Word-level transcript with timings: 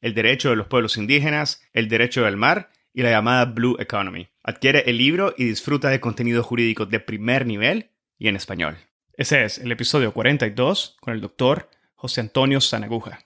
el 0.00 0.14
derecho 0.14 0.50
de 0.50 0.56
los 0.56 0.66
pueblos 0.66 0.96
indígenas, 0.96 1.62
el 1.72 1.88
derecho 1.88 2.24
del 2.24 2.36
mar 2.36 2.70
y 2.92 3.02
la 3.02 3.10
llamada 3.10 3.44
Blue 3.46 3.76
Economy. 3.78 4.28
Adquiere 4.42 4.84
el 4.86 4.98
libro 4.98 5.34
y 5.36 5.44
disfruta 5.44 5.88
de 5.88 6.00
contenido 6.00 6.42
jurídico 6.42 6.86
de 6.86 7.00
primer 7.00 7.46
nivel 7.46 7.90
y 8.18 8.28
en 8.28 8.36
español. 8.36 8.76
Ese 9.14 9.44
es 9.44 9.58
el 9.58 9.72
episodio 9.72 10.12
42 10.12 10.96
con 11.00 11.14
el 11.14 11.20
doctor 11.20 11.70
José 11.94 12.20
Antonio 12.20 12.60
Sanaguja. 12.60 13.20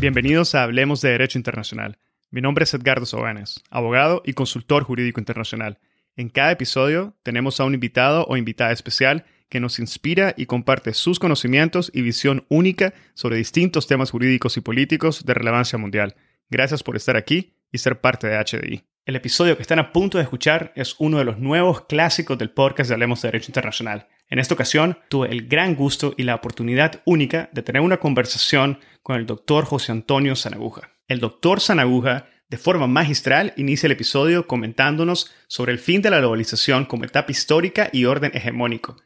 Bienvenidos 0.00 0.54
a 0.54 0.62
Hablemos 0.62 1.02
de 1.02 1.10
Derecho 1.10 1.38
Internacional. 1.38 1.98
Mi 2.30 2.40
nombre 2.40 2.62
es 2.62 2.72
Edgardo 2.72 3.04
Sobanes, 3.04 3.62
abogado 3.70 4.22
y 4.24 4.32
consultor 4.32 4.84
jurídico 4.84 5.20
internacional. 5.20 5.78
En 6.16 6.28
cada 6.28 6.52
episodio 6.52 7.16
tenemos 7.22 7.60
a 7.60 7.64
un 7.64 7.74
invitado 7.74 8.24
o 8.26 8.36
invitada 8.36 8.72
especial 8.72 9.26
que 9.50 9.60
nos 9.60 9.78
inspira 9.78 10.32
y 10.36 10.46
comparte 10.46 10.94
sus 10.94 11.18
conocimientos 11.18 11.90
y 11.92 12.00
visión 12.00 12.46
única 12.48 12.94
sobre 13.12 13.36
distintos 13.36 13.86
temas 13.86 14.10
jurídicos 14.10 14.56
y 14.56 14.62
políticos 14.62 15.26
de 15.26 15.34
relevancia 15.34 15.78
mundial. 15.78 16.14
Gracias 16.48 16.82
por 16.82 16.96
estar 16.96 17.16
aquí 17.16 17.52
y 17.70 17.78
ser 17.78 18.00
parte 18.00 18.28
de 18.28 18.38
HDI. 18.38 18.84
El 19.04 19.16
episodio 19.16 19.56
que 19.56 19.62
están 19.62 19.78
a 19.78 19.92
punto 19.92 20.18
de 20.18 20.24
escuchar 20.24 20.72
es 20.76 20.94
uno 20.98 21.18
de 21.18 21.24
los 21.24 21.38
nuevos 21.38 21.82
clásicos 21.86 22.38
del 22.38 22.50
podcast 22.50 22.88
de 22.88 22.94
Hablemos 22.94 23.20
de 23.20 23.28
Derecho 23.28 23.50
Internacional. 23.50 24.06
En 24.28 24.38
esta 24.38 24.54
ocasión 24.54 24.98
tuve 25.08 25.30
el 25.30 25.48
gran 25.48 25.74
gusto 25.74 26.14
y 26.16 26.22
la 26.22 26.36
oportunidad 26.36 27.02
única 27.04 27.50
de 27.52 27.62
tener 27.62 27.82
una 27.82 27.96
conversación 27.96 28.78
con 29.02 29.16
el 29.16 29.26
doctor 29.26 29.64
José 29.64 29.90
Antonio 29.92 30.36
Sanaguja. 30.36 30.92
El 31.08 31.18
doctor 31.18 31.60
Sanaguja 31.60 32.28
de 32.50 32.58
forma 32.58 32.86
magistral 32.86 33.52
inicia 33.56 33.86
el 33.86 33.92
episodio 33.92 34.46
comentándonos 34.46 35.32
sobre 35.46 35.72
el 35.72 35.78
fin 35.78 36.02
de 36.02 36.10
la 36.10 36.18
globalización 36.18 36.84
como 36.84 37.04
etapa 37.04 37.32
histórica 37.32 37.88
y 37.92 38.04
orden 38.04 38.32
hegemónico, 38.34 38.96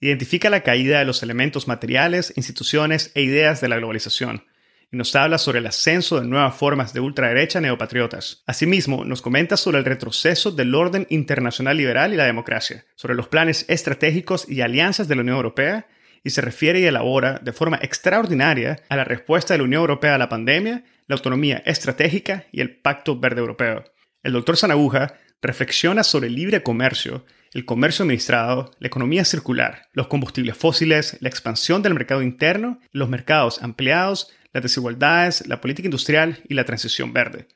Identifica 0.00 0.48
la 0.50 0.62
caída 0.62 1.00
de 1.00 1.04
los 1.04 1.22
elementos 1.22 1.66
materiales, 1.66 2.32
instituciones 2.36 3.10
e 3.14 3.22
ideas 3.22 3.60
de 3.60 3.68
la 3.68 3.76
globalización 3.76 4.44
y 4.90 4.96
nos 4.96 5.14
habla 5.16 5.38
sobre 5.38 5.58
el 5.58 5.66
ascenso 5.66 6.20
de 6.20 6.26
nuevas 6.26 6.54
formas 6.54 6.92
de 6.92 7.00
ultraderecha 7.00 7.60
neopatriotas. 7.60 8.42
Asimismo, 8.46 9.04
nos 9.04 9.22
comenta 9.22 9.56
sobre 9.56 9.78
el 9.78 9.84
retroceso 9.84 10.50
del 10.50 10.74
orden 10.74 11.06
internacional 11.10 11.76
liberal 11.76 12.12
y 12.12 12.16
la 12.16 12.24
democracia, 12.24 12.86
sobre 12.94 13.14
los 13.14 13.28
planes 13.28 13.66
estratégicos 13.68 14.48
y 14.48 14.62
alianzas 14.62 15.08
de 15.08 15.16
la 15.16 15.22
Unión 15.22 15.36
Europea, 15.36 15.86
y 16.24 16.30
se 16.30 16.40
refiere 16.40 16.80
y 16.80 16.84
elabora 16.84 17.38
de 17.42 17.52
forma 17.52 17.78
extraordinaria 17.80 18.80
a 18.88 18.96
la 18.96 19.04
respuesta 19.04 19.54
de 19.54 19.58
la 19.58 19.64
Unión 19.64 19.80
Europea 19.80 20.14
a 20.14 20.18
la 20.18 20.28
pandemia, 20.28 20.84
la 21.06 21.16
autonomía 21.16 21.62
estratégica 21.64 22.46
y 22.50 22.60
el 22.60 22.76
Pacto 22.76 23.18
Verde 23.18 23.40
Europeo. 23.40 23.84
El 24.22 24.32
doctor 24.32 24.56
Sanaguja 24.56 25.14
reflexiona 25.40 26.02
sobre 26.02 26.26
el 26.26 26.34
libre 26.34 26.62
comercio 26.62 27.24
el 27.52 27.64
comercio 27.64 28.02
administrado, 28.02 28.70
la 28.78 28.86
economía 28.86 29.24
circular, 29.24 29.88
los 29.92 30.08
combustibles 30.08 30.56
fósiles, 30.56 31.16
la 31.20 31.28
expansión 31.28 31.82
del 31.82 31.94
mercado 31.94 32.22
interno, 32.22 32.80
los 32.92 33.08
mercados 33.08 33.62
ampliados, 33.62 34.32
las 34.52 34.62
desigualdades, 34.62 35.46
la 35.46 35.60
política 35.60 35.86
industrial 35.86 36.40
y 36.48 36.54
la 36.54 36.64
transición 36.64 37.12
verde. 37.12 37.46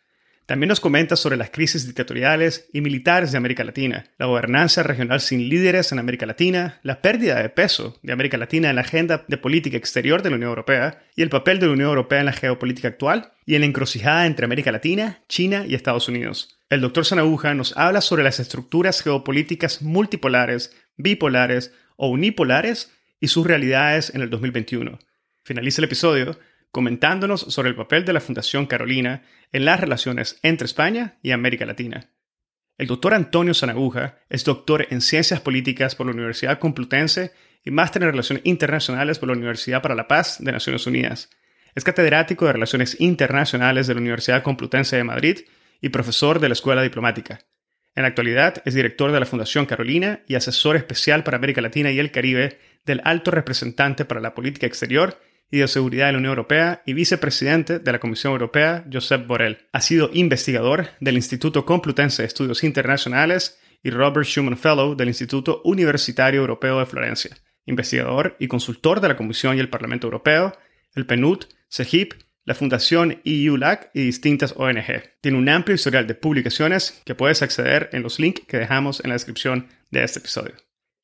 También 0.46 0.68
nos 0.68 0.80
comenta 0.80 1.14
sobre 1.14 1.36
las 1.36 1.50
crisis 1.50 1.86
dictatoriales 1.86 2.68
y 2.72 2.80
militares 2.80 3.30
de 3.30 3.38
América 3.38 3.62
Latina, 3.62 4.04
la 4.18 4.26
gobernanza 4.26 4.82
regional 4.82 5.20
sin 5.20 5.48
líderes 5.48 5.92
en 5.92 6.00
América 6.00 6.26
Latina, 6.26 6.80
la 6.82 7.00
pérdida 7.00 7.40
de 7.40 7.48
peso 7.48 7.96
de 8.02 8.12
América 8.12 8.36
Latina 8.36 8.68
en 8.68 8.76
la 8.76 8.82
agenda 8.82 9.24
de 9.28 9.38
política 9.38 9.76
exterior 9.76 10.20
de 10.20 10.30
la 10.30 10.36
Unión 10.36 10.50
Europea 10.50 11.04
y 11.14 11.22
el 11.22 11.30
papel 11.30 11.60
de 11.60 11.66
la 11.66 11.72
Unión 11.72 11.88
Europea 11.90 12.20
en 12.20 12.26
la 12.26 12.32
geopolítica 12.32 12.88
actual 12.88 13.32
y 13.46 13.54
en 13.54 13.60
la 13.60 13.66
encrucijada 13.66 14.26
entre 14.26 14.44
América 14.44 14.72
Latina, 14.72 15.20
China 15.28 15.64
y 15.66 15.74
Estados 15.74 16.08
Unidos. 16.08 16.58
El 16.72 16.80
doctor 16.80 17.04
Sanaguja 17.04 17.52
nos 17.52 17.76
habla 17.76 18.00
sobre 18.00 18.22
las 18.22 18.40
estructuras 18.40 19.02
geopolíticas 19.02 19.82
multipolares, 19.82 20.74
bipolares 20.96 21.74
o 21.96 22.08
unipolares 22.08 22.90
y 23.20 23.28
sus 23.28 23.46
realidades 23.46 24.14
en 24.14 24.22
el 24.22 24.30
2021. 24.30 24.98
Finaliza 25.44 25.82
el 25.82 25.84
episodio 25.84 26.40
comentándonos 26.70 27.42
sobre 27.42 27.68
el 27.68 27.74
papel 27.74 28.06
de 28.06 28.14
la 28.14 28.22
Fundación 28.22 28.64
Carolina 28.64 29.22
en 29.52 29.66
las 29.66 29.80
relaciones 29.80 30.38
entre 30.42 30.64
España 30.64 31.18
y 31.20 31.32
América 31.32 31.66
Latina. 31.66 32.08
El 32.78 32.86
doctor 32.86 33.12
Antonio 33.12 33.52
Sanaguja 33.52 34.16
es 34.30 34.42
doctor 34.42 34.86
en 34.88 35.02
Ciencias 35.02 35.42
Políticas 35.42 35.94
por 35.94 36.06
la 36.06 36.12
Universidad 36.12 36.58
Complutense 36.58 37.32
y 37.66 37.70
máster 37.70 38.02
en 38.02 38.12
Relaciones 38.12 38.46
Internacionales 38.46 39.18
por 39.18 39.28
la 39.28 39.34
Universidad 39.34 39.82
para 39.82 39.94
la 39.94 40.08
Paz 40.08 40.38
de 40.40 40.52
Naciones 40.52 40.86
Unidas. 40.86 41.28
Es 41.74 41.84
catedrático 41.84 42.46
de 42.46 42.54
Relaciones 42.54 42.98
Internacionales 42.98 43.86
de 43.86 43.92
la 43.92 44.00
Universidad 44.00 44.42
Complutense 44.42 44.96
de 44.96 45.04
Madrid 45.04 45.40
y 45.82 45.90
profesor 45.90 46.40
de 46.40 46.48
la 46.48 46.54
Escuela 46.54 46.82
Diplomática. 46.82 47.40
En 47.94 48.02
la 48.02 48.08
actualidad 48.08 48.62
es 48.64 48.72
director 48.72 49.12
de 49.12 49.20
la 49.20 49.26
Fundación 49.26 49.66
Carolina 49.66 50.22
y 50.26 50.36
asesor 50.36 50.76
especial 50.76 51.24
para 51.24 51.36
América 51.36 51.60
Latina 51.60 51.90
y 51.90 51.98
el 51.98 52.10
Caribe 52.10 52.58
del 52.86 53.02
Alto 53.04 53.30
Representante 53.30 54.06
para 54.06 54.20
la 54.20 54.34
Política 54.34 54.66
Exterior 54.66 55.20
y 55.50 55.58
de 55.58 55.68
Seguridad 55.68 56.06
de 56.06 56.12
la 56.12 56.18
Unión 56.18 56.30
Europea 56.30 56.82
y 56.86 56.94
vicepresidente 56.94 57.78
de 57.78 57.92
la 57.92 57.98
Comisión 57.98 58.32
Europea, 58.32 58.86
Josep 58.90 59.26
Borrell. 59.26 59.58
Ha 59.72 59.82
sido 59.82 60.08
investigador 60.14 60.88
del 61.00 61.16
Instituto 61.16 61.66
Complutense 61.66 62.22
de 62.22 62.28
Estudios 62.28 62.64
Internacionales 62.64 63.60
y 63.82 63.90
Robert 63.90 64.26
Schuman 64.26 64.56
Fellow 64.56 64.94
del 64.96 65.08
Instituto 65.08 65.60
Universitario 65.64 66.40
Europeo 66.40 66.78
de 66.78 66.86
Florencia. 66.86 67.36
Investigador 67.66 68.36
y 68.38 68.48
consultor 68.48 69.00
de 69.00 69.08
la 69.08 69.16
Comisión 69.16 69.58
y 69.58 69.60
el 69.60 69.68
Parlamento 69.68 70.06
Europeo, 70.06 70.56
el 70.94 71.04
PNUD, 71.04 71.44
CEGIP 71.68 72.14
la 72.44 72.54
Fundación 72.54 73.20
EULAC 73.24 73.90
y 73.94 74.02
distintas 74.02 74.54
ONG. 74.56 75.02
Tiene 75.20 75.38
un 75.38 75.48
amplio 75.48 75.74
historial 75.74 76.06
de 76.06 76.14
publicaciones 76.14 77.00
que 77.04 77.14
puedes 77.14 77.42
acceder 77.42 77.88
en 77.92 78.02
los 78.02 78.18
links 78.18 78.42
que 78.46 78.58
dejamos 78.58 79.00
en 79.04 79.10
la 79.10 79.14
descripción 79.14 79.68
de 79.90 80.02
este 80.02 80.18
episodio. 80.18 80.54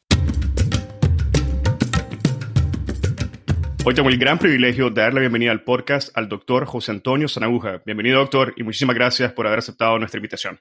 Hoy 3.84 3.96
tengo 3.96 4.10
el 4.10 4.20
gran 4.20 4.38
privilegio 4.38 4.92
de 4.92 5.02
darle 5.02 5.16
la 5.16 5.22
bienvenida 5.22 5.50
al 5.50 5.64
podcast 5.64 6.16
al 6.16 6.30
doctor 6.30 6.66
José 6.66 6.92
Antonio 6.92 7.28
Sanaguja. 7.28 7.82
Bienvenido, 7.88 8.20
doctor, 8.20 8.54
y 8.56 8.62
muchísimas 8.62 8.96
gracias 8.96 9.34
por 9.34 9.48
haber 9.48 9.58
aceptado 9.58 9.98
nuestra 9.98 10.20
invitación. 10.20 10.60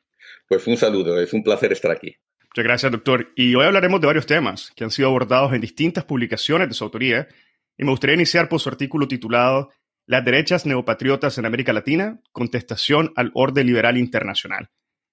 Pues 0.49 0.67
un 0.67 0.79
saludo, 0.79 1.21
es 1.21 1.31
un 1.35 1.43
placer 1.43 1.73
estar 1.73 1.91
aquí. 1.91 2.17
Muchas 2.41 2.65
gracias, 2.65 2.91
doctor. 2.91 3.31
Y 3.37 3.55
hoy 3.55 3.67
hablaremos 3.67 4.01
de 4.01 4.07
varios 4.07 4.25
temas 4.25 4.73
que 4.75 4.85
han 4.85 4.91
sido 4.91 5.09
abordados 5.09 5.53
en 5.53 5.61
distintas 5.61 6.05
publicaciones 6.05 6.69
de 6.69 6.75
su 6.75 6.85
autoría 6.85 7.29
y 7.77 7.85
me 7.85 7.91
gustaría 7.91 8.15
iniciar 8.15 8.49
por 8.49 8.61
su 8.61 8.71
artículo 8.71 9.07
titulado 9.07 9.71
Las 10.11 10.25
derechas 10.25 10.67
neopatriotas 10.67 11.39
en 11.39 11.47
América 11.47 11.73
Latina, 11.73 12.19
contestación 12.33 13.13
al 13.15 13.31
orden 13.33 13.65
liberal 13.65 13.97
internacional. 13.97 14.69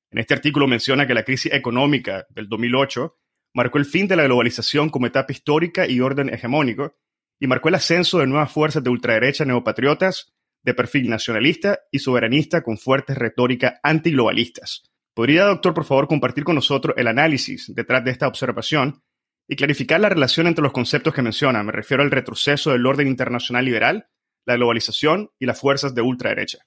En 0.10 0.18
este 0.18 0.34
artículo 0.34 0.66
menciona 0.66 1.06
que 1.06 1.14
la 1.14 1.22
crisis 1.22 1.54
económica 1.54 2.26
del 2.32 2.50
2008 2.50 3.16
marcó 3.54 3.78
el 3.78 3.86
fin 3.86 4.08
de 4.08 4.16
la 4.16 4.24
globalización 4.24 4.90
como 4.90 5.06
etapa 5.06 5.32
histórica 5.32 5.88
y 5.88 6.02
orden 6.02 6.34
hegemónico, 6.34 6.96
y 7.40 7.46
marcó 7.46 7.70
el 7.70 7.76
ascenso 7.76 8.18
de 8.18 8.26
nuevas 8.26 8.52
fuerzas 8.52 8.84
de 8.84 8.90
ultraderecha 8.90 9.46
neopatriotas 9.46 10.34
de 10.64 10.74
perfil 10.74 11.12
nacionalista 11.12 11.78
y 11.92 12.00
soberanista 12.00 12.64
con 12.64 12.80
fuertes 12.80 13.20
retórica 13.20 13.80
antiglobalistas. 13.84 14.82
¿Podría, 15.14 15.44
doctor, 15.44 15.76
por 15.76 15.86
favor, 15.86 16.08
compartir 16.08 16.44
con 16.44 16.56
nosotros 16.56 16.96
el 16.98 17.06
análisis 17.06 17.72
detrás 17.76 18.04
de 18.04 18.10
esta 18.10 18.28
observación 18.28 19.04
y 19.48 19.58
clarificar 19.58 20.00
la 20.00 20.10
relación 20.10 20.48
entre 20.48 20.64
los 20.64 20.74
conceptos 20.74 21.14
que 21.14 21.22
menciona? 21.22 21.62
Me 21.62 21.72
refiero 21.72 22.02
al 22.02 22.10
retroceso 22.10 22.72
del 22.72 22.88
orden 22.88 23.08
internacional 23.08 23.64
liberal, 23.64 24.08
la 24.48 24.56
globalización 24.56 25.30
y 25.40 25.46
las 25.46 25.60
fuerzas 25.60 25.94
de 25.94 26.02
ultraderecha. 26.02 26.60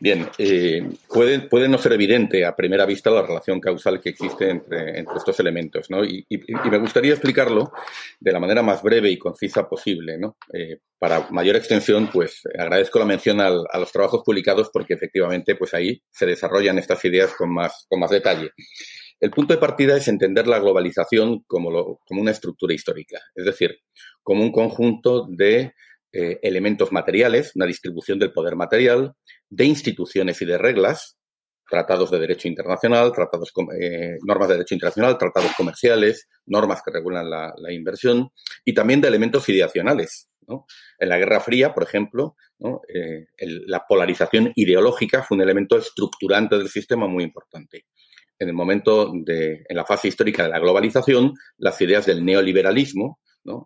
Bien, 0.00 0.28
eh, 0.38 0.90
puede, 1.08 1.40
puede, 1.40 1.68
no 1.68 1.78
ser 1.78 1.92
evidente 1.92 2.44
a 2.44 2.56
primera 2.56 2.84
vista 2.84 3.10
la 3.10 3.22
relación 3.22 3.60
causal 3.60 4.00
que 4.00 4.10
existe 4.10 4.50
entre, 4.50 5.00
estos 5.16 5.38
elementos, 5.38 5.88
¿no? 5.88 6.04
Y, 6.04 6.26
me 6.28 6.78
gustaría 6.78 7.12
explicarlo 7.12 7.72
de 8.18 8.32
la 8.32 8.40
manera 8.40 8.62
más 8.62 8.82
breve 8.82 9.10
y 9.10 9.18
concisa 9.18 9.68
posible, 9.68 10.18
¿no? 10.18 10.36
Eh, 10.52 10.78
para 10.98 11.28
mayor 11.30 11.56
extensión, 11.56 12.10
pues 12.12 12.42
agradezco 12.58 12.98
la 12.98 13.04
mención 13.04 13.40
a 13.40 13.50
los 13.50 13.92
trabajos 13.92 14.22
publicados 14.24 14.70
porque 14.72 14.94
efectivamente, 14.94 15.54
pues 15.54 15.74
ahí 15.74 16.02
se 16.10 16.26
desarrollan 16.26 16.78
estas 16.78 17.04
ideas 17.04 17.32
con 17.34 17.52
más, 17.52 17.86
con 17.88 18.00
más 18.00 18.10
detalle. 18.10 18.50
El 19.20 19.30
punto 19.30 19.54
de 19.54 19.60
partida 19.60 19.96
es 19.96 20.08
entender 20.08 20.46
la 20.48 20.58
globalización 20.58 21.44
como, 21.46 21.98
como 22.04 22.20
una 22.20 22.32
estructura 22.32 22.74
histórica, 22.74 23.20
es 23.34 23.44
decir, 23.44 23.78
como 24.22 24.42
un 24.42 24.52
conjunto 24.52 25.26
de 25.28 25.72
eh, 26.16 26.38
elementos 26.42 26.92
materiales, 26.92 27.50
una 27.56 27.66
distribución 27.66 28.20
del 28.20 28.32
poder 28.32 28.54
material, 28.54 29.14
de 29.50 29.64
instituciones 29.64 30.40
y 30.42 30.44
de 30.44 30.56
reglas, 30.56 31.18
tratados 31.68 32.08
de 32.12 32.20
derecho 32.20 32.46
internacional, 32.46 33.10
tratados, 33.12 33.52
eh, 33.80 34.18
normas 34.24 34.46
de 34.46 34.54
derecho 34.54 34.76
internacional, 34.76 35.18
tratados 35.18 35.50
comerciales, 35.56 36.28
normas 36.46 36.82
que 36.84 36.92
regulan 36.92 37.28
la, 37.28 37.72
inversión 37.72 38.28
y 38.64 38.74
también 38.74 39.00
de 39.00 39.08
elementos 39.08 39.48
ideacionales. 39.48 40.28
En 41.00 41.08
la 41.08 41.18
Guerra 41.18 41.40
Fría, 41.40 41.74
por 41.74 41.82
ejemplo, 41.82 42.36
eh, 42.94 43.26
la 43.66 43.84
polarización 43.88 44.52
ideológica 44.54 45.24
fue 45.24 45.36
un 45.36 45.42
elemento 45.42 45.76
estructurante 45.76 46.56
del 46.56 46.68
sistema 46.68 47.08
muy 47.08 47.24
importante. 47.24 47.86
En 48.38 48.48
el 48.48 48.54
momento 48.54 49.10
de, 49.24 49.64
en 49.68 49.76
la 49.76 49.84
fase 49.84 50.06
histórica 50.06 50.44
de 50.44 50.50
la 50.50 50.60
globalización, 50.60 51.32
las 51.56 51.80
ideas 51.80 52.06
del 52.06 52.24
neoliberalismo, 52.24 53.18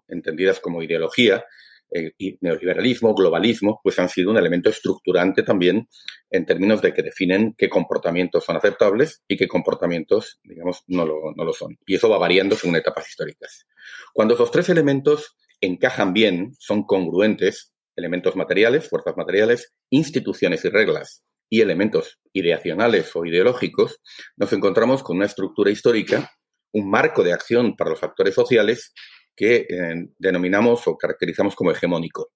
entendidas 0.08 0.60
como 0.60 0.82
ideología, 0.82 1.44
eh, 1.90 2.12
neoliberalismo, 2.40 3.14
globalismo, 3.14 3.80
pues 3.82 3.98
han 3.98 4.08
sido 4.08 4.30
un 4.30 4.36
elemento 4.36 4.70
estructurante 4.70 5.42
también 5.42 5.88
en 6.30 6.46
términos 6.46 6.82
de 6.82 6.92
que 6.92 7.02
definen 7.02 7.54
qué 7.56 7.68
comportamientos 7.68 8.44
son 8.44 8.56
aceptables 8.56 9.22
y 9.26 9.36
qué 9.36 9.48
comportamientos, 9.48 10.38
digamos, 10.42 10.82
no 10.86 11.06
lo, 11.06 11.32
no 11.34 11.44
lo 11.44 11.52
son. 11.52 11.78
Y 11.86 11.94
eso 11.94 12.08
va 12.08 12.18
variando 12.18 12.56
según 12.56 12.76
etapas 12.76 13.08
históricas. 13.08 13.66
Cuando 14.12 14.34
esos 14.34 14.50
tres 14.50 14.68
elementos 14.68 15.36
encajan 15.60 16.12
bien, 16.12 16.54
son 16.58 16.84
congruentes, 16.84 17.72
elementos 17.96 18.36
materiales, 18.36 18.88
fuerzas 18.88 19.16
materiales, 19.16 19.72
instituciones 19.90 20.64
y 20.64 20.68
reglas, 20.68 21.24
y 21.50 21.62
elementos 21.62 22.18
ideacionales 22.32 23.14
o 23.16 23.24
ideológicos, 23.24 24.00
nos 24.36 24.52
encontramos 24.52 25.02
con 25.02 25.16
una 25.16 25.26
estructura 25.26 25.70
histórica, 25.70 26.30
un 26.72 26.90
marco 26.90 27.24
de 27.24 27.32
acción 27.32 27.76
para 27.76 27.90
los 27.90 28.02
actores 28.02 28.34
sociales 28.34 28.92
que 29.38 29.68
eh, 29.68 30.08
denominamos 30.18 30.88
o 30.88 30.98
caracterizamos 30.98 31.54
como 31.54 31.70
hegemónico. 31.70 32.32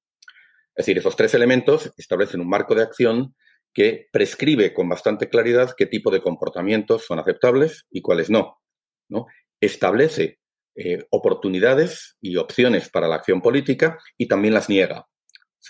Es 0.77 0.87
decir, 0.87 0.99
esos 0.99 1.17
tres 1.17 1.35
elementos 1.35 1.93
establecen 1.97 2.41
un 2.41 2.49
marco 2.49 2.77
de 2.77 2.83
acción 2.83 3.35
que 3.75 4.09
prescribe 4.13 4.73
con 4.73 4.89
bastante 4.89 5.29
claridad 5.29 5.75
qué 5.77 5.87
tipo 5.87 6.13
de 6.13 6.23
comportamientos 6.23 7.05
son 7.05 7.19
aceptables 7.19 7.87
y 7.91 8.03
cuáles 8.03 8.31
no. 8.31 8.61
¿no? 9.09 9.27
Establece 9.61 10.39
eh, 10.77 11.05
oportunidades 11.11 12.17
y 12.21 12.37
opciones 12.37 12.89
para 12.89 13.09
la 13.09 13.17
acción 13.17 13.43
política 13.43 13.99
y 14.17 14.29
también 14.29 14.55
las 14.55 14.69
niega. 14.69 15.09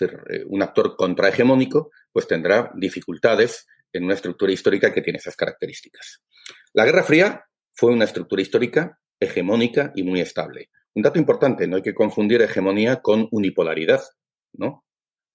Eh, 0.01 0.43
un 0.45 0.61
actor 0.61 0.95
contrahegemónico 0.95 1.89
pues 2.11 2.27
tendrá 2.27 2.71
dificultades 2.75 3.65
en 3.91 4.03
una 4.03 4.13
estructura 4.13 4.51
histórica 4.51 4.93
que 4.93 5.01
tiene 5.01 5.17
esas 5.17 5.35
características. 5.35 6.21
La 6.73 6.85
Guerra 6.85 7.03
Fría 7.03 7.43
fue 7.73 7.91
una 7.91 8.05
estructura 8.05 8.43
histórica 8.43 8.99
hegemónica 9.19 9.91
y 9.95 10.03
muy 10.03 10.21
estable. 10.21 10.69
Un 10.95 11.03
dato 11.03 11.19
importante, 11.19 11.67
no 11.67 11.77
hay 11.77 11.81
que 11.81 11.93
confundir 11.93 12.41
hegemonía 12.41 13.01
con 13.01 13.27
unipolaridad, 13.31 14.01
¿no? 14.53 14.83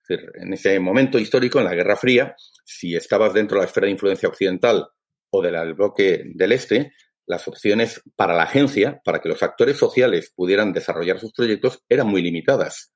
en 0.09 0.53
ese 0.53 0.79
momento 0.81 1.19
histórico, 1.19 1.59
en 1.59 1.67
la 1.67 1.75
Guerra 1.75 1.97
Fría, 1.97 2.35
si 2.65 2.97
estabas 2.97 3.35
dentro 3.35 3.57
de 3.57 3.63
la 3.63 3.67
esfera 3.67 3.87
de 3.87 3.93
influencia 3.93 4.29
occidental 4.29 4.89
o 5.31 5.43
del 5.43 5.75
bloque 5.75 6.23
del 6.35 6.53
Este, 6.53 6.93
las 7.27 7.47
opciones 7.47 8.01
para 8.17 8.35
la 8.35 8.45
agencia, 8.45 9.01
para 9.05 9.21
que 9.21 9.29
los 9.29 9.43
actores 9.43 9.77
sociales 9.77 10.33
pudieran 10.35 10.73
desarrollar 10.73 11.19
sus 11.19 11.33
proyectos, 11.33 11.85
eran 11.89 12.07
muy 12.07 12.23
limitadas. 12.23 12.95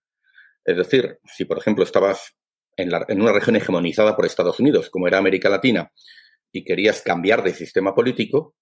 Es 0.65 0.77
decir, 0.77 1.19
si 1.25 1.45
por 1.45 1.59
ejemplo 1.59 1.85
estabas 1.85 2.35
en, 2.77 2.91
en 3.09 3.21
una 3.21 3.33
región 3.33 3.57
hegemonizada 3.57 4.17
por 4.17 4.25
Estados 4.25 4.59
Unidos, 4.59 4.89
como 4.89 5.07
era 5.07 5.19
América 5.19 5.51
Latina, 5.51 5.93
y 6.51 6.65
querías 6.65 7.03
cambiar 7.03 7.43
de 7.43 7.53
sistema 7.53 7.95
político, 7.95 8.55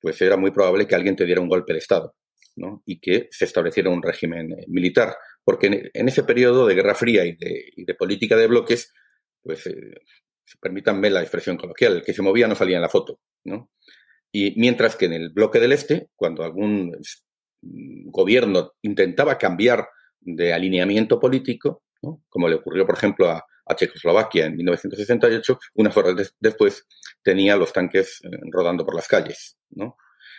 pues 0.00 0.20
era 0.20 0.36
muy 0.36 0.52
probable 0.52 0.86
que 0.86 0.94
alguien 0.94 1.16
te 1.16 1.24
diera 1.24 1.40
un 1.40 1.48
golpe 1.48 1.72
de 1.72 1.80
Estado 1.80 2.14
y 2.84 2.98
que 3.00 3.28
se 3.30 3.44
estableciera 3.44 3.90
un 3.90 4.02
régimen 4.02 4.52
eh, 4.52 4.64
militar. 4.68 5.16
Porque 5.44 5.90
en, 5.92 6.08
ese 6.08 6.24
periodo 6.24 6.66
de 6.66 6.74
Guerra 6.74 6.94
Fría 6.94 7.24
y 7.24 7.36
de, 7.36 7.94
política 7.94 8.36
de 8.36 8.46
bloques, 8.46 8.92
pues, 9.42 9.66
eh, 9.66 9.94
permítanme 10.60 11.10
la 11.10 11.20
expresión 11.20 11.56
coloquial, 11.56 11.96
el 11.96 12.02
que 12.02 12.14
se 12.14 12.22
movía 12.22 12.48
no 12.48 12.54
salía 12.54 12.76
en 12.76 12.82
la 12.82 12.88
foto. 12.88 13.20
Y 14.32 14.58
mientras 14.58 14.96
que 14.96 15.06
en 15.06 15.12
el 15.12 15.30
bloque 15.30 15.60
del 15.60 15.72
Este, 15.72 16.08
cuando 16.16 16.42
algún 16.42 16.98
mm, 17.62 18.10
gobierno 18.10 18.72
intentaba 18.82 19.38
cambiar 19.38 19.88
de 20.20 20.52
alineamiento 20.52 21.20
político, 21.20 21.84
como 22.28 22.48
le 22.48 22.56
ocurrió, 22.56 22.86
por 22.86 22.96
ejemplo, 22.96 23.30
a, 23.30 23.44
Checoslovaquia 23.74 24.46
en 24.46 24.56
1968, 24.56 25.58
unas 25.74 25.96
horas 25.96 26.34
después 26.38 26.86
tenía 27.20 27.56
los 27.56 27.72
tanques 27.72 28.20
eh, 28.22 28.28
rodando 28.52 28.84
por 28.84 28.94
las 28.94 29.08
calles. 29.08 29.58
¿no? 29.70 29.96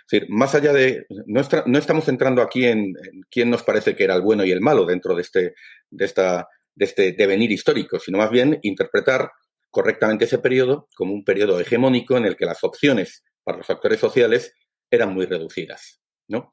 Decir, 0.09 0.27
más 0.29 0.55
allá 0.55 0.73
de, 0.73 1.05
no, 1.25 1.41
no 1.65 1.77
estamos 1.77 2.07
entrando 2.07 2.41
aquí 2.41 2.65
en, 2.65 2.93
quién 3.29 3.49
nos 3.49 3.63
parece 3.63 3.95
que 3.95 4.03
era 4.03 4.15
el 4.15 4.21
bueno 4.21 4.45
y 4.45 4.51
el 4.51 4.61
malo 4.61 4.85
dentro 4.85 5.15
de 5.15 5.21
este, 5.21 5.53
de, 5.89 6.05
esta, 6.05 6.47
de 6.75 6.85
este 6.85 7.11
devenir 7.13 7.51
histórico, 7.51 7.99
sino 7.99 8.17
más 8.17 8.31
bien 8.31 8.59
interpretar 8.61 9.31
correctamente 9.69 10.25
ese 10.25 10.39
periodo 10.39 10.87
como 10.95 11.13
un 11.13 11.23
periodo 11.23 11.59
hegemónico 11.59 12.17
en 12.17 12.25
el 12.25 12.35
que 12.35 12.45
las 12.45 12.63
opciones 12.63 13.23
para 13.43 13.57
los 13.57 13.69
actores 13.69 13.99
sociales 13.99 14.53
eran 14.89 15.13
muy 15.13 15.25
reducidas. 15.25 16.01
¿no? 16.27 16.51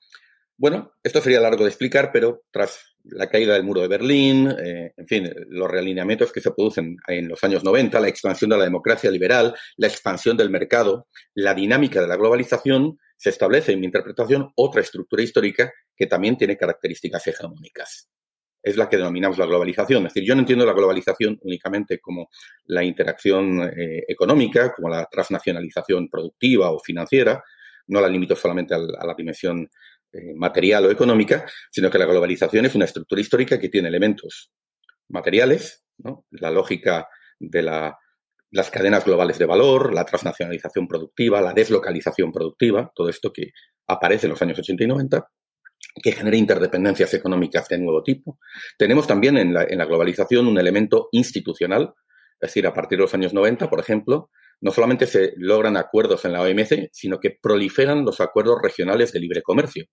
Bueno, 0.56 0.92
esto 1.02 1.20
sería 1.20 1.40
largo 1.40 1.64
de 1.64 1.70
explicar, 1.70 2.10
pero 2.12 2.44
tras 2.50 2.94
la 3.04 3.28
caída 3.28 3.54
del 3.54 3.64
muro 3.64 3.82
de 3.82 3.88
Berlín, 3.88 4.50
eh, 4.50 4.92
en 4.96 5.06
fin, 5.06 5.30
los 5.48 5.70
realineamientos 5.70 6.32
que 6.32 6.40
se 6.40 6.52
producen 6.52 6.96
en 7.08 7.28
los 7.28 7.42
años 7.44 7.64
90, 7.64 7.98
la 8.00 8.08
expansión 8.08 8.50
de 8.50 8.58
la 8.58 8.64
democracia 8.64 9.10
liberal, 9.10 9.54
la 9.76 9.88
expansión 9.88 10.36
del 10.36 10.50
mercado, 10.50 11.08
la 11.34 11.54
dinámica 11.54 12.00
de 12.00 12.06
la 12.06 12.16
globalización, 12.16 12.98
se 13.16 13.30
establece 13.30 13.72
en 13.72 13.80
mi 13.80 13.86
interpretación 13.86 14.52
otra 14.56 14.80
estructura 14.80 15.22
histórica 15.22 15.72
que 15.96 16.06
también 16.06 16.36
tiene 16.36 16.56
características 16.56 17.26
hegemónicas. 17.26 18.08
Es 18.62 18.76
la 18.76 18.88
que 18.88 18.96
denominamos 18.96 19.38
la 19.38 19.46
globalización. 19.46 20.06
Es 20.06 20.14
decir, 20.14 20.26
yo 20.26 20.34
no 20.34 20.40
entiendo 20.40 20.64
la 20.64 20.72
globalización 20.72 21.38
únicamente 21.42 22.00
como 22.00 22.28
la 22.64 22.82
interacción 22.82 23.62
eh, 23.62 24.04
económica, 24.08 24.72
como 24.72 24.88
la 24.88 25.06
transnacionalización 25.10 26.08
productiva 26.08 26.70
o 26.70 26.80
financiera, 26.80 27.42
no 27.88 28.00
la 28.00 28.08
limito 28.08 28.34
solamente 28.34 28.74
a 28.74 28.78
la, 28.78 29.14
dimensión 29.16 29.68
eh, 30.12 30.34
material 30.34 30.86
o 30.86 30.90
económica, 30.90 31.44
sino 31.70 31.90
que 31.90 31.98
la 31.98 32.06
globalización 32.06 32.64
es 32.64 32.74
una 32.74 32.86
estructura 32.86 33.20
histórica 33.20 33.58
que 33.58 33.68
tiene 33.68 33.88
elementos 33.88 34.50
materiales, 35.08 35.84
la 36.30 36.50
lógica 36.50 37.08
de 37.38 37.62
la 37.62 37.98
las 38.54 38.70
cadenas 38.70 39.04
globales 39.04 39.36
de 39.36 39.46
valor, 39.46 39.92
la 39.92 40.04
transnacionalización 40.04 40.86
productiva, 40.86 41.40
la 41.40 41.52
deslocalización 41.52 42.30
productiva, 42.30 42.92
todo 42.94 43.08
esto 43.08 43.32
que 43.32 43.50
aparece 43.88 44.26
en 44.26 44.30
los 44.30 44.42
años 44.42 44.60
80 44.60 44.84
y 44.84 44.86
90, 44.86 45.28
que 46.00 46.12
genera 46.12 46.36
interdependencias 46.36 47.12
económicas 47.14 47.66
de 47.68 47.78
nuevo 47.78 48.04
tipo. 48.04 48.38
Tenemos 48.78 49.08
también 49.08 49.38
en 49.38 49.52
la, 49.52 49.84
globalización 49.84 50.46
un 50.46 50.56
elemento 50.56 51.08
institucional, 51.10 51.94
es 52.40 52.50
decir, 52.50 52.64
a 52.68 52.72
partir 52.72 52.96
de 52.98 53.02
los 53.02 53.14
años 53.14 53.34
90, 53.34 53.68
por 53.68 53.80
ejemplo, 53.80 54.30
no 54.60 54.70
solamente 54.70 55.08
se 55.08 55.32
logran 55.36 55.76
acuerdos 55.76 56.24
en 56.24 56.32
la 56.32 56.42
OMC, 56.42 56.90
sino 56.92 57.18
que 57.18 57.36
proliferan 57.42 58.04
los 58.04 58.20
acuerdos 58.20 58.58
regionales 58.62 59.12
de 59.12 59.18
libre 59.18 59.42
comercio, 59.42 59.86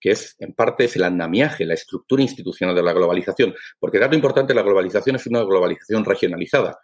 que 0.00 0.12
es, 0.12 0.34
en 0.38 0.54
parte, 0.54 0.84
es 0.84 0.96
el 0.96 1.02
andamiaje, 1.04 1.66
la 1.66 1.74
estructura 1.74 2.22
institucional 2.22 2.74
de 2.74 2.82
la 2.82 2.94
globalización. 2.94 3.54
Porque 3.78 3.98
dato 3.98 4.14
importante, 4.14 4.54
la 4.54 4.62
globalización 4.62 5.16
es 5.16 5.26
una 5.26 5.42
globalización 5.42 6.06
regionalizada 6.06 6.78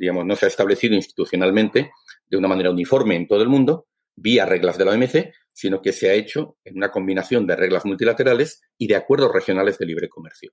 digamos, 0.00 0.24
no 0.24 0.34
se 0.34 0.46
ha 0.46 0.48
establecido 0.48 0.94
institucionalmente 0.94 1.92
de 2.26 2.36
una 2.38 2.48
manera 2.48 2.70
uniforme 2.70 3.16
en 3.16 3.28
todo 3.28 3.42
el 3.42 3.50
mundo, 3.50 3.86
vía 4.16 4.46
reglas 4.46 4.78
de 4.78 4.86
la 4.86 4.92
OMC, 4.92 5.30
sino 5.52 5.82
que 5.82 5.92
se 5.92 6.08
ha 6.08 6.14
hecho 6.14 6.56
en 6.64 6.78
una 6.78 6.90
combinación 6.90 7.46
de 7.46 7.54
reglas 7.54 7.84
multilaterales 7.84 8.62
y 8.78 8.86
de 8.86 8.96
acuerdos 8.96 9.30
regionales 9.30 9.76
de 9.78 9.86
libre 9.86 10.08
comercio. 10.08 10.52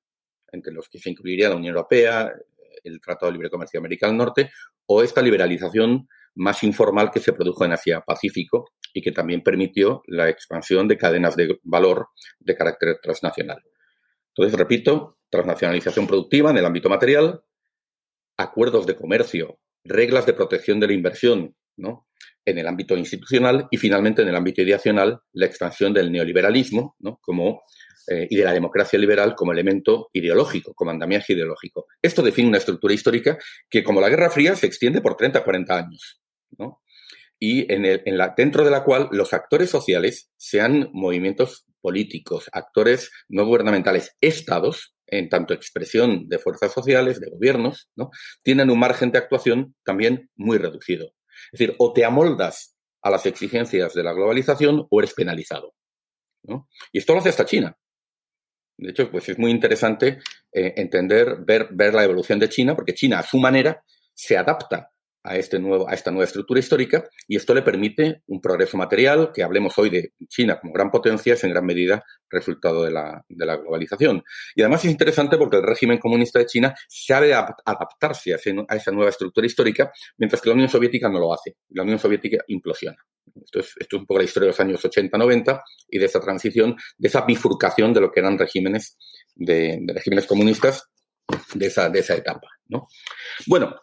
entre 0.50 0.72
los 0.72 0.88
que 0.88 0.98
se 0.98 1.10
incluiría 1.10 1.50
la 1.50 1.58
Unión 1.58 1.76
Europea, 1.76 2.32
el 2.82 3.02
Tratado 3.02 3.28
de 3.28 3.34
Libre 3.34 3.50
Comercio 3.50 3.80
América 3.82 4.08
del 4.08 4.16
Norte, 4.16 4.50
o 4.86 5.04
esta 5.04 5.22
liberalización 5.22 6.08
más 6.36 6.64
informal 6.64 7.12
que 7.12 7.20
se 7.20 7.34
produjo 7.34 7.66
en 7.66 7.74
Asia-Pacífico 7.74 8.70
y 8.94 9.02
que 9.02 9.12
también 9.12 9.44
permitió 9.44 10.04
la 10.08 10.30
expansión 10.30 10.88
de 10.88 10.98
cadenas 10.98 11.36
de 11.36 11.60
valor 11.64 12.08
de 12.40 12.56
carácter 12.56 12.98
transnacional. 13.04 13.62
Entonces, 14.30 14.58
repito, 14.58 15.18
transnacionalización 15.30 16.08
productiva 16.08 16.52
en 16.52 16.58
el 16.58 16.66
ámbito 16.66 16.88
material, 16.88 17.42
acuerdos 18.38 18.86
de 18.86 18.96
comercio, 18.96 19.60
reglas 19.84 20.26
de 20.26 20.34
protección 20.34 20.80
de 20.80 20.88
la 20.88 20.94
inversión 20.94 21.56
¿no? 21.76 22.08
en 22.46 22.58
el 22.58 22.68
ámbito 22.68 22.96
institucional 22.96 23.68
y 23.72 23.78
finalmente 23.78 24.22
en 24.22 24.30
el 24.30 24.36
ámbito 24.36 24.62
ideacional 24.62 25.20
la 25.34 25.46
expansión 25.46 25.94
del 25.94 26.12
neoliberalismo 26.12 26.96
¿no? 27.00 27.20
como, 27.22 27.64
eh, 28.08 28.28
y 28.30 28.38
de 28.38 28.44
la 28.44 28.54
democracia 28.54 28.98
liberal 28.98 29.36
como 29.36 29.52
elemento 29.52 30.10
ideológico, 30.14 30.74
como 30.74 30.92
andamiaje 30.92 31.34
ideológico. 31.34 31.88
Esto 32.02 32.22
define 32.22 32.50
una 32.50 32.58
estructura 32.58 32.94
histórica 32.94 33.38
que, 33.70 33.84
como 33.84 34.00
la 34.00 34.10
Guerra 34.10 34.30
Fría, 34.30 34.56
se 34.56 34.66
extiende 34.66 35.02
por 35.02 35.16
30 35.16 35.44
40 35.44 35.78
años. 35.78 36.22
¿no? 36.58 36.82
Y 37.40 37.72
en, 37.72 37.86
el, 37.86 38.02
en 38.06 38.18
la, 38.18 38.34
dentro 38.36 38.64
de 38.64 38.72
la 38.72 38.84
cual 38.84 39.10
los 39.12 39.34
actores 39.34 39.70
sociales 39.70 40.32
sean 40.38 40.90
movimientos 40.94 41.66
políticos, 41.82 42.50
actores 42.52 43.12
no 43.30 43.46
gubernamentales, 43.46 44.16
estados, 44.22 44.97
en 45.08 45.30
tanto 45.30 45.54
expresión 45.54 46.28
de 46.28 46.38
fuerzas 46.38 46.72
sociales, 46.72 47.20
de 47.20 47.30
gobiernos, 47.30 47.90
¿no? 47.96 48.10
tienen 48.44 48.70
un 48.70 48.80
margen 48.80 49.12
de 49.12 49.18
actuación 49.18 49.76
también 49.84 50.30
muy 50.36 50.58
reducido. 50.58 51.14
Es 51.52 51.60
decir, 51.60 51.76
o 51.80 51.94
te 51.94 52.06
amoldas 52.06 52.76
a 53.02 53.10
las 53.10 53.26
exigencias 53.26 53.94
de 53.94 54.04
la 54.04 54.14
globalización 54.14 54.86
o 54.90 55.00
eres 55.00 55.14
penalizado. 55.14 55.74
Y 56.92 56.98
esto 56.98 57.14
lo 57.14 57.20
hace 57.20 57.30
hasta 57.30 57.46
China. 57.46 57.78
De 58.78 58.92
hecho, 58.92 59.10
pues 59.10 59.28
es 59.30 59.40
muy 59.40 59.52
interesante 59.52 60.20
eh, 60.52 60.74
entender, 60.78 61.38
ver, 61.46 61.70
ver 61.72 61.94
la 61.94 62.04
evolución 62.04 62.40
de 62.40 62.50
China, 62.50 62.76
porque 62.76 62.94
China 62.94 63.20
a 63.20 63.24
su 63.24 63.38
manera 63.40 63.84
se 64.14 64.38
adapta 64.38 64.92
a, 65.28 65.36
este 65.36 65.60
nuevo, 65.60 65.90
a 65.90 65.94
esta 65.94 66.12
nueva 66.12 66.26
estructura 66.26 66.60
histórica 66.60 67.08
y 67.28 67.36
esto 67.36 67.54
le 67.54 67.62
permite 67.62 68.24
un 68.28 68.42
progreso 68.42 68.78
material 68.78 69.32
que 69.34 69.44
hablemos 69.44 69.78
hoy 69.78 69.90
de 69.90 70.14
China 70.28 70.60
como 70.60 70.74
gran 70.74 70.90
potencia 70.90 71.34
es 71.34 71.44
en 71.44 71.52
gran 71.52 71.66
medida 71.66 72.04
resultado 72.30 72.84
de 72.84 72.92
la, 72.92 73.24
de 73.28 73.46
la 73.46 73.58
globalización. 73.58 74.24
Y 74.56 74.62
además 74.62 74.84
es 74.86 74.92
interesante 74.92 75.38
porque 75.38 75.58
el 75.58 75.64
régimen 75.64 75.98
comunista 75.98 76.40
de 76.40 76.46
China 76.46 76.76
sabe 76.88 77.34
adaptarse 77.34 78.34
a, 78.34 78.38
esa 78.38 78.92
nueva 78.92 79.10
estructura 79.10 79.46
histórica, 79.46 79.92
mientras 80.18 80.42
que 80.42 80.50
la 80.50 80.56
Unión 80.56 80.70
Soviética 80.70 81.10
no 81.10 81.20
lo 81.20 81.34
hace. 81.34 81.58
La 81.70 81.84
Unión 81.84 82.00
Soviética 82.00 82.44
implosiona. 82.48 82.98
Esto 83.44 83.60
es, 83.60 83.68
esto 83.80 83.98
es 83.98 84.00
un 84.02 84.06
poco 84.06 84.20
la 84.20 84.26
historia 84.26 84.48
de 84.48 84.52
los 84.52 84.60
años 84.60 84.84
80-90 84.84 85.62
y 85.90 86.00
de 86.00 86.06
esa 86.06 86.20
transición, 86.20 86.76
de 86.98 87.08
esa 87.08 87.22
bifurcación 87.22 87.94
de 87.94 88.02
lo 88.02 88.12
que 88.12 88.20
eran 88.20 88.38
regímenes, 88.38 88.98
de, 89.36 89.80
de 89.82 89.94
regímenes 89.94 90.26
comunistas 90.26 90.90
de 91.54 91.68
esa, 91.68 91.90
de 91.90 92.00
esa 92.00 92.16
etapa. 92.16 92.48
¿no? 92.70 92.88
Bueno, 93.46 93.76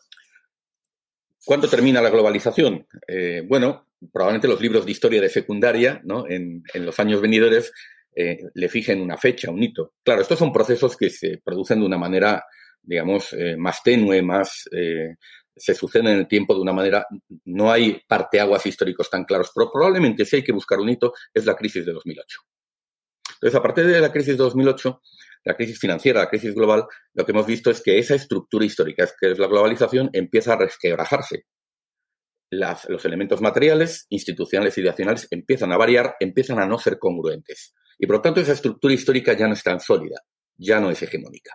¿Cuándo 1.44 1.68
termina 1.68 2.00
la 2.00 2.10
globalización? 2.10 2.86
Eh, 3.06 3.42
bueno, 3.46 3.88
probablemente 4.12 4.48
los 4.48 4.60
libros 4.60 4.84
de 4.84 4.92
historia 4.92 5.20
de 5.20 5.28
secundaria, 5.28 6.00
¿no? 6.04 6.28
en, 6.28 6.62
los 6.74 6.98
años 6.98 7.20
venidores, 7.20 7.72
eh, 8.16 8.38
le 8.54 8.68
fijen 8.68 9.00
una 9.00 9.16
fecha, 9.16 9.50
un 9.50 9.62
hito. 9.62 9.94
Claro, 10.02 10.22
estos 10.22 10.38
son 10.38 10.52
procesos 10.52 10.96
que 10.96 11.10
se 11.10 11.42
producen 11.44 11.80
de 11.80 11.86
una 11.86 11.98
manera, 11.98 12.44
digamos, 12.82 13.32
eh, 13.34 13.56
más 13.56 13.82
tenue, 13.82 14.22
más, 14.22 14.68
se 15.56 15.74
suceden 15.74 16.08
en 16.08 16.18
el 16.20 16.28
tiempo 16.28 16.54
de 16.54 16.60
una 16.60 16.72
manera, 16.72 17.06
no 17.44 17.70
hay 17.70 18.00
parteaguas 18.08 18.64
históricos 18.66 19.10
tan 19.10 19.24
claros, 19.24 19.50
pero 19.54 19.70
probablemente 19.70 20.24
si 20.24 20.36
hay 20.36 20.42
que 20.42 20.52
buscar 20.52 20.80
un 20.80 20.88
hito 20.88 21.12
es 21.32 21.44
la 21.44 21.54
crisis 21.54 21.84
de 21.84 21.92
2008. 21.92 22.40
Entonces, 23.34 23.58
a 23.58 23.62
partir 23.62 23.86
de 23.86 24.00
la 24.00 24.10
crisis 24.10 24.38
de 24.38 24.42
2008, 24.42 25.02
la 25.44 25.54
crisis 25.54 25.78
financiera, 25.78 26.20
la 26.20 26.28
crisis 26.28 26.54
global, 26.54 26.86
lo 27.12 27.24
que 27.24 27.32
hemos 27.32 27.46
visto 27.46 27.70
es 27.70 27.80
que 27.82 27.98
esa 27.98 28.14
estructura 28.14 28.64
histórica, 28.64 29.08
que 29.20 29.32
es 29.32 29.38
la 29.38 29.46
globalización, 29.46 30.10
empieza 30.12 30.54
a 30.54 30.56
resquebrajarse. 30.56 31.46
Los 32.50 33.04
elementos 33.04 33.40
materiales, 33.40 34.06
institucionales 34.10 34.78
y 34.78 34.82
nacionales 34.82 35.26
empiezan 35.30 35.72
a 35.72 35.76
variar, 35.76 36.16
empiezan 36.20 36.60
a 36.60 36.66
no 36.66 36.78
ser 36.78 36.98
congruentes. 36.98 37.74
Y 37.98 38.06
por 38.06 38.16
lo 38.16 38.22
tanto 38.22 38.40
esa 38.40 38.52
estructura 38.52 38.94
histórica 38.94 39.32
ya 39.34 39.46
no 39.46 39.54
es 39.54 39.62
tan 39.62 39.80
sólida, 39.80 40.20
ya 40.56 40.80
no 40.80 40.90
es 40.90 41.02
hegemónica. 41.02 41.54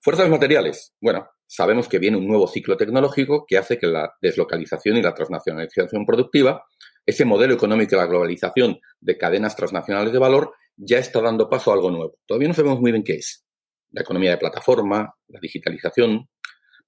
Fuerzas 0.00 0.28
materiales. 0.28 0.92
Bueno, 1.00 1.30
sabemos 1.46 1.88
que 1.88 1.98
viene 1.98 2.16
un 2.16 2.26
nuevo 2.26 2.46
ciclo 2.46 2.76
tecnológico 2.76 3.46
que 3.46 3.56
hace 3.56 3.78
que 3.78 3.86
la 3.86 4.12
deslocalización 4.20 4.96
y 4.96 5.02
la 5.02 5.14
transnacionalización 5.14 6.04
productiva, 6.04 6.64
ese 7.06 7.24
modelo 7.24 7.54
económico 7.54 7.92
de 7.92 8.02
la 8.02 8.06
globalización 8.06 8.80
de 9.00 9.16
cadenas 9.16 9.56
transnacionales 9.56 10.12
de 10.12 10.18
valor, 10.18 10.52
ya 10.76 10.98
está 10.98 11.20
dando 11.20 11.48
paso 11.48 11.70
a 11.70 11.74
algo 11.74 11.90
nuevo. 11.90 12.18
Todavía 12.26 12.48
no 12.48 12.54
sabemos 12.54 12.80
muy 12.80 12.92
bien 12.92 13.04
qué 13.04 13.14
es. 13.14 13.44
La 13.90 14.02
economía 14.02 14.30
de 14.30 14.38
plataforma, 14.38 15.14
la 15.28 15.40
digitalización, 15.40 16.28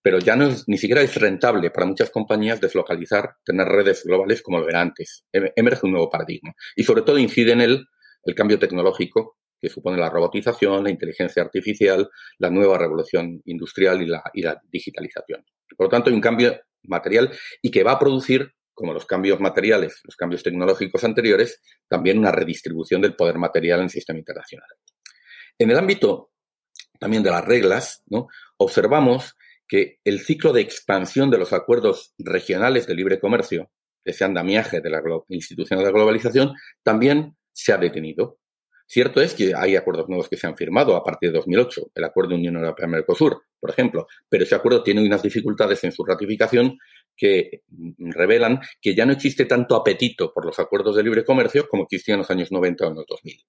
pero 0.02 0.18
ya 0.18 0.36
no 0.36 0.46
es, 0.46 0.68
ni 0.68 0.78
siquiera 0.78 1.02
es 1.02 1.14
rentable 1.16 1.70
para 1.70 1.86
muchas 1.86 2.10
compañías 2.10 2.60
deslocalizar, 2.60 3.36
tener 3.44 3.66
redes 3.66 4.04
globales 4.04 4.42
como 4.42 4.60
lo 4.60 4.68
era 4.68 4.80
antes. 4.80 5.24
Em, 5.32 5.50
emerge 5.56 5.86
un 5.86 5.92
nuevo 5.92 6.08
paradigma. 6.08 6.52
Y 6.76 6.84
sobre 6.84 7.02
todo 7.02 7.18
incide 7.18 7.52
en 7.52 7.60
él 7.60 7.86
el 8.24 8.34
cambio 8.34 8.58
tecnológico 8.58 9.38
que 9.60 9.68
supone 9.68 9.96
la 9.96 10.10
robotización, 10.10 10.84
la 10.84 10.90
inteligencia 10.90 11.42
artificial, 11.42 12.08
la 12.38 12.50
nueva 12.50 12.78
revolución 12.78 13.40
industrial 13.46 14.02
y 14.02 14.06
la, 14.06 14.22
y 14.34 14.42
la 14.42 14.60
digitalización. 14.70 15.44
Por 15.76 15.86
lo 15.86 15.90
tanto, 15.90 16.10
hay 16.10 16.14
un 16.14 16.20
cambio 16.20 16.60
material 16.84 17.30
y 17.62 17.70
que 17.70 17.82
va 17.82 17.92
a 17.92 17.98
producir 17.98 18.52
como 18.76 18.92
los 18.92 19.06
cambios 19.06 19.40
materiales, 19.40 20.00
los 20.04 20.14
cambios 20.14 20.42
tecnológicos 20.42 21.02
anteriores, 21.02 21.62
también 21.88 22.18
una 22.18 22.30
redistribución 22.30 23.00
del 23.00 23.16
poder 23.16 23.38
material 23.38 23.78
en 23.80 23.84
el 23.84 23.90
sistema 23.90 24.18
internacional. 24.18 24.68
En 25.58 25.70
el 25.70 25.78
ámbito 25.78 26.30
también 27.00 27.22
de 27.22 27.30
las 27.30 27.44
reglas, 27.44 28.02
observamos 28.58 29.34
que 29.66 29.98
el 30.04 30.20
ciclo 30.20 30.52
de 30.52 30.60
expansión 30.60 31.30
de 31.30 31.38
los 31.38 31.52
acuerdos 31.52 32.14
regionales 32.18 32.86
de 32.86 32.94
libre 32.94 33.18
comercio, 33.18 33.70
ese 34.04 34.24
andamiaje 34.24 34.80
de 34.80 34.90
la 34.90 35.02
institución 35.28 35.78
de 35.78 35.86
la 35.86 35.90
globalización, 35.90 36.52
también 36.82 37.36
se 37.52 37.72
ha 37.72 37.78
detenido. 37.78 38.38
Cierto 38.88 39.20
es 39.20 39.34
que 39.34 39.52
hay 39.54 39.74
acuerdos 39.74 40.08
nuevos 40.08 40.28
que 40.28 40.36
se 40.36 40.46
han 40.46 40.56
firmado 40.56 40.94
a 40.94 41.02
partir 41.02 41.30
de 41.30 41.38
2008, 41.38 41.90
el 41.94 42.04
acuerdo 42.04 42.30
de 42.30 42.36
Unión 42.36 42.56
Europea-Mercosur, 42.56 43.42
por 43.58 43.70
ejemplo, 43.70 44.06
pero 44.28 44.44
ese 44.44 44.54
acuerdo 44.54 44.84
tiene 44.84 45.04
unas 45.04 45.22
dificultades 45.22 45.82
en 45.82 45.90
su 45.90 46.04
ratificación 46.04 46.78
que 47.16 47.62
revelan 47.98 48.60
que 48.80 48.94
ya 48.94 49.04
no 49.04 49.12
existe 49.12 49.44
tanto 49.46 49.74
apetito 49.74 50.32
por 50.32 50.44
los 50.46 50.58
acuerdos 50.60 50.94
de 50.94 51.02
libre 51.02 51.24
comercio 51.24 51.68
como 51.68 51.82
existía 51.82 52.14
en 52.14 52.20
los 52.20 52.30
años 52.30 52.52
90 52.52 52.86
o 52.86 52.90
en 52.90 52.94
los 52.94 53.06
2000. 53.06 53.44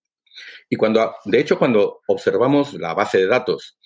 Y 0.69 0.75
cuando, 0.75 1.15
de 1.25 1.39
hecho, 1.39 1.59
cuando 1.59 2.01
observamos 2.07 2.73
la 2.73 2.93
base 2.93 3.19
de 3.19 3.27
datos 3.27 3.77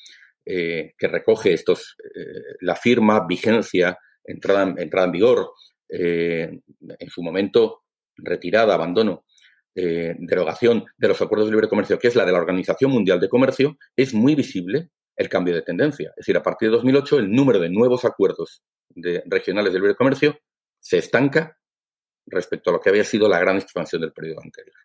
eh, 0.46 0.93
que 0.98 1.08
recoge 1.08 1.53
estos, 1.53 1.96
eh, 2.15 2.55
la 2.62 2.75
firma, 2.75 3.25
vigencia, 3.27 3.98
entrada, 4.24 4.74
entrada 4.77 5.05
en 5.05 5.12
vigor, 5.12 5.51
eh, 5.89 6.60
en 7.00 7.10
su 7.10 7.22
momento 7.22 7.84
retirada, 8.15 8.74
abandono, 8.74 9.25
eh, 9.75 10.16
derogación 10.20 10.86
de 10.98 11.08
los 11.08 11.22
acuerdos 11.22 11.48
de 11.48 11.54
libre 11.54 11.70
comercio, 11.70 11.98
que 11.98 12.08
es 12.08 12.16
la 12.16 12.25
de 12.25 12.32
la 12.32 12.40
Organización 12.40 12.92
Mundial 12.92 13.20
de 13.20 13.30
Comercio, 13.30 13.78
es 13.96 14.13
muy 14.13 14.36
visible 14.36 14.90
el 15.16 15.30
cambio 15.30 15.54
de 15.54 15.62
tendencia. 15.62 16.10
Es 16.10 16.25
decir, 16.25 16.38
a 16.38 16.44
partir 16.44 16.70
de 16.70 16.75
2008 16.75 17.20
el 17.20 17.32
número 17.32 17.60
de 17.60 17.70
nuevos 17.70 18.06
acuerdos 18.06 18.63
regionales 19.25 19.72
de 19.72 19.80
libre 19.80 19.96
comercio 19.96 20.38
se 20.80 20.98
estanca 20.98 21.58
respecto 22.25 22.70
a 22.70 22.74
lo 22.74 22.80
que 22.80 22.90
había 22.90 23.04
sido 23.04 23.30
la 23.30 23.40
gran 23.40 23.58
expansión 23.58 24.01
del 24.01 24.13
periodo 24.13 24.42
anterior. 24.44 24.75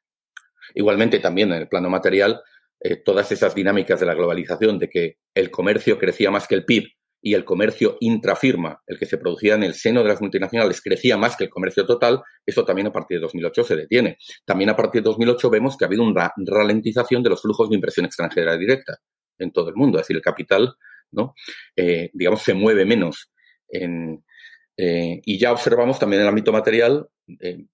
Igualmente, 0.74 1.18
también 1.18 1.52
en 1.52 1.62
el 1.62 1.68
plano 1.68 1.88
material, 1.88 2.42
eh, 2.80 2.96
todas 2.96 3.30
esas 3.32 3.54
dinámicas 3.54 4.00
de 4.00 4.06
la 4.06 4.14
globalización, 4.14 4.78
de 4.78 4.88
que 4.88 5.18
el 5.34 5.50
comercio 5.50 5.98
crecía 5.98 6.30
más 6.30 6.46
que 6.46 6.54
el 6.54 6.64
PIB 6.64 6.95
y 7.20 7.34
el 7.34 7.44
comercio 7.44 7.96
intrafirma, 8.00 8.82
el 8.86 8.98
que 8.98 9.06
se 9.06 9.18
producía 9.18 9.54
en 9.54 9.64
el 9.64 9.74
seno 9.74 10.02
de 10.02 10.08
las 10.08 10.20
multinacionales, 10.20 10.80
crecía 10.80 11.16
más 11.16 11.36
que 11.36 11.44
el 11.44 11.50
comercio 11.50 11.84
total, 11.84 12.22
eso 12.44 12.64
también 12.64 12.86
a 12.86 12.92
partir 12.92 13.18
de 13.18 13.22
2008 13.22 13.64
se 13.64 13.76
detiene. 13.76 14.18
También 14.44 14.70
a 14.70 14.76
partir 14.76 15.02
de 15.02 15.06
2008 15.06 15.50
vemos 15.50 15.76
que 15.76 15.84
ha 15.84 15.88
habido 15.88 16.04
una 16.04 16.32
ralentización 16.36 17.22
de 17.22 17.30
los 17.30 17.42
flujos 17.42 17.68
de 17.68 17.74
inversión 17.74 18.06
extranjera 18.06 18.56
directa 18.56 18.98
en 19.38 19.50
todo 19.50 19.68
el 19.70 19.74
mundo. 19.74 19.98
Es 19.98 20.02
decir, 20.02 20.16
el 20.16 20.22
capital. 20.22 20.74
Eh, 21.76 22.10
digamos, 22.12 22.42
se 22.42 22.52
mueve 22.52 22.84
menos 22.84 23.32
en, 23.68 24.22
eh, 24.76 25.22
y 25.24 25.38
ya 25.38 25.52
observamos 25.52 25.98
también 25.98 26.20
en 26.20 26.26
el 26.26 26.28
ámbito 26.28 26.52
material, 26.52 27.08
eh, 27.40 27.64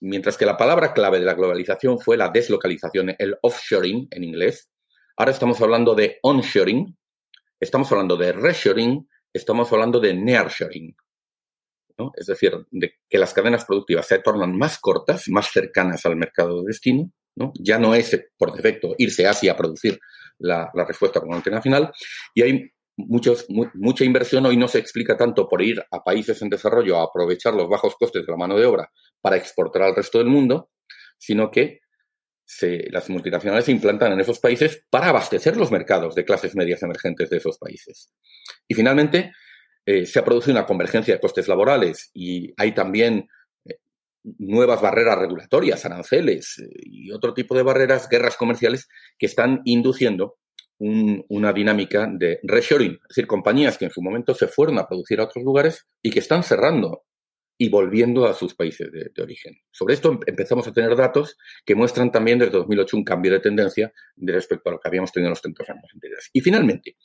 mientras 0.00 0.36
que 0.36 0.46
la 0.46 0.56
palabra 0.56 0.92
clave 0.92 1.18
de 1.18 1.24
la 1.24 1.34
globalización 1.34 1.98
fue 1.98 2.16
la 2.16 2.28
deslocalización, 2.28 3.14
el 3.18 3.36
offshoring 3.42 4.06
en 4.10 4.24
inglés, 4.24 4.70
ahora 5.16 5.32
estamos 5.32 5.60
hablando 5.60 5.94
de 5.94 6.18
onshoring, 6.22 6.96
estamos 7.60 7.90
hablando 7.92 8.16
de 8.16 8.32
reshoring, 8.32 9.08
estamos 9.32 9.72
hablando 9.72 10.00
de 10.00 10.14
nearshoring. 10.14 10.96
¿no? 11.98 12.12
Es 12.14 12.26
decir, 12.26 12.52
de 12.70 12.94
que 13.08 13.18
las 13.18 13.34
cadenas 13.34 13.64
productivas 13.64 14.06
se 14.06 14.20
tornan 14.20 14.56
más 14.56 14.78
cortas, 14.78 15.28
más 15.28 15.50
cercanas 15.50 16.06
al 16.06 16.16
mercado 16.16 16.60
de 16.60 16.68
destino. 16.68 17.10
¿no? 17.34 17.52
Ya 17.58 17.78
no 17.78 17.94
es 17.94 18.18
por 18.36 18.52
defecto 18.52 18.94
irse 18.98 19.26
a 19.26 19.30
Asia 19.30 19.52
a 19.52 19.56
producir 19.56 19.98
la, 20.38 20.70
la 20.74 20.84
respuesta 20.84 21.20
como 21.20 21.36
internacional. 21.36 21.92
Y 22.34 22.42
hay 22.42 22.72
muchos, 22.96 23.46
mucha 23.48 24.04
inversión 24.04 24.44
hoy 24.46 24.56
no 24.56 24.68
se 24.68 24.78
explica 24.78 25.16
tanto 25.16 25.48
por 25.48 25.62
ir 25.62 25.82
a 25.90 26.02
países 26.02 26.42
en 26.42 26.50
desarrollo 26.50 26.98
a 26.98 27.04
aprovechar 27.04 27.54
los 27.54 27.68
bajos 27.68 27.94
costes 27.96 28.26
de 28.26 28.32
la 28.32 28.38
mano 28.38 28.56
de 28.56 28.66
obra 28.66 28.90
para 29.20 29.36
exportar 29.36 29.82
al 29.82 29.96
resto 29.96 30.18
del 30.18 30.26
mundo, 30.26 30.70
sino 31.16 31.50
que 31.50 31.80
las 32.90 33.10
multinacionales 33.10 33.66
se 33.66 33.72
implantan 33.72 34.12
en 34.12 34.20
esos 34.20 34.40
países 34.40 34.84
para 34.90 35.08
abastecer 35.08 35.56
los 35.56 35.70
mercados 35.70 36.14
de 36.14 36.24
clases 36.24 36.54
medias 36.54 36.82
emergentes 36.82 37.28
de 37.30 37.36
esos 37.36 37.58
países. 37.58 38.12
Y 38.66 38.74
finalmente, 38.74 39.32
eh, 39.90 40.04
se 40.04 40.18
ha 40.18 40.24
producido 40.24 40.52
una 40.52 40.66
convergencia 40.66 41.14
de 41.14 41.20
costes 41.20 41.48
laborales 41.48 42.10
y 42.12 42.52
hay 42.58 42.72
también 42.72 43.28
eh, 43.64 43.78
nuevas 44.38 44.82
barreras 44.82 45.18
regulatorias, 45.18 45.84
aranceles 45.84 46.58
eh, 46.58 46.68
y 46.82 47.10
otro 47.10 47.32
tipo 47.32 47.54
de 47.54 47.62
barreras, 47.62 48.08
guerras 48.08 48.36
comerciales 48.36 48.88
que 49.18 49.24
están 49.26 49.62
induciendo 49.64 50.36
una 50.80 51.52
dinámica 51.52 52.06
de 52.08 52.38
reshoring, 52.44 52.92
es 52.92 53.08
decir, 53.08 53.26
compañías 53.26 53.76
que 53.76 53.86
en 53.86 53.90
su 53.90 54.00
momento 54.00 54.32
se 54.32 54.46
fueron 54.46 54.78
a 54.78 54.86
producir 54.86 55.18
a 55.18 55.24
otros 55.24 55.42
lugares 55.42 55.88
y 56.00 56.10
que 56.10 56.20
están 56.20 56.44
cerrando 56.44 57.04
y 57.60 57.68
volviendo 57.68 58.26
a 58.26 58.34
sus 58.34 58.54
países 58.54 58.90
de, 58.92 59.10
origen. 59.20 59.58
Sobre 59.72 59.94
esto 59.94 60.12
em, 60.12 60.20
empezamos 60.26 60.66
a 60.68 60.72
tener 60.72 60.94
datos 60.94 61.36
que 61.66 61.74
muestran 61.74 62.12
también 62.12 62.38
desde 62.38 62.52
2008 62.52 62.96
un 62.96 63.04
cambio 63.04 63.32
de 63.32 63.40
tendencia 63.40 63.92
respecto 64.16 64.70
a 64.70 64.72
lo 64.72 64.78
que 64.80 64.86
habíamos 64.88 65.10
tenido 65.10 65.26
en 65.26 65.30
los 65.30 65.42
30 65.42 65.64
años 65.72 65.90
anteriores. 65.92 66.30
Y 66.32 66.40
finalmente, 66.40 66.96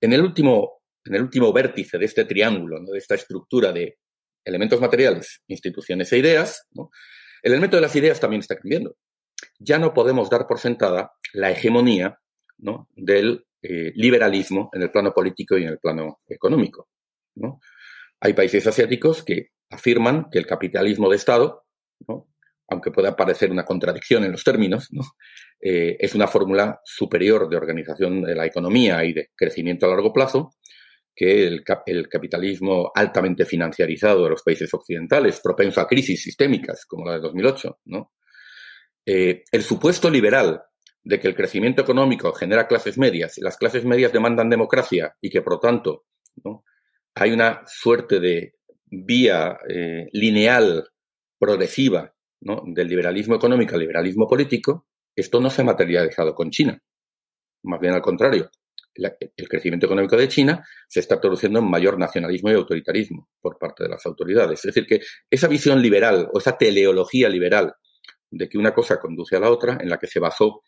en 0.00 0.12
el 0.12 0.20
último, 0.20 0.82
en 1.02 1.14
el 1.14 1.22
último 1.22 1.50
vértice 1.52 1.96
de 1.96 2.04
este 2.04 2.26
triángulo, 2.26 2.78
de 2.80 2.98
esta 2.98 3.14
estructura 3.14 3.72
de 3.72 3.98
elementos 4.44 4.80
materiales, 4.80 5.42
instituciones 5.48 6.12
e 6.12 6.18
ideas, 6.18 6.68
el 7.42 7.52
elemento 7.52 7.76
de 7.76 7.82
las 7.82 7.96
ideas 7.96 8.20
también 8.20 8.40
está 8.40 8.56
cambiando. 8.56 8.96
Ya 9.58 9.78
no 9.78 9.94
podemos 9.94 10.28
dar 10.28 10.46
por 10.46 10.58
sentada 10.58 11.12
la 11.32 11.50
hegemonía 11.50 12.20
del 12.94 13.46
eh, 13.62 13.92
liberalismo 13.94 14.68
en 14.74 14.82
el 14.82 14.90
plano 14.90 15.14
político 15.14 15.56
y 15.56 15.62
en 15.62 15.70
el 15.70 15.78
plano 15.78 16.20
económico. 16.28 16.88
Hay 18.20 18.32
países 18.32 18.66
asiáticos 18.66 19.22
que 19.22 19.50
afirman 19.70 20.28
que 20.30 20.38
el 20.38 20.46
capitalismo 20.46 21.08
de 21.08 21.16
Estado, 21.16 21.64
aunque 22.68 22.90
pueda 22.90 23.16
parecer 23.16 23.50
una 23.50 23.64
contradicción 23.64 24.24
en 24.24 24.32
los 24.32 24.44
términos, 24.44 24.88
eh, 25.60 25.96
es 25.98 26.14
una 26.14 26.26
fórmula 26.26 26.80
superior 26.84 27.48
de 27.48 27.56
organización 27.56 28.22
de 28.22 28.34
la 28.34 28.46
economía 28.46 29.04
y 29.04 29.12
de 29.12 29.30
crecimiento 29.34 29.86
a 29.86 29.90
largo 29.90 30.12
plazo 30.12 30.52
que 31.14 31.46
el, 31.46 31.64
capitalismo 31.64 32.92
altamente 32.94 33.46
financiarizado 33.46 34.24
de 34.24 34.30
los 34.30 34.42
países 34.42 34.72
occidentales, 34.74 35.40
propenso 35.40 35.80
a 35.80 35.88
crisis 35.88 36.22
sistémicas 36.22 36.84
como 36.84 37.06
la 37.06 37.14
de 37.14 37.20
2008. 37.20 37.78
Eh, 39.06 39.44
el 39.50 39.62
supuesto 39.62 40.10
liberal 40.10 40.62
de 41.02 41.18
que 41.18 41.28
el 41.28 41.34
crecimiento 41.34 41.80
económico 41.80 42.32
genera 42.32 42.68
clases 42.68 42.98
medias 42.98 43.38
y 43.38 43.40
las 43.40 43.56
clases 43.56 43.86
medias 43.86 44.12
demandan 44.12 44.50
democracia 44.50 45.16
y 45.20 45.30
que, 45.30 45.40
por 45.40 45.54
lo 45.54 45.60
tanto, 45.60 46.04
hay 47.14 47.32
una 47.32 47.62
suerte 47.66 48.20
de 48.20 48.55
vía 48.86 49.58
eh, 49.68 50.08
lineal, 50.12 50.88
progresiva, 51.38 52.12
del 52.40 52.86
liberalismo 52.86 53.34
económico 53.34 53.74
al 53.74 53.80
liberalismo 53.80 54.26
político, 54.28 54.86
esto 55.14 55.40
no 55.40 55.50
se 55.50 55.62
ha 55.62 55.64
materializado 55.64 56.34
con 56.34 56.50
China. 56.50 56.80
Más 57.64 57.80
bien 57.80 57.94
al 57.94 58.02
contrario. 58.02 58.50
el 58.94 59.48
crecimiento 59.48 59.86
económico 59.86 60.16
de 60.16 60.28
China 60.28 60.64
se 60.88 61.00
está 61.00 61.20
produciendo 61.20 61.58
en 61.58 61.68
mayor 61.68 61.98
nacionalismo 61.98 62.50
y 62.50 62.54
autoritarismo 62.54 63.28
por 63.40 63.58
parte 63.58 63.84
de 63.84 63.90
las 63.90 64.06
autoridades. 64.06 64.60
Es 64.60 64.74
decir, 64.74 64.86
que 64.86 65.00
esa 65.30 65.48
visión 65.48 65.82
liberal 65.82 66.28
o 66.32 66.38
esa 66.38 66.56
teleología 66.56 67.28
liberal 67.28 67.74
de 68.30 68.48
que 68.48 68.58
una 68.58 68.72
cosa 68.72 68.98
conduce 68.98 69.36
a 69.36 69.40
la 69.40 69.50
otra, 69.50 69.78
en 69.80 69.88
la 69.88 69.98
que 69.98 70.06
se 70.06 70.20
basó 70.20 70.62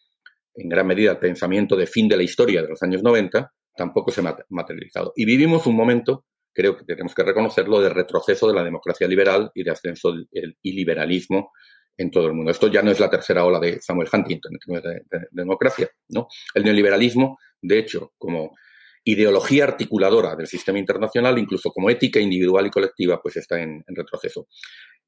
en 0.54 0.68
gran 0.68 0.86
medida 0.86 1.12
el 1.12 1.18
pensamiento 1.18 1.76
de 1.76 1.86
fin 1.86 2.08
de 2.08 2.16
la 2.16 2.22
historia 2.22 2.62
de 2.62 2.68
los 2.68 2.82
años 2.82 3.02
90, 3.02 3.52
tampoco 3.76 4.10
se 4.10 4.20
ha 4.20 4.36
materializado. 4.48 5.12
Y 5.14 5.24
vivimos 5.24 5.66
un 5.66 5.76
momento 5.76 6.24
creo 6.58 6.76
que 6.76 6.84
tenemos 6.84 7.14
que 7.14 7.22
reconocerlo, 7.22 7.80
de 7.80 7.88
retroceso 7.88 8.48
de 8.48 8.54
la 8.54 8.64
democracia 8.64 9.06
liberal 9.06 9.52
y 9.54 9.62
de 9.62 9.70
ascenso 9.70 10.12
del 10.12 10.58
iliberalismo 10.60 11.52
en 11.96 12.10
todo 12.10 12.26
el 12.26 12.32
mundo. 12.32 12.50
Esto 12.50 12.66
ya 12.66 12.82
no 12.82 12.90
es 12.90 12.98
la 12.98 13.08
tercera 13.08 13.44
ola 13.44 13.60
de 13.60 13.80
Samuel 13.80 14.08
Huntington 14.12 14.58
de, 14.82 15.28
democracia, 15.30 15.88
¿no? 16.08 16.26
El 16.52 16.64
neoliberalismo, 16.64 17.38
de 17.62 17.78
hecho, 17.78 18.12
como 18.18 18.56
ideología 19.04 19.64
articuladora 19.64 20.34
del 20.34 20.48
sistema 20.48 20.80
internacional, 20.80 21.38
incluso 21.38 21.70
como 21.70 21.90
ética 21.90 22.18
individual 22.18 22.66
y 22.66 22.70
colectiva, 22.70 23.22
pues 23.22 23.36
está 23.36 23.62
en, 23.62 23.84
retroceso. 23.86 24.48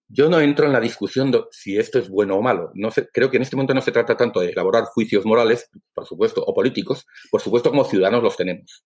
Yo 0.07 0.29
no 0.29 0.41
entro 0.41 0.67
en 0.67 0.73
la 0.73 0.81
discusión 0.81 1.33
de 1.33 1.43
si 1.51 1.77
esto 1.77 1.99
es 1.99 2.09
bueno 2.09 2.37
o 2.37 2.43
malo. 2.43 2.71
No 2.75 2.91
creo 3.13 3.29
que 3.29 3.39
en 3.39 3.43
este 3.43 3.57
momento 3.57 3.75
no 3.75 3.81
se 3.81 3.91
trata 3.91 4.17
tanto 4.17 4.39
de 4.39 4.51
elaborar 4.51 4.85
juicios 4.85 5.27
morales, 5.27 5.69
por 5.93 6.07
supuesto, 6.07 6.45
o 6.45 6.55
políticos, 6.55 7.07
por 7.29 7.41
supuesto 7.41 7.71
como 7.71 7.85
ciudadanos 7.85 8.23
los 8.23 8.37
tenemos. 8.37 8.85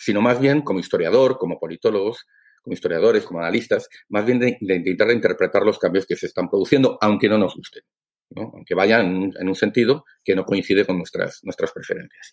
Sino 0.00 0.22
más 0.22 0.40
bien 0.40 0.62
como 0.62 0.80
historiador, 0.80 1.36
como 1.38 1.58
politólogos, 1.60 2.26
como 2.62 2.74
historiadores, 2.74 3.24
como 3.24 3.40
analistas, 3.40 3.88
más 4.08 4.24
bien 4.24 4.38
de, 4.38 4.56
intentar 4.60 5.10
interpretar 5.10 5.62
los 5.62 5.78
cambios 5.78 6.06
que 6.06 6.16
se 6.16 6.26
están 6.26 6.48
produciendo, 6.48 6.98
aunque 7.00 7.28
no 7.28 7.38
nos 7.38 7.54
gusten, 7.54 7.82
aunque 8.36 8.74
vayan 8.74 9.32
en 9.38 9.48
un, 9.48 9.54
sentido 9.54 10.04
que 10.24 10.34
no 10.34 10.44
coincide 10.44 10.84
con 10.84 10.98
nuestras, 10.98 11.40
nuestras 11.42 11.72
preferencias. 11.72 12.32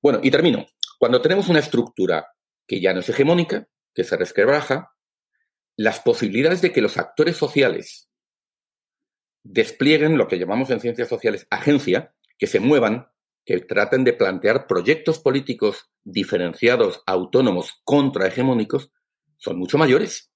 Bueno, 0.00 0.20
y 0.22 0.30
termino. 0.30 0.66
Cuando 0.98 1.20
tenemos 1.20 1.48
una 1.48 1.58
estructura 1.58 2.26
que 2.66 2.80
ya 2.80 2.94
no 2.94 3.00
es 3.00 3.08
hegemónica, 3.08 3.66
que 3.92 4.04
se 4.04 4.16
resquebraja, 4.16 4.92
las 5.76 6.00
posibilidades 6.00 6.62
de 6.62 6.72
que 6.72 6.80
los 6.80 6.96
actores 6.96 7.36
sociales 7.36 8.08
desplieguen 9.42 10.16
lo 10.16 10.28
que 10.28 10.38
llamamos 10.38 10.70
en 10.70 10.80
ciencias 10.80 11.08
sociales 11.08 11.46
agencia, 11.50 12.14
que 12.38 12.46
se 12.46 12.60
muevan, 12.60 13.08
que 13.44 13.60
traten 13.60 14.04
de 14.04 14.12
plantear 14.12 14.66
proyectos 14.66 15.18
políticos 15.18 15.90
diferenciados, 16.02 17.02
autónomos, 17.06 17.80
contrahegemónicos, 17.84 18.90
son 19.36 19.58
mucho 19.58 19.78
mayores. 19.78 20.32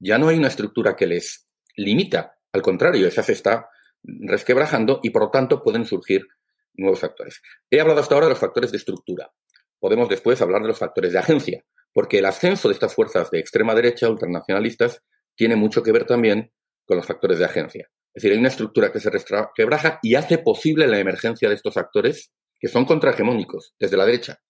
Ya 0.00 0.18
no 0.18 0.28
hay 0.28 0.38
una 0.38 0.48
estructura 0.48 0.96
que 0.96 1.06
les 1.06 1.46
limita, 1.76 2.38
al 2.52 2.62
contrario, 2.62 3.06
esa 3.06 3.22
se 3.22 3.32
está 3.32 3.68
resquebrajando 4.02 5.00
y 5.02 5.10
por 5.10 5.22
lo 5.22 5.30
tanto 5.30 5.62
pueden 5.62 5.84
surgir 5.84 6.26
nuevos 6.74 7.00
factores. 7.00 7.42
He 7.70 7.80
hablado 7.80 8.00
hasta 8.00 8.14
ahora 8.14 8.26
de 8.26 8.30
los 8.30 8.38
factores 8.38 8.70
de 8.70 8.78
estructura. 8.78 9.30
Podemos 9.78 10.08
después 10.08 10.40
hablar 10.40 10.62
de 10.62 10.68
los 10.68 10.78
factores 10.78 11.12
de 11.12 11.18
agencia, 11.18 11.64
porque 11.92 12.18
el 12.18 12.26
ascenso 12.26 12.68
de 12.68 12.74
estas 12.74 12.94
fuerzas 12.94 13.30
de 13.30 13.38
extrema 13.38 13.74
derecha, 13.74 14.08
ultranacionalistas, 14.08 15.02
tiene 15.34 15.56
mucho 15.56 15.82
que 15.82 15.92
ver 15.92 16.04
también 16.04 16.52
con 16.84 16.96
los 16.96 17.06
factores 17.06 17.38
de 17.38 17.44
agencia. 17.44 17.90
Es 18.14 18.22
decir, 18.22 18.32
hay 18.32 18.38
una 18.38 18.48
estructura 18.48 18.90
que 18.90 19.00
se 19.00 19.10
resquebraja 19.10 20.00
y 20.02 20.14
hace 20.14 20.38
posible 20.38 20.86
la 20.86 20.98
emergencia 20.98 21.48
de 21.48 21.54
estos 21.54 21.76
actores 21.76 22.32
que 22.58 22.68
son 22.68 22.84
contrahegemónicos 22.84 23.74
desde 23.78 23.96
la 23.96 24.06
derecha, 24.06 24.40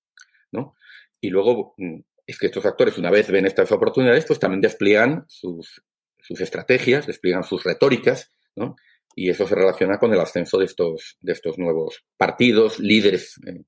¿no? 0.52 0.74
Y 1.20 1.30
luego 1.30 1.74
mm, 1.76 2.00
es 2.26 2.38
que 2.38 2.46
estos 2.46 2.66
actores, 2.66 2.98
una 2.98 3.10
vez 3.10 3.30
ven 3.30 3.46
estas 3.46 3.72
oportunidades, 3.72 4.26
pues 4.26 4.38
también 4.38 4.60
despliegan 4.60 5.24
sus, 5.28 5.82
sus 6.20 6.40
estrategias, 6.40 7.06
despliegan 7.06 7.42
sus 7.42 7.64
retóricas, 7.64 8.32
¿no? 8.54 8.76
Y 9.14 9.30
eso 9.30 9.48
se 9.48 9.54
relaciona 9.54 9.98
con 9.98 10.12
el 10.12 10.20
ascenso 10.20 10.58
de 10.58 10.66
estos, 10.66 11.16
de 11.20 11.32
estos 11.32 11.58
nuevos 11.58 12.04
partidos, 12.16 12.78
líderes, 12.78 13.40
eh, 13.46 13.64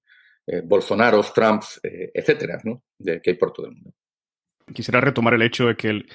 eh 0.46 0.62
Bolsonaros, 0.64 1.33
Trumps, 1.33 1.81
eh, 1.83 2.11
etcétera, 2.14 2.61
¿no? 2.64 2.85
De, 2.98 3.20
que 3.20 3.31
hay 3.31 3.37
por 3.37 3.53
todo 3.53 3.66
el 3.66 3.72
mundo. 3.72 3.94
Quisiera 4.72 5.00
retomar 5.00 5.35
el 5.35 5.42
hecho 5.42 5.66
de 5.66 5.76
que 5.76 5.88
el, 5.88 6.09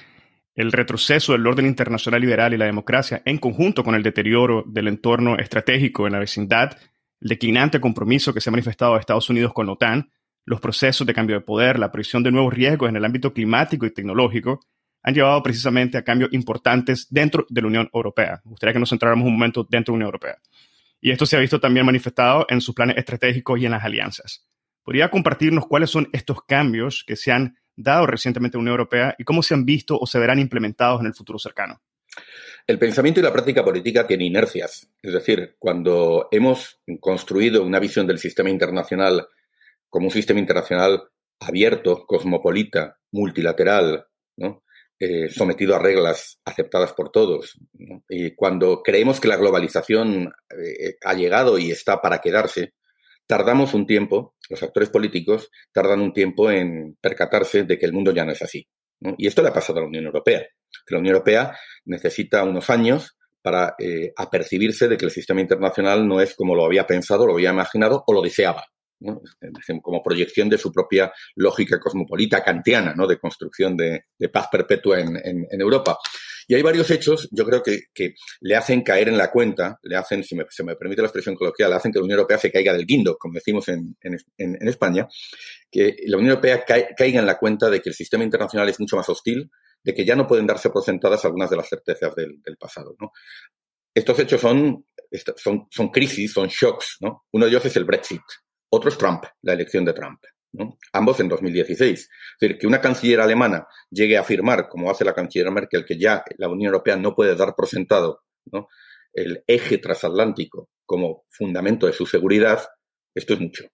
el 0.55 0.71
retroceso 0.71 1.33
del 1.33 1.45
orden 1.45 1.65
internacional 1.65 2.21
liberal 2.21 2.53
y 2.53 2.57
la 2.57 2.65
democracia, 2.65 3.21
en 3.25 3.38
conjunto 3.38 3.83
con 3.83 3.95
el 3.95 4.03
deterioro 4.03 4.63
del 4.65 4.88
entorno 4.88 5.38
estratégico 5.38 6.07
en 6.07 6.13
la 6.13 6.19
vecindad, 6.19 6.77
el 7.21 7.30
declinante 7.30 7.80
compromiso 7.80 8.34
que 8.34 8.41
se 8.41 8.49
ha 8.49 8.51
manifestado 8.51 8.95
a 8.95 8.99
Estados 8.99 9.30
Unidos 9.30 9.54
con 9.54 9.65
la 9.65 9.73
OTAN, 9.73 10.12
los 10.45 10.62
procesos 10.62 11.08
de 11.08 11.13
cambio 11.13 11.38
de 11.38 11.41
poder, 11.41 11.80
la 11.80 11.91
previsión 11.91 12.23
de 12.23 12.32
nuevos 12.32 12.54
riesgos 12.54 12.89
en 12.89 12.95
el 12.95 13.06
ámbito 13.06 13.34
climático 13.34 13.86
y 13.86 13.93
tecnológico, 13.93 14.60
han 15.01 15.13
llevado 15.13 15.41
precisamente 15.43 15.97
a 15.97 16.04
cambios 16.04 16.34
importantes 16.34 17.08
dentro 17.10 17.45
de 17.49 17.62
la 17.62 17.67
Unión 17.67 17.89
Europea. 17.93 18.41
Me 18.43 18.49
gustaría 18.49 18.73
que 18.73 18.80
nos 18.80 18.89
centráramos 18.89 19.28
un 19.28 19.34
momento 19.34 19.65
dentro 19.69 19.91
de 19.91 19.95
la 19.95 19.97
Unión 19.97 20.08
Europea. 20.08 20.38
Y 20.99 21.12
esto 21.12 21.25
se 21.25 21.38
ha 21.38 21.39
visto 21.39 21.60
también 21.60 21.86
manifestado 21.86 22.47
en 22.49 22.62
sus 22.62 22.73
planes 22.73 22.97
estratégicos 22.97 23.60
y 23.60 23.65
en 23.65 23.71
las 23.71 23.84
alianzas. 23.84 24.47
¿Podría 24.84 25.10
compartirnos 25.12 25.67
cuáles 25.67 25.91
son 25.91 26.10
estos 26.13 26.43
cambios 26.43 27.04
que 27.06 27.15
se 27.15 27.32
han 27.32 27.58
dado 27.75 28.08
recientemente 28.08 28.58
en 28.58 28.60
la 28.60 28.62
Unión 28.63 28.80
Europea 28.80 29.15
y 29.19 29.23
cómo 29.23 29.43
se 29.43 29.54
han 29.54 29.65
visto 29.65 29.97
o 29.99 30.08
se 30.08 30.17
verán 30.17 30.39
implementados 30.39 31.01
en 31.01 31.08
el 31.08 31.13
futuro 31.13 31.38
cercano? 31.38 31.82
El 32.67 32.80
pensamiento 32.80 33.19
y 33.19 33.23
la 33.23 33.32
práctica 33.32 33.63
política 33.63 34.08
tienen 34.08 34.28
inercias. 34.28 34.89
Es 35.01 35.13
decir, 35.13 35.56
cuando 35.60 36.28
hemos 36.32 36.82
construido 36.99 37.63
una 37.63 37.80
visión 37.80 38.08
del 38.08 38.17
sistema 38.17 38.49
internacional 38.49 39.28
como 39.88 40.08
un 40.08 40.12
sistema 40.12 40.39
internacional 40.39 41.04
abierto, 41.39 42.06
cosmopolita, 42.08 42.97
multilateral, 43.12 44.08
eh, 44.99 45.30
sometido 45.30 45.75
a 45.75 45.80
reglas 45.80 46.39
aceptadas 46.43 46.93
por 46.93 47.12
todos, 47.12 47.58
y 48.10 48.34
cuando 48.34 48.82
creemos 48.82 49.19
que 49.19 49.28
la 49.28 49.38
globalización 49.38 50.34
eh, 50.49 50.95
ha 51.04 51.13
llegado 51.13 51.60
y 51.60 51.69
está 51.69 52.01
para 52.01 52.19
quedarse, 52.19 52.73
tardamos 53.28 53.73
un 53.73 53.86
tiempo, 53.86 54.36
los 54.49 54.63
actores 54.63 54.89
políticos 54.89 55.51
tardan 55.71 56.01
un 56.01 56.13
tiempo 56.13 56.49
en 56.49 56.97
percatarse 56.99 57.63
de 57.63 57.78
que 57.78 57.86
el 57.86 57.93
mundo 57.93 58.12
ya 58.12 58.25
no 58.25 58.32
es 58.32 58.41
así. 58.41 58.67
Y 59.17 59.27
esto 59.27 59.41
le 59.41 59.49
ha 59.49 59.53
pasado 59.53 59.79
a 59.79 59.81
la 59.81 59.88
Unión 59.88 60.05
Europea, 60.05 60.39
que 60.39 60.95
la 60.95 60.99
Unión 60.99 61.15
Europea 61.15 61.58
necesita 61.86 62.43
unos 62.43 62.69
años 62.69 63.17
para 63.41 63.75
eh, 63.77 64.12
apercibirse 64.17 64.88
de 64.88 64.97
que 64.97 65.05
el 65.05 65.12
sistema 65.12 65.39
internacional 65.39 66.08
no 66.08 66.19
es 66.19 66.34
como 66.34 66.55
lo 66.55 66.65
había 66.65 66.88
pensado, 66.88 67.27
lo 67.27 67.34
había 67.34 67.51
imaginado 67.51 68.03
o 68.08 68.13
lo 68.13 68.21
deseaba. 68.21 68.65
como 69.84 70.01
proyección 70.01 70.49
de 70.49 70.58
su 70.58 70.71
propia 70.71 71.13
lógica 71.36 71.79
cosmopolita 71.79 72.43
kantiana, 72.43 72.95
¿no? 72.95 73.05
de 73.05 73.19
construcción 73.19 73.77
de, 73.77 74.05
paz 74.34 74.47
perpetua 74.51 74.99
en, 74.99 75.62
Europa. 75.62 75.99
Y 76.47 76.55
hay 76.55 76.62
varios 76.62 76.89
hechos, 76.91 77.27
yo 77.31 77.45
creo 77.45 77.63
que, 77.63 78.15
le 78.41 78.55
hacen 78.55 78.81
caer 78.81 79.10
en 79.10 79.17
la 79.17 79.31
cuenta, 79.31 79.79
le 79.84 79.95
hacen, 79.95 80.23
si 80.23 80.36
me, 80.36 80.45
se 80.49 80.63
me 80.63 80.75
permite 80.75 81.01
la 81.01 81.08
expresión 81.08 81.36
coloquial, 81.36 81.69
le 81.69 81.77
hacen 81.77 81.91
que 81.91 81.99
la 81.99 82.05
Unión 82.05 82.19
Europea 82.19 82.38
se 82.38 82.51
caiga 82.51 82.73
del 82.73 82.86
guindo, 82.86 83.17
como 83.17 83.36
decimos 83.36 83.67
en, 83.69 83.95
España, 84.38 85.08
que 85.71 85.95
la 86.05 86.17
Unión 86.17 86.31
Europea 86.31 86.63
caiga 86.65 87.19
en 87.19 87.25
la 87.25 87.38
cuenta 87.38 87.69
de 87.69 87.81
que 87.81 87.89
el 87.89 87.95
sistema 87.95 88.23
internacional 88.23 88.69
es 88.69 88.79
mucho 88.79 88.95
más 88.95 89.10
hostil, 89.10 89.49
de 89.84 89.93
que 89.93 90.05
ya 90.05 90.15
no 90.15 90.27
pueden 90.27 90.47
darse 90.47 90.69
por 90.69 90.84
sentadas 90.84 91.25
algunas 91.25 91.49
de 91.49 91.58
las 91.58 91.69
certezas 91.69 92.13
del, 92.15 92.41
pasado. 92.60 92.95
Estos 93.93 94.19
hechos 94.19 94.41
son, 94.41 94.86
son, 95.38 95.67
son 95.69 95.89
crisis, 95.89 96.34
son 96.34 96.47
shocks. 96.47 96.97
¿no? 97.01 97.25
Uno 97.31 97.45
de 97.45 97.51
ellos 97.51 97.65
es 97.65 97.75
el 97.75 97.86
Brexit, 97.86 98.21
otro 98.69 98.89
es 98.89 98.97
Trump, 98.97 99.23
la 99.41 99.53
elección 99.53 99.86
de 99.86 99.93
Trump 99.93 100.19
ambos 100.94 101.20
en 101.20 101.30
2016. 101.30 102.00
Es 102.00 102.10
decir, 102.39 102.58
que 102.58 102.68
una 102.68 102.82
canciller 102.82 103.22
alemana 103.22 103.68
llegue 103.89 104.18
a 104.18 104.22
afirmar, 104.22 104.68
como 104.70 104.89
hace 104.89 105.06
la 105.06 105.13
canciller 105.13 105.52
Merkel, 105.52 105.86
que 105.86 105.98
ya 105.98 106.24
la 106.38 106.50
Unión 106.50 106.68
Europea 106.68 106.96
no 106.96 107.15
puede 107.15 107.36
dar 107.36 107.56
por 107.56 107.68
sentado 107.68 108.24
el 109.13 109.44
eje 109.48 109.78
transatlántico 109.78 110.70
como 110.86 111.26
fundamento 111.30 111.88
de 111.88 111.94
su 111.94 112.06
seguridad, 112.06 112.63
esto 113.13 113.34
es 113.34 113.39
mucho. 113.39 113.65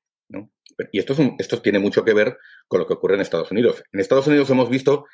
Y 0.91 0.99
esto, 0.99 1.15
esto 1.37 1.61
tiene 1.61 1.79
mucho 1.79 2.03
que 2.03 2.13
ver 2.13 2.37
con 2.67 2.79
lo 2.79 2.87
que 2.87 2.93
ocurre 2.93 3.15
en 3.15 3.21
Estados 3.21 3.51
Unidos. 3.51 3.83
En 3.91 3.99
Estados 3.99 4.27
Unidos 4.27 4.49
hemos 4.49 4.69
visto, 4.69 5.05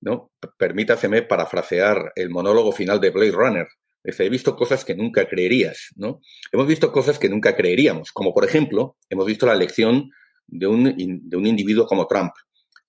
¿no? 0.00 0.30
permítaseme 0.58 1.22
parafrasear 1.22 2.12
el 2.14 2.30
monólogo 2.30 2.72
final 2.72 3.00
de 3.00 3.10
Blade 3.10 3.32
Runner, 3.32 3.66
he 4.06 4.28
visto 4.28 4.56
cosas 4.56 4.84
que 4.84 4.94
nunca 4.94 5.26
creerías, 5.26 5.88
¿no? 5.96 6.20
Hemos 6.52 6.66
visto 6.66 6.92
cosas 6.92 7.18
que 7.18 7.28
nunca 7.28 7.56
creeríamos, 7.56 8.12
como 8.12 8.32
por 8.32 8.44
ejemplo, 8.44 8.96
hemos 9.10 9.26
visto 9.26 9.46
la 9.46 9.54
elección 9.54 10.10
de 10.46 10.66
un, 10.66 10.94
de 10.96 11.36
un 11.36 11.46
individuo 11.46 11.86
como 11.86 12.06
Trump, 12.06 12.32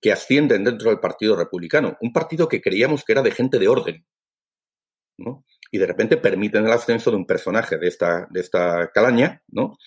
que 0.02 0.12
ascienden 0.12 0.64
dentro 0.64 0.90
del 0.90 1.00
Partido 1.00 1.36
Republicano, 1.36 1.98
un 2.02 2.14
partido 2.14 2.48
que 2.48 2.62
creíamos 2.62 3.04
que 3.04 3.14
era 3.14 3.24
de 3.24 3.32
gente 3.32 3.60
de 3.60 3.68
orden, 3.68 4.06
¿no? 5.18 5.44
Y 5.72 5.80
de 5.80 5.88
repente 5.88 6.18
permiten 6.18 6.66
el 6.66 6.72
ascenso 6.72 7.12
de 7.12 7.18
un 7.18 7.26
personaje 7.26 7.78
de 7.78 7.88
esta, 7.88 8.28
de 8.30 8.40
esta 8.40 8.92
calaña, 8.94 9.42
¿no? 9.48 9.78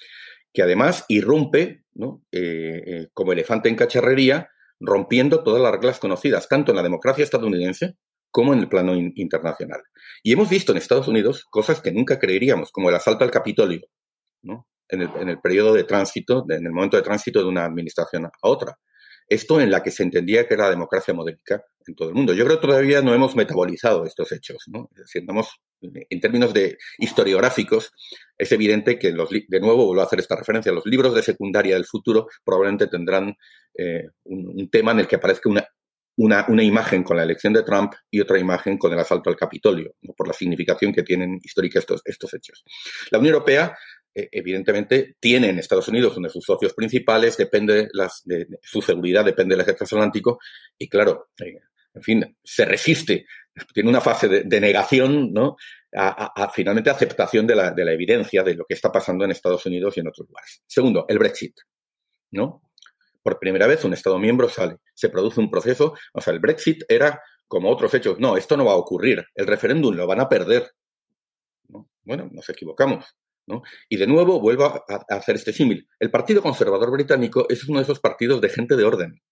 Que 0.52 0.62
además 0.62 1.04
irrumpe, 1.08 1.84
¿no? 1.94 2.22
Eh, 2.32 2.82
eh, 2.86 3.08
como 3.14 3.32
elefante 3.32 3.68
en 3.68 3.76
cacharrería, 3.76 4.50
rompiendo 4.80 5.44
todas 5.44 5.62
las 5.62 5.72
reglas 5.72 6.00
conocidas, 6.00 6.48
tanto 6.48 6.72
en 6.72 6.76
la 6.76 6.82
democracia 6.82 7.22
estadounidense 7.22 7.96
como 8.30 8.52
en 8.52 8.60
el 8.60 8.68
plano 8.68 8.94
internacional. 8.96 9.82
Y 10.22 10.32
hemos 10.32 10.48
visto 10.48 10.72
en 10.72 10.78
Estados 10.78 11.08
Unidos 11.08 11.46
cosas 11.50 11.80
que 11.80 11.92
nunca 11.92 12.18
creeríamos, 12.18 12.70
como 12.72 12.88
el 12.88 12.94
asalto 12.94 13.24
al 13.24 13.30
Capitolio, 13.30 13.82
¿no? 14.42 14.66
En 14.90 15.28
el, 15.28 15.40
periodo 15.40 15.74
de 15.74 15.84
tránsito, 15.84 16.44
en 16.48 16.66
el 16.66 16.72
momento 16.72 16.96
de 16.96 17.02
tránsito 17.02 17.40
de 17.40 17.48
una 17.48 17.64
administración 17.64 18.26
a 18.26 18.30
otra. 18.42 18.78
Esto 19.28 19.60
en 19.60 19.70
la 19.70 19.82
que 19.82 19.92
se 19.92 20.02
entendía 20.02 20.46
que 20.48 20.54
era 20.54 20.68
democracia 20.68 21.14
modélica 21.14 21.62
en 21.86 21.94
todo 21.94 22.08
el 22.08 22.14
mundo. 22.14 22.34
Yo 22.34 22.44
creo 22.44 22.60
que 22.60 22.66
todavía 22.66 23.00
no 23.00 23.14
hemos 23.14 23.36
metabolizado 23.36 24.04
estos 24.04 24.32
hechos, 24.32 24.64
¿no? 24.66 24.88
Es 24.96 25.02
decir, 25.02 25.24
en 25.82 26.20
términos 26.20 26.52
de 26.52 26.76
historiográficos, 26.98 27.92
es 28.36 28.52
evidente 28.52 28.98
que 28.98 29.12
los, 29.12 29.30
de 29.30 29.60
nuevo 29.60 29.86
vuelvo 29.86 30.02
a 30.02 30.04
hacer 30.06 30.18
esta 30.18 30.36
referencia, 30.36 30.72
los 30.72 30.86
libros 30.86 31.14
de 31.14 31.22
secundaria 31.22 31.74
del 31.74 31.84
futuro 31.84 32.26
probablemente 32.44 32.88
tendrán 32.88 33.36
eh, 33.78 34.08
un, 34.24 34.68
tema 34.68 34.92
en 34.92 35.00
el 35.00 35.06
que 35.06 35.16
aparezca 35.16 35.48
una, 35.48 35.64
una, 36.16 36.46
una, 36.48 36.62
imagen 36.62 37.02
con 37.02 37.16
la 37.16 37.22
elección 37.22 37.52
de 37.52 37.62
Trump 37.62 37.92
y 38.10 38.20
otra 38.20 38.38
imagen 38.38 38.78
con 38.78 38.92
el 38.92 38.98
asalto 38.98 39.30
al 39.30 39.36
Capitolio, 39.36 39.94
por 40.16 40.26
la 40.26 40.34
significación 40.34 40.92
que 40.92 41.02
tienen 41.02 41.38
histórica 41.42 41.78
estos, 41.78 42.02
estos 42.04 42.34
hechos. 42.34 42.64
La 43.10 43.18
Unión 43.18 43.34
Europea 43.34 43.76
evidentemente 44.14 45.16
tiene 45.20 45.50
en 45.50 45.58
Estados 45.58 45.88
Unidos 45.88 46.16
uno 46.16 46.28
de 46.28 46.32
sus 46.32 46.44
socios 46.44 46.74
principales, 46.74 47.36
depende 47.36 47.88
de, 48.24 48.58
su 48.62 48.82
seguridad, 48.82 49.24
depende 49.24 49.54
del 49.54 49.62
ejército 49.62 49.96
atlántico, 49.96 50.38
y 50.78 50.88
claro, 50.88 51.28
eh, 51.40 51.58
en 51.94 52.02
fin, 52.02 52.36
se 52.42 52.64
resiste, 52.64 53.26
tiene 53.72 53.88
una 53.88 54.00
fase 54.00 54.28
de, 54.28 54.60
negación, 54.60 55.32
¿no? 55.32 55.56
A, 55.92 56.50
finalmente 56.54 56.88
aceptación 56.88 57.46
de 57.46 57.56
la, 57.56 57.72
de 57.72 57.84
la, 57.84 57.92
evidencia 57.92 58.44
de 58.44 58.54
lo 58.54 58.64
que 58.64 58.74
está 58.74 58.92
pasando 58.92 59.24
en 59.24 59.32
Estados 59.32 59.66
Unidos 59.66 59.96
y 59.96 60.00
en 60.00 60.08
otros 60.08 60.28
lugares. 60.28 60.62
Segundo, 60.66 61.04
el 61.08 61.18
Brexit, 61.18 61.58
¿no? 62.30 62.62
Por 63.22 63.38
primera 63.40 63.66
vez 63.66 63.84
un 63.84 63.92
Estado 63.92 64.18
miembro 64.18 64.48
sale, 64.48 64.76
se 64.94 65.08
produce 65.08 65.40
un 65.40 65.50
proceso, 65.50 65.94
o 66.12 66.20
sea, 66.20 66.32
el 66.32 66.38
Brexit 66.38 66.84
era 66.88 67.20
como 67.48 67.70
otros 67.70 67.92
hechos, 67.94 68.20
no, 68.20 68.36
esto 68.36 68.56
no 68.56 68.64
va 68.64 68.72
a 68.72 68.76
ocurrir, 68.76 69.24
el 69.34 69.46
referéndum 69.46 69.94
lo 69.94 70.06
van 70.06 70.20
a 70.20 70.28
perder. 70.28 70.70
Bueno, 72.04 72.28
nos 72.32 72.48
equivocamos. 72.48 73.16
Y 73.88 73.96
de 73.96 74.06
nuevo 74.06 74.40
vuelvo 74.40 74.64
a, 74.64 74.84
hacer 75.08 75.36
este 75.36 75.52
símil. 75.52 75.88
El 75.98 76.10
Partido 76.10 76.42
Conservador 76.42 76.90
Británico 76.90 77.46
es 77.48 77.68
uno 77.68 77.78
de 77.78 77.84
esos 77.84 78.00
partidos 78.00 78.40
de 78.40 78.48
gente 78.48 78.76
de 78.76 78.84
orden, 78.84 79.22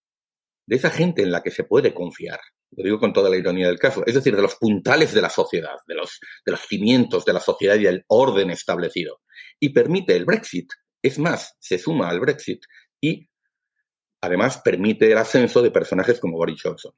de 0.65 0.75
esa 0.75 0.89
gente 0.89 1.21
en 1.21 1.31
la 1.31 1.41
que 1.41 1.51
se 1.51 1.63
puede 1.63 1.93
confiar. 1.93 2.39
Lo 2.71 2.83
digo 2.83 2.99
con 2.99 3.13
toda 3.13 3.29
la 3.29 3.37
ironía 3.37 3.67
del 3.67 3.79
caso. 3.79 4.03
Es 4.05 4.13
decir, 4.13 4.35
de 4.35 4.41
los 4.41 4.55
puntales 4.55 5.13
de 5.13 5.21
la 5.21 5.29
sociedad, 5.29 5.77
de 5.87 5.95
los, 5.95 6.19
cimientos 6.67 7.25
de 7.25 7.33
la 7.33 7.39
sociedad 7.39 7.75
y 7.75 7.83
del 7.83 8.03
orden 8.07 8.51
establecido. 8.51 9.21
Y 9.59 9.69
permite 9.69 10.15
el 10.15 10.25
Brexit. 10.25 10.71
Es 11.01 11.17
más, 11.17 11.55
se 11.59 11.79
suma 11.79 12.09
al 12.09 12.19
Brexit 12.19 12.63
y 13.01 13.27
además 14.21 14.61
permite 14.63 15.11
el 15.11 15.17
ascenso 15.17 15.61
de 15.61 15.71
personajes 15.71 16.19
como 16.19 16.37
Boris 16.37 16.61
Johnson. 16.61 16.93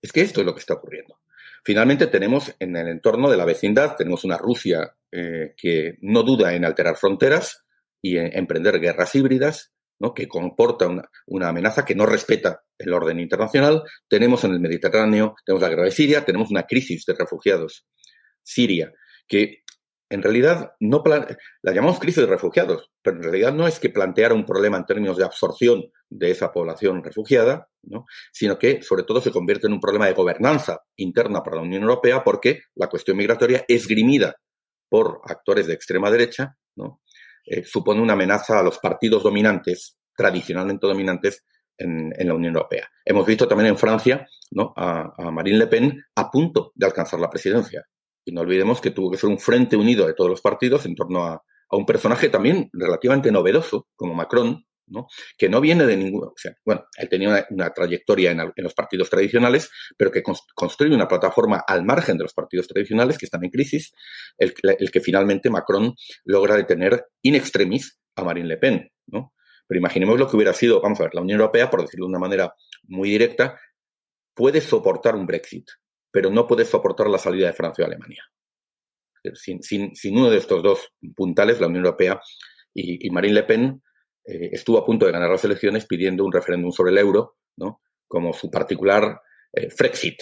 Es 0.00 0.12
que 0.12 0.22
esto 0.22 0.40
es 0.40 0.46
lo 0.46 0.54
que 0.54 0.60
está 0.60 0.74
ocurriendo. 0.74 1.20
Finalmente 1.64 2.06
tenemos 2.06 2.54
en 2.58 2.76
el 2.76 2.88
entorno 2.88 3.30
de 3.30 3.36
la 3.36 3.44
vecindad, 3.44 3.96
tenemos 3.96 4.24
una 4.24 4.38
Rusia 4.38 4.96
eh, 5.10 5.54
que 5.56 5.94
no 6.02 6.22
duda 6.22 6.54
en 6.54 6.64
alterar 6.64 6.96
fronteras 6.96 7.64
y 8.02 8.18
en 8.18 8.36
emprender 8.36 8.78
guerras 8.78 9.14
híbridas, 9.14 9.72
¿no? 9.98 10.12
que 10.12 10.28
comporta 10.28 10.86
una, 11.26 11.48
amenaza 11.48 11.84
que 11.84 11.94
no 11.94 12.04
respeta 12.04 12.62
el 12.78 12.92
orden 12.92 13.18
internacional. 13.18 13.82
Tenemos 14.08 14.44
en 14.44 14.52
el 14.52 14.60
Mediterráneo, 14.60 15.34
tenemos 15.44 15.62
la 15.62 15.70
guerra 15.70 15.84
de 15.84 15.90
Siria, 15.92 16.24
tenemos 16.24 16.50
una 16.50 16.64
crisis 16.64 17.04
de 17.06 17.14
refugiados. 17.14 17.86
Siria, 18.42 18.92
que 19.26 19.62
en 20.10 20.22
realidad 20.22 20.72
no 20.80 21.02
la 21.04 21.72
llamamos 21.72 21.98
crisis 21.98 22.22
de 22.22 22.26
refugiados, 22.26 22.90
pero 23.02 23.16
en 23.16 23.22
realidad 23.22 23.52
no 23.52 23.66
es 23.66 23.78
que 23.78 23.90
planteara 23.90 24.34
un 24.34 24.46
problema 24.46 24.78
en 24.78 24.86
términos 24.86 25.16
de 25.16 25.24
absorción 25.24 25.90
de 26.08 26.30
esa 26.30 26.52
población 26.52 27.02
refugiada, 27.04 27.68
¿no? 27.82 28.06
sino 28.32 28.58
que 28.58 28.82
sobre 28.82 29.02
todo 29.02 29.20
se 29.20 29.30
convierte 29.30 29.66
en 29.66 29.74
un 29.74 29.80
problema 29.80 30.06
de 30.06 30.14
gobernanza 30.14 30.80
interna 30.96 31.42
para 31.42 31.56
la 31.56 31.62
Unión 31.62 31.82
Europea 31.82 32.24
porque 32.24 32.60
la 32.74 32.88
cuestión 32.88 33.16
migratoria 33.18 33.64
esgrimida 33.68 34.36
por 34.88 35.20
actores 35.24 35.66
de 35.66 35.74
extrema 35.74 36.10
derecha. 36.10 36.56
Eh, 37.44 37.64
supone 37.64 38.00
una 38.00 38.12
amenaza 38.12 38.58
a 38.58 38.62
los 38.62 38.78
partidos 38.78 39.22
dominantes, 39.22 39.96
tradicionalmente 40.16 40.86
dominantes, 40.86 41.44
en, 41.78 42.12
la 42.18 42.34
Unión 42.34 42.56
Europea. 42.56 42.90
Hemos 43.04 43.24
visto 43.24 43.46
también 43.46 43.68
en 43.68 43.78
Francia 43.78 44.26
¿no? 44.50 44.72
a 44.76 45.30
Marine 45.30 45.58
Le 45.58 45.66
Pen 45.68 46.04
a 46.16 46.28
punto 46.28 46.72
de 46.74 46.86
alcanzar 46.86 47.20
la 47.20 47.30
presidencia. 47.30 47.86
Y 48.28 48.32
no 48.32 48.42
olvidemos 48.42 48.82
que 48.82 48.90
tuvo 48.90 49.10
que 49.10 49.16
ser 49.16 49.30
un 49.30 49.38
frente 49.38 49.74
unido 49.74 50.06
de 50.06 50.12
todos 50.12 50.28
los 50.28 50.42
partidos 50.42 50.84
en 50.84 50.94
torno 50.94 51.24
a, 51.24 51.42
un 51.70 51.86
personaje 51.86 52.28
también 52.30 52.68
relativamente 52.72 53.30
novedoso, 53.30 53.88
como 53.94 54.14
Macron, 54.14 54.66
¿no? 54.90 55.06
que 55.36 55.48
no 55.48 55.60
viene 55.60 55.86
de 55.86 55.96
ningún. 55.96 56.30
Bueno, 56.64 56.86
él 56.96 57.08
tenía 57.08 57.46
una, 57.50 57.70
trayectoria 57.70 58.30
en, 58.30 58.52
los 58.56 58.74
partidos 58.74 59.10
tradicionales, 59.10 59.70
pero 59.96 60.10
que 60.10 60.22
construye 60.54 60.94
una 60.94 61.08
plataforma 61.08 61.64
al 61.66 61.84
margen 61.84 62.16
de 62.16 62.24
los 62.24 62.34
partidos 62.34 62.66
tradicionales 62.68 63.18
que 63.18 63.26
están 63.26 63.44
en 63.44 63.50
crisis, 63.50 63.92
el, 64.36 64.52
que 64.54 65.00
finalmente 65.00 65.50
Macron 65.50 65.94
logra 66.24 66.56
detener 66.56 67.06
in 67.22 67.34
extremis 67.34 67.98
a 68.16 68.24
Marine 68.24 68.48
Le 68.48 68.56
Pen. 68.56 68.90
¿no? 69.06 69.34
Pero 69.66 69.78
imaginemos 69.78 70.18
lo 70.18 70.28
que 70.28 70.36
hubiera 70.36 70.52
sido, 70.52 70.80
vamos 70.80 71.00
a 71.00 71.04
ver, 71.04 71.14
la 71.14 71.20
Unión 71.20 71.40
Europea, 71.40 71.70
por 71.70 71.82
decirlo 71.82 72.06
de 72.06 72.10
una 72.10 72.18
manera 72.18 72.54
muy 72.84 73.10
directa, 73.10 73.58
puede 74.34 74.60
soportar 74.60 75.14
un 75.14 75.26
Brexit 75.26 75.68
pero 76.10 76.30
no 76.30 76.46
puede 76.46 76.64
soportar 76.64 77.08
la 77.08 77.18
salida 77.18 77.46
de 77.46 77.52
Francia 77.52 77.84
o 77.84 77.86
Alemania. 77.86 78.24
Sin, 79.34 79.60
uno 80.16 80.30
de 80.30 80.38
estos 80.38 80.62
dos 80.62 80.88
puntales, 81.14 81.60
la 81.60 81.66
Unión 81.66 81.84
Europea 81.84 82.20
y, 82.74 83.10
Marine 83.10 83.34
Le 83.34 83.42
Pen 83.42 83.82
eh, 84.28 84.50
estuvo 84.52 84.76
a 84.76 84.84
punto 84.84 85.06
de 85.06 85.12
ganar 85.12 85.30
las 85.30 85.44
elecciones 85.44 85.86
pidiendo 85.86 86.24
un 86.24 86.32
referéndum 86.32 86.70
sobre 86.70 86.92
el 86.92 86.98
euro, 86.98 87.36
¿no? 87.56 87.80
como 88.06 88.32
su 88.34 88.50
particular 88.50 89.20
eh, 89.52 89.70
Frexit, 89.70 90.16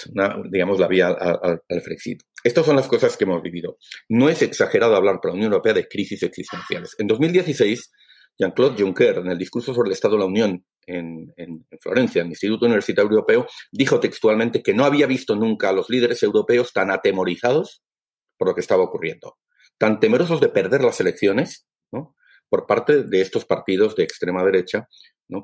digamos 0.48 0.78
la 0.78 0.86
vía 0.86 1.08
al, 1.08 1.60
Frexit. 1.82 2.22
Estas 2.44 2.64
son 2.64 2.76
las 2.76 2.86
cosas 2.86 3.16
que 3.16 3.24
hemos 3.24 3.42
vivido. 3.42 3.78
No 4.08 4.28
es 4.28 4.42
exagerado 4.42 4.94
hablar 4.94 5.20
para 5.20 5.32
la 5.32 5.38
Unión 5.38 5.52
Europea 5.52 5.72
de 5.72 5.88
crisis 5.88 6.22
existenciales. 6.22 6.94
En 6.98 7.08
2016, 7.08 7.90
Jean-Claude 8.38 8.80
Juncker, 8.80 9.18
en 9.18 9.28
el 9.28 9.38
discurso 9.38 9.74
sobre 9.74 9.88
el 9.88 9.94
Estado 9.94 10.14
de 10.14 10.20
la 10.20 10.26
Unión 10.26 10.64
en, 10.86 11.34
Florencia, 11.80 12.20
en 12.20 12.26
el 12.26 12.32
Instituto 12.32 12.66
Universitario 12.66 13.10
Europeo, 13.10 13.46
dijo 13.72 13.98
textualmente 13.98 14.62
que 14.62 14.74
no 14.74 14.84
había 14.84 15.06
visto 15.06 15.34
nunca 15.34 15.70
a 15.70 15.72
los 15.72 15.90
líderes 15.90 16.22
europeos 16.22 16.72
tan 16.72 16.92
atemorizados 16.92 17.82
por 18.38 18.48
lo 18.48 18.54
que 18.54 18.60
estaba 18.60 18.84
ocurriendo, 18.84 19.38
tan 19.78 19.98
temerosos 19.98 20.40
de 20.40 20.50
perder 20.50 20.84
las 20.84 21.00
elecciones 21.00 21.66
por 22.48 22.66
parte 22.66 23.02
de 23.04 23.20
estos 23.20 23.44
partidos 23.44 23.96
de 23.96 24.04
extrema 24.04 24.44
derecha, 24.44 24.88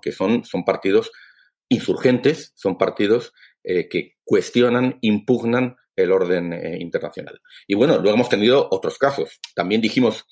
que 0.00 0.12
son, 0.12 0.44
son 0.44 0.64
partidos 0.64 1.10
insurgentes, 1.68 2.52
son 2.54 2.78
partidos 2.78 3.32
eh, 3.64 3.88
que 3.88 4.14
cuestionan, 4.24 4.98
impugnan 5.00 5.76
el 5.96 6.12
orden 6.12 6.52
eh, 6.52 6.78
internacional. 6.80 7.40
Y 7.66 7.74
bueno, 7.74 7.94
luego 7.98 8.14
hemos 8.14 8.28
tenido 8.28 8.68
otros 8.70 8.98
casos. 8.98 9.40
También 9.54 9.80
dijimos 9.80 10.24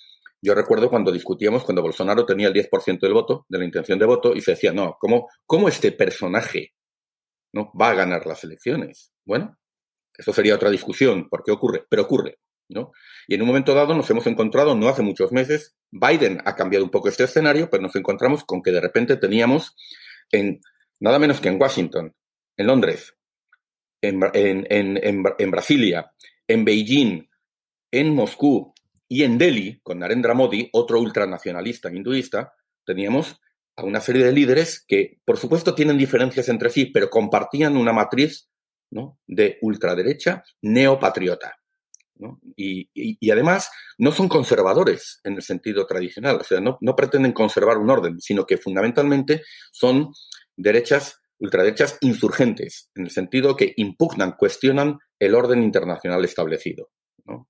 yo 0.42 0.54
recuerdo 0.54 0.88
cuando 0.88 1.12
discutíamos, 1.12 1.64
cuando 1.64 1.82
Bolsonaro 1.82 2.24
tenía 2.24 2.48
el 2.48 2.54
10% 2.54 3.00
del 3.00 3.12
voto, 3.12 3.44
de 3.48 3.58
la 3.58 3.64
intención 3.64 3.98
de 3.98 4.06
voto, 4.06 4.34
y 4.34 4.40
se 4.40 4.52
decía, 4.52 4.72
no, 4.72 4.96
¿cómo, 4.98 5.28
cómo 5.44 5.68
este 5.68 5.92
personaje 5.92 6.72
¿no? 7.52 7.70
va 7.78 7.90
a 7.90 7.94
ganar 7.94 8.26
las 8.26 8.42
elecciones? 8.44 9.12
Bueno, 9.24 9.58
Eso 10.16 10.32
sería 10.32 10.54
otra 10.54 10.70
discusión, 10.70 11.28
¿por 11.28 11.42
qué 11.42 11.50
ocurre? 11.50 11.84
Pero 11.88 12.02
ocurre, 12.02 12.38
Y 13.26 13.34
en 13.34 13.42
un 13.42 13.48
momento 13.48 13.74
dado 13.74 13.94
nos 13.94 14.08
hemos 14.10 14.26
encontrado, 14.26 14.74
no 14.74 14.88
hace 14.88 15.02
muchos 15.02 15.32
meses, 15.32 15.76
Biden 15.90 16.40
ha 16.44 16.54
cambiado 16.54 16.84
un 16.84 16.90
poco 16.90 17.08
este 17.08 17.24
escenario, 17.24 17.68
pero 17.70 17.82
nos 17.82 17.96
encontramos 17.96 18.44
con 18.44 18.62
que 18.62 18.70
de 18.70 18.80
repente 18.80 19.16
teníamos 19.16 19.74
en 20.30 20.60
nada 21.00 21.18
menos 21.18 21.40
que 21.40 21.48
en 21.48 21.60
Washington, 21.60 22.14
en 22.56 22.66
Londres, 22.66 23.14
en, 24.00 24.20
en, 24.32 25.50
Brasilia, 25.50 26.12
en 26.46 26.64
Beijing, 26.64 27.28
en 27.90 28.14
Moscú 28.14 28.72
y 29.08 29.24
en 29.24 29.38
Delhi, 29.38 29.80
con 29.82 29.98
Narendra 29.98 30.34
Modi, 30.34 30.68
otro 30.72 31.00
ultranacionalista 31.00 31.90
hinduista, 31.92 32.54
teníamos 32.86 33.40
a 33.76 33.84
una 33.84 34.00
serie 34.00 34.24
de 34.24 34.32
líderes 34.32 34.84
que, 34.86 35.20
por 35.24 35.36
supuesto, 35.36 35.74
tienen 35.74 35.98
diferencias 35.98 36.48
entre 36.48 36.70
sí, 36.70 36.86
pero 36.86 37.10
compartían 37.10 37.76
una 37.76 37.92
matriz 37.92 38.48
de 39.26 39.58
ultraderecha 39.62 40.42
neopatriota. 40.62 41.59
Y, 42.56 43.30
además 43.30 43.70
no 43.98 44.12
son 44.12 44.28
conservadores 44.28 45.20
en 45.24 45.34
el 45.34 45.42
sentido 45.42 45.86
tradicional, 45.86 46.38
o 46.40 46.44
sea, 46.44 46.60
no, 46.60 46.96
pretenden 46.96 47.32
conservar 47.32 47.78
un 47.78 47.90
orden, 47.90 48.20
sino 48.20 48.46
que 48.46 48.58
fundamentalmente 48.58 49.42
son 49.72 50.12
derechas, 50.56 51.20
ultraderechas 51.38 51.98
insurgentes, 52.00 52.90
en 52.94 53.04
el 53.04 53.10
sentido 53.10 53.56
que 53.56 53.72
impugnan, 53.76 54.32
cuestionan 54.32 54.98
el 55.18 55.34
orden 55.34 55.62
internacional 55.62 56.24
establecido. 56.24 56.90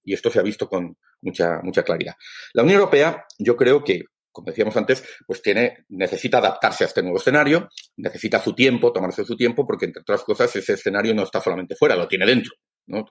Y 0.05 0.13
esto 0.13 0.31
se 0.31 0.39
ha 0.39 0.43
visto 0.43 0.69
con 0.69 0.97
mucha, 1.23 1.61
mucha 1.63 1.83
claridad. 1.83 2.15
La 2.53 2.63
Unión 2.63 2.81
Europea, 2.81 3.25
yo 3.39 3.57
creo 3.57 3.83
que, 3.83 4.05
como 4.31 4.51
decíamos 4.51 4.77
antes, 4.77 5.03
pues 5.27 5.41
tiene, 5.41 5.87
necesita 5.89 6.39
adaptarse 6.39 6.85
a 6.85 6.87
este 6.87 7.03
nuevo 7.03 7.17
escenario, 7.17 7.69
necesita 7.97 8.41
su 8.41 8.55
tiempo, 8.55 8.93
tomarse 8.93 9.25
su 9.25 9.37
tiempo, 9.37 9.67
porque 9.67 9.87
entre 9.87 10.03
otras 10.03 10.23
cosas 10.23 10.55
ese 10.55 10.75
escenario 10.75 11.15
no 11.15 11.23
está 11.23 11.41
solamente 11.41 11.77
fuera, 11.77 11.97
lo 11.97 12.07
tiene 12.07 12.27
dentro, 12.27 12.53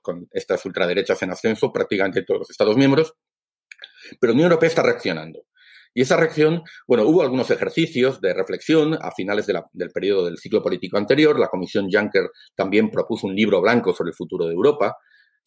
con 0.01 0.27
estas 0.31 0.65
ultraderechas 0.65 1.21
en 1.23 1.31
ascenso 1.31 1.71
prácticamente 1.71 2.23
todos 2.23 2.39
los 2.39 2.49
Estados 2.49 2.77
miembros. 2.77 3.13
Pero 4.19 4.31
la 4.31 4.35
Unión 4.35 4.51
Europea 4.51 4.69
está 4.69 4.83
reaccionando. 4.83 5.43
Y 5.93 6.01
esa 6.01 6.17
reacción, 6.17 6.61
bueno, 6.87 7.03
hubo 7.03 7.21
algunos 7.21 7.49
ejercicios 7.49 8.21
de 8.21 8.33
reflexión 8.33 8.97
a 9.01 9.11
finales 9.11 9.47
del 9.47 9.91
periodo 9.91 10.25
del 10.25 10.37
ciclo 10.37 10.61
político 10.61 10.97
anterior. 10.97 11.39
La 11.39 11.47
Comisión 11.47 11.89
Juncker 11.91 12.29
también 12.55 12.89
propuso 12.89 13.27
un 13.27 13.35
libro 13.35 13.59
blanco 13.61 13.93
sobre 13.93 14.09
el 14.09 14.15
futuro 14.15 14.45
de 14.45 14.53
Europa. 14.53 14.95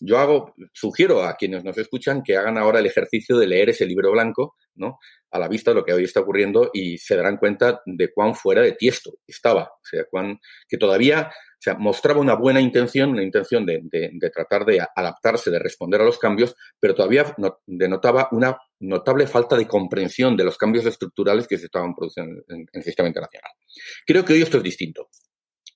Yo 0.01 0.19
hago, 0.19 0.53
sugiero 0.73 1.23
a 1.23 1.37
quienes 1.37 1.63
nos 1.63 1.79
escuchan 1.79 2.23
que 2.25 2.37
hagan 2.37 2.59
ahora 2.59 2.81
el 2.81 2.87
ejercicio 2.87 3.39
de 3.39 3.47
leer 3.47 3.71
ese 3.71 3.87
libro 3.87 4.11
blanco, 4.11 4.57
¿no? 4.75 4.99
A 5.31 5.39
la 5.39 5.47
vista 5.47 5.71
de 5.71 5.77
lo 5.77 5.85
que 5.85 5.93
hoy 5.93 6.05
está 6.05 6.21
ocurriendo 6.21 6.71
y 6.73 6.99
se 6.99 7.15
darán 7.15 7.37
cuenta 7.37 7.81
de 7.87 8.13
cuán 8.13 8.35
fuera 8.35 8.63
de 8.63 8.73
tiesto 8.73 9.13
estaba. 9.29 9.63
O 9.63 9.85
sea, 9.85 10.05
cuán, 10.11 10.41
que 10.69 10.77
todavía 10.77 11.31
o 11.63 11.65
sea, 11.65 11.75
mostraba 11.75 12.19
una 12.19 12.35
buena 12.35 12.61
intención, 12.61 13.11
una 13.11 13.23
intención 13.23 13.65
de, 13.65 13.85
tratar 14.35 14.65
de 14.65 14.85
adaptarse, 14.97 15.49
de 15.49 15.61
responder 15.61 16.01
a 16.01 16.05
los 16.05 16.19
cambios, 16.19 16.57
pero 16.81 16.93
todavía 16.93 17.37
denotaba 17.67 18.29
una 18.33 18.59
notable 18.81 19.29
falta 19.29 19.57
de 19.57 19.69
comprensión 19.69 20.37
de 20.37 20.43
los 20.43 20.59
cambios 20.59 20.87
estructurales 20.87 21.47
que 21.47 21.57
se 21.59 21.67
estaban 21.67 21.95
produciendo 21.95 22.43
en, 22.49 22.67
el 22.73 22.83
sistema 22.83 23.07
internacional. 23.07 23.53
Creo 24.05 24.25
que 24.25 24.33
hoy 24.33 24.43
esto 24.43 24.57
es 24.57 24.65
distinto. 24.65 25.09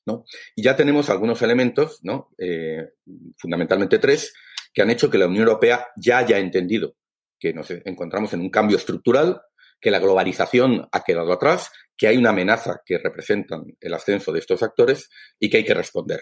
¿no? 0.07 0.25
Y 0.57 0.65
ya 0.65 0.75
tenemos 0.75 1.09
algunos 1.09 1.41
elementos, 1.43 2.01
¿no? 2.03 2.31
Eh, 2.37 2.95
fundamentalmente 3.39 4.01
tres, 4.01 4.35
que 4.75 4.83
han 4.83 4.91
hecho 4.91 5.09
que 5.09 5.19
la 5.19 5.29
Unión 5.29 5.47
Europea 5.47 5.87
ya 5.97 6.19
haya 6.19 6.39
entendido 6.41 6.97
que 7.39 7.53
nos 7.53 7.71
encontramos 7.71 8.33
en 8.33 8.41
un 8.41 8.51
cambio 8.51 8.77
estructural, 8.77 9.41
que 9.81 9.91
la 9.91 9.99
globalización 9.99 10.89
ha 10.93 11.05
quedado 11.05 11.33
atrás 11.33 11.71
que 11.97 12.09
hay 12.09 12.17
una 12.17 12.31
amenaza 12.31 12.83
que 12.85 12.99
representan 12.99 13.65
el 13.81 13.95
ascenso 13.95 14.33
de 14.33 14.41
estos 14.41 14.63
actores 14.63 15.09
y 15.39 15.49
que 15.49 15.59
hay 15.59 15.65
que 15.65 15.75
responder. 15.75 16.21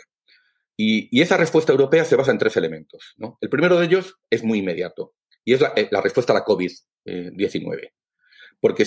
Y, 0.76 1.20
esa 1.20 1.36
respuesta 1.36 1.72
europea 1.72 2.04
se 2.04 2.16
basa 2.16 2.30
en 2.30 2.38
tres 2.38 2.56
elementos. 2.56 3.14
El 3.40 3.48
primero 3.48 3.78
de 3.78 3.86
ellos 3.86 4.16
es 4.30 4.42
muy 4.42 4.58
inmediato 4.58 5.14
y 5.44 5.54
es 5.54 5.60
la, 5.60 5.72
eh, 5.76 5.88
respuesta 6.02 6.32
a 6.32 6.36
la 6.36 6.44
COVID-19. 6.44 7.92
Porque 8.60 8.86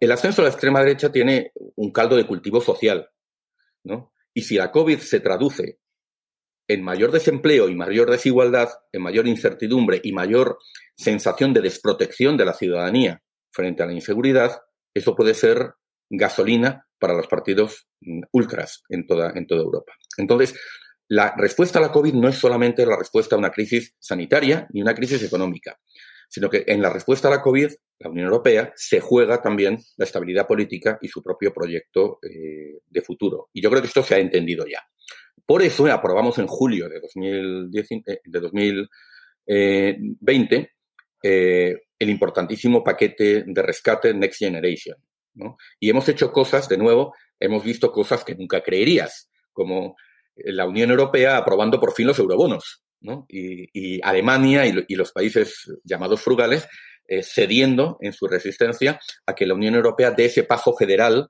el 0.00 0.12
ascenso 0.12 0.42
de 0.42 0.48
la 0.48 0.52
extrema 0.52 0.80
derecha 0.80 1.10
tiene 1.10 1.52
un 1.76 1.90
caldo 1.92 2.16
de 2.16 2.26
cultivo 2.26 2.60
social. 2.60 3.08
Y 4.34 4.42
si 4.42 4.56
la 4.56 4.70
COVID 4.70 4.98
se 4.98 5.20
traduce 5.20 5.78
en 6.68 6.82
mayor 6.84 7.10
desempleo 7.10 7.68
y 7.68 7.74
mayor 7.74 8.10
desigualdad, 8.10 8.68
en 8.92 9.02
mayor 9.02 9.26
incertidumbre 9.26 10.00
y 10.04 10.12
mayor 10.12 10.58
sensación 10.96 11.52
de 11.52 11.62
desprotección 11.62 12.36
de 12.36 12.44
la 12.44 12.52
ciudadanía 12.52 13.22
frente 13.50 13.82
a 13.82 13.86
la 13.86 13.92
inseguridad, 13.92 14.62
eso 14.94 15.14
puede 15.14 15.34
ser 15.34 15.74
gasolina 16.08 16.86
para 16.98 17.14
los 17.14 17.26
partidos 17.26 17.86
mm, 18.00 18.22
ultras 18.32 18.82
en 18.88 19.06
toda, 19.06 19.32
en 19.34 19.46
toda 19.46 19.62
Europa. 19.62 19.92
Entonces, 20.16 20.58
la 21.08 21.34
respuesta 21.36 21.78
a 21.78 21.82
la 21.82 21.90
COVID 21.90 22.14
no 22.14 22.28
es 22.28 22.36
solamente 22.36 22.86
la 22.86 22.96
respuesta 22.96 23.34
a 23.34 23.38
una 23.38 23.50
crisis 23.50 23.94
sanitaria 23.98 24.68
ni 24.72 24.80
una 24.80 24.94
crisis 24.94 25.22
económica, 25.22 25.78
sino 26.28 26.48
que 26.48 26.62
en 26.66 26.80
la 26.80 26.90
respuesta 26.90 27.26
a 27.26 27.32
la 27.32 27.42
COVID, 27.42 27.70
la 27.98 28.10
Unión 28.10 28.26
Europea 28.26 28.72
se 28.76 29.00
juega 29.00 29.42
también 29.42 29.78
la 29.96 30.04
estabilidad 30.04 30.46
política 30.46 30.98
y 31.02 31.08
su 31.08 31.20
propio 31.20 31.52
proyecto 31.52 32.20
eh, 32.22 32.78
de 32.88 33.02
futuro. 33.02 33.48
Y 33.52 33.60
yo 33.60 33.70
creo 33.70 33.82
que 33.82 33.88
esto 33.88 34.04
se 34.04 34.14
ha 34.14 34.18
entendido 34.18 34.64
ya. 34.66 34.80
Por 35.44 35.62
eso 35.62 35.86
aprobamos 35.86 36.38
en 36.38 36.46
julio 36.46 36.88
de, 36.88 37.00
2010, 37.00 37.90
eh, 38.06 38.20
de 38.24 38.40
2020 38.40 40.70
eh, 41.22 41.74
el 41.98 42.10
importantísimo 42.10 42.82
paquete 42.82 43.44
de 43.46 43.62
rescate 43.62 44.14
Next 44.14 44.38
Generation, 44.38 44.96
y 45.78 45.90
hemos 45.90 46.08
hecho 46.08 46.32
cosas, 46.32 46.68
de 46.68 46.76
nuevo, 46.76 47.14
hemos 47.38 47.64
visto 47.64 47.92
cosas 47.92 48.24
que 48.24 48.34
nunca 48.34 48.62
creerías, 48.62 49.30
como 49.52 49.96
la 50.36 50.66
Unión 50.66 50.90
Europea 50.90 51.36
aprobando 51.36 51.78
por 51.80 51.92
fin 51.92 52.06
los 52.06 52.18
eurobonos, 52.18 52.82
y, 53.28 54.00
Alemania 54.02 54.66
y, 54.66 54.94
los 54.94 55.12
países 55.12 55.72
llamados 55.84 56.20
frugales 56.20 56.68
eh, 57.06 57.22
cediendo 57.22 57.98
en 58.00 58.12
su 58.12 58.26
resistencia 58.26 59.00
a 59.26 59.34
que 59.34 59.46
la 59.46 59.54
Unión 59.54 59.74
Europea 59.74 60.10
dé 60.10 60.26
ese 60.26 60.44
paso 60.44 60.74
federal 60.74 61.28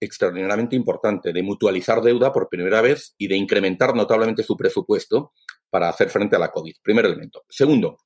extraordinariamente 0.00 0.74
importante 0.74 1.32
de 1.32 1.42
mutualizar 1.44 2.02
deuda 2.02 2.32
por 2.32 2.48
primera 2.48 2.80
vez 2.80 3.14
y 3.16 3.28
de 3.28 3.36
incrementar 3.36 3.94
notablemente 3.94 4.42
su 4.42 4.56
presupuesto 4.56 5.32
para 5.70 5.88
hacer 5.88 6.10
frente 6.10 6.34
a 6.34 6.40
la 6.40 6.50
COVID. 6.50 6.74
Primer 6.82 7.06
elemento. 7.06 7.44
Segundo, 7.48 7.98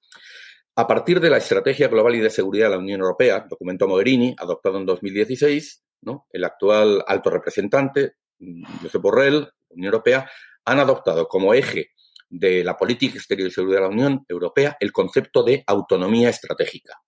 a 0.78 0.86
partir 0.86 1.20
de 1.20 1.30
la 1.30 1.38
Estrategia 1.38 1.88
Global 1.88 2.14
y 2.16 2.20
de 2.20 2.28
Seguridad 2.28 2.66
de 2.66 2.72
la 2.72 2.78
Unión 2.78 3.00
Europea, 3.00 3.46
documento 3.48 3.88
Mogherini, 3.88 4.36
adoptado 4.38 4.76
en 4.76 4.84
2016, 4.84 5.82
¿no? 6.02 6.26
el 6.30 6.44
actual 6.44 7.02
alto 7.06 7.30
representante, 7.30 8.16
mm, 8.38 8.82
Josep 8.82 9.00
Borrell, 9.00 9.48
Unión 9.70 9.86
Europea, 9.86 10.30
han 10.66 10.78
adoptado 10.78 11.28
como 11.28 11.54
eje 11.54 11.92
de 12.28 12.62
la 12.62 12.76
política 12.76 13.16
exterior 13.16 13.48
y 13.48 13.52
seguridad 13.52 13.78
de 13.78 13.86
la 13.86 13.92
Unión 13.92 14.24
Europea 14.28 14.76
el 14.78 14.92
concepto 14.92 15.42
de 15.42 15.64
autonomía 15.66 16.28
estratégica. 16.28 17.00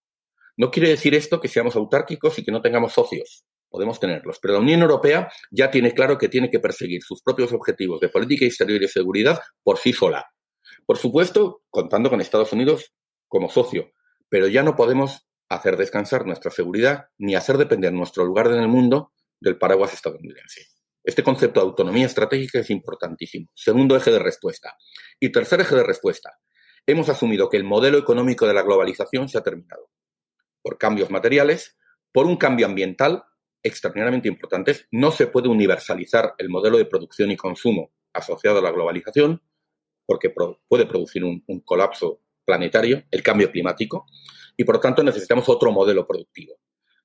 No 0.56 0.70
quiere 0.70 0.88
decir 0.88 1.14
esto 1.14 1.38
que 1.38 1.48
seamos 1.48 1.76
autárquicos 1.76 2.38
y 2.38 2.44
que 2.44 2.52
no 2.52 2.62
tengamos 2.62 2.94
socios. 2.94 3.44
Podemos 3.68 4.00
tenerlos. 4.00 4.38
Pero 4.40 4.54
la 4.54 4.60
Unión 4.60 4.80
Europea 4.80 5.30
ya 5.50 5.70
tiene 5.70 5.92
claro 5.92 6.16
que 6.16 6.28
tiene 6.28 6.50
que 6.50 6.58
perseguir 6.58 7.02
sus 7.02 7.22
propios 7.22 7.52
objetivos 7.52 8.00
de 8.00 8.08
política 8.08 8.46
exterior 8.46 8.82
y 8.82 8.88
seguridad 8.88 9.38
por 9.62 9.76
sí 9.76 9.92
sola. 9.92 10.24
Por 10.86 10.96
supuesto, 10.96 11.62
contando 11.68 12.08
con 12.08 12.20
Estados 12.20 12.52
Unidos 12.52 12.92
como 13.28 13.48
socio, 13.48 13.92
pero 14.28 14.48
ya 14.48 14.62
no 14.62 14.76
podemos 14.76 15.28
hacer 15.48 15.76
descansar 15.76 16.26
nuestra 16.26 16.50
seguridad 16.50 17.06
ni 17.18 17.34
hacer 17.34 17.56
depender 17.56 17.92
nuestro 17.92 18.24
lugar 18.24 18.48
en 18.48 18.60
el 18.60 18.68
mundo 18.68 19.12
del 19.40 19.58
paraguas 19.58 19.94
estadounidense. 19.94 20.66
Este 21.04 21.22
concepto 21.22 21.60
de 21.60 21.66
autonomía 21.66 22.06
estratégica 22.06 22.58
es 22.58 22.70
importantísimo. 22.70 23.48
Segundo 23.54 23.96
eje 23.96 24.10
de 24.10 24.18
respuesta. 24.18 24.76
Y 25.18 25.30
tercer 25.32 25.60
eje 25.60 25.74
de 25.74 25.84
respuesta. 25.84 26.38
Hemos 26.86 27.08
asumido 27.08 27.48
que 27.48 27.56
el 27.56 27.64
modelo 27.64 27.98
económico 27.98 28.46
de 28.46 28.54
la 28.54 28.62
globalización 28.62 29.28
se 29.28 29.38
ha 29.38 29.42
terminado. 29.42 29.90
Por 30.60 30.76
cambios 30.76 31.10
materiales, 31.10 31.78
por 32.12 32.26
un 32.26 32.36
cambio 32.36 32.66
ambiental 32.66 33.24
extraordinariamente 33.62 34.28
importante. 34.28 34.86
No 34.90 35.10
se 35.10 35.26
puede 35.26 35.48
universalizar 35.48 36.34
el 36.38 36.48
modelo 36.48 36.78
de 36.78 36.84
producción 36.84 37.30
y 37.30 37.36
consumo 37.36 37.92
asociado 38.12 38.58
a 38.58 38.62
la 38.62 38.70
globalización 38.70 39.42
porque 40.06 40.30
puede 40.30 40.86
producir 40.86 41.24
un, 41.24 41.44
un 41.46 41.60
colapso 41.60 42.22
planetario, 42.48 43.04
el 43.10 43.22
cambio 43.22 43.52
climático, 43.52 44.06
y 44.56 44.64
por 44.64 44.80
tanto 44.80 45.02
necesitamos 45.02 45.50
otro 45.50 45.70
modelo 45.70 46.06
productivo. 46.06 46.54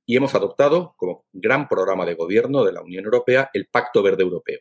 Y 0.05 0.15
hemos 0.15 0.33
adoptado 0.35 0.95
como 0.97 1.25
gran 1.33 1.67
programa 1.67 2.05
de 2.05 2.15
gobierno 2.15 2.63
de 2.63 2.71
la 2.71 2.81
Unión 2.81 3.03
Europea 3.03 3.49
el 3.53 3.67
Pacto 3.67 4.01
Verde 4.01 4.23
Europeo. 4.23 4.59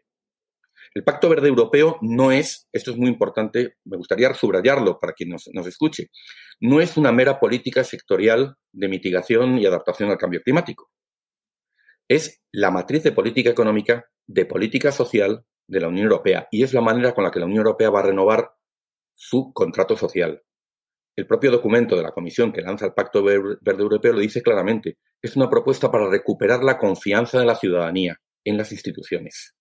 El 0.92 1.05
Pacto 1.05 1.29
Verde 1.29 1.47
Europeo 1.47 1.99
no 2.03 2.33
es, 2.33 2.68
esto 2.73 2.90
es 2.90 2.97
muy 2.97 3.09
importante, 3.09 3.77
me 3.85 3.97
gustaría 3.97 4.35
subrayarlo 4.35 4.99
para 4.99 5.12
quien 5.12 5.29
nos, 5.31 5.49
nos 5.53 5.68
escuche, 5.68 6.11
no 6.61 6.81
es 6.81 6.97
una 6.97 7.12
mera 7.12 7.38
política 7.38 7.85
sectorial 7.85 8.57
de 8.73 8.88
mitigación 8.88 9.59
y 9.59 9.66
adaptación 9.66 10.11
al 10.11 10.18
cambio 10.18 10.42
climático. 10.42 10.90
Es 12.09 12.42
la 12.51 12.73
matriz 12.73 13.05
de 13.05 13.12
política 13.12 13.51
económica, 13.51 14.05
de 14.27 14.47
política 14.47 14.90
social 14.90 15.45
de 15.68 15.81
la 15.81 15.88
Unión 15.88 16.07
Europea 16.07 16.49
y 16.51 16.64
es 16.64 16.75
la 16.75 16.81
manera 16.81 17.14
con 17.14 17.23
la 17.23 17.31
que 17.31 17.38
la 17.38 17.47
Unión 17.47 17.64
Europea 17.64 17.88
va 17.88 18.01
a 18.01 18.07
renovar 18.07 18.53
su 19.14 19.53
contrato 19.53 19.97
social, 19.97 20.42
el 21.14 21.27
propio 21.27 21.51
documento 21.51 21.96
de 21.96 22.03
la 22.03 22.12
Comisión 22.12 22.53
que 22.53 22.62
lanza 22.62 22.87
el 22.87 22.94
Pacto 22.94 23.22
Verde 23.22 23.59
Europeo 23.64 24.14
lo 24.14 24.20
dice 24.20 24.42
claramente. 24.42 24.98
Es 25.20 25.37
una 25.37 25.51
propuesta 25.51 25.90
para 25.90 26.09
recuperar 26.09 26.64
la 26.64 26.79
confianza 26.79 27.38
de 27.38 27.46
la 27.46 27.55
ciudadanía 27.55 28.18
en 28.44 28.57
las 28.57 28.72
instituciones. 28.72 29.55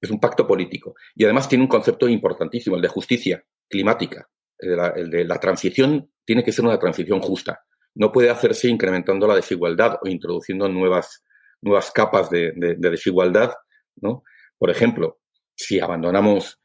Es 0.00 0.10
un 0.10 0.20
pacto 0.20 0.46
político. 0.46 0.94
Y 1.14 1.24
además 1.24 1.48
tiene 1.48 1.64
un 1.64 1.68
concepto 1.68 2.08
importantísimo, 2.08 2.76
el 2.76 2.82
de 2.82 2.88
justicia 2.88 3.44
climática. 3.68 4.28
El 4.58 5.10
de 5.10 5.24
la, 5.24 5.38
transición 5.38 6.10
tiene 6.24 6.44
que 6.44 6.52
ser 6.52 6.64
una 6.64 6.78
transición 6.78 7.20
justa. 7.20 7.60
No 7.94 8.12
puede 8.12 8.30
hacerse 8.30 8.68
incrementando 8.68 9.26
la 9.26 9.34
desigualdad 9.34 9.98
o 10.02 10.08
introduciendo 10.08 10.68
nuevas, 10.68 11.24
nuevas 11.60 11.90
capas 11.90 12.30
de, 12.30 12.52
desigualdad. 12.78 13.52
¿no? 13.96 14.22
Por 14.58 14.70
ejemplo, 14.70 15.20
si 15.54 15.80
abandonamos 15.80 16.60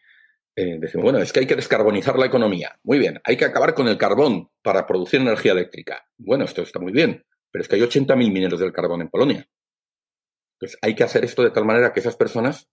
eh, 0.55 0.77
decimos, 0.79 1.03
bueno, 1.03 1.19
es 1.19 1.33
que 1.33 1.41
hay 1.41 1.47
que 1.47 1.55
descarbonizar 1.55 2.17
la 2.17 2.27
economía. 2.27 2.79
Muy 2.83 2.99
bien, 2.99 3.19
hay 3.23 3.37
que 3.37 3.45
acabar 3.45 3.73
con 3.73 3.87
el 3.87 3.97
carbón 3.97 4.49
para 4.61 4.85
producir 4.85 5.21
energía 5.21 5.53
eléctrica. 5.53 6.05
Bueno, 6.17 6.45
esto 6.45 6.61
está 6.61 6.79
muy 6.79 6.91
bien, 6.91 7.25
pero 7.51 7.61
es 7.63 7.67
que 7.67 7.75
hay 7.75 7.81
80.000 7.81 8.15
mineros 8.15 8.59
del 8.59 8.71
carbón 8.71 9.01
en 9.01 9.09
Polonia. 9.09 9.47
Entonces, 10.55 10.77
hay 10.81 10.95
que 10.95 11.03
hacer 11.03 11.25
esto 11.25 11.43
de 11.43 11.51
tal 11.51 11.65
manera 11.65 11.91
que 11.91 11.99
esas 11.99 12.15
personas 12.15 12.69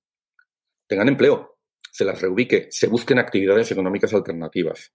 tengan 0.86 1.08
empleo, 1.08 1.58
se 1.90 2.04
las 2.04 2.20
reubique, 2.20 2.68
se 2.70 2.86
busquen 2.86 3.18
actividades 3.18 3.70
económicas 3.72 4.12
alternativas 4.12 4.92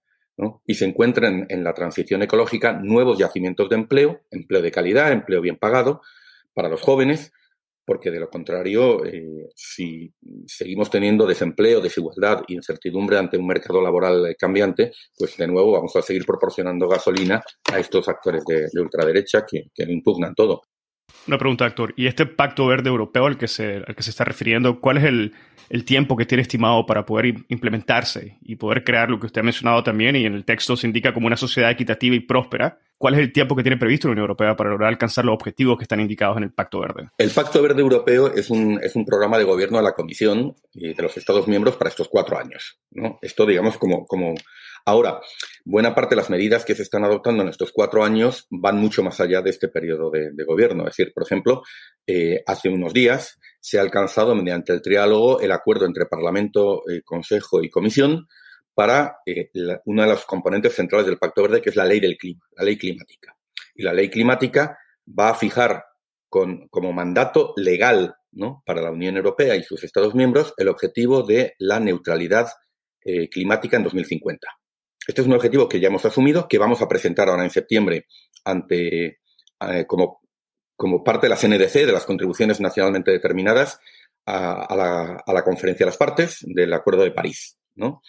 y 0.66 0.74
se 0.74 0.84
encuentren 0.84 1.46
en 1.48 1.64
la 1.64 1.72
transición 1.72 2.22
ecológica 2.22 2.72
nuevos 2.74 3.18
yacimientos 3.18 3.68
de 3.70 3.76
empleo, 3.76 4.20
empleo 4.30 4.62
de 4.62 4.70
calidad, 4.70 5.12
empleo 5.12 5.40
bien 5.40 5.56
pagado 5.56 6.02
para 6.52 6.68
los 6.68 6.82
jóvenes, 6.82 7.32
porque 7.86 8.10
de 8.10 8.18
lo 8.18 8.28
contrario, 8.28 9.04
eh, 9.06 9.48
si 9.54 10.12
seguimos 10.46 10.90
teniendo 10.90 11.26
desempleo, 11.26 11.80
desigualdad, 11.80 12.42
incertidumbre 12.48 13.16
ante 13.16 13.38
un 13.38 13.46
mercado 13.46 13.80
laboral 13.80 14.34
cambiante, 14.38 14.92
pues 15.16 15.36
de 15.36 15.46
nuevo 15.46 15.72
vamos 15.72 15.94
a 15.94 16.02
seguir 16.02 16.26
proporcionando 16.26 16.88
gasolina 16.88 17.42
a 17.72 17.78
estos 17.78 18.08
actores 18.08 18.44
de, 18.44 18.68
ultraderecha 18.80 19.46
que, 19.46 19.70
que, 19.72 19.84
impugnan 19.84 20.34
todo. 20.34 20.62
Una 21.26 21.38
pregunta, 21.38 21.64
actor. 21.64 21.92
¿Y 21.96 22.06
este 22.06 22.26
pacto 22.26 22.66
verde 22.66 22.88
europeo 22.88 23.26
al 23.26 23.36
que 23.36 23.48
se, 23.48 23.82
al 23.86 23.94
que 23.94 24.02
se 24.02 24.10
está 24.10 24.24
refiriendo, 24.24 24.80
cuál 24.80 24.98
es 24.98 25.04
el, 25.04 25.34
el 25.68 25.84
tiempo 25.84 26.16
que 26.16 26.26
tiene 26.26 26.42
estimado 26.42 26.86
para 26.86 27.04
poder 27.04 27.34
implementarse 27.48 28.38
y 28.42 28.56
poder 28.56 28.84
crear 28.84 29.10
lo 29.10 29.18
que 29.18 29.26
usted 29.26 29.40
ha 29.40 29.44
mencionado 29.44 29.82
también 29.82 30.16
y 30.16 30.24
en 30.24 30.34
el 30.34 30.44
texto 30.44 30.76
se 30.76 30.86
indica 30.86 31.12
como 31.12 31.26
una 31.26 31.36
sociedad 31.36 31.70
equitativa 31.70 32.14
y 32.14 32.20
próspera. 32.20 32.78
¿Cuál 32.98 33.14
es 33.14 33.20
el 33.20 33.32
tiempo 33.32 33.54
que 33.54 33.62
tiene 33.62 33.76
previsto 33.76 34.08
la 34.08 34.12
Unión 34.12 34.22
Europea 34.22 34.56
para 34.56 34.70
lograr 34.70 34.88
alcanzar 34.88 35.24
los 35.24 35.34
objetivos 35.34 35.76
que 35.76 35.84
están 35.84 36.00
indicados 36.00 36.36
en 36.38 36.44
el 36.44 36.52
Pacto 36.52 36.80
Verde? 36.80 37.10
El 37.18 37.30
Pacto 37.30 37.60
Verde 37.60 37.82
Europeo 37.82 38.32
es 38.32 38.48
un, 38.48 38.80
es 38.82 38.96
un 38.96 39.04
programa 39.04 39.36
de 39.36 39.44
gobierno 39.44 39.78
de 39.78 39.84
la 39.84 39.92
Comisión 39.92 40.54
y 40.72 40.94
de 40.94 41.02
los 41.02 41.16
Estados 41.16 41.46
miembros 41.46 41.76
para 41.76 41.90
estos 41.90 42.08
cuatro 42.08 42.38
años. 42.38 42.78
¿no? 42.92 43.18
Esto, 43.20 43.44
digamos, 43.44 43.76
como, 43.76 44.06
como 44.06 44.34
Ahora, 44.88 45.20
buena 45.64 45.96
parte 45.96 46.14
de 46.14 46.20
las 46.20 46.30
medidas 46.30 46.64
que 46.64 46.76
se 46.76 46.84
están 46.84 47.02
adoptando 47.02 47.42
en 47.42 47.48
estos 47.48 47.72
cuatro 47.72 48.04
años 48.04 48.46
van 48.50 48.76
mucho 48.76 49.02
más 49.02 49.18
allá 49.20 49.42
de 49.42 49.50
este 49.50 49.66
periodo 49.66 50.12
de, 50.12 50.44
gobierno. 50.44 50.84
Es 50.84 50.96
decir, 50.96 51.12
por 51.12 51.24
ejemplo, 51.24 51.62
eh, 52.06 52.44
hace 52.46 52.68
unos 52.68 52.94
días 52.94 53.36
se 53.60 53.78
ha 53.78 53.82
alcanzado 53.82 54.36
mediante 54.36 54.72
el 54.72 54.82
triálogo 54.82 55.40
el 55.40 55.50
acuerdo 55.50 55.86
entre 55.86 56.06
Parlamento, 56.06 56.88
eh, 56.88 57.02
Consejo 57.02 57.64
y 57.64 57.68
Comisión 57.68 58.28
para 58.74 59.16
eh, 59.26 59.50
una 59.86 60.04
de 60.04 60.10
las 60.10 60.24
componentes 60.24 60.76
centrales 60.76 61.06
del 61.06 61.18
Pacto 61.18 61.42
Verde, 61.42 61.60
que 61.60 61.70
es 61.70 61.76
la 61.76 61.84
ley 61.84 61.98
del 61.98 62.16
clima, 62.16 62.46
la 62.52 62.64
ley 62.64 62.78
climática. 62.78 63.36
Y 63.74 63.82
la 63.82 63.92
ley 63.92 64.08
climática 64.08 64.78
va 65.18 65.30
a 65.30 65.34
fijar 65.34 65.82
con, 66.28 66.68
como 66.68 66.92
mandato 66.92 67.54
legal 67.56 68.14
para 68.64 68.82
la 68.82 68.92
Unión 68.92 69.16
Europea 69.16 69.56
y 69.56 69.64
sus 69.64 69.82
Estados 69.82 70.14
miembros 70.14 70.54
el 70.58 70.68
objetivo 70.68 71.24
de 71.24 71.54
la 71.58 71.80
neutralidad 71.80 72.46
climática 73.30 73.78
en 73.78 73.84
2050. 73.84 74.46
Este 75.06 75.20
es 75.20 75.26
un 75.26 75.34
objetivo 75.34 75.68
que 75.68 75.80
ya 75.80 75.88
hemos 75.88 76.04
asumido, 76.04 76.48
que 76.48 76.58
vamos 76.58 76.82
a 76.82 76.88
presentar 76.88 77.28
ahora 77.28 77.44
en 77.44 77.50
septiembre 77.50 78.06
ante 78.44 79.20
eh, 79.60 79.84
como, 79.86 80.20
como, 80.76 81.04
parte 81.04 81.26
de 81.26 81.30
la 81.30 81.36
CNDC, 81.36 81.86
de 81.86 81.92
las 81.92 82.06
contribuciones 82.06 82.60
nacionalmente 82.60 83.10
determinadas, 83.10 83.78
a, 84.26 84.74
la, 84.76 85.22
a, 85.24 85.32
la, 85.32 85.44
conferencia 85.44 85.86
de 85.86 85.90
las 85.90 85.96
partes 85.96 86.38
del 86.42 86.72
Acuerdo 86.72 87.04
de 87.04 87.12
París. 87.12 87.58
¿no? 87.76 88.02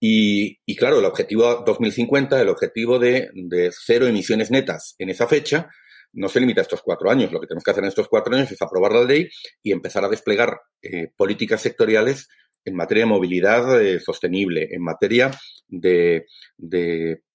Y, 0.00 0.56
claro, 0.76 1.00
el 1.00 1.04
objetivo 1.04 1.62
2050, 1.66 2.40
el 2.40 2.48
objetivo 2.48 2.98
de, 2.98 3.28
de, 3.34 3.70
cero 3.72 4.06
emisiones 4.06 4.50
netas 4.50 4.94
en 4.98 5.10
esa 5.10 5.26
fecha, 5.26 5.68
no 6.12 6.28
se 6.28 6.40
limita 6.40 6.60
a 6.60 6.62
estos 6.62 6.82
cuatro 6.82 7.10
años. 7.10 7.32
Lo 7.32 7.40
que 7.40 7.46
tenemos 7.46 7.64
que 7.64 7.70
hacer 7.70 7.82
en 7.82 7.88
estos 7.88 8.08
cuatro 8.08 8.34
años 8.34 8.50
es 8.50 8.62
aprobar 8.62 8.92
la 8.92 9.04
ley 9.04 9.28
y 9.62 9.72
empezar 9.72 10.04
a 10.04 10.08
desplegar 10.08 10.60
eh, 10.82 11.08
políticas 11.16 11.60
sectoriales 11.60 12.28
en 12.64 12.76
materia 12.76 13.04
de 13.04 13.10
movilidad 13.10 13.80
eh, 13.82 14.00
sostenible, 14.00 14.68
en 14.70 14.82
materia 14.82 15.30
de, 15.68 16.26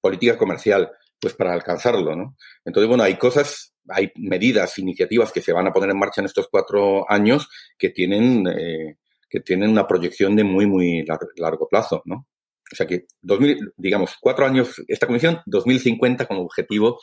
política 0.02 0.38
comercial, 0.38 0.92
pues 1.20 1.34
para 1.34 1.54
alcanzarlo, 1.54 2.16
¿no? 2.16 2.36
Entonces, 2.66 2.88
bueno, 2.88 3.04
hay 3.04 3.16
cosas, 3.16 3.74
hay 3.88 4.12
medidas, 4.16 4.78
iniciativas 4.80 5.32
que 5.32 5.42
se 5.42 5.54
van 5.54 5.68
a 5.68 5.72
poner 5.72 5.92
en 5.92 6.00
marcha 6.00 6.22
en 6.22 6.26
estos 6.26 6.48
cuatro 6.50 7.10
años 7.10 7.48
que 7.78 7.90
tienen, 7.90 8.46
eh, 8.48 8.98
que 9.30 9.40
tienen 9.40 9.70
una 9.70 9.88
proyección 9.88 10.36
de 10.36 10.44
muy, 10.44 10.66
muy 10.66 11.06
largo 11.38 11.68
plazo, 11.70 12.02
¿no? 12.06 12.28
O 12.72 12.76
sea 12.76 12.88
que, 12.88 13.06
2000, 13.22 13.74
digamos, 13.78 14.16
cuatro 14.20 14.46
años 14.46 14.82
esta 14.88 15.06
comisión, 15.06 15.40
2050 15.46 16.26
como 16.26 16.42
objetivo 16.42 17.00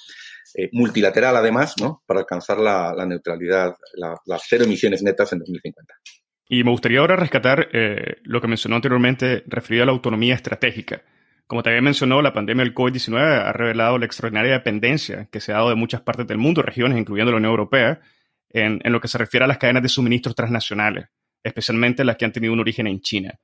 eh, 0.55 0.69
multilateral 0.73 1.37
además, 1.37 1.75
¿no? 1.81 2.03
Para 2.07 2.21
alcanzar 2.21 2.59
la, 2.59 2.93
neutralidad, 3.07 3.77
las 4.27 4.43
cero 4.49 4.65
emisiones 4.65 5.03
netas 5.03 5.33
en 5.33 5.39
2050. 5.39 5.95
Y 6.49 6.65
me 6.65 6.73
gustaría 6.73 6.99
ahora 6.99 7.15
rescatar 7.15 7.69
eh, 7.73 8.17
lo 8.25 8.41
que 8.41 8.49
mencionó 8.49 8.75
anteriormente 8.75 9.45
referido 9.47 9.85
a 9.85 9.87
la 9.87 9.93
autonomía 9.93 10.35
estratégica. 10.35 11.03
Como 11.51 11.65
también 11.65 11.83
mencionó, 11.83 12.23
la 12.23 12.33
pandemia 12.33 12.63
del 12.63 12.73
COVID-19 12.73 13.19
ha 13.19 13.53
revelado 13.53 13.99
la 13.99 14.07
extraordinaria 14.07 14.53
dependencia 14.53 15.27
que 15.33 15.41
se 15.41 15.51
ha 15.51 15.57
dado 15.57 15.71
de 15.71 15.75
muchas 15.75 16.01
partes 16.01 16.25
del 16.29 16.39
mundo, 16.39 16.63
regiones, 16.63 16.97
incluyendo 16.97 17.33
la 17.33 17.39
Unión 17.39 17.51
Europea, 17.51 18.01
en, 18.51 18.81
en 18.85 18.93
lo 18.93 19.01
que 19.01 19.09
se 19.09 19.19
refiere 19.19 19.43
a 19.43 19.49
las 19.49 19.59
cadenas 19.59 19.83
de 19.83 19.89
suministros 19.89 20.37
transnacionales, 20.37 21.09
especialmente 21.43 22.05
las 22.05 22.15
que 22.15 22.25
han 22.25 22.31
tenido 22.31 22.53
un 22.53 22.61
origen 22.61 22.87
en 22.87 23.01
China. 23.01 23.41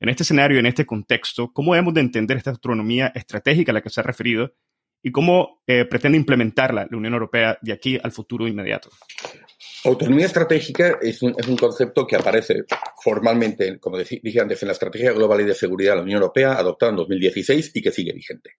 En 0.00 0.10
este 0.10 0.22
escenario, 0.22 0.58
en 0.58 0.66
este 0.66 0.84
contexto, 0.84 1.50
¿cómo 1.50 1.72
debemos 1.72 1.94
de 1.94 2.02
entender 2.02 2.36
esta 2.36 2.50
autonomía 2.50 3.10
estratégica 3.14 3.72
a 3.72 3.76
la 3.76 3.80
que 3.80 3.88
se 3.88 4.00
ha 4.00 4.04
referido 4.04 4.52
y 5.06 5.12
cómo 5.12 5.62
eh, 5.68 5.84
pretende 5.84 6.18
implementarla 6.18 6.88
la 6.90 6.96
Unión 6.96 7.12
Europea 7.12 7.56
de 7.62 7.72
aquí 7.72 7.96
al 8.02 8.10
futuro 8.10 8.48
inmediato? 8.48 8.90
Autonomía 9.84 10.26
estratégica 10.26 10.98
es 11.00 11.22
un, 11.22 11.32
concepto 11.56 12.04
que 12.08 12.16
aparece 12.16 12.64
formalmente, 13.04 13.78
como 13.78 13.98
dije 13.98 14.40
antes, 14.40 14.60
en 14.64 14.66
la 14.66 14.72
Estrategia 14.72 15.12
Global 15.12 15.42
y 15.42 15.44
de 15.44 15.54
Seguridad 15.54 15.92
de 15.92 15.96
la 15.98 16.02
Unión 16.02 16.22
Europea, 16.22 16.54
adoptada 16.54 16.90
en 16.90 16.96
2016 16.96 17.70
y 17.74 17.82
que 17.82 17.92
sigue 17.92 18.12
vigente. 18.12 18.54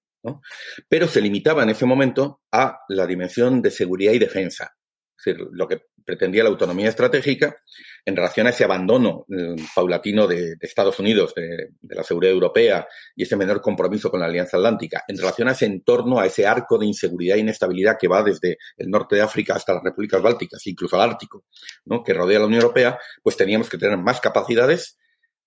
Pero 0.88 1.10
se 1.10 1.20
limitaba 1.20 1.64
en 1.64 1.72
ese 1.72 1.86
momento 1.86 2.40
a 2.50 2.80
la 2.88 3.06
dimensión 3.06 3.62
de 3.62 3.70
seguridad 3.70 4.14
y 4.14 4.20
defensa. 4.20 4.74
Es 5.18 5.26
decir, 5.26 5.46
lo 5.52 5.68
que 5.68 5.82
pretendía 6.08 6.42
la 6.42 6.50
autonomía 6.50 6.88
estratégica 6.88 7.58
en 8.06 8.16
relación 8.16 8.48
a 8.48 8.52
ese 8.52 8.64
abandono 8.64 9.26
eh, 9.30 9.58
paulatino 9.76 10.26
de, 10.26 10.56
Estados 10.62 10.98
Unidos, 11.00 11.36
de, 11.36 11.72
la 11.82 12.04
seguridad 12.04 12.34
europea 12.34 12.88
y 13.14 13.24
ese 13.24 13.36
menor 13.36 13.62
compromiso 13.62 14.10
con 14.10 14.22
la 14.22 14.28
Alianza 14.28 14.56
Atlántica, 14.56 15.04
en 15.06 15.18
relación 15.18 15.50
a 15.50 15.52
ese 15.52 15.66
entorno, 15.66 16.18
a 16.18 16.26
ese 16.26 16.48
arco 16.48 16.78
de 16.78 16.86
inseguridad 16.86 17.36
e 17.36 17.42
inestabilidad 17.42 17.98
que 18.00 18.08
va 18.08 18.24
desde 18.24 18.58
el 18.78 18.90
norte 18.90 19.18
de 19.18 19.22
África 19.22 19.56
hasta 19.56 19.74
las 19.74 19.84
repúblicas 19.84 20.22
bálticas, 20.22 20.66
incluso 20.66 20.96
al 20.96 21.10
Ártico, 21.10 21.44
¿no? 21.84 22.02
que 22.02 22.14
rodea 22.14 22.38
a 22.38 22.40
la 22.40 22.48
Unión 22.48 22.62
Europea, 22.62 22.98
pues 23.22 23.36
teníamos 23.36 23.70
que 23.70 23.78
tener 23.78 23.98
más 23.98 24.22
capacidades 24.22 24.98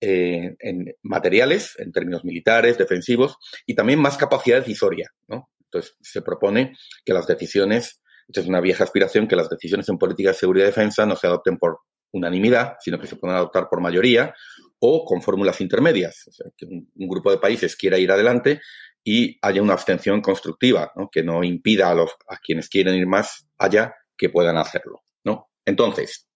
eh, 0.03 0.57
en 0.59 0.94
materiales, 1.03 1.75
en 1.79 1.90
términos 1.90 2.23
militares, 2.23 2.77
defensivos, 2.77 3.38
y 3.64 3.75
también 3.75 3.99
más 3.99 4.18
capacidad 4.18 4.59
decisoria. 4.59 5.11
¿no? 5.27 5.49
Entonces, 5.64 5.96
se 6.03 6.20
propone 6.20 6.77
que 7.03 7.14
las 7.14 7.27
decisiones 7.27 8.03
esta 8.31 8.43
es 8.43 8.47
una 8.47 8.61
vieja 8.61 8.85
aspiración 8.85 9.27
que 9.27 9.35
las 9.35 9.51
decisiones 9.51 9.88
en 9.88 9.99
política 9.99 10.31
de 10.31 10.37
seguridad 10.37 10.66
y 10.66 10.69
defensa 10.69 11.05
no 11.05 11.16
se 11.16 11.27
adopten 11.27 11.59
por 11.59 11.81
unanimidad, 12.12 12.77
sino 12.79 13.01
que 13.01 13.09
se 13.09 13.16
puedan 13.16 13.37
adoptar 13.37 13.69
por 13.69 13.81
mayoría 13.81 14.33
o 14.79 15.05
con 15.05 15.21
fórmulas 15.21 15.61
intermedias. 15.61 16.29
O 16.29 16.33
sea, 16.33 16.47
que 16.57 16.64
un, 16.64 16.88
grupo 16.95 17.33
de 17.33 17.38
países 17.38 17.75
quiera 17.75 17.99
ir 17.99 18.12
adelante 18.12 18.61
y 19.03 19.37
haya 19.43 19.61
una 19.62 19.73
abstención 19.73 20.21
constructiva, 20.21 20.93
que 21.11 21.25
no 21.25 21.43
impida 21.43 21.90
a, 21.90 21.95
los, 21.95 22.12
a 22.29 22.37
quienes 22.38 22.69
quieren 22.69 22.95
ir 22.95 23.09
más 23.09 23.49
allá 23.59 23.97
que 24.16 24.29
puedan 24.29 24.59
hacerlo. 24.59 25.03
¿no? 25.25 25.51
Entonces, 25.64 26.29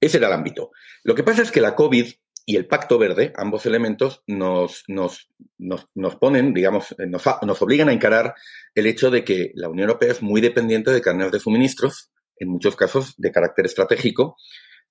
ese 0.00 0.18
era 0.18 0.26
el 0.26 0.34
ámbito. 0.34 0.70
Lo 1.02 1.14
que 1.14 1.24
pasa 1.24 1.40
es 1.40 1.50
que 1.50 1.62
la 1.62 1.74
COVID 1.74 2.12
y 2.44 2.56
el 2.56 2.66
Pacto 2.66 2.98
Verde, 2.98 3.32
ambos 3.36 3.64
elementos, 3.64 4.22
nos, 4.26 4.84
nos, 4.86 5.30
nos, 5.62 6.16
ponen, 6.16 6.52
digamos, 6.52 6.94
nos, 6.98 7.24
nos, 7.42 7.62
obligan 7.62 7.88
a 7.88 7.92
encarar 7.92 8.34
el 8.74 8.86
hecho 8.86 9.10
de 9.10 9.24
que 9.24 9.52
la 9.54 9.68
Unión 9.68 9.88
Europea 9.88 10.12
es 10.12 10.22
muy 10.22 10.40
dependiente 10.40 10.90
de 10.90 11.00
cadenas 11.00 11.32
de 11.32 11.40
suministros, 11.40 12.10
en 12.36 12.48
muchos 12.48 12.76
casos 12.76 13.14
de 13.16 13.30
carácter 13.30 13.66
estratégico, 13.66 14.36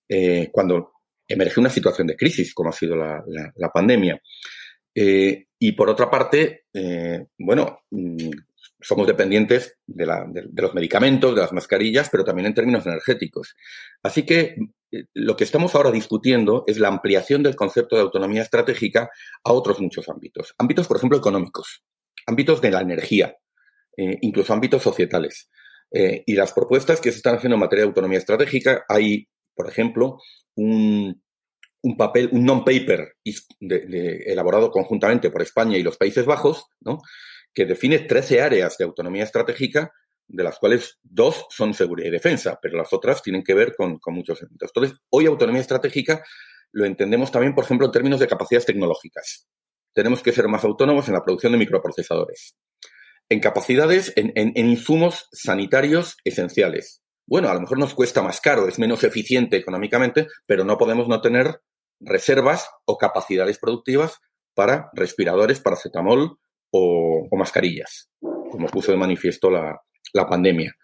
eh, 0.07 0.49
cuando 0.51 0.93
emerge 1.27 1.59
una 1.59 1.69
situación 1.69 2.07
de 2.07 2.15
crisis, 2.15 2.53
como 2.53 2.69
ha 2.69 2.73
sido 2.73 2.95
la, 2.95 3.71
pandemia. 3.73 4.21
Eh, 4.93 5.45
y 5.59 5.71
por 5.73 5.89
otra 5.89 6.09
parte, 6.09 6.65
eh, 6.73 7.25
bueno, 7.37 7.81
mm, 7.91 8.29
somos 8.81 9.07
dependientes 9.07 9.77
de, 9.85 10.05
los 10.53 10.73
medicamentos, 10.73 11.35
de 11.35 11.41
las 11.41 11.53
mascarillas, 11.53 12.09
pero 12.09 12.23
también 12.23 12.47
en 12.47 12.53
términos 12.53 12.85
energéticos. 12.85 13.55
Así 14.01 14.23
que 14.23 14.55
eh, 14.55 14.57
lo 15.13 15.35
que 15.35 15.43
estamos 15.43 15.75
ahora 15.75 15.91
discutiendo 15.91 16.63
es 16.67 16.77
la 16.77 16.89
ampliación 16.89 17.43
del 17.43 17.55
concepto 17.55 17.95
de 17.95 18.01
autonomía 18.01 18.41
estratégica 18.41 19.09
a 19.43 19.53
otros 19.53 19.79
muchos 19.79 20.09
ámbitos. 20.09 20.53
Ámbitos, 20.57 20.87
por 20.87 20.97
ejemplo, 20.97 21.17
económicos, 21.17 21.83
ámbitos 22.25 22.61
de 22.61 22.71
la 22.71 22.81
energía, 22.81 23.35
eh, 23.97 24.17
incluso 24.21 24.53
ámbitos 24.53 24.81
societales. 24.81 25.49
Eh, 25.91 26.23
y 26.25 26.35
las 26.35 26.53
propuestas 26.53 27.01
que 27.01 27.11
se 27.11 27.17
están 27.17 27.35
haciendo 27.35 27.55
en 27.55 27.61
materia 27.61 27.83
de 27.83 27.89
autonomía 27.89 28.19
estratégica, 28.19 28.85
hay, 28.87 29.27
por 29.55 29.69
ejemplo, 29.69 30.17
un, 30.55 31.21
un 31.81 31.97
papel, 31.97 32.29
un 32.31 32.45
non-paper 32.45 33.15
elaborado 33.59 34.71
conjuntamente 34.71 35.29
por 35.29 35.41
España 35.41 35.77
y 35.77 35.83
los 35.83 35.97
Países 35.97 36.25
Bajos, 36.25 36.65
¿no? 36.79 36.99
que 37.53 37.65
define 37.65 37.99
13 37.99 38.41
áreas 38.41 38.77
de 38.77 38.85
autonomía 38.85 39.23
estratégica, 39.23 39.91
de 40.31 40.43
las 40.43 40.57
cuales 40.59 40.97
dos 41.03 41.45
son 41.49 41.73
seguridad 41.73 42.07
y 42.07 42.11
defensa, 42.11 42.57
pero 42.61 42.77
las 42.77 42.91
otras 42.93 43.21
tienen 43.21 43.43
que 43.43 43.53
ver 43.53 43.75
con, 43.75 43.99
muchos 44.07 44.41
elementos. 44.41 44.71
Entonces, 44.73 44.97
hoy 45.09 45.25
autonomía 45.25 45.61
estratégica 45.61 46.23
lo 46.71 46.85
entendemos 46.85 47.31
también, 47.31 47.53
por 47.53 47.65
ejemplo, 47.65 47.85
en 47.85 47.91
términos 47.91 48.19
de 48.19 48.27
capacidades 48.27 48.65
tecnológicas. 48.65 49.47
Tenemos 49.93 50.23
que 50.23 50.31
ser 50.31 50.47
más 50.47 50.63
autónomos 50.63 51.07
en 51.09 51.15
la 51.15 51.23
producción 51.23 51.51
de 51.51 51.57
microprocesadores, 51.57 52.55
en 53.27 53.39
capacidades, 53.41 54.13
en, 54.15 54.31
en, 54.35 54.69
insumos 54.69 55.27
sanitarios 55.33 56.15
esenciales. 56.23 57.03
Bueno, 57.27 57.49
a 57.49 57.53
lo 57.53 57.59
mejor 57.59 57.77
nos 57.77 57.93
cuesta 57.93 58.21
más 58.21 58.39
caro, 58.39 58.69
es 58.69 58.79
menos 58.79 59.03
eficiente 59.03 59.57
económicamente, 59.57 60.27
pero 60.45 60.63
no 60.63 60.77
podemos 60.77 61.09
no 61.09 61.19
tener 61.19 61.61
reservas 61.99 62.69
o 62.85 62.97
capacidades 62.97 63.59
productivas 63.59 64.19
para 64.53 64.89
respiradores, 64.93 65.59
paracetamol 65.59 66.37
o, 66.71 67.27
o 67.29 67.37
mascarillas, 67.37 68.09
como 68.21 68.67
puso 68.67 68.91
de 68.91 68.97
manifiesto 68.97 69.51
la, 69.51 69.81
la 70.13 70.27
pandemia. 70.27 70.75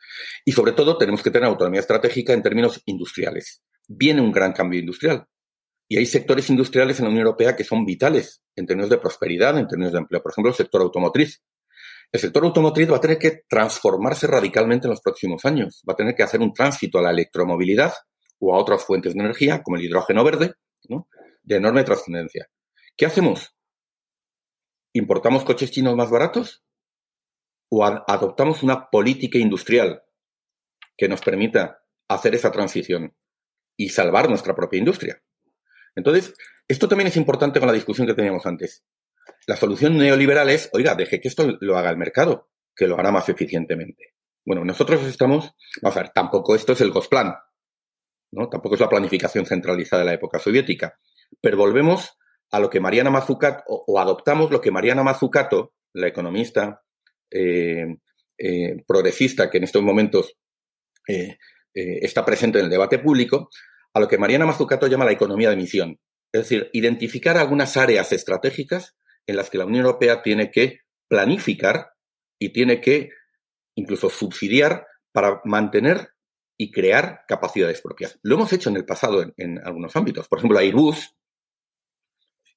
Y 0.46 0.52
sobre 0.52 0.72
todo 0.72 0.98
tenemos 0.98 1.24
que 1.24 1.32
tener 1.32 1.48
autonomía 1.48 1.80
estratégica 1.80 2.34
en 2.34 2.44
términos 2.44 2.82
industriales. 2.86 3.62
Viene 3.88 4.22
un 4.22 4.32
gran 4.32 4.54
cambio 4.54 4.80
industrial. 4.80 5.26
Y 5.90 5.98
hay 5.98 6.06
sectores 6.06 6.50
industriales 6.50 7.00
en 7.00 7.06
la 7.06 7.12
Unión 7.12 7.26
Europea 7.28 7.56
que 7.56 7.64
son 7.64 7.86
vitales 7.86 8.44
en 8.56 8.66
términos 8.66 8.90
de 8.90 8.98
prosperidad, 8.98 9.58
en 9.58 9.68
términos 9.68 9.94
de 9.94 10.00
empleo. 10.00 10.22
Por 10.22 10.32
ejemplo, 10.32 10.50
el 10.52 10.56
sector 10.56 10.82
automotriz. 10.82 11.42
El 12.12 12.20
sector 12.20 12.44
automotriz 12.44 12.92
va 12.92 12.98
a 12.98 13.02
tener 13.02 13.18
que 13.18 13.44
transformarse 13.48 14.28
radicalmente 14.28 14.88
en 14.88 14.92
los 14.92 15.02
próximos 15.02 15.46
años. 15.46 15.84
Va 15.88 15.94
a 15.94 15.96
tener 15.96 16.16
que 16.16 16.24
hacer 16.24 16.42
un 16.42 16.54
tránsito 16.54 17.00
a 17.00 17.02
la 17.02 17.12
electromovilidad 17.12 17.94
o 18.40 18.54
a 18.54 18.58
otras 18.58 18.84
fuentes 18.84 19.14
de 19.14 19.20
energía, 19.22 19.64
como 19.64 19.78
el 19.78 19.84
hidrógeno 19.84 20.24
verde, 20.24 20.54
de 21.44 21.56
enorme 21.56 21.84
trascendencia. 21.84 22.50
¿Qué 22.96 23.06
hacemos? 23.06 23.56
¿Importamos 24.94 25.44
coches 25.44 25.72
chinos 25.72 25.96
más 25.96 26.10
baratos? 26.10 26.64
¿O 27.70 27.86
adoptamos 27.86 28.64
una 28.64 28.90
política 28.90 29.38
industrial 29.38 30.04
que 30.96 31.10
nos 31.10 31.22
permita 31.22 31.84
hacer 32.08 32.36
esa 32.36 32.52
transición 32.52 33.16
y 33.76 33.90
salvar 33.90 34.30
nuestra 34.30 34.56
propia 34.56 34.80
industria? 34.80 35.22
Entonces, 35.96 36.34
esto 36.68 36.88
también 36.88 37.08
es 37.08 37.18
importante 37.18 37.60
con 37.60 37.68
la 37.68 37.74
discusión 37.74 38.08
que 38.08 38.14
teníamos 38.14 38.46
antes. 38.46 38.86
La 39.48 39.56
solución 39.56 39.98
neoliberal 39.98 40.50
es, 40.50 40.70
oiga, 40.74 40.96
deje 40.96 41.20
que 41.20 41.28
esto 41.28 41.58
lo 41.60 41.78
haga 41.78 41.90
el 41.90 41.98
mercado, 41.98 42.50
que 42.76 42.88
lo 42.88 42.98
hará 43.00 43.12
más 43.12 43.30
eficientemente. 43.30 44.14
Bueno, 44.46 44.64
nosotros 44.64 45.04
estamos, 45.04 45.54
vamos 45.82 45.98
a 45.98 46.02
ver, 46.02 46.12
tampoco 46.12 46.56
esto 46.56 46.74
es 46.74 46.82
el 46.82 46.92
Gosplan, 46.92 47.36
¿no? 48.32 48.50
Tampoco 48.50 48.76
es 48.76 48.82
la 48.82 48.90
planificación 48.90 49.46
centralizada 49.46 50.02
de 50.02 50.06
la 50.06 50.14
época 50.14 50.40
soviética. 50.40 51.00
Pero 51.42 51.58
volvemos 51.58 52.18
a 52.52 52.60
lo 52.60 52.70
que 52.70 52.80
Mariana 52.80 53.10
Mazzucato, 53.10 53.64
o, 53.68 54.00
adoptamos 54.00 54.52
lo 54.52 54.62
que 54.62 54.72
Mariana 54.72 55.04
Mazzucato, 55.04 55.74
la 55.94 56.08
economista 56.08 56.84
progresista 58.88 59.50
que 59.50 59.58
en 59.58 59.64
estos 59.64 59.82
momentos 59.84 60.38
eh, 61.08 62.00
está 62.02 62.26
presente 62.26 62.58
en 62.58 62.66
el 62.66 62.72
debate 62.72 62.98
público, 62.98 63.50
a 63.94 64.00
lo 64.00 64.08
que 64.08 64.18
Mariana 64.18 64.48
Mazzucato 64.48 64.88
llama 64.88 65.06
la 65.06 65.12
economía 65.12 65.52
de 65.52 65.56
misión. 65.56 66.00
Es 66.32 66.42
decir, 66.42 66.70
identificar 66.74 67.38
algunas 67.38 67.78
áreas 67.78 68.12
estratégicas 68.12 68.96
en 69.28 69.36
las 69.36 69.50
que 69.50 69.58
la 69.58 69.66
Unión 69.66 69.86
Europea 69.86 70.24
tiene 70.24 70.50
que 70.50 70.80
planificar 71.08 71.92
y 72.40 72.50
tiene 72.50 72.82
que 72.82 73.12
incluso 73.76 74.10
subsidiar 74.10 74.88
para 75.12 75.42
mantener 75.46 76.10
y 76.58 76.72
crear 76.72 77.26
capacidades 77.28 77.82
propias. 77.82 78.20
Lo 78.24 78.36
hemos 78.36 78.52
hecho 78.54 78.70
en 78.70 78.78
el 78.78 78.86
pasado 78.86 79.24
en, 79.38 79.60
algunos 79.64 79.96
ámbitos. 79.96 80.28
Por 80.28 80.40
ejemplo, 80.40 80.58
Airbus. 80.58 81.16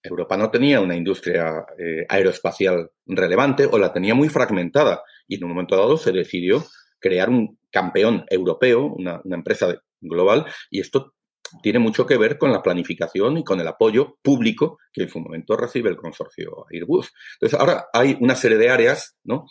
Europa 0.03 0.36
no 0.36 0.51
tenía 0.51 0.80
una 0.80 0.96
industria 0.96 1.64
eh, 1.78 2.07
aeroespacial 2.09 2.90
relevante 3.07 3.66
o 3.70 3.78
la 3.78 3.92
tenía 3.92 4.14
muy 4.14 4.28
fragmentada 4.28 5.03
y 5.28 5.36
en 5.36 5.44
un 5.44 5.51
momento 5.51 5.76
dado 5.76 5.96
se 5.96 6.12
decidió 6.12 6.64
crear 6.98 7.28
un 7.28 7.59
campeón 7.70 8.24
europeo, 8.28 8.86
una, 8.86 9.20
empresa 9.30 9.80
global, 10.01 10.46
y 10.70 10.80
esto 10.80 11.14
tiene 11.62 11.78
mucho 11.78 12.07
que 12.07 12.16
ver 12.16 12.38
con 12.38 12.53
la 12.53 12.62
planificación 12.62 13.38
y 13.38 13.44
con 13.44 13.61
el 13.61 13.68
apoyo 13.68 14.18
público 14.22 14.78
que 14.92 15.03
en 15.03 15.09
su 15.09 15.20
momento 15.20 15.57
recibe 15.57 15.90
el 15.90 15.96
consorcio 15.96 16.66
Airbus. 16.70 17.12
Entonces, 17.34 17.59
ahora 17.59 17.86
hay 17.92 18.16
una 18.20 18.36
serie 18.36 18.59
de 18.59 18.70
áreas, 18.70 19.16
¿no? 19.24 19.46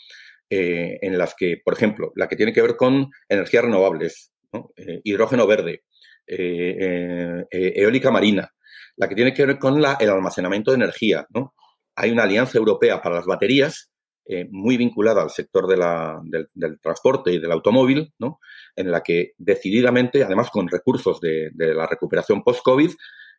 Eh, 0.50 0.98
en 1.02 1.18
las 1.18 1.36
que, 1.36 1.58
por 1.64 1.74
ejemplo, 1.74 2.12
la 2.16 2.28
que 2.28 2.36
tiene 2.36 2.54
que 2.54 2.62
ver 2.62 2.76
con 2.76 3.10
energías 3.28 3.66
renovables, 3.66 4.32
eh, 4.78 5.02
hidrógeno 5.04 5.46
verde, 5.46 5.84
eólica 6.28 8.12
marina, 8.12 8.52
la 9.00 9.08
que 9.08 9.16
tiene 9.16 9.34
que 9.34 9.46
ver 9.46 9.58
con 9.58 9.78
el 9.78 10.10
almacenamiento 10.10 10.72
de 10.72 10.76
energía, 10.76 11.26
¿no? 11.30 11.56
Hay 11.96 12.12
una 12.12 12.24
alianza 12.24 12.58
europea 12.58 13.02
para 13.02 13.16
las 13.16 13.26
baterías 13.26 13.92
eh, 14.26 14.48
muy 14.52 14.78
vinculada 14.78 15.24
al 15.24 15.32
sector 15.32 15.66
del, 15.66 16.80
transporte 16.82 17.32
y 17.32 17.40
del 17.40 17.52
automóvil, 17.52 18.14
¿no? 18.20 18.40
en 18.76 18.92
la 18.92 19.02
que 19.02 19.32
decididamente, 19.38 20.24
además 20.24 20.52
con 20.52 20.68
recursos 20.68 21.20
de, 21.20 21.50
la 21.56 21.88
recuperación 21.88 22.44
post-COVID, 22.44 22.92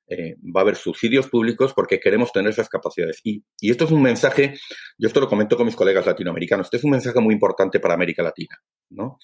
eh, 0.08 0.34
va 0.44 0.60
a 0.60 0.62
haber 0.62 0.74
subsidios 0.74 1.28
públicos 1.28 1.72
porque 1.74 2.00
queremos 2.00 2.32
tener 2.32 2.50
esas 2.50 2.68
capacidades. 2.68 3.20
Y, 3.22 3.44
esto 3.60 3.84
es 3.84 3.92
un 3.92 4.02
mensaje, 4.02 4.54
yo 4.98 5.06
esto 5.06 5.20
lo 5.20 5.28
comento 5.28 5.56
con 5.56 5.66
mis 5.66 5.76
colegas 5.76 6.06
latinoamericanos, 6.06 6.66
este 6.66 6.78
es 6.78 6.84
un 6.84 6.90
mensaje 6.90 7.20
muy 7.20 7.34
importante 7.34 7.78
para 7.78 7.94
América 7.94 8.22
Latina. 8.22 8.56
¿no? 8.88 9.18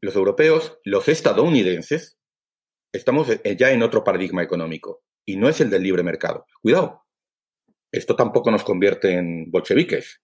los 0.00 0.16
europeos, 0.16 0.78
los 0.84 1.08
estadounidenses, 1.08 2.18
estamos 2.92 3.28
ya 3.56 3.70
en 3.70 3.82
otro 3.82 4.04
paradigma 4.04 4.42
económico 4.42 5.02
y 5.24 5.36
no 5.36 5.48
es 5.48 5.60
el 5.60 5.70
del 5.70 5.82
libre 5.82 6.02
mercado. 6.02 6.46
Cuidado, 6.62 7.04
esto 7.92 8.16
tampoco 8.16 8.50
nos 8.50 8.64
convierte 8.64 9.12
en 9.12 9.50
bolcheviques, 9.50 10.22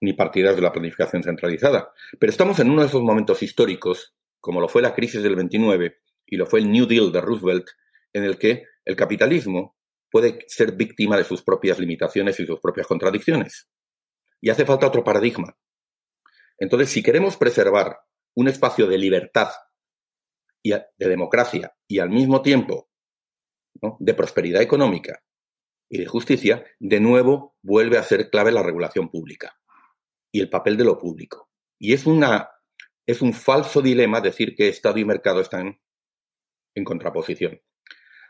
ni 0.00 0.12
partidas 0.12 0.56
de 0.56 0.62
la 0.62 0.72
planificación 0.72 1.22
centralizada. 1.22 1.92
Pero 2.18 2.30
estamos 2.30 2.58
en 2.60 2.70
uno 2.70 2.82
de 2.82 2.88
esos 2.88 3.02
momentos 3.02 3.42
históricos, 3.42 4.14
como 4.40 4.60
lo 4.60 4.68
fue 4.68 4.82
la 4.82 4.94
crisis 4.94 5.22
del 5.22 5.36
29 5.36 5.98
y 6.26 6.36
lo 6.36 6.46
fue 6.46 6.60
el 6.60 6.70
New 6.70 6.86
Deal 6.86 7.12
de 7.12 7.20
Roosevelt, 7.20 7.66
en 8.12 8.24
el 8.24 8.38
que 8.38 8.64
el 8.84 8.96
capitalismo 8.96 9.76
puede 10.10 10.44
ser 10.48 10.72
víctima 10.72 11.16
de 11.16 11.24
sus 11.24 11.42
propias 11.42 11.78
limitaciones 11.78 12.38
y 12.40 12.46
sus 12.46 12.60
propias 12.60 12.86
contradicciones. 12.86 13.68
Y 14.40 14.50
hace 14.50 14.64
falta 14.64 14.86
otro 14.86 15.04
paradigma. 15.04 15.56
Entonces, 16.58 16.90
si 16.90 17.02
queremos 17.02 17.36
preservar 17.36 17.98
un 18.34 18.48
espacio 18.48 18.86
de 18.86 18.98
libertad 18.98 19.48
de 20.70 21.08
democracia 21.08 21.74
y 21.86 21.98
al 21.98 22.10
mismo 22.10 22.42
tiempo 22.42 22.88
de 23.98 24.14
prosperidad 24.14 24.62
económica 24.62 25.22
y 25.88 25.98
de 25.98 26.06
justicia, 26.06 26.64
de 26.78 27.00
nuevo 27.00 27.56
vuelve 27.62 27.98
a 27.98 28.02
ser 28.02 28.30
clave 28.30 28.52
la 28.52 28.62
regulación 28.62 29.08
pública 29.08 29.58
y 30.32 30.40
el 30.40 30.50
papel 30.50 30.76
de 30.76 30.84
lo 30.84 30.98
público. 30.98 31.50
Y 31.78 31.92
es, 31.92 32.06
una, 32.06 32.50
es 33.06 33.22
un 33.22 33.32
falso 33.32 33.82
dilema 33.82 34.20
decir 34.20 34.54
que 34.56 34.68
Estado 34.68 34.98
y 34.98 35.04
mercado 35.04 35.40
están 35.40 35.80
en 36.74 36.84
contraposición. 36.84 37.60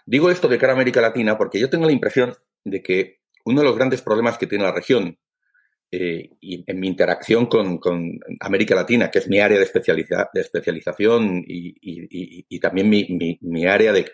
Digo 0.04 0.30
esto 0.30 0.48
de 0.48 0.58
cara 0.58 0.72
a 0.72 0.76
América 0.76 1.00
Latina 1.00 1.38
porque 1.38 1.58
yo 1.58 1.70
tengo 1.70 1.86
la 1.86 1.92
impresión 1.92 2.36
de 2.64 2.82
que 2.82 3.20
uno 3.44 3.60
de 3.60 3.66
los 3.66 3.76
grandes 3.76 4.02
problemas 4.02 4.38
que 4.38 4.46
tiene 4.46 4.64
la 4.64 4.72
región 4.72 5.18
eh, 5.98 6.36
y 6.42 6.62
en 6.70 6.78
mi 6.78 6.88
interacción 6.88 7.46
con, 7.46 7.80
América 8.40 8.74
Latina, 8.74 9.10
que 9.10 9.18
es 9.18 9.28
mi 9.28 9.40
área 9.40 9.58
de, 9.58 9.64
de 9.64 10.40
especialización 10.42 11.42
y, 11.46 12.60
también 12.60 12.90
mi, 12.90 13.38
mi, 13.40 13.64
área 13.64 13.94
de 13.94 14.04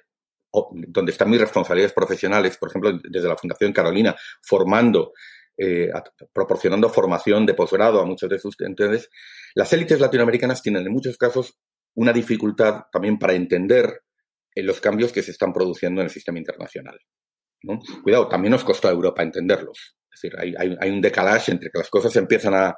donde 0.87 1.11
están 1.11 1.28
mis 1.28 1.41
responsabilidades 1.41 1.93
profesionales, 1.93 2.57
por 2.57 2.68
ejemplo, 2.68 3.01
desde 3.03 3.26
la 3.26 3.37
Fundación 3.37 3.72
Carolina, 3.72 4.14
formando, 4.43 5.12
eh, 5.59 5.91
proporcionando 6.33 6.89
formación 6.89 7.47
de 7.47 7.55
posgrado 7.55 8.01
a 8.01 8.07
muchos 8.07 8.30
de 8.30 8.39
sus 8.39 8.53
estudiantes, 8.53 9.11
las 9.57 9.72
élites 9.72 9.99
latinoamericanas 9.99 10.62
tienen 10.62 10.87
en 10.87 10.93
muchos 10.93 11.16
casos 11.16 11.59
una 11.95 12.12
dificultad 12.12 12.85
también 12.93 13.18
para 13.18 13.33
entender 13.33 14.03
eh, 14.55 14.62
los 14.62 14.80
cambios 14.80 15.11
que 15.11 15.22
se 15.22 15.33
están 15.33 15.53
produciendo 15.53 16.01
en 16.01 16.05
el 16.05 16.12
sistema 16.12 16.39
internacional. 16.39 17.01
Cuidado, 18.05 18.28
también 18.28 18.53
nos 18.53 18.62
costó 18.62 18.87
a 18.87 18.93
Europa 18.93 19.24
entenderlos. 19.24 19.97
Es 20.13 20.21
decir, 20.21 20.39
hay, 20.59 20.91
un 20.91 21.01
decalaje 21.01 21.53
entre 21.53 21.71
que 21.71 21.79
las 21.79 21.89
cosas 21.89 22.15
empiezan 22.17 22.55
a, 22.55 22.77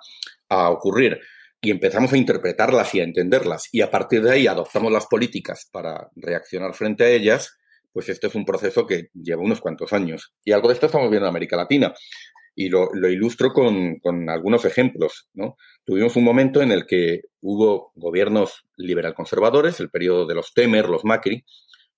a 0.48 0.70
ocurrir 0.70 1.20
y 1.60 1.70
empezamos 1.70 2.12
a 2.12 2.16
interpretarlas 2.18 2.94
y 2.94 3.00
a 3.00 3.04
entenderlas 3.04 3.68
y 3.72 3.80
a 3.80 3.90
partir 3.90 4.22
de 4.22 4.32
ahí 4.32 4.46
adoptamos 4.46 4.92
las 4.92 5.06
políticas 5.06 5.68
para 5.72 6.10
reaccionar 6.14 6.74
frente 6.74 7.04
a 7.04 7.08
ellas, 7.08 7.58
pues 7.94 8.08
este 8.08 8.26
es 8.26 8.34
un 8.34 8.44
proceso 8.44 8.86
que 8.86 9.08
lleva 9.14 9.40
unos 9.40 9.60
cuantos 9.60 9.92
años. 9.92 10.34
Y 10.44 10.52
algo 10.52 10.68
de 10.68 10.74
esto 10.74 10.86
estamos 10.86 11.08
viendo 11.10 11.26
en 11.26 11.30
América 11.30 11.56
Latina. 11.56 11.94
Y 12.56 12.68
lo, 12.68 12.88
ilustro 13.08 13.52
con, 13.52 14.28
algunos 14.28 14.64
ejemplos. 14.64 15.28
¿no? 15.32 15.56
Tuvimos 15.84 16.16
un 16.16 16.24
momento 16.24 16.60
en 16.60 16.72
el 16.72 16.86
que 16.86 17.22
hubo 17.40 17.92
gobiernos 17.94 18.66
liberal 18.76 19.14
conservadores, 19.14 19.80
el 19.80 19.90
periodo 19.90 20.26
de 20.26 20.34
los 20.34 20.52
Temer, 20.52 20.88
los 20.88 21.04
Macri, 21.04 21.44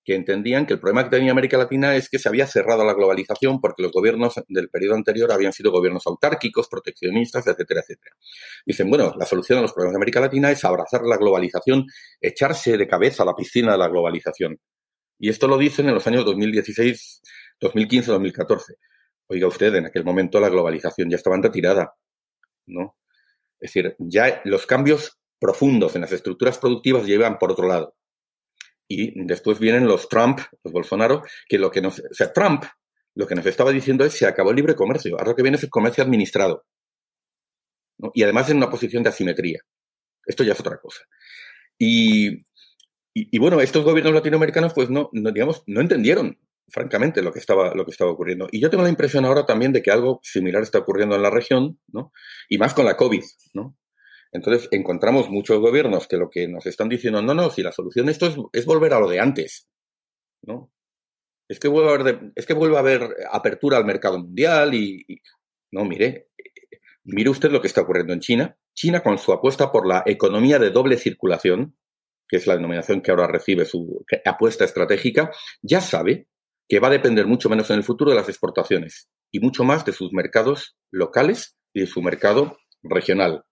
que 0.07 0.15
entendían 0.15 0.65
que 0.65 0.71
el 0.71 0.79
problema 0.79 1.03
que 1.03 1.17
tenía 1.17 1.33
América 1.33 1.57
Latina 1.57 1.93
es 1.93 2.07
que 2.07 2.17
se 2.17 2.29
había 2.29 2.47
cerrado 2.47 2.85
la 2.85 2.93
globalización 2.93 3.59
porque 3.59 3.83
los 3.83 3.91
gobiernos 3.91 4.35
del 4.47 4.69
periodo 4.69 4.95
anterior 4.95 5.29
habían 5.33 5.51
sido 5.51 5.69
gobiernos 5.69 6.07
autárquicos, 6.07 6.69
proteccionistas, 6.69 7.45
etcétera, 7.45 7.81
etcétera. 7.81 8.15
Dicen, 8.65 8.89
bueno, 8.89 9.13
la 9.17 9.25
solución 9.25 9.59
a 9.59 9.63
los 9.63 9.73
problemas 9.73 9.95
de 9.95 9.97
América 9.97 10.21
Latina 10.21 10.49
es 10.49 10.63
abrazar 10.63 11.01
la 11.01 11.17
globalización, 11.17 11.87
echarse 12.21 12.77
de 12.77 12.87
cabeza 12.87 13.23
a 13.23 13.25
la 13.25 13.35
piscina 13.35 13.73
de 13.73 13.79
la 13.79 13.89
globalización. 13.89 14.57
Y 15.19 15.27
esto 15.27 15.45
lo 15.49 15.57
dicen 15.57 15.89
en 15.89 15.95
los 15.95 16.07
años 16.07 16.23
2016, 16.23 17.21
2015, 17.59 18.09
2014. 18.09 18.75
Oiga 19.27 19.47
usted, 19.47 19.75
en 19.75 19.87
aquel 19.87 20.05
momento 20.05 20.39
la 20.39 20.47
globalización 20.47 21.09
ya 21.09 21.17
estaba 21.17 21.35
en 21.35 21.43
retirada, 21.43 21.95
¿no? 22.65 22.95
Es 23.59 23.73
decir, 23.73 23.93
ya 23.99 24.39
los 24.45 24.65
cambios 24.65 25.19
profundos 25.37 25.95
en 25.95 26.01
las 26.03 26.13
estructuras 26.13 26.59
productivas 26.59 27.05
llevan 27.05 27.37
por 27.37 27.51
otro 27.51 27.67
lado. 27.67 27.97
Y 28.87 29.25
después 29.25 29.59
vienen 29.59 29.85
los 29.85 30.07
Trump, 30.07 30.39
los 30.63 30.73
Bolsonaro, 30.73 31.23
que 31.47 31.57
lo 31.57 31.69
que 31.69 31.81
nos, 31.81 31.99
o 31.99 32.13
sea, 32.13 32.31
Trump 32.31 32.63
lo 33.17 33.25
que 33.25 33.33
nos 33.33 33.45
estaba 33.47 33.71
diciendo 33.71 34.05
es 34.05 34.13
se 34.13 34.27
acabó 34.27 34.51
el 34.51 34.57
libre 34.57 34.75
comercio, 34.75 35.15
ahora 35.15 35.31
lo 35.31 35.35
que 35.35 35.41
viene 35.41 35.57
es 35.57 35.63
el 35.63 35.71
comercio 35.71 36.03
administrado. 36.03 36.65
Y 38.13 38.21
además 38.21 38.47
en 38.51 38.57
una 38.57 38.69
posición 38.69 39.01
de 39.01 39.09
asimetría. 39.09 39.59
Esto 40.23 40.43
ya 40.43 40.53
es 40.53 40.59
otra 40.59 40.77
cosa. 40.77 41.01
Y, 41.79 42.43
y, 43.13 43.39
bueno, 43.39 43.59
estos 43.59 43.83
gobiernos 43.83 44.13
latinoamericanos, 44.13 44.73
pues 44.73 44.91
no, 44.91 45.09
no, 45.13 45.31
digamos, 45.31 45.63
no 45.65 45.81
entendieron, 45.81 46.37
francamente, 46.67 47.23
lo 47.23 47.31
que, 47.31 47.39
estaba, 47.39 47.73
lo 47.73 47.85
que 47.85 47.91
estaba 47.91 48.11
ocurriendo. 48.11 48.47
Y 48.51 48.59
yo 48.59 48.69
tengo 48.69 48.83
la 48.83 48.89
impresión 48.89 49.25
ahora 49.25 49.47
también 49.47 49.73
de 49.73 49.81
que 49.81 49.89
algo 49.89 50.19
similar 50.21 50.61
está 50.61 50.77
ocurriendo 50.77 51.15
en 51.15 51.23
la 51.23 51.31
región, 51.31 51.79
¿no? 51.87 52.11
Y 52.49 52.59
más 52.59 52.75
con 52.75 52.85
la 52.85 52.97
COVID, 52.97 53.23
¿no? 53.53 53.75
Entonces, 54.31 54.67
encontramos 54.71 55.29
muchos 55.29 55.59
gobiernos 55.59 56.07
que 56.07 56.17
lo 56.17 56.29
que 56.29 56.47
nos 56.47 56.65
están 56.65 56.89
diciendo, 56.89 57.21
no, 57.21 57.33
no, 57.33 57.49
si 57.49 57.63
la 57.63 57.71
solución 57.71 58.09
esto 58.09 58.27
es, 58.27 58.35
es 58.53 58.65
volver 58.65 58.93
a 58.93 58.99
lo 58.99 59.07
de 59.07 59.19
antes, 59.19 59.67
¿no? 60.41 60.71
Es 61.49 61.59
que, 61.59 61.69
vuelve 61.69 61.91
a 61.91 61.93
haber, 61.93 62.31
es 62.35 62.45
que 62.45 62.53
vuelve 62.53 62.75
a 62.75 62.81
haber 62.81 63.15
apertura 63.31 63.77
al 63.77 63.85
mercado 63.85 64.19
mundial 64.19 64.73
y, 64.73 65.05
y 65.07 65.21
no, 65.71 65.85
mire, 65.85 66.29
mire 67.05 67.29
usted 67.29 67.51
lo 67.51 67.61
que 67.61 67.67
está 67.67 67.81
ocurriendo 67.81 68.13
en 68.13 68.19
China. 68.19 68.57
China, 68.73 69.01
con 69.01 69.17
su 69.17 69.31
apuesta 69.31 69.71
por 69.71 69.87
la 69.87 70.03
economía 70.05 70.59
de 70.59 70.71
doble 70.71 70.97
circulación, 70.97 71.77
que 72.27 72.37
es 72.37 72.47
la 72.47 72.55
denominación 72.55 73.01
que 73.01 73.11
ahora 73.11 73.27
recibe 73.27 73.65
su 73.65 74.05
apuesta 74.25 74.65
estratégica, 74.65 75.31
ya 75.61 75.81
sabe 75.81 76.27
que 76.67 76.79
va 76.79 76.89
a 76.89 76.91
depender 76.91 77.25
mucho 77.25 77.49
menos 77.49 77.69
en 77.69 77.77
el 77.77 77.83
futuro 77.83 78.11
de 78.11 78.17
las 78.17 78.29
exportaciones 78.29 79.09
y 79.31 79.39
mucho 79.39 79.63
más 79.63 79.85
de 79.85 79.93
sus 79.93 80.11
mercados 80.11 80.77
locales 80.91 81.57
y 81.73 81.81
de 81.81 81.87
su 81.87 82.01
mercado 82.01 82.57
regional. 82.83 83.45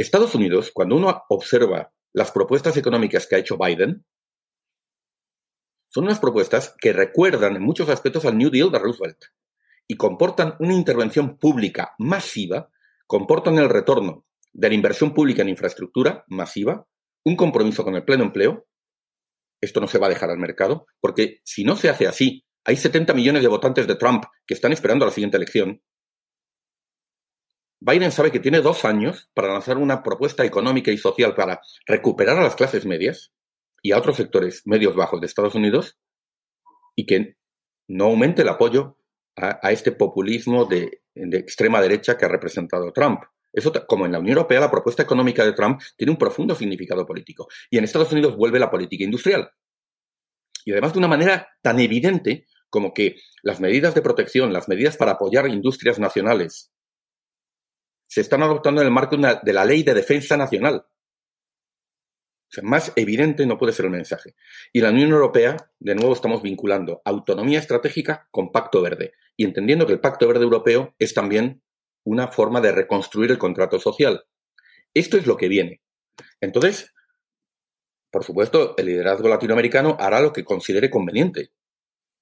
Estados 0.00 0.34
Unidos, 0.34 0.70
cuando 0.72 0.96
uno 0.96 1.24
observa 1.28 1.92
las 2.12 2.30
propuestas 2.30 2.76
económicas 2.76 3.26
que 3.26 3.36
ha 3.36 3.38
hecho 3.38 3.58
Biden, 3.58 4.04
son 5.88 6.04
unas 6.04 6.20
propuestas 6.20 6.74
que 6.80 6.92
recuerdan 6.92 7.56
en 7.56 7.62
muchos 7.62 7.88
aspectos 7.88 8.24
al 8.24 8.38
New 8.38 8.50
Deal 8.50 8.70
de 8.70 8.78
Roosevelt 8.78 9.24
y 9.86 9.96
comportan 9.96 10.54
una 10.60 10.72
intervención 10.72 11.36
pública 11.36 11.94
masiva, 11.98 12.70
comportan 13.06 13.58
el 13.58 13.68
retorno 13.68 14.24
de 14.52 14.68
la 14.68 14.74
inversión 14.74 15.12
pública 15.12 15.42
en 15.42 15.48
infraestructura 15.48 16.24
masiva, 16.28 16.86
un 17.24 17.36
compromiso 17.36 17.84
con 17.84 17.94
el 17.96 18.04
pleno 18.04 18.24
empleo. 18.24 18.66
Esto 19.60 19.80
no 19.80 19.88
se 19.88 19.98
va 19.98 20.06
a 20.06 20.10
dejar 20.10 20.30
al 20.30 20.38
mercado, 20.38 20.86
porque 21.00 21.40
si 21.44 21.64
no 21.64 21.76
se 21.76 21.90
hace 21.90 22.06
así, 22.06 22.46
hay 22.64 22.76
70 22.76 23.12
millones 23.14 23.42
de 23.42 23.48
votantes 23.48 23.86
de 23.86 23.96
Trump 23.96 24.24
que 24.46 24.54
están 24.54 24.72
esperando 24.72 25.04
la 25.04 25.12
siguiente 25.12 25.36
elección 25.36 25.82
Biden 27.80 28.12
sabe 28.12 28.30
que 28.30 28.40
tiene 28.40 28.60
dos 28.60 28.84
años 28.84 29.30
para 29.32 29.48
lanzar 29.48 29.78
una 29.78 30.02
propuesta 30.02 30.44
económica 30.44 30.90
y 30.90 30.98
social 30.98 31.34
para 31.34 31.62
recuperar 31.86 32.38
a 32.38 32.42
las 32.42 32.54
clases 32.54 32.84
medias 32.84 33.32
y 33.82 33.92
a 33.92 33.98
otros 33.98 34.16
sectores 34.16 34.62
medios 34.66 34.94
bajos 34.94 35.20
de 35.20 35.26
Estados 35.26 35.54
Unidos 35.54 35.98
y 36.94 37.06
que 37.06 37.36
no 37.88 38.04
aumente 38.04 38.42
el 38.42 38.48
apoyo 38.48 38.98
a, 39.34 39.72
este 39.72 39.92
populismo 39.92 40.66
de, 40.66 41.00
extrema 41.14 41.80
derecha 41.80 42.18
que 42.18 42.26
ha 42.26 42.28
representado 42.28 42.92
Trump. 42.92 43.22
Eso, 43.50 43.72
como 43.86 44.04
en 44.04 44.12
la 44.12 44.18
Unión 44.18 44.36
Europea, 44.36 44.60
la 44.60 44.70
propuesta 44.70 45.02
económica 45.02 45.44
de 45.44 45.54
Trump 45.54 45.80
tiene 45.96 46.12
un 46.12 46.18
profundo 46.18 46.54
significado 46.54 47.06
político. 47.06 47.48
Y 47.70 47.78
en 47.78 47.84
Estados 47.84 48.12
Unidos 48.12 48.36
vuelve 48.36 48.58
la 48.58 48.70
política 48.70 49.02
industrial. 49.02 49.50
Y 50.66 50.72
además 50.72 50.92
de 50.92 50.98
una 50.98 51.08
manera 51.08 51.48
tan 51.62 51.80
evidente 51.80 52.46
como 52.68 52.92
que 52.92 53.16
las 53.42 53.58
medidas 53.58 53.94
de 53.94 54.02
protección, 54.02 54.52
las 54.52 54.68
medidas 54.68 54.98
para 54.98 55.12
apoyar 55.12 55.48
industrias 55.48 55.98
nacionales 55.98 56.70
se 58.10 58.22
están 58.22 58.42
adoptando 58.42 58.80
en 58.80 58.88
el 58.88 58.92
marco 58.92 59.16
de 59.16 59.52
la 59.52 59.64
ley 59.64 59.84
de 59.84 59.94
defensa 59.94 60.36
nacional. 60.36 60.84
O 60.84 62.52
sea, 62.52 62.64
más 62.64 62.92
evidente 62.96 63.46
no 63.46 63.56
puede 63.56 63.72
ser 63.72 63.84
el 63.84 63.92
mensaje. 63.92 64.34
Y 64.72 64.80
la 64.80 64.90
Unión 64.90 65.12
Europea, 65.12 65.56
de 65.78 65.94
nuevo, 65.94 66.12
estamos 66.12 66.42
vinculando 66.42 67.00
autonomía 67.04 67.60
estratégica 67.60 68.26
con 68.32 68.50
pacto 68.50 68.82
verde 68.82 69.12
y 69.36 69.44
entendiendo 69.44 69.86
que 69.86 69.92
el 69.92 70.00
pacto 70.00 70.26
verde 70.26 70.42
europeo 70.42 70.92
es 70.98 71.14
también 71.14 71.62
una 72.02 72.26
forma 72.26 72.60
de 72.60 72.72
reconstruir 72.72 73.30
el 73.30 73.38
contrato 73.38 73.78
social. 73.78 74.24
Esto 74.92 75.16
es 75.16 75.28
lo 75.28 75.36
que 75.36 75.46
viene. 75.46 75.80
Entonces, 76.40 76.92
por 78.10 78.24
supuesto, 78.24 78.74
el 78.76 78.86
liderazgo 78.86 79.28
latinoamericano 79.28 79.96
hará 80.00 80.20
lo 80.20 80.32
que 80.32 80.42
considere 80.42 80.90
conveniente. 80.90 81.52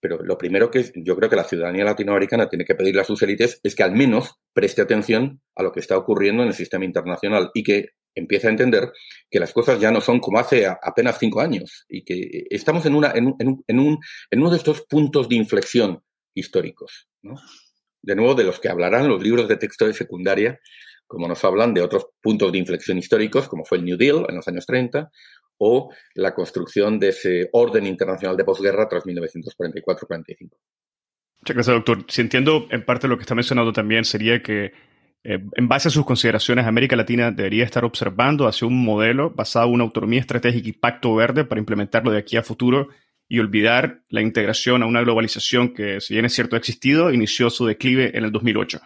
Pero 0.00 0.22
lo 0.22 0.38
primero 0.38 0.70
que 0.70 0.92
yo 0.94 1.16
creo 1.16 1.28
que 1.28 1.36
la 1.36 1.44
ciudadanía 1.44 1.84
latinoamericana 1.84 2.48
tiene 2.48 2.64
que 2.64 2.74
pedirle 2.74 3.00
a 3.00 3.04
sus 3.04 3.20
élites 3.22 3.60
es 3.62 3.74
que 3.74 3.82
al 3.82 3.92
menos 3.92 4.36
preste 4.52 4.82
atención 4.82 5.40
a 5.56 5.62
lo 5.62 5.72
que 5.72 5.80
está 5.80 5.96
ocurriendo 5.96 6.42
en 6.42 6.48
el 6.48 6.54
sistema 6.54 6.84
internacional 6.84 7.50
y 7.54 7.62
que 7.62 7.90
empiece 8.14 8.46
a 8.46 8.50
entender 8.50 8.92
que 9.30 9.40
las 9.40 9.52
cosas 9.52 9.80
ya 9.80 9.90
no 9.90 10.00
son 10.00 10.20
como 10.20 10.38
hace 10.38 10.66
apenas 10.66 11.18
cinco 11.18 11.40
años 11.40 11.84
y 11.88 12.04
que 12.04 12.44
estamos 12.50 12.84
en, 12.86 12.94
una, 12.94 13.12
en, 13.12 13.34
en, 13.38 13.78
un, 13.78 13.98
en 14.30 14.40
uno 14.40 14.50
de 14.50 14.56
estos 14.56 14.82
puntos 14.82 15.28
de 15.28 15.36
inflexión 15.36 16.02
históricos. 16.34 17.08
De 18.02 18.14
nuevo, 18.14 18.34
de 18.34 18.44
los 18.44 18.60
que 18.60 18.68
hablarán 18.68 19.08
los 19.08 19.22
libros 19.22 19.48
de 19.48 19.56
texto 19.56 19.86
de 19.86 19.94
secundaria, 19.94 20.60
como 21.06 21.26
nos 21.26 21.42
hablan 21.44 21.74
de 21.74 21.80
otros 21.80 22.08
puntos 22.20 22.52
de 22.52 22.58
inflexión 22.58 22.98
históricos, 22.98 23.48
como 23.48 23.64
fue 23.64 23.78
el 23.78 23.84
New 23.84 23.96
Deal 23.96 24.26
en 24.28 24.36
los 24.36 24.46
años 24.46 24.66
30, 24.66 25.10
o 25.58 25.92
la 26.14 26.34
construcción 26.34 26.98
de 26.98 27.08
ese 27.08 27.48
orden 27.52 27.86
internacional 27.86 28.36
de 28.36 28.44
posguerra 28.44 28.88
tras 28.88 29.04
1944-45. 29.04 30.50
Muchas 31.40 31.54
gracias, 31.54 31.76
doctor. 31.76 32.04
Si 32.08 32.20
entiendo, 32.20 32.66
en 32.70 32.84
parte 32.84 33.08
lo 33.08 33.16
que 33.16 33.22
está 33.22 33.34
mencionando 33.34 33.72
también 33.72 34.04
sería 34.04 34.42
que, 34.42 34.72
eh, 35.24 35.38
en 35.54 35.68
base 35.68 35.88
a 35.88 35.90
sus 35.90 36.04
consideraciones, 36.04 36.66
América 36.66 36.96
Latina 36.96 37.30
debería 37.30 37.64
estar 37.64 37.84
observando 37.84 38.46
hacia 38.46 38.66
un 38.66 38.82
modelo 38.84 39.30
basado 39.30 39.66
en 39.66 39.74
una 39.74 39.84
autonomía 39.84 40.20
estratégica 40.20 40.68
y 40.68 40.72
pacto 40.72 41.14
verde 41.14 41.44
para 41.44 41.60
implementarlo 41.60 42.10
de 42.10 42.18
aquí 42.18 42.36
a 42.36 42.42
futuro 42.42 42.88
y 43.28 43.38
olvidar 43.38 44.02
la 44.08 44.22
integración 44.22 44.82
a 44.82 44.86
una 44.86 45.02
globalización 45.02 45.74
que, 45.74 46.00
si 46.00 46.14
bien 46.14 46.24
es 46.24 46.32
cierto, 46.32 46.56
ha 46.56 46.58
existido, 46.58 47.12
inició 47.12 47.50
su 47.50 47.66
declive 47.66 48.16
en 48.16 48.24
el 48.24 48.32
2008. 48.32 48.80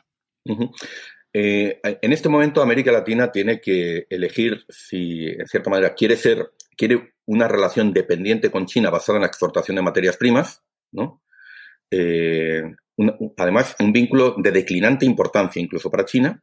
Eh, 1.35 1.81
en 1.83 2.13
este 2.13 2.29
momento 2.29 2.61
América 2.61 2.93
Latina 2.93 3.33
tiene 3.33 3.61
que 3.61 4.07
elegir 4.11 4.65
si, 4.69 5.27
en 5.27 5.47
cierta 5.47 5.71
manera, 5.71 5.95
quiere 5.95 6.17
ser, 6.17 6.53
quiere 6.77 7.15
una 7.27 7.49
relación 7.49 7.93
dependiente 7.93 8.51
con 8.51 8.67
China 8.67 8.91
basada 8.91 9.17
en 9.17 9.23
la 9.23 9.29
exportación 9.29 9.77
de 9.77 9.83
materias 9.83 10.17
primas, 10.17 10.63
¿no? 10.91 11.23
Eh, 11.91 12.63
además, 13.37 13.77
un 13.81 13.93
vínculo 13.93 14.35
de 14.39 14.51
declinante 14.51 15.07
importancia 15.07 15.63
incluso 15.63 15.91
para 15.91 16.05
China, 16.05 16.43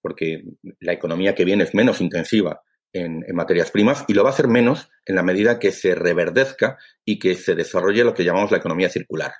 porque 0.00 0.44
la 0.80 0.92
economía 0.92 1.34
que 1.34 1.44
viene 1.44 1.64
es 1.64 1.74
menos 1.74 2.00
intensiva 2.00 2.62
en, 2.92 3.24
en, 3.26 3.34
materias 3.34 3.70
primas 3.70 4.04
y 4.08 4.14
lo 4.14 4.22
va 4.22 4.30
a 4.30 4.32
hacer 4.32 4.48
menos 4.48 4.90
en 5.06 5.16
la 5.16 5.22
medida 5.22 5.58
que 5.58 5.72
se 5.72 5.94
reverdezca 5.94 6.78
y 7.04 7.18
que 7.18 7.34
se 7.34 7.54
desarrolle 7.54 8.04
lo 8.04 8.14
que 8.14 8.24
llamamos 8.24 8.50
la 8.50 8.58
economía 8.58 8.88
circular. 8.88 9.32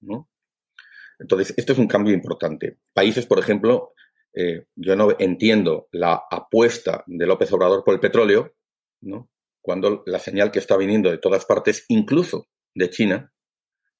¿no? 0.00 0.28
Entonces, 1.18 1.54
esto 1.56 1.72
es 1.72 1.78
un 1.78 1.88
cambio 1.88 2.14
importante. 2.14 2.78
Países, 2.92 3.26
por 3.26 3.38
ejemplo, 3.38 3.92
eh, 4.34 4.66
yo 4.74 4.96
no 4.96 5.14
entiendo 5.18 5.88
la 5.92 6.22
apuesta 6.30 7.04
de 7.06 7.26
López 7.26 7.52
Obrador 7.52 7.84
por 7.84 7.94
el 7.94 8.00
petróleo, 8.00 8.54
¿no? 9.00 9.30
cuando 9.64 10.02
la 10.04 10.18
señal 10.18 10.50
que 10.50 10.58
está 10.58 10.76
viniendo 10.76 11.10
de 11.10 11.16
todas 11.16 11.46
partes, 11.46 11.86
incluso 11.88 12.48
de 12.74 12.90
China, 12.90 13.32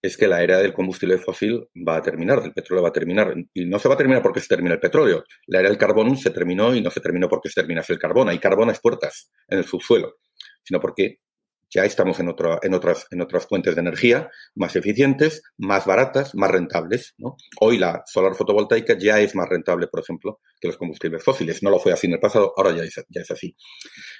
es 0.03 0.19
que 0.19 0.29
la 0.29 0.43
era 0.43 0.59
del 0.59 0.75
combustible 0.75 1.17
fósil 1.17 1.67
va 1.75 1.97
a 1.97 2.03
terminar, 2.03 2.43
del 2.43 2.53
petróleo 2.53 2.83
va 2.83 2.91
a 2.91 2.93
terminar. 2.93 3.35
Y 3.55 3.65
no 3.65 3.79
se 3.79 3.89
va 3.89 3.95
a 3.95 3.97
terminar 3.97 4.23
porque 4.23 4.41
se 4.41 4.49
termina 4.49 4.75
el 4.75 4.81
petróleo. 4.81 5.25
La 5.47 5.61
era 5.61 5.71
del 5.71 5.79
carbón 5.79 6.19
se 6.19 6.29
terminó 6.29 6.75
y 6.75 6.83
no 6.83 6.91
se 6.91 7.01
terminó 7.01 7.31
porque 7.31 7.49
se 7.49 7.63
terminase 7.63 7.95
el 7.95 7.99
carbón. 7.99 8.29
Hay 8.29 8.39
carbón 8.39 8.69
a 8.69 8.75
puertas 8.75 9.33
en 9.49 9.57
el 9.57 9.65
subsuelo, 9.65 10.17
sino 10.63 10.79
porque 10.81 11.21
ya 11.75 11.85
estamos 11.85 12.21
en, 12.21 12.29
otras, 12.29 13.07
en 13.11 13.21
otras 13.21 13.47
fuentes 13.47 13.75
de 13.75 13.81
energía 13.81 14.31
más 14.55 14.77
eficientes, 14.77 15.43
más 15.59 15.85
baratas, 15.87 16.35
más 16.35 16.51
rentables. 16.51 17.15
Hoy 17.61 17.79
la 17.79 18.05
solar 18.07 18.35
fotovoltaica 18.37 18.97
ya 18.97 19.19
es 19.19 19.35
más 19.35 19.49
rentable, 19.49 19.89
por 19.89 20.01
ejemplo, 20.01 20.41
que 20.61 20.69
los 20.69 20.77
combustibles 20.77 21.25
fósiles. 21.25 21.63
No 21.63 21.71
lo 21.71 21.81
fue 21.81 21.93
así 21.93 22.07
en 22.07 22.13
el 22.15 22.21
pasado, 22.21 22.55
ahora 22.57 22.77
ya 22.77 22.85
es, 22.85 23.31
así. 23.31 23.57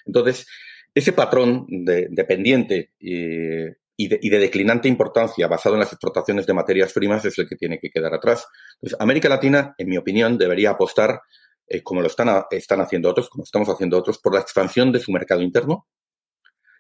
Entonces, 0.05 0.47
ese 0.93 1.13
patrón 1.13 1.65
de, 1.69 2.09
dependiente 2.11 2.93
eh, 2.99 3.77
y, 3.97 4.09
de, 4.09 4.39
declinante 4.39 4.89
importancia 4.89 5.47
basado 5.47 5.77
en 5.77 5.81
las 5.81 5.93
exportaciones 5.93 6.47
de 6.47 6.55
materias 6.55 6.93
primas 6.93 7.25
es 7.25 7.39
el 7.39 7.49
que 7.49 7.55
tiene 7.55 7.79
que 7.79 7.91
quedar 7.91 8.15
atrás. 8.15 8.47
Entonces, 8.81 9.01
América 9.01 9.29
Latina, 9.29 9.77
en 9.79 9.89
mi 9.89 9.97
opinión, 9.97 10.37
debería 10.37 10.71
apostar, 10.71 11.21
eh, 11.69 11.85
como 11.85 12.01
lo 12.01 12.09
están 12.09 12.81
haciendo 12.81 13.11
otros, 13.11 13.29
como 13.31 13.45
estamos 13.45 13.69
haciendo 13.69 13.97
otros, 13.97 14.19
por 14.19 14.35
la 14.35 14.41
expansión 14.41 14.91
de 14.91 14.99
su 14.99 15.13
mercado 15.13 15.41
interno, 15.41 15.87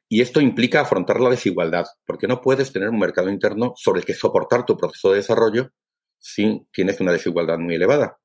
y 0.08 0.20
esto 0.20 0.40
implica 0.40 0.80
afrontar 0.80 1.20
la 1.20 1.30
desigualdad, 1.30 1.86
porque 2.06 2.26
no 2.26 2.40
puedes 2.40 2.72
tener 2.72 2.88
un 2.88 2.98
mercado 2.98 3.30
interno 3.30 3.72
sobre 3.76 4.00
el 4.00 4.06
que 4.06 4.14
soportar 4.14 4.64
tu 4.64 4.76
proceso 4.76 5.10
de 5.10 5.16
desarrollo 5.16 5.70
si 6.18 6.66
tienes 6.72 7.00
una 7.00 7.12
desigualdad 7.12 7.58
muy 7.58 7.74
elevada. 7.74 8.18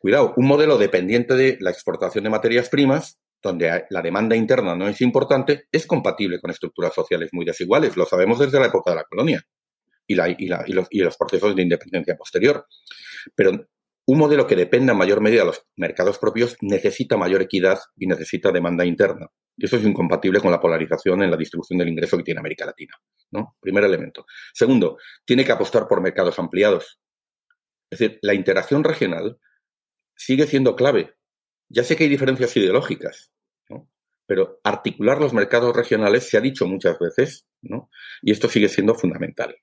Cuidado, 0.00 0.32
un 0.36 0.46
modelo 0.46 0.78
dependiente 0.78 1.34
de 1.34 1.58
la 1.60 1.70
exportación 1.70 2.24
de 2.24 2.30
materias 2.30 2.68
primas 2.68 3.18
donde 3.42 3.84
la 3.90 4.00
demanda 4.00 4.34
interna 4.36 4.74
no 4.74 4.88
es 4.88 5.00
importante, 5.02 5.66
es 5.70 5.86
compatible 5.86 6.40
con 6.40 6.50
estructuras 6.50 6.94
sociales 6.94 7.28
muy 7.32 7.44
desiguales. 7.44 7.96
Lo 7.96 8.06
sabemos 8.06 8.38
desde 8.38 8.58
la 8.58 8.66
época 8.66 8.90
de 8.90 8.96
la 8.96 9.04
colonia 9.04 9.44
y, 10.06 10.14
los, 10.14 10.88
y 10.90 11.00
los 11.00 11.16
procesos 11.16 11.54
de 11.54 11.62
independencia 11.62 12.16
posterior. 12.16 12.66
Pero 13.34 13.66
un 14.06 14.18
modelo 14.18 14.46
que 14.46 14.56
dependa 14.56 14.92
en 14.92 14.98
mayor 14.98 15.20
medida 15.20 15.40
de 15.40 15.46
los 15.46 15.62
mercados 15.76 16.18
propios 16.18 16.56
necesita 16.62 17.16
mayor 17.16 17.42
equidad 17.42 17.80
y 17.96 18.06
necesita 18.06 18.50
demanda 18.50 18.86
interna. 18.86 19.28
Y 19.56 19.66
eso 19.66 19.76
es 19.76 19.84
incompatible 19.84 20.40
con 20.40 20.50
la 20.50 20.60
polarización 20.60 21.22
en 21.22 21.30
la 21.30 21.36
distribución 21.36 21.78
del 21.78 21.88
ingreso 21.88 22.16
que 22.16 22.24
tiene 22.24 22.40
América 22.40 22.66
Latina. 22.66 22.94
¿no? 23.30 23.56
Primer 23.60 23.84
elemento. 23.84 24.26
Segundo, 24.52 24.98
tiene 25.24 25.44
que 25.44 25.52
apostar 25.52 25.86
por 25.86 26.00
mercados 26.00 26.38
ampliados. 26.38 27.00
Es 27.90 27.98
decir, 27.98 28.18
la 28.22 28.34
interacción 28.34 28.82
regional 28.82 29.38
sigue 30.16 30.46
siendo 30.46 30.74
clave. 30.74 31.14
Ya 31.68 31.84
sé 31.84 31.96
que 31.96 32.04
hay 32.04 32.10
diferencias 32.10 32.56
ideológicas, 32.56 33.32
pero 34.26 34.60
articular 34.64 35.20
los 35.20 35.34
mercados 35.34 35.74
regionales 35.76 36.28
se 36.28 36.36
ha 36.36 36.40
dicho 36.40 36.66
muchas 36.66 36.98
veces, 36.98 37.46
¿no? 37.62 37.90
y 38.22 38.32
esto 38.32 38.48
sigue 38.48 38.68
siendo 38.68 38.94
fundamental. 38.94 39.56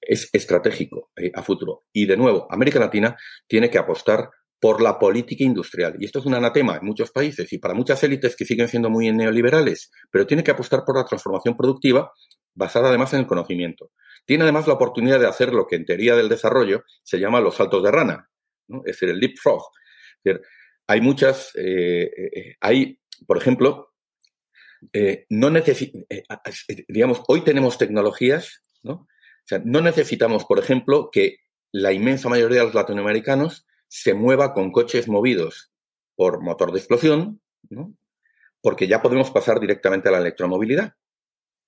Es 0.00 0.28
estratégico 0.32 1.12
eh, 1.16 1.30
a 1.34 1.42
futuro. 1.42 1.84
Y 1.92 2.06
de 2.06 2.16
nuevo, 2.16 2.48
América 2.50 2.80
Latina 2.80 3.16
tiene 3.46 3.70
que 3.70 3.78
apostar 3.78 4.30
por 4.62 4.80
la 4.80 4.96
política 4.96 5.42
industrial. 5.42 5.96
Y 5.98 6.04
esto 6.04 6.20
es 6.20 6.24
un 6.24 6.34
anatema 6.34 6.76
en 6.76 6.86
muchos 6.86 7.10
países 7.10 7.52
y 7.52 7.58
para 7.58 7.74
muchas 7.74 8.00
élites 8.04 8.36
que 8.36 8.44
siguen 8.44 8.68
siendo 8.68 8.90
muy 8.90 9.10
neoliberales, 9.10 9.90
pero 10.08 10.24
tiene 10.24 10.44
que 10.44 10.52
apostar 10.52 10.84
por 10.84 10.96
la 10.96 11.04
transformación 11.04 11.56
productiva 11.56 12.12
basada 12.54 12.88
además 12.88 13.12
en 13.12 13.18
el 13.18 13.26
conocimiento. 13.26 13.90
Tiene 14.24 14.44
además 14.44 14.68
la 14.68 14.74
oportunidad 14.74 15.18
de 15.18 15.26
hacer 15.26 15.52
lo 15.52 15.66
que 15.66 15.74
en 15.74 15.84
teoría 15.84 16.14
del 16.14 16.28
desarrollo 16.28 16.84
se 17.02 17.18
llama 17.18 17.40
los 17.40 17.56
saltos 17.56 17.82
de 17.82 17.90
rana, 17.90 18.30
es 18.68 18.82
decir, 18.84 19.08
el 19.08 19.18
leapfrog. 19.18 19.64
Hay 20.86 21.00
muchas, 21.00 21.50
eh, 21.56 22.08
eh, 22.16 22.56
hay, 22.60 23.00
por 23.26 23.38
ejemplo, 23.38 23.94
eh, 24.92 25.26
no 25.28 25.50
digamos, 26.86 27.20
hoy 27.26 27.40
tenemos 27.40 27.78
tecnologías, 27.78 28.62
¿no? 28.84 28.92
O 28.92 29.44
sea, 29.44 29.60
no 29.64 29.80
necesitamos, 29.80 30.44
por 30.44 30.60
ejemplo, 30.60 31.08
que 31.10 31.38
la 31.72 31.92
inmensa 31.92 32.28
mayoría 32.28 32.60
de 32.60 32.66
los 32.66 32.74
latinoamericanos 32.74 33.66
se 33.94 34.14
mueva 34.14 34.54
con 34.54 34.72
coches 34.72 35.06
movidos 35.06 35.70
por 36.16 36.42
motor 36.42 36.72
de 36.72 36.78
explosión, 36.78 37.42
¿no? 37.68 37.94
porque 38.62 38.88
ya 38.88 39.02
podemos 39.02 39.30
pasar 39.30 39.60
directamente 39.60 40.08
a 40.08 40.12
la 40.12 40.18
electromovilidad. 40.18 40.94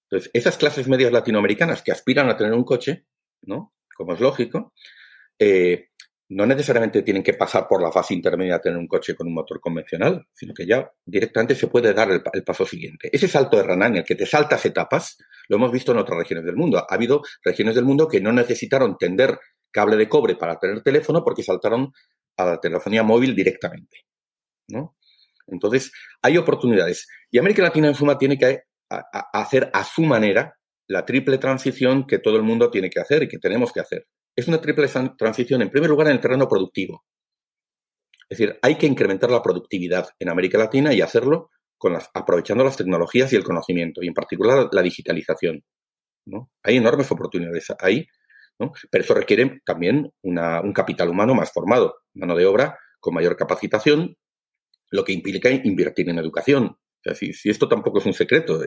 Entonces, 0.09 0.31
esas 0.33 0.57
clases 0.57 0.89
medias 0.89 1.13
latinoamericanas 1.13 1.83
que 1.83 1.93
aspiran 1.93 2.31
a 2.31 2.37
tener 2.39 2.55
un 2.55 2.65
coche, 2.65 3.05
¿no? 3.43 3.75
como 3.95 4.15
es 4.15 4.21
lógico, 4.21 4.73
eh, 5.39 5.91
no 6.31 6.47
necesariamente 6.47 7.03
tienen 7.03 7.23
que 7.23 7.35
pasar 7.35 7.69
por 7.69 7.83
la 7.83 7.93
fase 7.93 8.15
intermedia 8.15 8.55
a 8.55 8.61
tener 8.61 8.79
un 8.79 8.89
coche 8.89 9.15
con 9.15 9.27
un 9.27 9.35
motor 9.35 9.61
convencional, 9.61 10.27
sino 10.33 10.55
que 10.55 10.67
ya 10.67 10.91
directamente 11.05 11.55
se 11.55 11.67
puede 11.67 11.93
dar 11.93 12.11
el, 12.11 12.23
paso 12.43 12.65
siguiente. 12.65 13.11
Ese 13.13 13.29
salto 13.29 13.59
de 13.59 13.65
rana 13.65 13.89
en 13.89 13.97
el 13.97 14.05
que 14.05 14.15
te 14.15 14.25
saltas 14.25 14.65
etapas, 14.65 15.19
lo 15.49 15.57
hemos 15.57 15.71
visto 15.71 15.93
en 15.93 15.99
otras 15.99 16.19
regiones 16.19 16.47
del 16.47 16.57
mundo. 16.57 16.79
Ha 16.79 16.95
habido 16.95 17.23
regiones 17.43 17.75
del 17.75 17.85
mundo 17.85 18.09
que 18.09 18.23
no 18.23 18.33
necesitaron 18.33 18.97
tender 18.97 19.39
cable 19.75 19.97
de 19.97 20.09
cobre 20.09 20.37
para 20.37 20.59
tener 20.59 20.83
teléfono 20.83 21.25
porque 21.25 21.43
saltaron 21.43 21.93
a 22.37 22.45
la 22.45 22.61
telefonía 22.61 23.03
móvil 23.03 23.35
directamente. 23.35 24.07
¿no? 24.69 24.97
Entonces, 25.49 25.93
hay 26.23 26.39
oportunidades. 26.39 27.09
Y 27.31 27.39
América 27.39 27.63
Latina, 27.63 27.89
en 27.89 27.95
suma, 27.95 28.17
tiene 28.17 28.39
que 28.39 28.63
hacer 28.89 29.71
a 29.73 29.85
su 29.85 30.03
manera 30.03 30.57
la 30.87 31.05
triple 31.05 31.39
transición 31.39 32.07
que 32.07 32.21
todo 32.21 32.37
el 32.37 32.45
mundo 32.45 32.71
tiene 32.71 32.89
que 32.89 33.01
hacer 33.01 33.25
y 33.25 33.29
que 33.29 33.39
tenemos 33.39 33.73
que 33.73 33.81
hacer. 33.81 34.07
Es 34.37 34.47
una 34.47 34.61
triple 34.61 34.89
transición, 35.19 35.63
en 35.63 35.71
primer 35.71 35.91
lugar, 35.91 36.07
en 36.07 36.15
el 36.15 36.21
terreno 36.21 36.49
productivo. 36.49 37.05
Es 38.29 38.39
decir, 38.39 38.59
hay 38.63 38.77
que 38.77 38.87
incrementar 38.87 39.31
la 39.31 39.43
productividad 39.43 40.09
en 40.19 40.29
América 40.29 40.57
Latina 40.57 40.93
y 40.93 41.01
hacerlo 41.01 41.51
con 41.77 41.95
las, 41.95 42.09
aprovechando 42.15 42.65
las 42.65 42.77
tecnologías 42.77 43.33
y 43.33 43.37
el 43.37 43.45
conocimiento, 43.45 44.03
y 44.03 44.09
en 44.09 44.15
particular 44.15 44.69
la 44.71 44.83
digitalización. 44.83 45.65
¿no? 46.27 46.51
Hay 46.63 46.77
enormes 46.77 47.11
oportunidades 47.11 47.67
ahí 47.81 48.07
pero 48.91 49.05
eso 49.05 49.15
requiere 49.15 49.61
también 49.65 50.13
un 50.23 50.73
capital 50.73 51.09
humano 51.09 51.35
más 51.35 51.53
formado, 51.53 51.97
mano 52.15 52.37
de 52.37 52.47
obra 52.47 52.79
con 53.01 53.15
mayor 53.15 53.37
capacitación, 53.37 54.17
lo 54.91 55.05
que 55.05 55.13
implica 55.13 55.51
invertir 55.51 56.09
en 56.09 56.19
educación. 56.19 56.79
si, 57.15 57.33
esto 57.51 57.69
tampoco 57.69 57.99
es 57.99 58.07
un 58.07 58.15
secreto, 58.15 58.63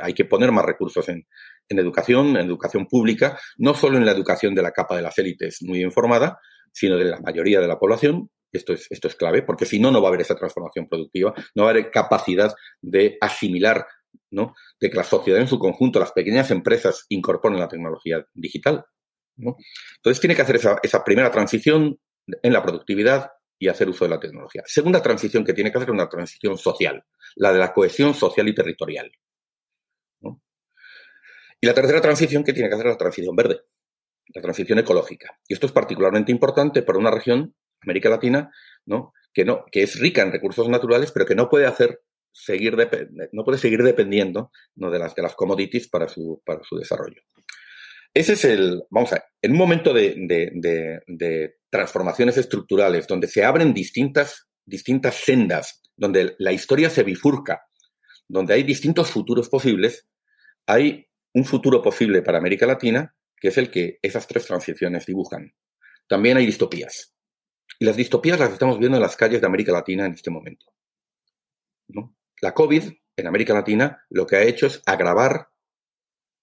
hay 0.00 0.14
que 0.14 0.24
poner 0.24 0.52
más 0.52 0.64
recursos 0.64 1.08
en, 1.08 1.26
educación, 1.68 2.36
en 2.36 2.46
educación 2.46 2.86
pública, 2.86 3.38
no 3.58 3.74
solo 3.74 3.98
en 3.98 4.06
la 4.06 4.12
educación 4.12 4.54
de 4.54 4.62
la 4.62 4.72
capa 4.72 4.94
de 4.94 5.02
las 5.02 5.18
élites 5.18 5.62
muy 5.62 5.82
informada, 5.82 6.38
sino 6.72 6.96
de 6.96 7.06
la 7.06 7.20
mayoría 7.20 7.60
de 7.60 7.66
la 7.66 7.78
población. 7.78 8.30
Esto 8.52 8.72
es, 8.72 8.86
esto 8.90 9.08
es 9.08 9.14
clave, 9.14 9.42
porque 9.42 9.64
si 9.64 9.78
no, 9.78 9.90
no 9.90 10.00
va 10.00 10.08
a 10.08 10.10
haber 10.10 10.22
esa 10.22 10.34
transformación 10.34 10.88
productiva, 10.88 11.32
no 11.54 11.64
va 11.64 11.70
a 11.70 11.72
haber 11.72 11.90
capacidad 11.90 12.52
de 12.80 13.16
asimilar 13.20 13.86
¿no? 14.30 14.54
de 14.80 14.90
que 14.90 14.96
la 14.96 15.04
sociedad 15.04 15.40
en 15.40 15.48
su 15.48 15.58
conjunto, 15.58 15.98
las 15.98 16.12
pequeñas 16.12 16.50
empresas, 16.50 17.06
incorporen 17.08 17.58
la 17.58 17.68
tecnología 17.68 18.24
digital. 18.34 18.84
Entonces 19.36 20.20
tiene 20.20 20.34
que 20.34 20.42
hacer 20.42 20.56
esa, 20.56 21.04
primera 21.04 21.30
transición 21.30 21.98
en 22.26 22.52
la 22.52 22.62
productividad 22.62 23.30
y 23.58 23.68
hacer 23.68 23.88
uso 23.88 24.04
de 24.04 24.10
la 24.10 24.20
tecnología. 24.20 24.62
Segunda 24.66 25.02
transición 25.02 25.44
que 25.44 25.52
tiene 25.52 25.70
que 25.70 25.78
hacer 25.78 25.88
es 25.88 25.94
una 25.94 26.08
transición 26.08 26.56
social, 26.56 27.04
la 27.36 27.52
de 27.52 27.58
la 27.58 27.72
cohesión 27.72 28.14
social 28.14 28.48
y 28.48 28.54
territorial. 28.54 29.10
Y 31.62 31.66
la 31.66 31.74
tercera 31.74 32.00
transición 32.00 32.42
que 32.42 32.54
tiene 32.54 32.70
que 32.70 32.74
hacer 32.74 32.86
es 32.86 32.92
la 32.94 32.98
transición 32.98 33.36
verde, 33.36 33.60
la 34.34 34.40
transición 34.40 34.78
ecológica. 34.78 35.38
Y 35.46 35.52
esto 35.52 35.66
es 35.66 35.72
particularmente 35.72 36.32
importante 36.32 36.82
para 36.82 36.98
una 36.98 37.10
región, 37.10 37.54
América 37.82 38.08
Latina, 38.08 38.50
¿no? 38.86 39.12
Que, 39.34 39.44
no, 39.44 39.66
es 39.70 40.00
rica 40.00 40.22
en 40.22 40.32
recursos 40.32 40.68
naturales, 40.70 41.12
pero 41.12 41.26
que 41.26 41.34
no 41.34 41.50
puede 41.50 41.66
hacer 41.66 42.00
seguir 42.32 42.76
no 43.32 43.44
puede 43.44 43.58
seguir 43.58 43.82
dependiendo 43.82 44.52
¿no? 44.76 44.90
de, 44.90 44.98
las, 45.00 45.34
commodities 45.34 45.88
para 45.88 46.08
su 46.08 46.40
desarrollo. 46.78 47.22
Ese 48.12 48.32
es 48.32 48.44
el, 48.44 48.82
vamos 48.90 49.12
a 49.12 49.16
ver, 49.16 49.24
en 49.42 49.52
un 49.52 49.58
momento 49.58 49.92
de, 49.92 51.54
transformaciones 51.70 52.36
estructurales, 52.36 53.06
donde 53.06 53.28
se 53.28 53.44
abren 53.44 53.72
distintas, 53.72 54.48
distintas 54.66 55.14
sendas, 55.14 55.82
donde 55.96 56.34
la 56.38 56.52
historia 56.52 56.90
se 56.90 57.04
bifurca, 57.04 57.62
donde 58.26 58.54
hay 58.54 58.64
distintos 58.64 59.10
futuros 59.10 59.48
posibles, 59.48 60.08
hay 60.66 61.08
un 61.32 61.44
futuro 61.44 61.80
posible 61.80 62.22
para 62.22 62.38
América 62.38 62.66
Latina, 62.66 63.14
que 63.36 63.48
es 63.48 63.58
el 63.58 63.70
que 63.70 63.98
esas 64.02 64.26
tres 64.26 64.46
transiciones 64.46 65.06
dibujan. 65.06 65.54
También 66.08 66.36
hay 66.36 66.46
distopías. 66.46 67.14
Y 67.78 67.84
las 67.84 67.96
distopías 67.96 68.38
las 68.40 68.52
estamos 68.52 68.78
viendo 68.80 68.96
en 68.96 69.02
las 69.02 69.16
calles 69.16 69.40
de 69.40 69.46
América 69.46 69.72
Latina 69.72 70.06
en 70.06 70.14
este 70.14 70.30
momento. 70.30 70.66
La 72.42 72.52
COVID 72.52 72.84
en 73.16 73.26
América 73.26 73.54
Latina 73.54 74.04
lo 74.10 74.26
que 74.26 74.36
ha 74.36 74.42
hecho 74.42 74.66
es 74.66 74.82
agravar 74.86 75.49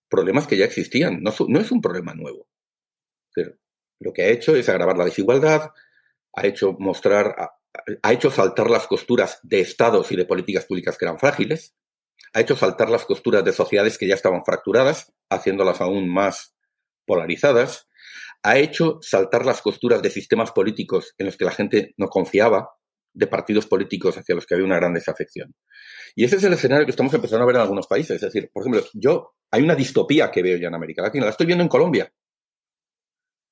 problemas 0.09 0.47
que 0.47 0.57
ya 0.57 0.65
existían, 0.65 1.21
no, 1.21 1.59
es 1.59 1.71
un 1.71 1.81
problema 1.81 2.13
nuevo. 2.13 2.47
lo 3.99 4.13
que 4.13 4.23
ha 4.23 4.27
hecho 4.27 4.55
es 4.55 4.69
agravar 4.69 4.97
la 4.97 5.05
desigualdad, 5.05 5.71
ha 6.33 6.45
hecho 6.45 6.75
mostrar, 6.79 7.35
ha, 8.03 8.13
hecho 8.13 8.31
saltar 8.31 8.69
las 8.69 8.87
costuras 8.87 9.39
de 9.43 9.59
estados 9.59 10.11
y 10.11 10.15
de 10.15 10.25
políticas 10.25 10.65
públicas 10.65 10.97
que 10.97 11.05
eran 11.05 11.19
frágiles, 11.19 11.75
ha 12.33 12.41
hecho 12.41 12.55
saltar 12.55 12.89
las 12.89 13.05
costuras 13.05 13.43
de 13.43 13.53
sociedades 13.53 13.97
que 13.97 14.07
ya 14.07 14.15
estaban 14.15 14.43
fracturadas, 14.45 15.13
haciéndolas 15.29 15.81
aún 15.81 16.11
más 16.11 16.55
polarizadas, 17.05 17.87
ha 18.43 18.57
hecho 18.57 18.99
saltar 19.01 19.45
las 19.45 19.61
costuras 19.61 20.01
de 20.01 20.09
sistemas 20.09 20.51
políticos 20.51 21.15
en 21.17 21.25
los 21.25 21.37
que 21.37 21.45
la 21.45 21.51
gente 21.51 21.93
no 21.97 22.07
confiaba, 22.07 22.76
de 23.17 23.27
partidos 23.27 23.65
políticos 23.65 24.15
hacia 24.17 24.35
los 24.35 24.45
que 24.45 24.53
había 24.53 24.65
una 24.65 24.75
gran 24.75 24.93
desafección. 24.93 25.53
Y 26.15 26.23
ese 26.23 26.35
es 26.35 26.43
el 26.43 26.53
escenario 26.53 26.85
que 26.85 26.91
estamos 26.91 27.13
empezando 27.13 27.43
a 27.43 27.47
ver 27.47 27.55
en 27.55 27.63
algunos 27.63 27.87
países. 27.87 28.15
Es 28.15 28.21
decir, 28.21 28.51
por 28.53 28.61
ejemplo, 28.61 28.83
yo 28.93 29.33
hay 29.51 29.63
una 29.63 29.75
distopía 29.75 30.29
que 30.29 30.43
veo 30.43 30.57
ya 30.57 30.67
en 30.67 30.75
América 30.75 31.01
Latina, 31.01 31.25
la 31.25 31.31
estoy 31.31 31.47
viendo 31.47 31.63
en 31.63 31.69
Colombia. 31.69 32.13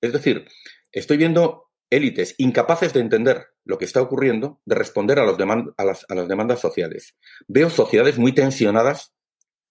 Es 0.01 0.13
decir, 0.13 0.45
estoy 0.91 1.17
viendo 1.17 1.71
élites 1.89 2.35
incapaces 2.37 2.93
de 2.93 2.99
entender 2.99 3.47
lo 3.63 3.79
que 3.79 3.85
está 3.85 4.01
ocurriendo, 4.01 4.61
de 4.65 4.75
responder 4.75 5.17
a, 5.17 5.25
los 5.25 5.37
las, 5.39 6.05
a 6.07 6.15
las 6.15 6.27
demandas 6.27 6.59
sociales. 6.59 7.15
Veo 7.47 7.71
sociedades 7.71 8.19
muy 8.19 8.33
tensionadas 8.33 9.15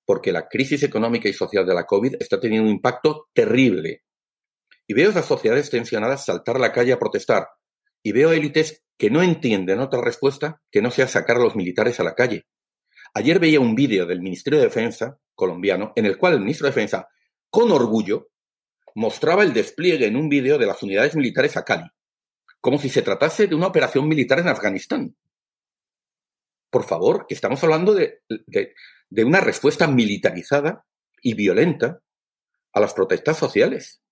porque 0.04 0.32
la 0.32 0.48
crisis 0.48 0.82
económica 0.82 1.28
y 1.28 1.32
social 1.32 1.64
de 1.64 1.74
la 1.74 1.86
COVID 1.86 2.16
está 2.18 2.40
teniendo 2.40 2.68
un 2.68 2.74
impacto 2.74 3.28
terrible. 3.32 4.02
Y 4.88 4.94
veo 4.94 5.10
esas 5.10 5.26
sociedades 5.26 5.70
tensionadas 5.70 6.24
saltar 6.24 6.56
a 6.56 6.60
la 6.60 6.72
calle 6.72 6.92
a 6.92 6.98
protestar. 6.98 7.48
Y 8.02 8.12
veo 8.12 8.32
élites 8.32 8.83
que 8.96 9.10
no 9.10 9.22
entienden 9.22 9.80
otra 9.80 10.00
respuesta 10.00 10.62
que 10.70 10.82
no 10.82 10.90
sea 10.90 11.08
sacar 11.08 11.36
a 11.36 11.40
los 11.40 11.56
militares 11.56 12.00
a 12.00 12.04
la 12.04 12.14
calle. 12.14 12.46
Ayer 13.14 13.38
veía 13.38 13.60
un 13.60 13.74
vídeo 13.74 14.06
del 14.06 14.20
Ministerio 14.20 14.58
de 14.58 14.66
Defensa 14.66 15.18
colombiano 15.34 15.92
en 15.96 16.06
el 16.06 16.16
cual 16.16 16.34
el 16.34 16.40
ministro 16.40 16.66
de 16.66 16.72
Defensa, 16.72 17.08
con 17.50 17.70
orgullo, 17.72 18.30
mostraba 18.94 19.42
el 19.42 19.52
despliegue 19.52 20.06
en 20.06 20.16
un 20.16 20.28
vídeo 20.28 20.58
de 20.58 20.66
las 20.66 20.82
unidades 20.82 21.16
militares 21.16 21.56
a 21.56 21.64
Cali, 21.64 21.88
como 22.60 22.78
si 22.78 22.88
se 22.88 23.02
tratase 23.02 23.46
de 23.46 23.54
una 23.54 23.66
operación 23.66 24.08
militar 24.08 24.38
en 24.38 24.48
Afganistán. 24.48 25.16
Por 26.70 26.84
favor, 26.84 27.26
que 27.28 27.34
estamos 27.34 27.62
hablando 27.62 27.94
de, 27.94 28.22
de 28.28 29.24
una 29.24 29.40
respuesta 29.40 29.86
militarizada 29.86 30.84
y 31.22 31.34
violenta 31.34 32.00
a 32.72 32.80
las 32.80 32.94
protestas 32.94 33.36
sociales. 33.36 34.03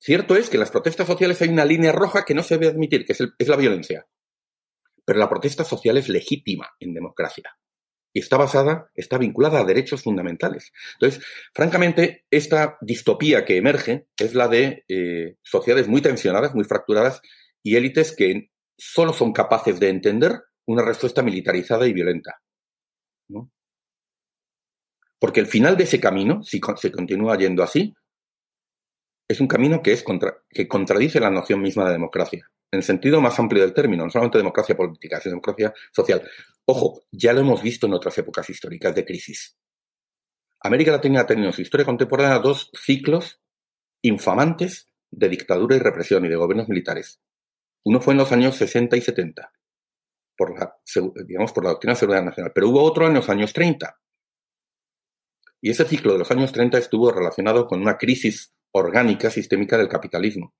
Cierto 0.00 0.34
es 0.34 0.48
que 0.48 0.56
en 0.56 0.60
las 0.60 0.70
protestas 0.70 1.06
sociales 1.06 1.40
hay 1.42 1.50
una 1.50 1.64
línea 1.64 1.92
roja 1.92 2.24
que 2.24 2.34
no 2.34 2.42
se 2.42 2.58
debe 2.58 2.72
admitir, 2.72 3.04
que 3.04 3.12
es, 3.12 3.20
es 3.38 3.48
la 3.48 3.56
violencia. 3.56 4.06
pero 5.04 5.18
la 5.18 5.28
protesta 5.28 5.64
social 5.64 5.96
es 5.96 6.08
legítima 6.08 6.70
en 6.80 6.94
democracia 6.94 7.50
y 8.12 8.20
está 8.20 8.36
basada, 8.36 8.90
está 8.94 9.18
vinculada 9.18 9.60
a 9.60 9.64
derechos 9.64 10.02
fundamentales. 10.02 10.72
Entonces, 10.94 11.24
francamente, 11.54 12.24
esta 12.30 12.76
distopía 12.80 13.44
que 13.44 13.56
emerge 13.56 14.06
es 14.18 14.34
la 14.34 14.48
de 14.48 14.84
eh, 14.88 15.36
sociedades 15.42 15.88
muy 15.88 16.02
tensionadas, 16.02 16.54
muy 16.54 16.64
fracturadas 16.64 17.20
y 17.62 17.76
élites 17.76 18.14
que 18.14 18.50
solo 18.76 19.12
son 19.12 19.32
capaces 19.32 19.78
de 19.78 19.90
entender 19.90 20.40
una 20.66 20.82
respuesta 20.82 21.22
militarizada 21.22 21.86
y 21.86 21.92
violenta. 21.92 22.40
Porque 25.18 25.40
el 25.40 25.46
final 25.46 25.76
de 25.76 25.84
ese 25.84 26.00
camino, 26.00 26.42
si 26.42 26.60
se 26.76 26.90
continúa 26.90 27.36
yendo 27.36 27.62
así, 27.62 27.94
es 29.30 29.40
un 29.40 29.46
camino 29.46 29.80
que, 29.80 29.92
es 29.92 30.04
que 30.48 30.66
contradice 30.66 31.20
la 31.20 31.30
noción 31.30 31.62
misma 31.62 31.84
de 31.84 31.92
democracia 31.92 32.50
en 32.72 32.78
el 32.78 32.82
sentido 32.82 33.20
más 33.20 33.38
amplio 33.38 33.62
del 33.62 33.72
término, 33.72 34.02
no 34.02 34.10
solamente 34.10 34.38
democracia 34.38 34.76
política, 34.76 35.20
sino 35.20 35.34
democracia 35.34 35.72
social. 35.92 36.28
Ojo, 36.64 37.04
ya 37.12 37.32
lo 37.32 37.40
hemos 37.40 37.62
visto 37.62 37.86
en 37.86 37.94
otras 37.94 38.18
épocas 38.18 38.50
históricas 38.50 38.92
de 38.92 39.04
crisis. 39.04 39.56
América 40.58 40.90
Latina 40.90 41.20
ha 41.20 41.26
tenido 41.26 41.46
en 41.46 41.52
su 41.52 41.62
historia 41.62 41.86
contemporánea 41.86 42.40
dos 42.40 42.72
ciclos 42.74 43.40
infamantes 44.02 44.88
de 45.12 45.28
dictadura 45.28 45.76
y 45.76 45.78
represión 45.78 46.24
y 46.24 46.28
de 46.28 46.34
gobiernos 46.34 46.68
militares. 46.68 47.20
Uno 47.84 48.00
fue 48.00 48.14
en 48.14 48.18
los 48.18 48.32
años 48.32 48.56
60 48.56 48.96
y 48.96 49.00
70, 49.00 49.52
por 50.36 50.58
la, 50.58 50.76
digamos, 51.24 51.52
por 51.52 51.62
la 51.62 51.70
doctrina 51.70 51.94
de 51.94 52.00
seguridad 52.00 52.24
nacional, 52.24 52.50
pero 52.52 52.68
hubo 52.68 52.82
otro 52.82 53.06
en 53.06 53.14
los 53.14 53.28
años 53.28 53.52
30. 53.52 53.96
Y 55.60 55.70
ese 55.70 55.84
ciclo 55.84 56.14
de 56.14 56.18
los 56.18 56.32
años 56.32 56.50
30 56.50 56.78
estuvo 56.78 57.12
relacionado 57.12 57.68
con 57.68 57.80
una 57.80 57.96
crisis 57.96 58.56
orgánica 58.72 59.30
sistémica 59.30 59.76
del 59.76 59.88
capitalismo, 59.88 60.54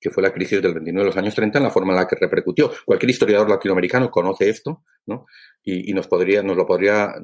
que 0.00 0.10
fue 0.10 0.22
la 0.22 0.32
crisis 0.32 0.60
del 0.60 0.74
29 0.74 1.04
de 1.04 1.06
los 1.06 1.16
años 1.16 1.34
30 1.34 1.58
en 1.58 1.64
la 1.64 1.70
forma 1.70 1.92
en 1.92 2.00
la 2.00 2.06
que 2.06 2.16
repercutió. 2.16 2.70
Cualquier 2.84 3.10
historiador 3.10 3.48
latinoamericano 3.48 4.10
conoce 4.10 4.48
esto, 4.50 4.84
¿no? 5.06 5.26
Y, 5.62 5.92
nos, 5.94 6.08
podría, 6.08 6.42
nos 6.42 6.56
lo 6.56 6.66
podría 6.66 7.14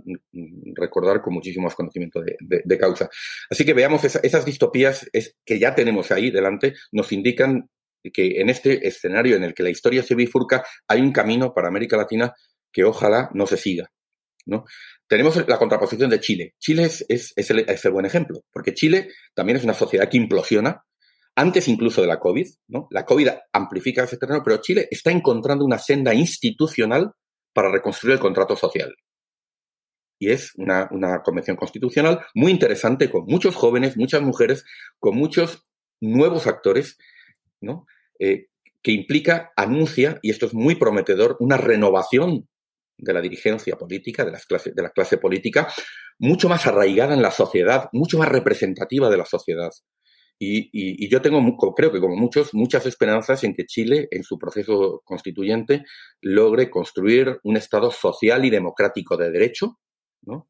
recordar 0.75 1.21
con 1.21 1.35
muchísimo 1.35 1.65
más 1.65 1.75
conocimiento 1.75 2.23
de, 2.23 2.79
causa. 2.79 3.11
Así 3.51 3.65
que 3.65 3.75
veamos 3.75 4.05
esas 4.05 4.45
distopías 4.45 5.11
que 5.45 5.59
ya 5.59 5.75
tenemos 5.75 6.11
ahí 6.11 6.31
delante, 6.31 6.75
nos 6.93 7.13
indican 7.13 7.69
que 8.15 8.41
en 8.41 8.49
este 8.49 8.87
escenario 8.89 9.37
en 9.37 9.45
el 9.45 9.53
que 9.53 9.63
la 9.63 9.71
historia 9.71 10.03
se 10.03 10.15
bifurca, 10.15 10.65
hay 10.89 11.03
un 11.03 11.13
camino 11.13 11.53
para 11.53 11.69
América 11.69 11.99
Latina 11.99 12.33
que 12.73 12.85
ojalá 12.85 13.29
no 13.35 13.47
se 13.47 13.59
siga. 13.59 13.91
Tenemos 15.07 15.37
la 15.49 15.59
contraposición 15.59 16.11
de 16.11 16.21
Chile. 16.21 16.55
Chile 16.59 16.85
es, 16.85 17.05
es, 17.09 17.51
el, 17.51 17.61
es, 17.61 17.85
el, 17.85 17.93
buen 17.93 18.07
ejemplo, 18.07 18.43
porque 18.53 18.75
Chile 18.75 19.09
también 19.35 19.57
es 19.57 19.65
una 19.65 19.75
sociedad 19.75 20.09
que 20.09 20.17
implosiona, 20.17 20.85
antes 21.35 21.69
incluso 21.69 22.01
de 22.01 22.07
la 22.07 22.21
COVID, 22.21 22.47
¿no? 22.69 22.87
La 22.91 23.05
COVID 23.05 23.29
amplifica 23.53 24.05
ese 24.05 24.19
terreno, 24.19 24.43
pero 24.45 24.59
Chile 24.59 24.89
está 24.91 25.11
encontrando 25.11 25.65
una 25.65 25.79
senda 25.79 26.13
institucional 26.13 27.13
para 27.53 27.71
reconstruir 27.71 28.15
el 28.15 28.21
contrato 28.21 28.57
social. 28.57 28.95
Y 30.19 30.31
es 30.31 30.53
una, 30.57 30.89
convención 31.25 31.57
constitucional 31.57 32.21
muy 32.35 32.53
interesante, 32.53 33.11
con 33.11 33.25
muchos 33.25 33.57
jóvenes, 33.57 33.97
muchas 33.97 34.21
mujeres, 34.21 34.65
con 34.99 35.17
muchos 35.17 35.65
nuevos 36.01 36.47
actores, 36.47 36.99
¿no? 37.61 37.87
Eh, 38.19 38.49
que 38.83 38.93
implica, 38.93 39.53
anuncia, 39.57 40.19
y 40.23 40.31
esto 40.31 40.47
es 40.47 40.55
muy 40.55 40.75
prometedor, 40.75 41.37
una 41.41 41.57
renovación 41.57 42.50
de 43.01 43.13
la 43.13 43.21
dirigencia 43.21 43.77
política, 43.77 44.25
de, 44.25 44.33
las 44.33 44.47
clases, 44.47 44.75
de 44.75 44.83
la 44.83 44.91
clase 44.91 45.19
política, 45.19 45.69
mucho 46.19 46.49
más 46.49 46.67
arraigada 46.67 47.15
en 47.15 47.23
la 47.23 47.31
sociedad, 47.31 47.89
mucho 47.93 48.19
más 48.19 48.29
representativa 48.29 49.09
de 49.11 49.17
la 49.17 49.25
sociedad. 49.25 49.71
Y, 50.43 51.07
yo 51.11 51.21
tengo, 51.21 51.39
creo 51.75 51.93
que 51.93 52.01
como 52.01 52.17
muchos, 52.17 52.55
muchas 52.55 52.87
esperanzas 52.87 53.45
en 53.45 53.53
que 53.53 53.67
Chile, 53.67 54.09
en 54.11 54.25
su 54.25 54.39
proceso 54.39 55.03
constituyente, 55.05 55.85
logre 56.23 56.71
construir 56.71 57.39
un 57.43 57.59
Estado 57.59 57.91
social 57.91 58.43
y 58.47 58.51
democrático 58.51 59.19
de 59.19 59.31
derecho, 59.31 59.79
¿no? 60.23 60.49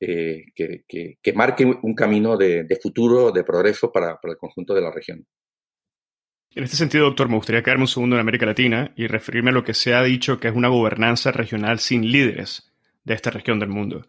Eh, 0.00 0.44
que, 0.54 1.32
marque 1.34 1.64
un 1.64 1.94
camino 1.94 2.36
de, 2.36 2.78
futuro, 2.82 3.30
de 3.30 3.44
progreso 3.44 3.92
para, 3.92 4.18
el 4.20 4.36
conjunto 4.36 4.74
de 4.74 4.80
la 4.80 4.90
región. 4.90 5.24
En 6.54 6.64
este 6.64 6.76
sentido, 6.76 7.04
doctor, 7.04 7.28
me 7.28 7.36
gustaría 7.36 7.62
quedarme 7.62 7.84
un 7.84 7.88
segundo 7.88 8.16
en 8.16 8.20
América 8.20 8.46
Latina 8.46 8.92
y 8.96 9.06
referirme 9.06 9.50
a 9.50 9.52
lo 9.52 9.64
que 9.64 9.74
se 9.74 9.94
ha 9.94 10.02
dicho 10.02 10.40
que 10.40 10.48
es 10.48 10.54
una 10.54 10.68
gobernanza 10.68 11.30
regional 11.30 11.78
sin 11.78 12.10
líderes 12.10 12.72
de 13.04 13.14
esta 13.14 13.30
región 13.30 13.58
del 13.58 13.68
mundo. 13.68 14.06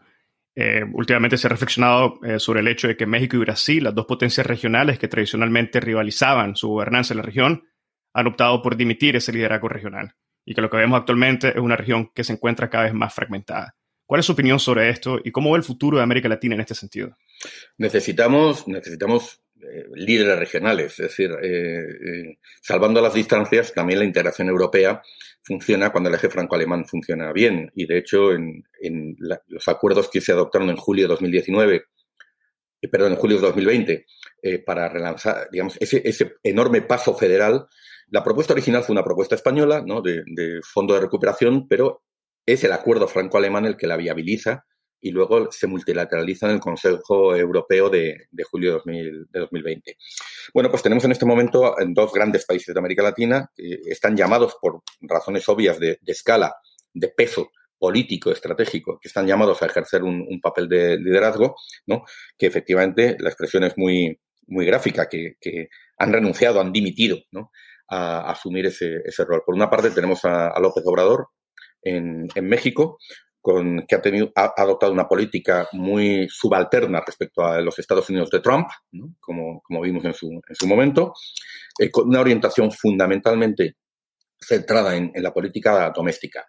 Eh, 0.55 0.83
últimamente 0.93 1.37
se 1.37 1.47
ha 1.47 1.49
reflexionado 1.49 2.19
eh, 2.23 2.39
sobre 2.39 2.61
el 2.61 2.67
hecho 2.67 2.87
de 2.87 2.97
que 2.97 3.05
México 3.05 3.35
y 3.35 3.39
Brasil, 3.39 3.83
las 3.83 3.93
dos 3.93 4.05
potencias 4.05 4.45
regionales 4.45 4.97
que 4.97 5.07
tradicionalmente 5.07 5.79
rivalizaban 5.79 6.55
su 6.55 6.69
gobernanza 6.69 7.13
en 7.13 7.17
la 7.17 7.23
región, 7.23 7.63
han 8.13 8.27
optado 8.27 8.61
por 8.61 8.75
dimitir 8.75 9.15
ese 9.15 9.31
liderazgo 9.31 9.69
regional 9.69 10.15
y 10.45 10.55
que 10.55 10.61
lo 10.61 10.69
que 10.69 10.77
vemos 10.77 10.99
actualmente 10.99 11.49
es 11.49 11.57
una 11.57 11.75
región 11.75 12.11
que 12.13 12.23
se 12.23 12.33
encuentra 12.33 12.69
cada 12.69 12.85
vez 12.85 12.93
más 12.93 13.13
fragmentada. 13.13 13.75
¿Cuál 14.05 14.19
es 14.19 14.25
su 14.25 14.31
opinión 14.31 14.59
sobre 14.59 14.89
esto 14.89 15.19
y 15.23 15.31
cómo 15.31 15.51
ve 15.51 15.57
el 15.57 15.63
futuro 15.63 15.97
de 15.97 16.03
América 16.03 16.27
Latina 16.27 16.55
en 16.55 16.61
este 16.61 16.73
sentido? 16.73 17.15
Necesitamos, 17.77 18.67
necesitamos 18.67 19.39
líderes 19.95 20.39
regionales, 20.39 20.93
es 20.99 21.07
decir, 21.09 21.31
salvando 22.61 23.01
las 23.01 23.13
distancias, 23.13 23.73
también 23.73 23.99
la 23.99 24.05
integración 24.05 24.47
europea 24.47 25.01
funciona 25.43 25.91
cuando 25.91 26.09
el 26.09 26.15
eje 26.15 26.29
franco-alemán 26.29 26.85
funciona 26.85 27.31
bien. 27.33 27.71
Y 27.75 27.85
de 27.85 27.97
hecho, 27.97 28.31
en, 28.33 28.63
los 29.47 29.67
acuerdos 29.67 30.09
que 30.09 30.21
se 30.21 30.31
adoptaron 30.31 30.69
en 30.69 30.77
julio 30.77 31.05
de 31.05 31.09
2019, 31.09 31.83
eh, 32.81 32.87
perdón, 32.87 33.13
en 33.13 33.17
julio 33.17 33.37
de 33.37 33.47
2020, 33.47 34.05
eh, 34.41 34.59
para 34.59 34.87
relanzar, 34.89 35.49
digamos, 35.51 35.75
ese, 35.79 36.35
enorme 36.43 36.81
paso 36.81 37.15
federal, 37.15 37.67
la 38.09 38.23
propuesta 38.23 38.53
original 38.53 38.83
fue 38.83 38.93
una 38.93 39.03
propuesta 39.03 39.35
española, 39.35 39.83
¿no? 39.85 40.01
De 40.01 40.23
fondo 40.63 40.93
de 40.93 41.01
recuperación, 41.01 41.67
pero 41.67 42.03
es 42.45 42.63
el 42.63 42.71
acuerdo 42.71 43.07
franco-alemán 43.07 43.65
el 43.65 43.77
que 43.77 43.87
la 43.87 43.97
viabiliza 43.97 44.65
y 45.01 45.11
luego 45.11 45.51
se 45.51 45.67
multilateraliza 45.67 46.47
en 46.47 46.53
el 46.53 46.59
Consejo 46.59 47.35
Europeo 47.35 47.89
de, 47.89 48.27
julio 48.49 48.81
de, 48.85 49.27
2020. 49.31 49.97
Bueno, 50.53 50.69
pues 50.69 50.83
tenemos 50.83 51.03
en 51.05 51.11
este 51.11 51.25
momento 51.25 51.79
en 51.79 51.93
dos 51.93 52.11
grandes 52.11 52.45
países 52.45 52.73
de 52.73 52.79
América 52.79 53.03
Latina 53.03 53.49
que 53.55 53.79
están 53.85 54.15
llamados 54.15 54.57
por 54.61 54.81
razones 55.01 55.47
obvias 55.47 55.79
de, 55.79 55.99
escala, 56.05 56.55
de 56.93 57.09
peso 57.09 57.51
político, 57.77 58.31
estratégico, 58.31 58.99
que 59.01 59.07
están 59.07 59.25
llamados 59.25 59.61
a 59.61 59.67
ejercer 59.67 60.03
un, 60.03 60.39
papel 60.41 60.67
de 60.67 60.97
liderazgo, 60.97 61.55
¿no? 61.85 62.03
que 62.37 62.47
efectivamente 62.47 63.15
la 63.19 63.29
expresión 63.29 63.63
es 63.63 63.77
muy, 63.77 64.19
muy 64.47 64.65
gráfica, 64.65 65.07
que, 65.07 65.37
han 65.97 66.13
renunciado, 66.13 66.59
han 66.59 66.71
dimitido 66.71 67.19
¿no? 67.31 67.51
a, 67.87 68.31
asumir 68.31 68.65
ese, 68.65 69.01
ese, 69.05 69.23
rol. 69.23 69.43
Por 69.45 69.55
una 69.55 69.69
parte 69.69 69.91
tenemos 69.91 70.25
a, 70.25 70.57
López 70.59 70.83
Obrador 70.85 71.29
en, 71.81 72.27
en 72.35 72.47
México, 72.49 72.97
con, 73.41 73.85
que 73.87 73.95
ha, 73.95 74.01
tenido, 74.01 74.31
ha 74.35 74.53
adoptado 74.57 74.91
una 74.91 75.07
política 75.07 75.67
muy 75.73 76.27
subalterna 76.29 77.01
respecto 77.05 77.43
a 77.43 77.61
los 77.61 77.77
Estados 77.79 78.09
Unidos 78.09 78.29
de 78.29 78.39
Trump, 78.39 78.67
como, 79.19 79.61
como, 79.61 79.81
vimos 79.81 80.03
en 80.05 80.13
su, 80.13 80.29
en 80.29 80.55
su 80.55 80.67
momento, 80.67 81.13
eh, 81.79 81.89
con 81.89 82.07
una 82.07 82.19
orientación 82.19 82.71
fundamentalmente 82.71 83.77
centrada 84.39 84.95
en, 84.95 85.11
en 85.13 85.23
la 85.23 85.33
política 85.33 85.91
doméstica. 85.95 86.45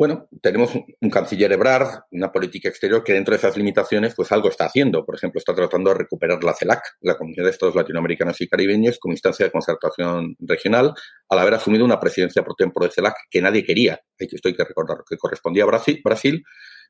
Bueno, 0.00 0.30
tenemos 0.40 0.70
un 0.74 1.10
canciller 1.10 1.52
Ebrard, 1.52 2.04
una 2.12 2.32
política 2.32 2.70
exterior 2.70 3.04
que 3.04 3.12
dentro 3.12 3.32
de 3.32 3.36
esas 3.36 3.54
limitaciones, 3.58 4.14
pues 4.14 4.32
algo 4.32 4.48
está 4.48 4.64
haciendo. 4.64 5.04
Por 5.04 5.14
ejemplo, 5.14 5.38
está 5.38 5.54
tratando 5.54 5.90
de 5.90 5.98
recuperar 5.98 6.42
la 6.42 6.54
CELAC, 6.54 6.96
la 7.02 7.18
Comunidad 7.18 7.44
de 7.44 7.50
Estados 7.50 7.74
Latinoamericanos 7.74 8.40
y 8.40 8.48
Caribeños, 8.48 8.98
como 8.98 9.12
instancia 9.12 9.44
de 9.44 9.52
concertación 9.52 10.36
regional, 10.38 10.94
al 11.28 11.38
haber 11.38 11.52
asumido 11.52 11.84
una 11.84 12.00
presidencia 12.00 12.42
por 12.42 12.54
tiempo 12.54 12.82
de 12.82 12.90
CELAC 12.90 13.14
que 13.28 13.42
nadie 13.42 13.62
quería. 13.62 14.00
Esto 14.16 14.48
hay 14.48 14.54
que 14.54 14.64
recordar, 14.64 15.04
que 15.06 15.18
correspondía 15.18 15.64
a 15.64 15.66
Brasil. 15.66 16.00
Brasil, 16.02 16.42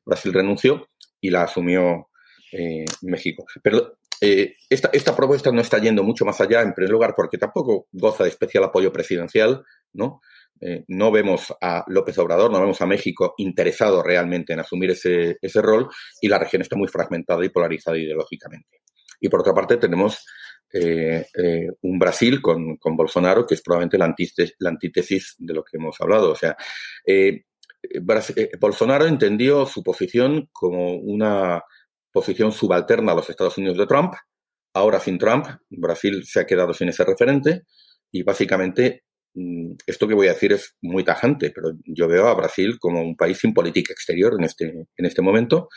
Brasil 0.05 0.31
renunció 0.31 0.87
y 1.19 1.31
la 1.31 1.43
asumió 1.43 2.07
eh, 2.53 2.85
México. 3.01 3.43
Pero 3.61 3.97
eh, 4.21 4.55
esta 4.69 5.15
propuesta 5.17 5.51
no 5.51 5.59
está 5.59 5.79
yendo 5.79 6.03
mucho 6.03 6.23
más 6.23 6.39
allá, 6.39 6.61
en 6.61 6.73
primer 6.73 6.91
lugar, 6.91 7.13
porque 7.13 7.37
tampoco 7.37 7.87
goza 7.91 8.23
de 8.23 8.29
especial 8.29 8.63
apoyo 8.63 8.93
presidencial, 8.93 9.65
¿no? 9.91 10.21
Eh, 10.61 10.85
no 10.89 11.11
vemos 11.11 11.51
a 11.59 11.83
López 11.87 12.17
Obrador, 12.19 12.51
no 12.51 12.59
vemos 12.59 12.79
a 12.81 12.85
México 12.85 13.33
interesado 13.37 14.03
realmente 14.03 14.53
en 14.53 14.59
asumir 14.59 14.91
ese, 14.91 15.37
rol 15.55 15.89
y 16.21 16.27
la 16.27 16.37
región 16.37 16.61
está 16.61 16.75
muy 16.75 16.87
fragmentada 16.87 17.43
y 17.43 17.49
polarizada 17.49 17.97
ideológicamente. 17.97 18.81
Y 19.19 19.27
por 19.27 19.41
otra 19.41 19.53
parte 19.53 19.77
tenemos 19.77 20.23
eh, 20.71 21.25
eh, 21.35 21.67
un 21.81 21.97
Brasil 21.97 22.41
con, 22.41 22.77
Bolsonaro, 22.95 23.45
que 23.45 23.55
es 23.55 23.61
probablemente 23.61 23.97
la 23.97 24.05
antítesis, 24.05 24.55
la 24.59 24.69
antítesis, 24.69 25.35
de 25.39 25.53
lo 25.53 25.63
que 25.63 25.77
hemos 25.77 25.99
hablado. 25.99 26.31
O 26.31 26.35
sea, 26.35 26.55
Bolsonaro 28.59 29.07
entendió 29.07 29.65
su 29.65 29.81
posición 29.81 30.47
como 30.51 30.95
una 30.95 31.63
posición 32.11 32.51
subalterna 32.51 33.13
a 33.13 33.15
los 33.15 33.29
Estados 33.29 33.57
Unidos 33.57 33.77
de 33.77 33.87
Trump. 33.87 34.13
Ahora 34.73 34.99
sin 34.99 35.17
Trump, 35.17 35.47
Brasil 35.69 36.23
se 36.23 36.39
ha 36.39 36.45
quedado 36.45 36.73
sin 36.73 36.89
ese 36.89 37.03
referente 37.03 37.63
y 38.11 38.23
básicamente 38.23 39.03
esto 39.85 40.07
que 40.07 40.13
voy 40.13 40.27
a 40.27 40.33
decir 40.33 40.51
es 40.53 40.75
muy 40.81 41.03
tajante, 41.03 41.51
pero 41.51 41.71
yo 41.85 42.07
veo 42.07 42.27
a 42.27 42.35
Brasil 42.35 42.77
como 42.79 43.01
un 43.01 43.15
país 43.15 43.37
sin 43.37 43.53
política 43.53 43.93
exterior 43.93 44.35
en 44.37 44.43
este, 44.43 44.65
en 44.65 45.05
este 45.05 45.21
momento. 45.21 45.69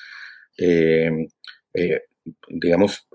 Eh, 0.59 1.11
eh, 1.75 2.01
digamos, 2.49 3.07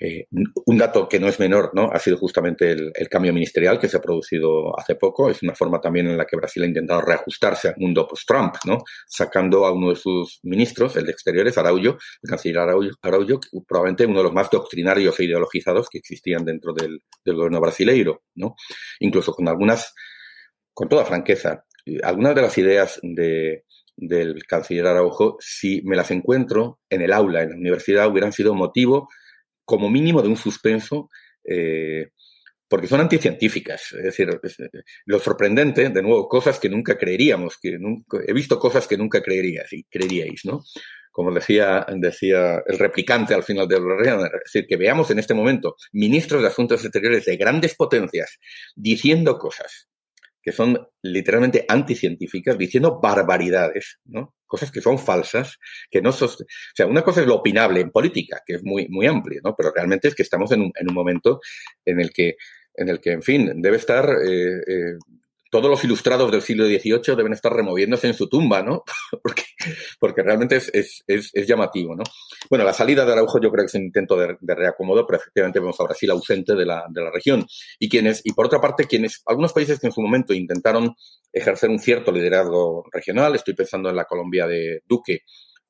eh, 0.00 0.26
un 0.66 0.78
dato 0.78 1.08
que 1.08 1.18
no 1.18 1.28
es 1.28 1.40
menor, 1.40 1.72
¿no? 1.74 1.90
Ha 1.92 1.98
sido 1.98 2.16
justamente 2.18 2.70
el, 2.70 3.08
cambio 3.08 3.32
ministerial 3.32 3.80
que 3.80 3.88
se 3.88 3.96
ha 3.96 4.00
producido 4.00 4.78
hace 4.78 4.94
poco. 4.94 5.28
Es 5.28 5.42
una 5.42 5.54
forma 5.54 5.80
también 5.80 6.06
en 6.06 6.16
la 6.16 6.24
que 6.24 6.36
Brasil 6.36 6.62
ha 6.62 6.66
intentado 6.66 7.00
reajustarse 7.00 7.68
al 7.68 7.74
mundo 7.78 8.06
post-Trump, 8.06 8.54
¿no? 8.64 8.78
Sacando 9.06 9.66
a 9.66 9.72
uno 9.72 9.90
de 9.90 9.96
sus 9.96 10.38
ministros, 10.44 10.96
el 10.96 11.06
de 11.06 11.12
Exteriores, 11.12 11.58
Araújo, 11.58 11.98
el 12.22 12.30
canciller 12.30 12.60
Araújo, 12.60 13.40
probablemente 13.66 14.06
uno 14.06 14.18
de 14.18 14.24
los 14.24 14.32
más 14.32 14.48
doctrinarios 14.50 15.18
e 15.18 15.24
ideologizados 15.24 15.88
que 15.88 15.98
existían 15.98 16.44
dentro 16.44 16.72
del, 16.72 17.02
del 17.24 17.34
gobierno 17.34 17.60
brasileiro, 17.60 18.22
¿no? 18.36 18.54
Incluso 19.00 19.32
con 19.32 19.48
algunas, 19.48 19.94
con 20.72 20.88
toda 20.88 21.04
franqueza, 21.04 21.64
algunas 22.02 22.34
de 22.34 22.42
las 22.42 22.56
ideas 22.58 23.00
de, 23.02 23.64
del 24.00 24.44
canciller 24.46 24.86
Araujo, 24.86 25.36
si 25.40 25.82
me 25.82 25.96
las 25.96 26.10
encuentro 26.10 26.78
en 26.88 27.02
el 27.02 27.12
aula, 27.12 27.42
en 27.42 27.50
la 27.50 27.56
universidad, 27.56 28.08
hubieran 28.08 28.32
sido 28.32 28.54
motivo 28.54 29.08
como 29.64 29.90
mínimo 29.90 30.22
de 30.22 30.28
un 30.28 30.36
suspenso, 30.36 31.10
eh, 31.44 32.10
porque 32.68 32.86
son 32.86 33.00
anticientíficas. 33.00 33.92
Es 33.92 34.04
decir, 34.04 34.28
eh, 34.30 34.68
lo 35.06 35.18
sorprendente, 35.18 35.88
de 35.88 36.02
nuevo, 36.02 36.28
cosas 36.28 36.60
que 36.60 36.68
nunca 36.68 36.96
creeríamos, 36.96 37.58
que 37.60 37.78
nunca, 37.78 38.18
he 38.26 38.32
visto 38.32 38.58
cosas 38.58 38.86
que 38.86 38.96
nunca 38.96 39.20
creerías 39.20 39.72
y 39.72 39.84
creeríais, 39.84 40.44
¿no? 40.44 40.62
Como 41.10 41.32
decía, 41.32 41.84
decía 41.96 42.62
el 42.66 42.78
replicante 42.78 43.34
al 43.34 43.42
final 43.42 43.66
del 43.66 43.82
programa, 43.82 44.26
es 44.26 44.52
decir, 44.52 44.66
que 44.68 44.76
veamos 44.76 45.10
en 45.10 45.18
este 45.18 45.34
momento 45.34 45.74
ministros 45.92 46.42
de 46.42 46.48
Asuntos 46.48 46.84
Exteriores 46.84 47.24
de 47.24 47.36
grandes 47.36 47.74
potencias 47.74 48.38
diciendo 48.76 49.38
cosas 49.38 49.88
que 50.48 50.52
son 50.52 50.78
literalmente 51.02 51.66
anticientíficas, 51.68 52.56
diciendo 52.56 53.00
barbaridades, 53.02 53.98
¿no? 54.06 54.34
Cosas 54.46 54.70
que 54.70 54.80
son 54.80 54.98
falsas, 54.98 55.58
que 55.90 56.00
no 56.00 56.10
son... 56.10 56.30
O 56.30 56.46
sea, 56.74 56.86
una 56.86 57.02
cosa 57.02 57.20
es 57.20 57.26
lo 57.26 57.34
opinable 57.34 57.82
en 57.82 57.90
política, 57.90 58.40
que 58.46 58.54
es 58.54 58.64
muy, 58.64 58.88
muy 58.88 59.06
amplio, 59.06 59.42
¿no? 59.44 59.54
Pero 59.54 59.72
realmente 59.74 60.08
es 60.08 60.14
que 60.14 60.22
estamos 60.22 60.50
en 60.52 60.62
un, 60.62 60.72
en 60.74 60.88
un 60.88 60.94
momento 60.94 61.40
en 61.84 62.00
el 62.00 62.14
que, 62.14 62.36
en 62.72 62.88
el 62.88 62.98
que, 62.98 63.12
en 63.12 63.20
fin, 63.20 63.60
debe 63.60 63.76
estar 63.76 64.08
eh, 64.08 64.62
eh, 64.66 64.94
todos 65.50 65.70
los 65.70 65.82
ilustrados 65.84 66.30
del 66.30 66.42
siglo 66.42 66.66
XVIII 66.66 67.16
deben 67.16 67.32
estar 67.32 67.52
removiéndose 67.52 68.06
en 68.06 68.14
su 68.14 68.28
tumba, 68.28 68.62
¿no? 68.62 68.84
porque, 69.22 69.44
porque 69.98 70.22
realmente 70.22 70.56
es, 70.56 70.70
es, 70.72 71.30
es, 71.32 71.46
llamativo, 71.46 71.94
¿no? 71.94 72.04
Bueno, 72.50 72.64
la 72.64 72.72
salida 72.72 73.04
de 73.04 73.12
Araujo 73.12 73.40
yo 73.40 73.50
creo 73.50 73.64
que 73.64 73.68
es 73.68 73.74
un 73.74 73.84
intento 73.84 74.16
de, 74.16 74.36
reacomodo, 74.40 75.06
pero 75.06 75.18
efectivamente 75.18 75.60
vemos 75.60 75.80
a 75.80 75.84
Brasil 75.84 76.10
ausente 76.10 76.54
de 76.54 76.66
la, 76.66 76.84
de 76.90 77.02
la 77.02 77.10
región. 77.10 77.46
Y 77.78 77.88
quienes, 77.88 78.20
y 78.24 78.32
por 78.32 78.46
otra 78.46 78.60
parte, 78.60 78.86
quienes, 78.86 79.22
algunos 79.26 79.52
países 79.52 79.78
que 79.78 79.86
en 79.86 79.92
su 79.92 80.00
momento 80.00 80.34
intentaron 80.34 80.94
ejercer 81.32 81.70
un 81.70 81.78
cierto 81.78 82.12
liderazgo 82.12 82.84
regional, 82.92 83.34
estoy 83.34 83.54
pensando 83.54 83.90
en 83.90 83.96
la 83.96 84.04
Colombia 84.04 84.46
de 84.46 84.82
Duque 84.86 85.22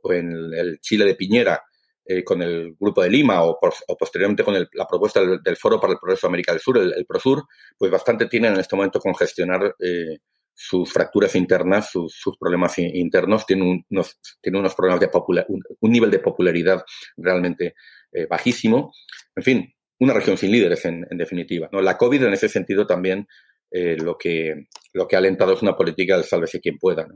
o 0.03 0.12
en 0.12 0.33
el 0.55 0.79
Chile 0.81 1.05
de 1.05 1.14
Piñera, 1.14 1.62
eh, 2.11 2.25
con 2.25 2.41
el 2.41 2.75
Grupo 2.81 3.03
de 3.03 3.11
Lima 3.11 3.43
o, 3.43 3.61
posteriormente 3.99 4.43
con 4.43 4.55
la 4.55 4.87
propuesta 4.87 5.21
del, 5.21 5.57
Foro 5.59 5.79
para 5.79 5.93
el 5.93 5.99
Progreso 5.99 6.27
de 6.27 6.31
América 6.31 6.53
del 6.53 6.61
Sur, 6.63 6.79
el, 6.79 7.05
PROSUR, 7.05 7.45
pues 7.77 7.91
bastante 7.91 8.25
tienen 8.25 8.55
en 8.55 8.61
este 8.61 8.77
momento 8.77 8.99
con 8.99 9.15
gestionar 9.15 9.77
eh, 9.79 10.17
sus 10.55 10.91
fracturas 10.91 11.35
internas, 11.37 11.91
sus, 11.91 12.39
problemas 12.41 12.79
internos, 12.79 13.45
tienen 13.45 13.85
unos, 13.91 14.19
tienen 14.41 14.61
unos 14.61 14.75
problemas 14.75 15.01
de 15.01 15.09
popular, 15.09 15.45
un, 15.49 15.63
nivel 15.83 16.11
de 16.11 16.21
popularidad 16.21 16.83
realmente 17.19 17.75
eh, 18.13 18.25
bajísimo. 18.25 18.91
En 19.37 19.43
fin, 19.43 19.75
una 19.99 20.15
región 20.15 20.39
sin 20.39 20.51
líderes, 20.51 20.87
en, 20.87 21.07
definitiva. 21.11 21.69
¿no? 21.71 21.83
La 21.83 21.99
COVID, 21.99 22.23
en 22.23 22.33
ese 22.33 22.49
sentido, 22.49 22.87
también 22.87 23.29
lo, 23.71 24.17
que, 24.17 24.69
lo 24.95 25.07
que 25.07 25.15
ha 25.15 25.19
alentado 25.19 25.53
es 25.53 25.61
una 25.61 25.77
política 25.77 26.17
del 26.17 26.25
sálvese 26.25 26.59
quien 26.59 26.79
pueda. 26.79 27.07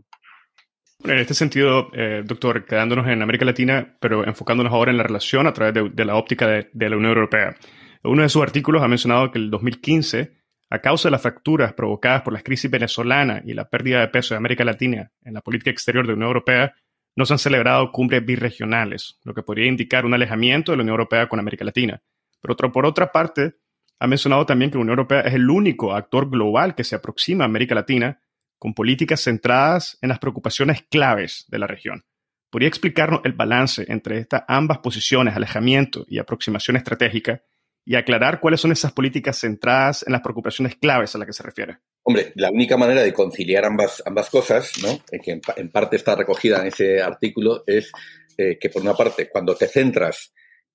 En 1.04 1.18
este 1.18 1.34
sentido, 1.34 1.90
eh, 1.94 2.22
doctor, 2.24 2.64
quedándonos 2.64 3.08
en 3.08 3.22
América 3.22 3.44
Latina, 3.44 3.96
pero 3.98 4.24
enfocándonos 4.24 4.72
ahora 4.72 4.92
en 4.92 4.98
la 4.98 5.02
relación 5.02 5.48
a 5.48 5.52
través 5.52 5.74
de, 5.92 6.04
la 6.04 6.14
óptica 6.14 6.46
de, 6.46 6.88
la 6.88 6.96
Unión 6.96 7.12
Europea. 7.12 7.56
Uno 8.04 8.22
de 8.22 8.28
sus 8.28 8.42
artículos 8.42 8.82
ha 8.82 8.88
mencionado 8.88 9.32
que 9.32 9.38
el 9.38 9.50
2015, 9.50 10.32
a 10.70 10.78
causa 10.78 11.08
de 11.08 11.12
las 11.12 11.22
fracturas 11.22 11.72
provocadas 11.72 12.22
por 12.22 12.32
la 12.32 12.42
crisis 12.42 12.70
venezolana 12.70 13.42
y 13.44 13.52
la 13.52 13.68
pérdida 13.68 14.00
de 14.00 14.08
peso 14.08 14.34
de 14.34 14.38
América 14.38 14.64
Latina 14.64 15.10
en 15.24 15.34
la 15.34 15.40
política 15.40 15.70
exterior 15.70 16.04
de 16.04 16.12
la 16.12 16.14
Unión 16.14 16.28
Europea, 16.28 16.74
no 17.16 17.26
se 17.26 17.32
han 17.32 17.38
celebrado 17.38 17.90
cumbres 17.90 18.24
birregionales, 18.24 19.18
lo 19.24 19.34
que 19.34 19.42
podría 19.42 19.66
indicar 19.66 20.06
un 20.06 20.14
alejamiento 20.14 20.70
de 20.70 20.76
la 20.78 20.82
Unión 20.82 20.94
Europea 20.94 21.28
con 21.28 21.40
América 21.40 21.64
Latina. 21.64 22.00
Pero 22.40 22.56
por 22.72 22.86
otra 22.86 23.10
parte, 23.10 23.54
ha 23.98 24.06
mencionado 24.06 24.46
también 24.46 24.70
que 24.70 24.78
la 24.78 24.82
Unión 24.82 24.98
Europea 24.98 25.22
es 25.22 25.34
el 25.34 25.50
único 25.50 25.94
actor 25.94 26.30
global 26.30 26.74
que 26.76 26.84
se 26.84 26.94
aproxima 26.94 27.44
a 27.44 27.46
América 27.46 27.74
Latina 27.74 28.20
con 28.62 28.74
políticas 28.74 29.24
centradas 29.24 29.98
en 30.02 30.08
las 30.08 30.20
preocupaciones 30.20 30.84
claves 30.88 31.46
de 31.48 31.58
la 31.58 31.66
región. 31.66 32.04
¿Podría 32.48 32.68
explicarnos 32.68 33.20
el 33.24 33.32
balance 33.32 33.84
entre 33.88 34.18
estas 34.18 34.44
ambas 34.46 34.78
posiciones, 34.78 35.34
alejamiento 35.34 36.04
y 36.06 36.20
aproximación 36.20 36.76
estratégica, 36.76 37.42
y 37.84 37.96
aclarar 37.96 38.38
cuáles 38.38 38.60
son 38.60 38.70
esas 38.70 38.92
políticas 38.92 39.40
centradas 39.40 40.04
en 40.06 40.12
las 40.12 40.20
preocupaciones 40.20 40.76
claves 40.76 41.12
a 41.12 41.18
las 41.18 41.26
que 41.26 41.32
se 41.32 41.42
refiere? 41.42 41.78
Hombre, 42.04 42.30
la 42.36 42.52
única 42.52 42.76
manera 42.76 43.02
de 43.02 43.12
conciliar 43.12 43.64
ambas, 43.64 44.00
ambas 44.06 44.30
cosas, 44.30 44.70
¿no? 44.80 45.02
que 45.20 45.40
en, 45.56 45.68
parte 45.72 45.96
está 45.96 46.14
recogida 46.14 46.60
en 46.60 46.68
ese 46.68 47.02
artículo, 47.02 47.64
es 47.66 47.90
eh, 48.38 48.58
que 48.60 48.70
por 48.70 48.82
una 48.82 48.94
parte, 48.94 49.28
cuando 49.28 49.56
te 49.56 49.66
centras 49.66 50.32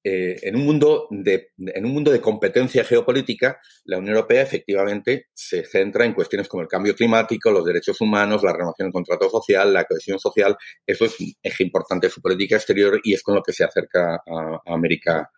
eh, 0.09 0.39
en, 0.43 0.55
un 0.55 0.63
mundo 0.63 1.09
de, 1.11 1.49
en 1.57 1.85
un 1.85 1.91
mundo 1.91 2.11
de 2.11 2.21
competencia 2.21 2.85
geopolítica, 2.85 3.59
la 3.83 3.97
Unión 3.97 4.15
Europea 4.15 4.41
efectivamente 4.41 5.27
se 5.33 5.65
centra 5.65 6.05
en 6.05 6.13
cuestiones 6.13 6.47
como 6.47 6.63
el 6.63 6.69
cambio 6.69 6.95
climático, 6.95 7.51
los 7.51 7.65
derechos 7.65 7.99
humanos, 7.99 8.41
la 8.41 8.53
renovación 8.53 8.85
del 8.85 8.93
contrato 8.93 9.29
social, 9.29 9.73
la 9.73 9.83
cohesión 9.83 10.17
social. 10.17 10.55
Eso 10.85 11.03
es 11.03 11.19
un 11.19 11.33
eje 11.43 11.61
importante 11.61 12.07
de 12.07 12.13
su 12.13 12.21
política 12.21 12.55
exterior 12.55 13.01
y 13.03 13.15
es 13.15 13.21
con 13.21 13.35
lo 13.35 13.43
que 13.43 13.51
se 13.51 13.65
acerca 13.65 14.15
a, 14.15 14.61
América, 14.67 15.29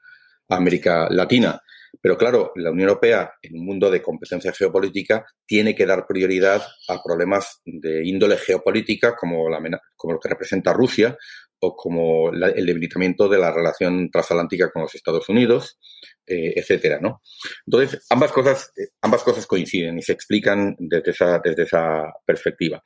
a 0.48 0.56
América 0.56 1.08
Latina. 1.10 1.60
Pero 2.00 2.16
claro, 2.16 2.52
la 2.54 2.70
Unión 2.70 2.90
Europea, 2.90 3.34
en 3.42 3.56
un 3.56 3.66
mundo 3.66 3.90
de 3.90 4.04
competencia 4.04 4.54
geopolítica, 4.54 5.26
tiene 5.48 5.74
que 5.74 5.88
dar 5.88 6.06
prioridad 6.06 6.62
a 6.90 7.02
problemas 7.02 7.62
de 7.66 8.06
índole 8.06 8.38
geopolítica, 8.38 9.16
como, 9.16 9.50
la, 9.50 9.60
como 9.96 10.14
lo 10.14 10.20
que 10.20 10.30
representa 10.30 10.74
Rusia, 10.74 11.18
o 11.60 11.76
como 11.76 12.32
el 12.32 12.66
debilitamiento 12.66 13.28
de 13.28 13.38
la 13.38 13.51
relación 13.51 14.10
transatlántica 14.10 14.72
con 14.72 14.84
los 14.84 14.95
Estados 14.95 15.28
Unidos, 15.30 15.80
eh, 16.26 16.53
etcétera, 16.55 16.99
¿no? 17.01 17.22
Entonces, 17.66 18.05
ambas 18.10 18.32
cosas, 18.32 18.72
eh, 18.78 18.89
ambas 19.01 19.24
cosas 19.24 19.45
coinciden 19.45 19.97
y 19.97 20.01
se 20.01 20.14
explican 20.14 20.76
desde 20.78 21.12
esa, 21.12 21.41
desde 21.43 21.64
esa 21.64 22.14
perspectiva. 22.26 22.82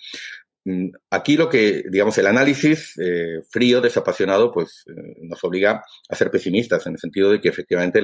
Mm, 0.65 0.91
aquí 1.11 1.35
lo 1.35 1.49
que, 1.49 1.83
digamos, 1.91 2.17
el 2.17 2.27
análisis 2.27 2.93
eh, 2.97 3.41
frío, 3.51 3.81
desapasionado, 3.81 4.51
pues 4.51 4.85
nos 5.21 5.43
obliga 5.43 5.83
a 6.09 6.15
ser 6.15 6.31
pesimistas 6.31 6.87
en 6.87 6.93
el 6.93 6.99
sentido 6.99 7.31
de 7.31 7.41
que 7.41 7.49
efectivamente 7.49 8.01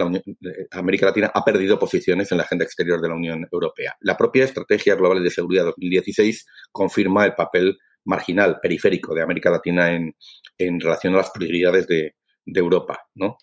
América 0.72 1.05
Latina 1.05 1.32
ha 1.34 1.45
perdido 1.45 1.80
posiciones 1.80 2.32
en 2.32 2.38
la 2.38 2.43
agenda 2.43 2.65
exterior 2.65 2.99
de 3.01 3.07
la 3.07 3.15
Unión 3.15 3.47
Europea. 3.51 3.95
La 4.01 4.17
propia 4.17 4.43
Estrategia 4.43 4.95
Global 4.95 5.24
de 5.24 5.32
Seguridad 5.32 5.65
2016 5.65 6.45
confirma 6.72 7.26
el 7.26 7.34
papel 7.34 7.78
marginal, 8.10 8.60
periférico 8.60 9.14
de 9.14 9.22
América 9.22 9.49
Latina 9.49 9.91
en, 9.91 10.16
en 10.57 10.80
relación 10.80 11.14
a 11.14 11.18
las 11.18 11.30
prioridades 11.30 11.88
de, 11.88 12.16
de 12.45 12.60
Europa, 12.60 13.07
¿no? 13.16 13.38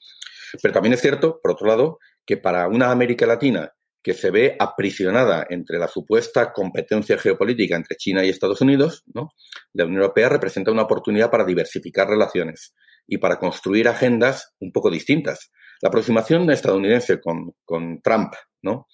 Pero 0.60 0.74
también 0.74 0.94
es 0.94 1.00
cierto, 1.00 1.40
por 1.42 1.52
otro 1.52 1.66
lado, 1.66 1.98
que 2.24 2.36
para 2.36 2.68
una 2.68 2.90
América 2.90 3.26
Latina 3.26 3.72
que 4.02 4.14
se 4.14 4.30
ve 4.30 4.56
aprisionada 4.60 5.46
entre 5.50 5.78
la 5.78 5.88
supuesta 5.88 6.52
competencia 6.52 7.18
geopolítica 7.18 7.74
entre 7.74 7.96
China 7.96 8.24
y 8.24 8.28
Estados 8.28 8.60
Unidos, 8.60 9.02
¿no? 9.12 9.30
la 9.72 9.84
Unión 9.84 10.02
Europea 10.02 10.28
representa 10.28 10.70
una 10.70 10.82
oportunidad 10.82 11.28
para 11.28 11.44
diversificar 11.44 12.08
relaciones 12.08 12.72
y 13.08 13.18
para 13.18 13.38
construir 13.40 13.88
agendas 13.88 14.54
un 14.60 14.70
poco 14.70 14.90
distintas. 14.90 15.50
La 15.80 15.88
aproximación 15.88 16.48
estadounidense 16.50 17.20
con, 17.20 17.52
con 17.64 18.00
Trump, 18.00 18.32
¿no? 18.62 18.86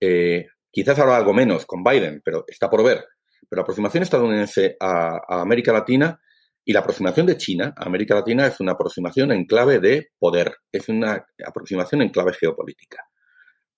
Eh, 0.00 0.46
quizás 0.70 0.98
ahora 0.98 1.16
algo 1.16 1.34
menos 1.34 1.66
con 1.66 1.82
Biden, 1.82 2.22
pero 2.24 2.44
está 2.46 2.70
por 2.70 2.84
ver. 2.84 3.04
Pero 3.48 3.60
la 3.60 3.62
aproximación 3.62 4.02
estadounidense 4.02 4.76
a, 4.80 5.40
América 5.40 5.72
Latina 5.72 6.20
y 6.64 6.72
la 6.72 6.80
aproximación 6.80 7.26
de 7.26 7.36
China 7.36 7.74
a 7.76 7.84
América 7.86 8.14
Latina 8.14 8.46
es 8.46 8.60
una 8.60 8.72
aproximación 8.72 9.32
en 9.32 9.46
clave 9.46 9.80
de 9.80 10.10
poder, 10.18 10.56
es 10.70 10.88
una 10.88 11.26
aproximación 11.44 12.02
en 12.02 12.10
clave 12.10 12.32
geopolítica. 12.34 13.04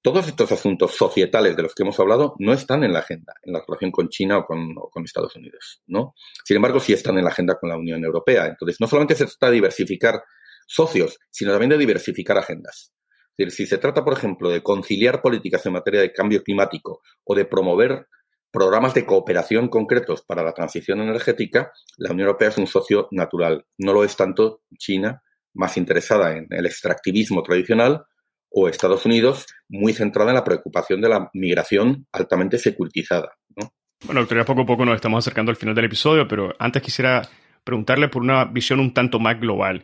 Todos 0.02 0.28
estos 0.28 0.52
asuntos 0.52 0.94
societales 0.94 1.56
de 1.56 1.62
los 1.62 1.74
que 1.74 1.82
hemos 1.82 1.98
hablado 1.98 2.34
no 2.38 2.52
están 2.52 2.84
en 2.84 2.92
la 2.92 2.98
agenda, 2.98 3.32
en 3.42 3.54
la 3.54 3.64
relación 3.66 3.90
con 3.90 4.10
China 4.10 4.36
o 4.36 4.44
con, 4.44 5.04
Estados 5.04 5.34
Unidos, 5.34 5.82
¿no? 5.86 6.14
Sin 6.44 6.56
embargo, 6.56 6.78
sí 6.78 6.92
están 6.92 7.16
en 7.16 7.24
la 7.24 7.30
agenda 7.30 7.58
con 7.58 7.70
la 7.70 7.78
Unión 7.78 8.04
Europea. 8.04 8.46
Entonces, 8.46 8.78
no 8.80 8.86
solamente 8.86 9.14
se 9.14 9.24
trata 9.24 9.46
de 9.46 9.54
diversificar 9.54 10.22
socios, 10.66 11.18
sino 11.30 11.52
también 11.52 11.70
de 11.70 11.78
diversificar 11.78 12.36
agendas. 12.36 12.92
Es 13.36 13.46
decir, 13.46 13.50
si 13.50 13.66
se 13.66 13.78
trata, 13.78 14.04
por 14.04 14.12
ejemplo, 14.12 14.50
de 14.50 14.62
conciliar 14.62 15.20
políticas 15.20 15.64
en 15.66 15.72
materia 15.72 16.00
de 16.00 16.12
cambio 16.12 16.42
climático 16.42 17.00
o 17.24 17.34
de 17.34 17.46
promover 17.46 18.06
programas 18.54 18.94
de 18.94 19.04
cooperación 19.04 19.66
concretos 19.66 20.22
para 20.22 20.44
la 20.44 20.52
transición 20.52 21.00
energética, 21.00 21.72
la 21.96 22.12
Unión 22.12 22.28
Europea 22.28 22.50
es 22.50 22.56
un 22.56 22.68
socio 22.68 23.08
natural. 23.10 23.66
No 23.78 23.92
lo 23.92 24.04
es 24.04 24.16
tanto 24.16 24.62
China, 24.78 25.24
más 25.54 25.76
interesada 25.76 26.36
en 26.36 26.46
el 26.50 26.64
extractivismo 26.64 27.42
tradicional, 27.42 28.04
o 28.50 28.68
Estados 28.68 29.04
Unidos, 29.06 29.46
muy 29.68 29.92
centrada 29.92 30.30
en 30.30 30.36
la 30.36 30.44
preocupación 30.44 31.00
de 31.00 31.08
la 31.08 31.28
migración 31.34 32.06
altamente 32.12 32.56
securitizada. 32.56 33.32
Bueno, 34.06 34.20
doctor, 34.20 34.38
ya 34.38 34.44
poco 34.44 34.60
a 34.60 34.66
poco 34.66 34.84
nos 34.84 34.94
estamos 34.94 35.24
acercando 35.24 35.50
al 35.50 35.56
final 35.56 35.74
del 35.74 35.86
episodio, 35.86 36.28
pero 36.28 36.54
antes 36.60 36.80
quisiera 36.80 37.22
preguntarle 37.64 38.08
por 38.08 38.22
una 38.22 38.44
visión 38.44 38.78
un 38.78 38.94
tanto 38.94 39.18
más 39.18 39.40
global. 39.40 39.82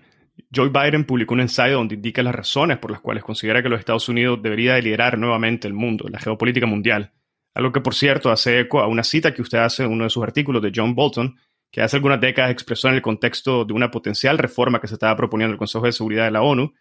Joe 0.55 0.69
Biden 0.69 1.05
publicó 1.05 1.35
un 1.35 1.41
ensayo 1.41 1.75
donde 1.75 1.97
indica 1.97 2.23
las 2.23 2.37
razones 2.37 2.79
por 2.79 2.93
las 2.93 3.01
cuales 3.01 3.25
considera 3.25 3.65
que 3.65 3.69
los 3.69 3.81
Estados 3.81 4.09
Unidos 4.09 4.41
debería 4.41 4.79
liderar 4.79 5.19
nuevamente 5.19 5.67
el 5.67 5.75
mundo, 5.75 6.07
la 6.09 6.21
geopolítica 6.21 6.67
mundial. 6.67 7.11
Algo 7.55 7.73
que, 7.73 7.81
por 7.81 7.95
cierto, 7.95 8.31
hace 8.31 8.61
eco 8.61 8.81
a 8.81 8.87
una 8.87 9.03
cita 9.03 9.35
que 9.35 9.43
usted 9.43 9.59
hace 9.59 9.85
en 9.85 9.93
uno 9.93 10.05
de 10.05 10.11
sus 10.11 10.23
artículos 10.23 10.63
de 10.63 10.73
John 10.75 10.95
Bolton, 10.95 11.37
que 11.71 11.83
hace 11.83 11.97
algunas 11.97 12.21
décadas 12.21 12.51
expresó 12.51 12.89
en 12.89 12.95
el 12.95 13.03
contexto 13.03 13.65
de 13.65 13.73
una 13.73 13.91
potencial 13.91 14.39
reforma 14.39 14.81
que 14.81 14.89
se 14.89 14.95
estaba 14.95 15.17
proponiendo 15.17 15.53
el 15.53 15.59
Consejo 15.59 15.87
de 15.87 15.93
Seguridad 15.93 16.25
de 16.25 16.31
la 16.33 16.43
ONU, 16.43 16.75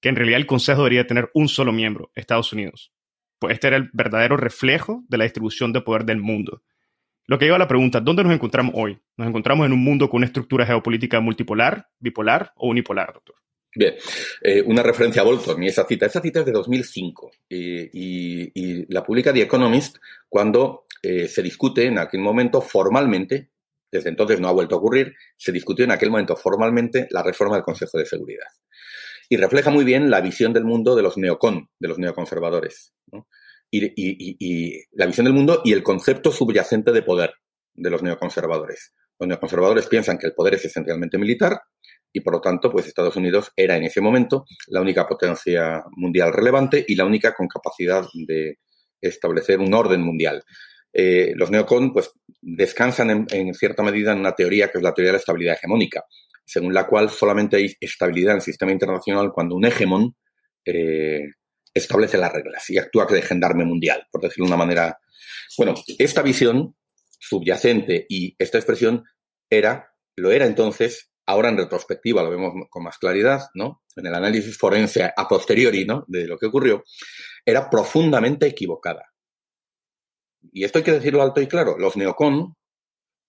que 0.00 0.08
en 0.08 0.16
realidad 0.16 0.38
el 0.38 0.46
Consejo 0.46 0.82
debería 0.82 1.06
tener 1.06 1.30
un 1.34 1.48
solo 1.48 1.72
miembro, 1.72 2.10
Estados 2.14 2.52
Unidos. 2.52 2.92
Pues 3.38 3.54
este 3.54 3.68
era 3.68 3.76
el 3.76 3.90
verdadero 3.92 4.36
reflejo 4.36 5.02
de 5.08 5.18
la 5.18 5.24
distribución 5.24 5.72
de 5.72 5.80
poder 5.80 6.04
del 6.04 6.20
mundo. 6.20 6.62
Lo 7.26 7.38
que 7.38 7.46
lleva 7.46 7.56
a 7.56 7.60
la 7.60 7.68
pregunta, 7.68 8.00
¿dónde 8.00 8.22
nos 8.22 8.34
encontramos 8.34 8.74
hoy? 8.76 8.98
¿Nos 9.16 9.28
encontramos 9.28 9.64
en 9.64 9.72
un 9.72 9.82
mundo 9.82 10.10
con 10.10 10.18
una 10.18 10.26
estructura 10.26 10.66
geopolítica 10.66 11.20
multipolar, 11.20 11.88
bipolar 11.98 12.52
o 12.56 12.68
unipolar, 12.68 13.14
doctor? 13.14 13.36
Bien, 13.74 13.94
eh, 14.42 14.62
una 14.62 14.82
referencia 14.82 15.22
a 15.22 15.24
Bolton 15.24 15.62
y 15.62 15.68
esa 15.68 15.84
cita. 15.84 16.06
Esa 16.06 16.20
cita 16.20 16.40
es 16.40 16.46
de 16.46 16.52
2005 16.52 17.30
y, 17.48 18.92
la 18.92 19.02
publica 19.02 19.32
The 19.32 19.42
Economist 19.42 19.96
cuando 20.28 20.86
eh, 21.02 21.26
se 21.26 21.42
discute 21.42 21.86
en 21.86 21.98
aquel 21.98 22.20
momento 22.20 22.60
formalmente, 22.60 23.50
desde 23.90 24.10
entonces 24.10 24.40
no 24.40 24.48
ha 24.48 24.52
vuelto 24.52 24.76
a 24.76 24.78
ocurrir, 24.78 25.14
se 25.36 25.52
discutió 25.52 25.84
en 25.84 25.90
aquel 25.90 26.10
momento 26.10 26.36
formalmente 26.36 27.08
la 27.10 27.22
reforma 27.22 27.56
del 27.56 27.64
Consejo 27.64 27.98
de 27.98 28.06
Seguridad. 28.06 28.46
Y 29.28 29.36
refleja 29.36 29.70
muy 29.70 29.84
bien 29.84 30.10
la 30.10 30.20
visión 30.20 30.52
del 30.52 30.64
mundo 30.64 30.94
de 30.94 31.02
los 31.02 31.16
neocon, 31.16 31.70
de 31.78 31.88
los 31.88 31.98
neoconservadores. 31.98 32.94
¿no? 33.10 33.26
y, 33.70 34.84
la 34.92 35.06
visión 35.06 35.24
del 35.24 35.34
mundo 35.34 35.62
y 35.64 35.72
el 35.72 35.82
concepto 35.82 36.30
subyacente 36.30 36.92
de 36.92 37.02
poder 37.02 37.34
de 37.74 37.90
los 37.90 38.02
neoconservadores. 38.02 38.94
Los 39.18 39.28
neoconservadores 39.28 39.86
piensan 39.86 40.18
que 40.18 40.26
el 40.26 40.34
poder 40.34 40.54
es 40.54 40.64
esencialmente 40.64 41.18
militar 41.18 41.60
y 42.14 42.20
por 42.20 42.34
lo 42.34 42.40
tanto, 42.40 42.70
pues 42.70 42.86
Estados 42.86 43.16
Unidos 43.16 43.50
era 43.56 43.76
en 43.76 43.82
ese 43.82 44.00
momento 44.00 44.46
la 44.68 44.80
única 44.80 45.06
potencia 45.06 45.82
mundial 45.96 46.32
relevante 46.32 46.84
y 46.86 46.94
la 46.94 47.04
única 47.04 47.34
con 47.34 47.48
capacidad 47.48 48.04
de 48.14 48.60
establecer 49.00 49.58
un 49.58 49.74
orden 49.74 50.00
mundial. 50.00 50.44
Eh, 50.92 51.32
los 51.34 51.50
neocon 51.50 51.92
pues 51.92 52.12
descansan 52.40 53.26
en, 53.28 53.52
cierta 53.54 53.82
medida 53.82 54.12
en 54.12 54.20
una 54.20 54.36
teoría 54.36 54.68
que 54.68 54.78
es 54.78 54.84
la 54.84 54.94
teoría 54.94 55.08
de 55.08 55.14
la 55.14 55.18
estabilidad 55.18 55.56
hegemónica, 55.56 56.04
según 56.44 56.72
la 56.72 56.86
cual 56.86 57.10
solamente 57.10 57.56
hay 57.56 57.74
estabilidad 57.80 58.30
en 58.30 58.36
el 58.36 58.42
sistema 58.42 58.70
internacional 58.70 59.32
cuando 59.32 59.56
un 59.56 59.64
hegemón 59.64 60.14
eh, 60.64 61.30
establece 61.74 62.16
las 62.16 62.32
reglas 62.32 62.70
y 62.70 62.78
actúa 62.78 63.06
de 63.06 63.22
gendarme 63.22 63.64
mundial, 63.64 64.06
por 64.12 64.20
decirlo 64.20 64.44
de 64.44 64.52
una 64.52 64.64
manera. 64.64 64.98
Bueno, 65.58 65.74
esta 65.98 66.22
visión 66.22 66.76
subyacente 67.18 68.06
y 68.08 68.36
esta 68.38 68.58
expresión 68.58 69.02
era, 69.50 69.92
lo 70.14 70.30
era 70.30 70.46
entonces, 70.46 71.10
ahora 71.26 71.48
en 71.48 71.56
retrospectiva 71.56 72.22
lo 72.22 72.30
vemos 72.30 72.52
con 72.70 72.82
más 72.82 72.98
claridad, 72.98 73.48
¿no? 73.54 73.82
En 73.96 74.06
el 74.06 74.14
análisis 74.14 74.58
forense 74.58 75.12
a 75.16 75.28
posteriori, 75.28 75.84
¿no? 75.84 76.04
De 76.08 76.26
lo 76.26 76.38
que 76.38 76.46
ocurrió, 76.46 76.84
era 77.44 77.68
profundamente 77.70 78.46
equivocada. 78.46 79.12
Y 80.52 80.64
esto 80.64 80.78
hay 80.78 80.84
que 80.84 80.92
decirlo 80.92 81.22
alto 81.22 81.40
y 81.40 81.46
claro. 81.46 81.78
Los 81.78 81.96
neocon 81.96 82.54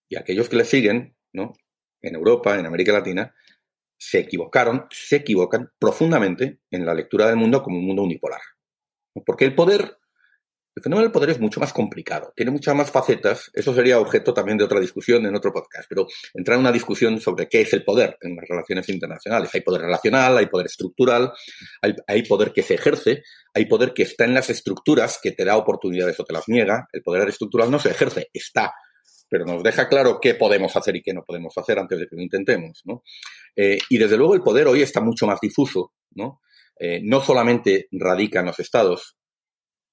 y 0.10 0.18
aquellos 0.18 0.50
que 0.50 0.58
le 0.58 0.66
siguen, 0.66 1.16
¿no? 1.34 1.54
En 2.02 2.16
Europa, 2.16 2.58
en 2.60 2.66
América 2.66 2.92
Latina, 2.92 3.34
se 3.98 4.20
equivocaron, 4.20 4.88
se 4.92 5.18
equivocan 5.18 5.72
profundamente 5.80 6.60
en 6.70 6.86
la 6.86 6.94
lectura 6.94 7.28
del 7.28 7.38
mundo 7.38 7.64
como 7.64 7.80
un 7.80 7.86
mundo 7.86 8.04
unipolar. 8.04 8.42
Porque 9.26 9.46
el 9.46 9.56
poder, 9.56 9.98
el 10.76 10.84
fenómeno 10.84 11.06
del 11.06 11.12
poder 11.14 11.30
es 11.30 11.40
mucho 11.40 11.62
más 11.62 11.72
complicado, 11.72 12.34
tiene 12.36 12.52
muchas 12.52 12.76
más 12.76 12.92
facetas, 12.92 13.50
eso 13.54 13.74
sería 13.74 13.98
objeto 13.98 14.34
también 14.34 14.58
de 14.58 14.66
otra 14.66 14.80
discusión 14.82 15.26
en 15.26 15.34
otro 15.34 15.54
podcast, 15.54 15.88
pero 15.88 16.06
entrar 16.34 16.56
en 16.56 16.62
una 16.62 16.72
discusión 16.74 17.22
sobre 17.22 17.48
qué 17.48 17.62
es 17.62 17.72
el 17.72 17.86
poder 17.86 18.18
en 18.22 18.36
las 18.36 18.46
relaciones 18.48 18.90
internacionales. 18.90 19.50
Hay 19.54 19.62
poder 19.62 19.82
relacional, 19.84 20.38
hay 20.38 20.48
poder 20.48 20.66
estructural, 20.66 21.32
hay, 22.08 22.24
poder 22.24 22.52
que 22.52 22.62
se 22.62 22.74
ejerce, 22.74 23.24
hay 23.54 23.66
poder 23.68 23.94
que 23.94 24.04
está 24.04 24.26
en 24.26 24.34
las 24.34 24.50
estructuras, 24.50 25.18
que 25.24 25.32
te 25.32 25.46
da 25.46 25.56
oportunidades 25.56 26.20
o 26.20 26.26
te 26.26 26.34
las 26.34 26.50
niega, 26.50 26.90
el 26.92 27.02
poder 27.02 27.30
estructural 27.30 27.72
no 27.72 27.80
se 27.80 27.92
ejerce, 27.92 28.28
está 28.34 28.74
pero 29.28 29.44
nos 29.44 29.64
deja 29.64 29.90
claro 29.90 30.20
qué 30.22 30.36
podemos 30.36 30.76
hacer 30.76 30.96
y 30.98 31.02
qué 31.02 31.12
no 31.12 31.24
podemos 31.26 31.58
hacer 31.58 31.80
antes 31.80 31.98
de 31.98 32.08
que 32.08 32.16
lo 32.16 32.22
intentemos. 32.22 32.82
¿no? 32.86 33.04
Eh, 33.56 33.80
y 33.90 33.98
desde 33.98 34.18
luego 34.18 34.36
el 34.36 34.42
poder 34.42 34.68
hoy 34.68 34.84
está 34.84 35.02
mucho 35.02 35.26
más 35.26 35.40
difuso. 35.42 35.94
¿no? 36.12 36.42
Eh, 36.80 37.02
no 37.04 37.22
solamente 37.22 37.88
radica 37.92 38.42
en 38.42 38.46
los 38.46 38.60
estados, 38.60 39.18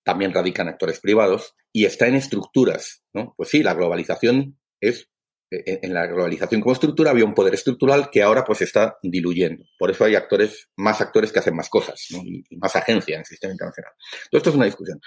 también 0.05 0.32
radica 0.32 0.62
en 0.62 0.68
actores 0.68 1.00
privados 1.00 1.55
y 1.72 1.84
está 1.84 2.07
en 2.07 2.14
estructuras. 2.14 3.05
¿no? 3.12 3.34
Pues 3.36 3.50
sí, 3.50 3.62
la 3.62 3.74
globalización 3.74 4.59
es 4.80 5.09
eh, 5.50 5.80
en 5.82 5.94
la 5.94 6.07
globalización 6.07 6.61
como 6.61 6.72
estructura 6.72 7.11
había 7.11 7.24
un 7.24 7.34
poder 7.34 7.55
estructural 7.55 8.11
que 8.11 8.22
ahora 8.22 8.44
pues 8.44 8.62
está 8.62 8.96
diluyendo. 9.03 9.64
Por 9.78 9.90
eso 9.90 10.05
hay 10.05 10.14
actores, 10.14 10.68
más 10.76 11.00
actores 11.00 11.32
que 11.32 11.38
hacen 11.38 11.57
más 11.57 11.68
cosas 11.68 12.11
y, 12.11 12.44
más 12.57 12.74
agencia 12.76 13.14
en 13.14 13.20
el 13.20 13.26
sistema 13.26 13.53
internacional. 13.53 13.92
Todo 14.30 14.38
esto 14.38 14.50
es 14.50 14.57
una 14.57 14.64
discusión. 14.66 15.00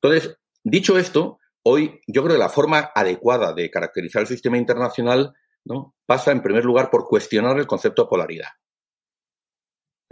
Entonces, 0.00 0.36
dicho 0.62 0.98
esto, 0.98 1.38
Hoy 1.68 2.00
yo 2.06 2.22
creo 2.22 2.36
que 2.36 2.38
la 2.38 2.48
forma 2.48 2.92
adecuada 2.94 3.52
de 3.52 3.72
caracterizar 3.72 4.22
el 4.22 4.28
sistema 4.28 4.56
internacional 4.56 5.34
pasa 6.06 6.30
en 6.30 6.40
primer 6.40 6.64
lugar 6.64 6.90
por 6.90 7.08
cuestionar 7.08 7.58
el 7.58 7.66
concepto 7.66 8.04
de 8.04 8.08
polaridad. 8.08 8.50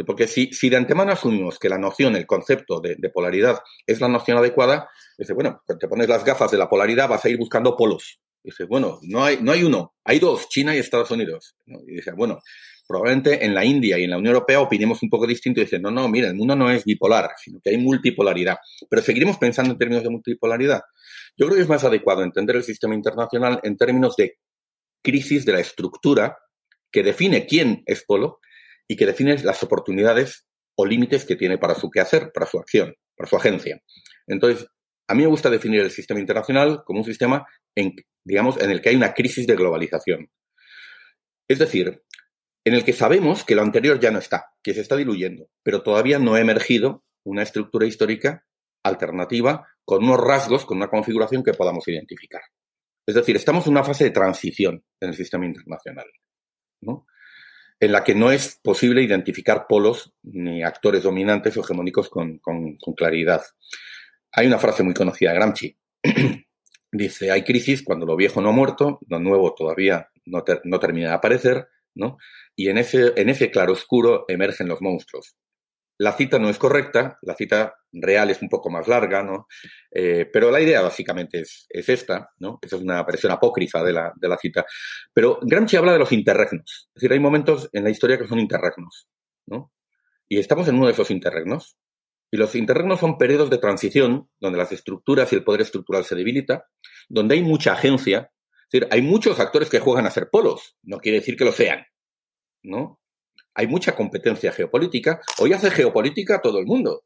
Porque 0.03 0.26
si, 0.26 0.53
si 0.53 0.68
de 0.68 0.76
antemano 0.76 1.12
asumimos 1.12 1.59
que 1.59 1.68
la 1.68 1.78
noción, 1.78 2.16
el 2.16 2.26
concepto 2.26 2.80
de, 2.80 2.97
polaridad 3.11 3.61
es 3.86 4.01
la 4.01 4.09
noción 4.09 4.38
adecuada, 4.38 4.88
dice, 5.16 5.32
bueno, 5.34 5.62
cuando 5.64 5.78
te 5.78 5.88
pones 5.88 6.09
las 6.09 6.24
gafas 6.24 6.51
de 6.51 6.59
la 6.59 6.68
polaridad 6.68 7.09
vas 7.09 7.24
a 7.24 7.28
ir 7.28 7.38
buscando 7.38 7.76
polos. 7.76 8.20
Dice, 8.42 8.64
bueno, 8.64 8.99
no 9.03 9.24
hay, 9.24 9.38
no 9.40 9.53
hay 9.53 9.62
uno, 9.62 9.95
hay 10.05 10.18
dos, 10.18 10.49
China 10.49 10.74
y 10.74 10.78
Estados 10.78 11.11
Unidos. 11.11 11.57
Y 11.66 11.95
dice, 11.95 12.12
bueno, 12.12 12.40
probablemente 12.86 13.45
en 13.45 13.55
la 13.55 13.64
India 13.64 13.99
y 13.99 14.05
en 14.05 14.11
la 14.11 14.18
Unión 14.18 14.34
Europea 14.34 14.61
opinemos 14.61 15.03
un 15.03 15.09
poco 15.09 15.26
distinto 15.26 15.61
y 15.61 15.64
dicen, 15.64 15.80
no, 15.80 15.90
no, 15.90 16.09
mira, 16.09 16.28
el 16.28 16.34
mundo 16.34 16.57
no 16.57 16.70
es 16.70 16.84
bipolar, 16.84 17.30
sino 17.42 17.61
que 17.62 17.70
hay 17.70 17.78
multipolaridad. 17.78 18.57
Pero 18.90 19.01
seguiremos 19.01 19.38
pensando 19.38 19.72
en 19.72 19.78
términos 19.78 20.03
de 20.03 20.11
multipolaridad. 20.11 20.82
Yo 21.36 21.47
creo 21.47 21.57
que 21.57 21.62
es 21.62 21.68
más 21.68 21.84
adecuado 21.84 22.22
entender 22.22 22.57
el 22.57 22.64
sistema 22.64 22.95
internacional 22.95 23.61
en 23.62 23.76
términos 23.76 24.16
de 24.16 24.36
crisis 25.03 25.45
de 25.45 25.53
la 25.53 25.61
estructura 25.61 26.38
que 26.90 27.03
define 27.03 27.47
quién 27.47 27.82
es 27.86 28.05
polo 28.05 28.40
y 28.89 28.97
que 28.97 29.07
define 29.07 29.37
las 29.43 29.62
oportunidades 29.62 30.47
o 30.76 30.87
límites 30.87 31.24
que 31.24 31.37
tiene 31.37 31.59
para 31.59 31.74
su 31.74 31.91
quehacer, 31.91 32.32
para 32.32 32.47
su 32.47 32.59
acción, 32.59 32.95
para 33.16 33.28
su 33.28 33.37
agencia. 33.37 33.80
Entonces, 34.26 34.66
a 35.09 35.14
mí 35.14 35.22
me 35.22 35.28
gusta 35.28 35.51
definir 35.51 35.80
el 35.80 35.91
sistema 35.91 36.20
internacional 36.20 36.82
como 36.85 37.01
un 37.01 37.05
sistema 37.05 37.47
en, 37.74 37.95
digamos, 38.24 38.61
en 38.61 38.70
el 38.70 38.80
que 38.80 38.91
hay 38.91 38.97
una 38.97 39.14
crisis 39.14 39.47
de 39.47 39.57
globalización. 39.57 40.30
Es 41.49 41.59
decir, 41.59 42.03
en 42.64 42.74
el 42.74 42.85
que 42.85 42.95
sabemos 42.95 43.45
que 43.45 43.55
lo 43.55 43.62
anterior 43.62 44.01
ya 44.01 44.11
no 44.11 44.18
está, 44.18 44.47
que 44.62 44.72
se 44.72 44.80
está 44.80 44.97
diluyendo, 44.97 45.49
pero 45.62 45.82
todavía 45.82 46.18
no 46.18 46.35
ha 46.35 46.41
emergido 46.41 47.05
una 47.24 47.43
estructura 47.43 47.87
histórica 47.87 48.45
alternativa 48.82 49.66
con 49.85 50.05
unos 50.05 50.20
rasgos, 50.20 50.64
con 50.64 50.78
una 50.78 50.89
configuración 50.89 51.43
que 51.43 51.53
podamos 51.53 51.87
identificar. 51.89 52.43
Es 53.07 53.14
decir, 53.14 53.37
estamos 53.37 53.66
en 53.66 53.72
una 53.72 53.85
fase 53.85 54.05
de 54.05 54.11
transición 54.11 54.82
en 55.01 55.11
el 55.11 55.14
sistema 55.14 55.45
internacional, 55.45 56.07
¿no? 56.80 57.07
En 57.85 57.93
la 57.93 58.05
que 58.05 58.14
no 58.14 58.30
es 58.30 58.59
posible 58.62 59.03
identificar 59.03 59.66
polos 59.68 60.12
ni 60.22 60.62
actores 60.62 61.03
dominantes 61.03 61.57
o 61.57 61.61
hegemónicos 61.61 62.09
con, 62.09 62.41
claridad. 62.97 63.43
Hay 64.32 64.47
una 64.47 64.59
frase 64.59 64.82
muy 64.82 64.95
conocida 64.95 65.30
de 65.30 65.37
Gramsci. 65.37 65.76
Dice, 66.93 67.30
hay 67.30 67.43
crisis 67.43 67.82
cuando 67.82 68.07
lo 68.07 68.16
viejo 68.16 68.41
no 68.41 68.51
ha 68.51 68.53
muerto, 68.53 69.01
lo 69.09 69.18
nuevo 69.18 69.55
todavía 69.55 70.09
no, 70.24 70.43
termina 70.78 71.09
de 71.09 71.14
aparecer, 71.14 71.68
¿no? 71.95 72.18
Y 72.55 72.68
en 72.68 72.78
ese, 72.78 73.12
en 73.16 73.28
ese 73.28 73.51
claroscuro 73.51 74.24
emergen 74.28 74.68
los 74.68 74.80
monstruos. 74.80 75.37
La 75.99 76.12
cita 76.12 76.38
no 76.38 76.49
es 76.49 76.59
correcta, 76.59 77.18
la 77.22 77.34
cita 77.34 77.74
real 77.92 78.30
es 78.30 78.42
un 78.42 78.49
poco 78.49 78.68
más 78.68 78.88
larga, 78.88 79.22
¿no? 79.22 79.47
Eh, 79.90 80.28
pero 80.32 80.51
la 80.51 80.61
idea 80.61 80.82
básicamente 80.82 81.40
es, 81.40 81.68
esta, 81.70 82.30
¿no? 82.38 82.59
Esa 82.61 82.76
es 82.76 82.82
una 82.82 83.03
versión 83.05 83.30
apócrifa 83.30 83.82
de 83.84 83.92
la, 83.92 84.12
de 84.16 84.28
la 84.28 84.36
cita. 84.36 84.66
Pero 85.12 85.38
Gramsci 85.42 85.76
habla 85.76 85.92
de 85.92 86.01
los 86.01 86.11
interregnos. 86.12 86.88
Es 86.88 86.95
decir, 86.95 87.12
hay 87.12 87.20
momentos 87.20 87.68
en 87.72 87.84
la 87.84 87.90
historia 87.90 88.18
que 88.18 88.26
son 88.26 88.40
interregnos, 88.40 89.09
¿no? 89.47 89.72
Y 90.28 90.38
estamos 90.38 90.66
en 90.68 90.76
uno 90.76 90.86
de 90.86 90.92
esos 90.92 91.11
interregnos. 91.11 91.76
Y 92.30 92.36
los 92.36 92.57
interregnos 92.57 92.99
son 92.99 93.16
periodos 93.16 93.49
de 93.49 93.59
transición 93.59 94.28
donde 94.40 94.59
las 94.59 94.72
estructuras 94.72 95.32
y 95.32 95.36
el 95.36 95.45
poder 95.45 95.61
estructural 95.61 96.05
se 96.05 96.16
debilita, 96.16 96.66
donde 97.09 97.36
hay 97.36 97.42
mucha 97.42 97.74
agencia. 97.74 98.32
Es 98.64 98.80
decir, 98.80 98.88
hay 98.90 99.03
muchos 99.03 99.38
actores 99.38 99.70
que 99.70 99.78
juegan 99.78 100.07
a 100.07 100.11
ser 100.11 100.30
polos. 100.30 100.76
No 100.82 100.99
quiere 100.99 101.20
decir 101.20 101.36
que 101.36 101.45
lo 101.45 101.53
sean, 101.53 101.86
¿no? 102.64 103.01
Hay 103.55 103.66
mucha 103.66 103.94
competencia 103.94 104.52
geopolítica. 104.52 105.20
Hoy 105.38 105.52
hace 105.52 105.70
geopolítica 105.70 106.40
todo 106.40 106.59
el 106.59 106.66
mundo. 106.66 107.02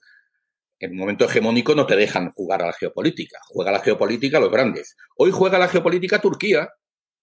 En 0.80 0.92
un 0.92 0.98
momento 0.98 1.24
hegemónico 1.24 1.74
no 1.74 1.86
te 1.86 1.96
dejan 1.96 2.30
jugar 2.32 2.62
a 2.62 2.66
la 2.66 2.72
geopolítica. 2.72 3.38
Juega 3.48 3.72
la 3.72 3.80
geopolítica 3.80 4.40
los 4.40 4.50
grandes. 4.50 4.96
Hoy 5.16 5.30
juega 5.30 5.58
la 5.58 5.68
geopolítica 5.68 6.20
Turquía. 6.20 6.70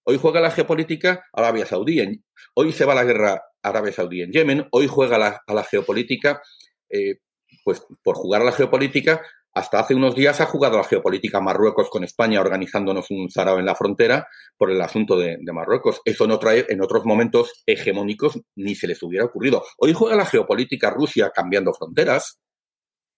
Hoy 0.03 0.19
juega 0.21 0.41
la 0.41 0.51
geopolítica 0.51 1.25
Arabia 1.33 1.65
Saudí. 1.65 2.21
Hoy 2.53 2.71
se 2.71 2.85
va 2.85 2.93
la 2.93 3.03
guerra 3.03 3.41
Arabia 3.63 3.91
Saudí 3.91 4.21
en 4.21 4.31
Yemen. 4.31 4.67
Hoy 4.71 4.87
juega 4.87 5.41
a 5.45 5.53
la 5.53 5.63
geopolítica, 5.63 6.41
eh, 6.89 7.19
pues 7.63 7.81
por 8.03 8.15
jugar 8.15 8.41
a 8.41 8.45
la 8.45 8.51
geopolítica, 8.51 9.21
hasta 9.55 9.79
hace 9.79 9.95
unos 9.95 10.15
días 10.15 10.41
ha 10.41 10.45
jugado 10.45 10.77
la 10.77 10.83
geopolítica 10.83 11.39
Marruecos 11.39 11.89
con 11.89 12.03
España 12.03 12.41
organizándonos 12.41 13.09
un 13.09 13.29
zarao 13.31 13.57
en 13.57 13.65
la 13.65 13.73
frontera 13.73 14.27
por 14.57 14.69
el 14.69 14.81
asunto 14.81 15.17
de, 15.17 15.37
Marruecos. 15.53 16.01
Eso 16.03 16.27
no 16.27 16.37
trae 16.39 16.65
en 16.67 16.81
otros 16.81 17.05
momentos 17.05 17.63
hegemónicos 17.65 18.41
ni 18.55 18.75
se 18.75 18.87
les 18.87 19.01
hubiera 19.01 19.25
ocurrido. 19.25 19.63
Hoy 19.77 19.93
juega 19.93 20.17
la 20.17 20.25
geopolítica 20.25 20.89
Rusia 20.89 21.31
cambiando 21.33 21.73
fronteras, 21.73 22.37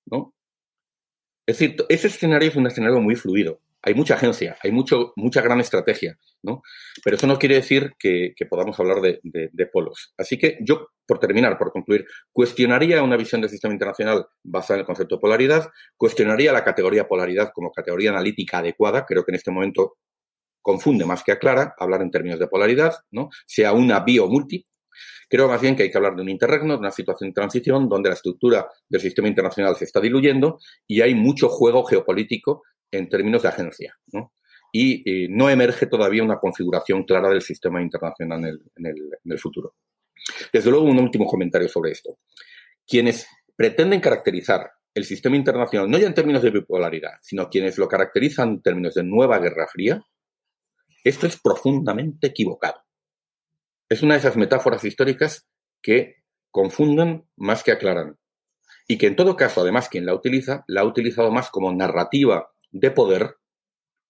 ¿no? 0.05 0.33
Es 1.47 1.57
decir, 1.57 1.75
ese 1.89 2.07
escenario 2.07 2.49
es 2.49 2.55
un 2.55 2.67
escenario 2.67 3.01
muy 3.01 3.15
fluido 3.15 3.59
hay 3.82 3.93
mucha 3.93 4.15
agencia, 4.15 4.57
hay 4.63 4.71
mucho, 4.71 5.13
mucha 5.15 5.41
gran 5.41 5.59
estrategia, 5.59 6.17
¿no? 6.43 6.61
Pero 7.03 7.15
eso 7.15 7.28
no 7.28 7.38
quiere 7.38 7.55
decir 7.55 7.93
que, 7.97 8.34
podamos 8.49 8.80
hablar 8.80 9.01
de, 9.01 9.69
polos. 9.71 10.13
Así 10.17 10.38
que 10.38 10.57
yo, 10.61 10.88
por 11.05 11.19
terminar, 11.19 11.57
por 11.57 11.71
concluir, 11.71 12.05
cuestionaría 12.32 13.03
una 13.03 13.17
visión 13.17 13.41
del 13.41 13.49
sistema 13.49 13.73
internacional 13.73 14.25
basada 14.43 14.75
en 14.75 14.80
el 14.82 14.86
concepto 14.86 15.15
de 15.15 15.21
polaridad, 15.21 15.69
cuestionaría 15.95 16.51
la 16.51 16.63
categoría 16.63 17.07
polaridad 17.07 17.51
como 17.53 17.71
categoría 17.71 18.09
analítica 18.09 18.59
adecuada, 18.59 19.05
creo 19.05 19.23
que 19.23 19.32
en 19.32 19.36
este 19.36 19.51
momento 19.51 19.97
confunde 20.61 21.05
más 21.05 21.23
que 21.23 21.32
aclara 21.32 21.73
hablar 21.78 22.01
en 22.01 22.11
términos 22.11 22.39
de 22.39 22.47
polaridad, 22.47 22.95
¿no? 23.11 23.30
Sea 23.45 23.71
una 23.71 24.01
bi 24.01 24.19
o 24.19 24.28
multi, 24.28 24.65
Creo 25.30 25.47
más 25.49 25.61
bien 25.61 25.75
que 25.75 25.84
hay 25.84 25.91
que 25.91 25.97
hablar 25.97 26.15
de 26.15 26.21
un 26.21 26.30
interregno, 26.30 26.73
de 26.73 26.80
una 26.80 26.91
situación 26.91 27.30
de 27.30 27.34
transición 27.34 27.89
donde 27.89 28.09
la 28.09 28.15
estructura 28.15 28.67
del 28.88 29.01
sistema 29.01 29.28
internacional 29.28 29.75
se 29.75 29.84
está 29.84 29.99
diluyendo 29.99 30.59
y 30.88 31.01
hay 31.01 31.15
mucho 31.15 31.49
juego 31.49 31.84
geopolítico 31.84 32.63
en 32.91 33.09
términos 33.09 33.43
de 33.43 33.49
agencia. 33.49 33.97
¿no? 34.13 34.33
Y 34.71 35.09
eh, 35.09 35.27
no 35.29 35.49
emerge 35.49 35.88
todavía 35.88 36.23
una 36.23 36.39
configuración 36.39 37.03
clara 37.03 37.29
del 37.29 37.41
sistema 37.41 37.81
internacional 37.81 38.61
en 38.75 38.85
el, 38.85 39.39
futuro. 39.39 39.75
Desde 40.51 40.69
luego, 40.69 40.85
un 40.85 40.99
último 40.99 41.25
comentario 41.25 41.69
sobre 41.69 41.91
esto. 41.91 42.19
Quienes 42.85 43.27
pretenden 43.55 43.99
caracterizar 43.99 44.71
el 44.93 45.05
sistema 45.05 45.35
internacional, 45.35 45.89
no 45.89 45.97
ya 45.97 46.07
en 46.07 46.13
términos 46.13 46.41
de 46.41 46.51
bipolaridad, 46.51 47.13
sino 47.21 47.49
quienes 47.49 47.77
lo 47.77 47.88
caracterizan 47.88 48.49
en 48.49 48.61
términos 48.61 48.95
de 48.95 49.03
nueva 49.03 49.39
Guerra 49.39 49.67
Fría, 49.67 50.03
esto 51.03 51.27
es 51.27 51.39
profundamente 51.39 52.27
equivocado. 52.27 52.81
Es 53.89 54.01
una 54.01 54.15
de 54.15 54.19
esas 54.19 54.35
metáforas 54.35 54.83
históricas 54.83 55.47
que 55.81 56.15
confunden 56.51 57.25
más 57.35 57.63
que 57.63 57.71
aclaran. 57.71 58.17
Y 58.88 58.97
que 58.97 59.07
en 59.07 59.15
todo 59.15 59.35
caso, 59.35 59.61
además, 59.61 59.89
quien 59.89 60.05
la 60.05 60.13
utiliza, 60.13 60.63
la 60.67 60.81
ha 60.81 60.85
utilizado 60.85 61.31
más 61.31 61.49
como 61.49 61.71
narrativa 61.73 62.51
de 62.80 62.91
poder 62.91 63.36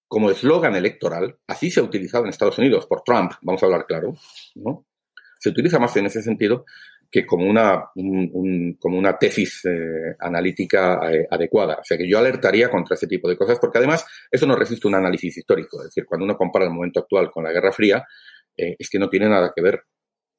como 0.07 0.29
eslogan 0.29 0.75
electoral, 0.75 1.37
así 1.47 1.69
se 1.69 1.79
ha 1.79 1.83
utilizado 1.83 2.23
en 2.23 2.29
Estados 2.29 2.57
Unidos 2.57 2.85
por 2.87 3.03
Trump, 3.03 3.33
vamos 3.41 3.61
a 3.61 3.65
hablar 3.65 3.85
claro, 3.85 4.15
¿no? 4.55 4.85
Se 5.39 5.49
utiliza 5.49 5.79
más 5.79 5.95
en 5.97 6.05
ese 6.05 6.21
sentido 6.21 6.65
que 7.09 7.25
como 7.25 7.45
una, 7.45 7.85
como 7.93 8.97
una 8.97 9.17
tesis 9.17 9.63
eh, 9.65 10.15
analítica 10.19 10.99
eh, 11.11 11.27
adecuada. 11.29 11.75
O 11.75 11.83
sea 11.83 11.97
que 11.97 12.07
yo 12.07 12.17
alertaría 12.17 12.69
contra 12.69 12.95
ese 12.95 13.07
tipo 13.07 13.29
de 13.29 13.37
cosas, 13.37 13.59
porque 13.59 13.77
además 13.77 14.05
eso 14.29 14.45
no 14.45 14.55
resiste 14.55 14.87
un 14.87 14.95
análisis 14.95 15.37
histórico. 15.37 15.79
Es 15.79 15.85
decir, 15.85 16.05
cuando 16.05 16.25
uno 16.25 16.35
compara 16.35 16.65
el 16.65 16.71
momento 16.71 16.99
actual 16.99 17.31
con 17.31 17.43
la 17.43 17.51
Guerra 17.51 17.71
Fría, 17.71 18.05
eh, 18.57 18.75
es 18.77 18.89
que 18.89 18.99
no 18.99 19.09
tiene 19.09 19.29
nada 19.29 19.53
que 19.55 19.61
ver. 19.61 19.83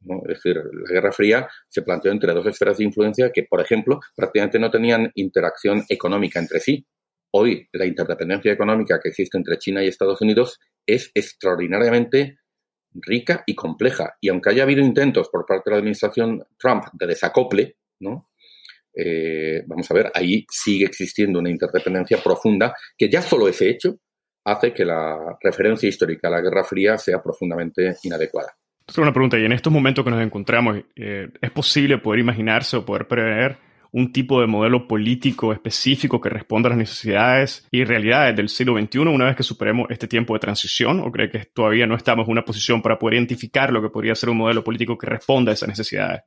¿no? 0.00 0.20
Es 0.28 0.42
decir, 0.42 0.56
la 0.56 0.90
Guerra 0.92 1.12
Fría 1.12 1.48
se 1.68 1.82
planteó 1.82 2.12
entre 2.12 2.34
dos 2.34 2.46
esferas 2.46 2.76
de 2.78 2.84
influencia 2.84 3.30
que, 3.32 3.44
por 3.44 3.60
ejemplo, 3.60 4.00
prácticamente 4.14 4.58
no 4.58 4.70
tenían 4.70 5.10
interacción 5.14 5.84
económica 5.88 6.38
entre 6.38 6.60
sí. 6.60 6.86
Hoy 7.30 7.68
la 7.72 7.86
interdependencia 7.86 8.52
económica 8.52 8.98
que 9.02 9.10
existe 9.10 9.36
entre 9.36 9.58
China 9.58 9.82
y 9.82 9.88
Estados 9.88 10.20
Unidos 10.20 10.58
es 10.86 11.10
extraordinariamente 11.14 12.38
rica 12.94 13.44
y 13.46 13.54
compleja. 13.54 14.16
Y 14.20 14.28
aunque 14.28 14.50
haya 14.50 14.62
habido 14.62 14.80
intentos 14.82 15.28
por 15.28 15.44
parte 15.46 15.70
de 15.70 15.72
la 15.72 15.78
administración 15.78 16.42
Trump 16.58 16.84
de 16.92 17.06
desacople, 17.06 17.76
¿no? 18.00 18.30
Eh, 18.94 19.62
vamos 19.66 19.90
a 19.90 19.94
ver, 19.94 20.10
ahí 20.14 20.44
sigue 20.50 20.86
existiendo 20.86 21.38
una 21.38 21.50
interdependencia 21.50 22.18
profunda 22.18 22.74
que 22.96 23.08
ya 23.08 23.22
solo 23.22 23.46
ese 23.46 23.68
hecho 23.68 24.00
hace 24.44 24.72
que 24.72 24.84
la 24.84 25.38
referencia 25.40 25.88
histórica 25.88 26.28
a 26.28 26.32
la 26.32 26.40
Guerra 26.40 26.64
Fría 26.64 26.96
sea 26.96 27.22
profundamente 27.22 27.94
inadecuada. 28.02 28.56
Es 28.86 28.96
una 28.96 29.12
pregunta, 29.12 29.38
y 29.38 29.44
en 29.44 29.52
estos 29.52 29.70
momentos 29.72 30.02
que 30.02 30.10
nos 30.10 30.22
encontramos, 30.22 30.78
eh, 30.96 31.28
¿es 31.40 31.50
posible 31.50 31.98
poder 31.98 32.20
imaginarse 32.20 32.78
o 32.78 32.86
poder 32.86 33.06
prever 33.06 33.58
un 33.92 34.12
tipo 34.12 34.40
de 34.40 34.46
modelo 34.46 34.86
político 34.86 35.52
específico 35.52 36.20
que 36.20 36.28
responda 36.28 36.68
a 36.68 36.70
las 36.70 36.78
necesidades 36.78 37.66
y 37.70 37.84
realidades 37.84 38.36
del 38.36 38.48
siglo 38.48 38.78
XXI 38.78 38.98
una 39.00 39.26
vez 39.26 39.36
que 39.36 39.42
superemos 39.42 39.86
este 39.90 40.06
tiempo 40.06 40.34
de 40.34 40.40
transición? 40.40 41.00
¿O 41.00 41.10
cree 41.10 41.30
que 41.30 41.46
todavía 41.52 41.86
no 41.86 41.96
estamos 41.96 42.26
en 42.26 42.32
una 42.32 42.44
posición 42.44 42.82
para 42.82 42.98
poder 42.98 43.14
identificar 43.14 43.72
lo 43.72 43.82
que 43.82 43.90
podría 43.90 44.14
ser 44.14 44.30
un 44.30 44.38
modelo 44.38 44.62
político 44.62 44.98
que 44.98 45.06
responda 45.06 45.52
a 45.52 45.54
esas 45.54 45.68
necesidades? 45.68 46.22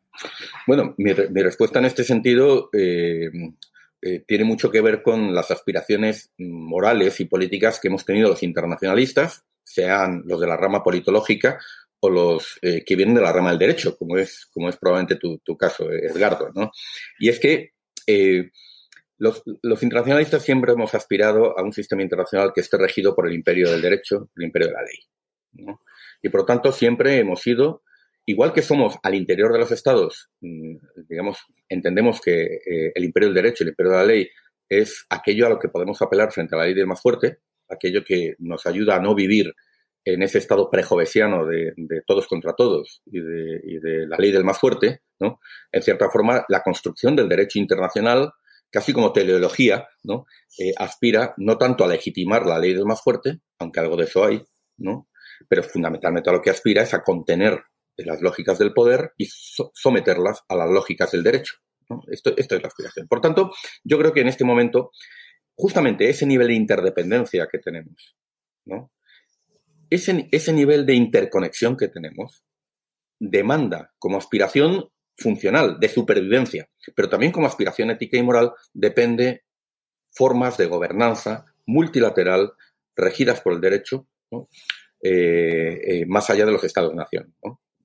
Bueno, 0.67 0.95
mi, 0.97 1.13
respuesta 1.13 1.79
en 1.79 1.85
este 1.85 2.03
sentido 2.03 2.69
eh, 2.73 3.29
eh, 4.01 4.23
tiene 4.27 4.43
mucho 4.43 4.71
que 4.71 4.81
ver 4.81 5.03
con 5.03 5.33
las 5.33 5.51
aspiraciones 5.51 6.31
morales 6.37 7.19
y 7.19 7.25
políticas 7.25 7.79
que 7.79 7.87
hemos 7.87 8.05
tenido 8.05 8.29
los 8.29 8.43
internacionalistas, 8.43 9.45
sean 9.63 10.23
los 10.25 10.41
de 10.41 10.47
la 10.47 10.57
rama 10.57 10.83
politológica 10.83 11.59
o 12.01 12.09
los 12.09 12.59
eh, 12.61 12.83
que 12.83 12.95
vienen 12.95 13.15
de 13.15 13.21
la 13.21 13.31
rama 13.31 13.51
del 13.51 13.59
derecho, 13.59 13.95
como 13.95 14.17
es, 14.17 14.47
como 14.51 14.69
es 14.69 14.77
probablemente 14.77 15.15
tu, 15.15 15.37
tu 15.39 15.55
caso, 15.55 15.89
Edgardo. 15.91 16.49
¿no? 16.53 16.71
Y 17.19 17.29
es 17.29 17.39
que 17.39 17.73
eh, 18.07 18.49
los, 19.17 19.43
los, 19.61 19.83
internacionalistas 19.83 20.43
siempre 20.43 20.73
hemos 20.73 20.95
aspirado 20.95 21.57
a 21.57 21.63
un 21.63 21.71
sistema 21.71 22.01
internacional 22.01 22.51
que 22.53 22.61
esté 22.61 22.77
regido 22.77 23.15
por 23.15 23.27
el 23.27 23.33
imperio 23.33 23.69
del 23.69 23.83
derecho, 23.83 24.29
el 24.35 24.43
imperio 24.43 24.69
de 24.69 24.73
la 24.73 24.81
ley. 24.81 25.77
Y 26.23 26.29
por 26.29 26.41
lo 26.41 26.45
tanto 26.45 26.71
siempre 26.71 27.19
hemos 27.19 27.41
sido, 27.41 27.83
igual 28.25 28.51
que 28.51 28.63
somos 28.63 28.95
al 29.03 29.13
interior 29.13 29.53
de 29.53 29.59
los 29.59 29.71
estados, 29.71 30.31
mm, 30.41 30.77
digamos, 31.07 31.37
entendemos 31.69 32.19
que 32.19 32.61
eh, 32.65 32.91
el 32.95 33.03
imperio 33.03 33.29
del 33.29 33.35
derecho, 33.35 33.63
el 33.63 33.69
imperio 33.69 33.91
de 33.91 33.97
la 33.97 34.05
ley, 34.05 34.29
es 34.67 35.05
aquello 35.09 35.45
a 35.45 35.49
lo 35.49 35.59
que 35.59 35.69
podemos 35.69 36.01
apelar 36.01 36.31
frente 36.31 36.55
a 36.55 36.57
la 36.57 36.65
ley 36.65 36.73
del 36.73 36.87
más 36.87 37.01
fuerte, 37.01 37.37
aquello 37.69 38.03
que 38.03 38.35
nos 38.39 38.65
ayuda 38.65 38.95
a 38.95 38.99
no 38.99 39.13
vivir 39.13 39.53
en 40.03 40.23
ese 40.23 40.39
estado 40.39 40.69
prejovesiano 40.69 41.45
de, 41.45 41.73
de 41.75 42.01
todos 42.05 42.27
contra 42.27 42.53
todos 42.53 43.01
y 43.05 43.19
de, 43.19 44.07
la 44.07 44.17
ley 44.17 44.31
del 44.31 44.43
más 44.43 44.57
fuerte, 44.57 45.01
¿no? 45.19 45.39
En 45.71 45.81
cierta 45.81 46.09
forma, 46.09 46.45
la 46.49 46.63
construcción 46.63 47.15
del 47.15 47.29
derecho 47.29 47.59
internacional, 47.59 48.31
casi 48.71 48.93
como 48.93 49.13
teleología, 49.13 49.87
¿no? 50.03 50.25
Eh, 50.57 50.73
aspira 50.77 51.33
no 51.37 51.57
tanto 51.57 51.83
a 51.83 51.87
legitimar 51.87 52.45
la 52.45 52.57
ley 52.57 52.73
del 52.73 52.85
más 52.85 53.01
fuerte, 53.01 53.39
aunque 53.59 53.79
algo 53.79 53.95
de 53.95 54.05
eso 54.05 54.25
hay, 54.25 54.43
¿no? 54.77 55.07
Pero 55.47 55.63
fundamentalmente 55.63 56.29
a 56.29 56.33
lo 56.33 56.41
que 56.41 56.49
aspira 56.49 56.81
es 56.81 56.93
a 56.93 57.03
contener 57.03 57.63
las 57.97 58.21
lógicas 58.21 58.57
del 58.57 58.73
poder 58.73 59.13
y 59.17 59.27
someterlas 59.29 60.43
a 60.47 60.55
las 60.55 60.69
lógicas 60.69 61.11
del 61.11 61.23
derecho. 61.23 61.55
¿no? 61.89 62.01
Esto, 62.07 62.33
esto 62.37 62.55
es 62.55 62.61
la 62.61 62.67
aspiración. 62.67 63.07
Por 63.07 63.21
tanto, 63.21 63.51
yo 63.83 63.97
creo 63.97 64.13
que 64.13 64.21
en 64.21 64.27
este 64.27 64.43
momento, 64.43 64.91
justamente 65.55 66.09
ese 66.09 66.25
nivel 66.25 66.47
de 66.47 66.55
interdependencia 66.55 67.47
que 67.47 67.59
tenemos, 67.59 68.15
¿no? 68.65 68.91
Ese, 69.91 70.27
ese 70.31 70.53
nivel 70.53 70.85
de 70.87 70.95
interconexión 70.95 71.77
que 71.77 71.89
tenemos 71.89 72.43
demanda 73.19 73.93
como 73.99 74.17
aspiración 74.17 74.89
funcional, 75.15 75.79
de 75.79 75.89
supervivencia, 75.89 76.67
pero 76.95 77.09
también 77.09 77.31
como 77.31 77.45
aspiración 77.45 77.91
ética 77.91 78.17
y 78.17 78.23
moral, 78.23 78.53
depende 78.73 79.43
formas 80.11 80.57
de 80.57 80.65
gobernanza 80.65 81.45
multilateral 81.67 82.53
regidas 82.95 83.41
por 83.41 83.53
el 83.53 83.61
derecho, 83.61 84.07
eh, 85.03 85.79
eh, 85.83 86.05
más 86.07 86.29
allá 86.29 86.45
de 86.45 86.51
los 86.51 86.63
estados-nación. 86.63 87.35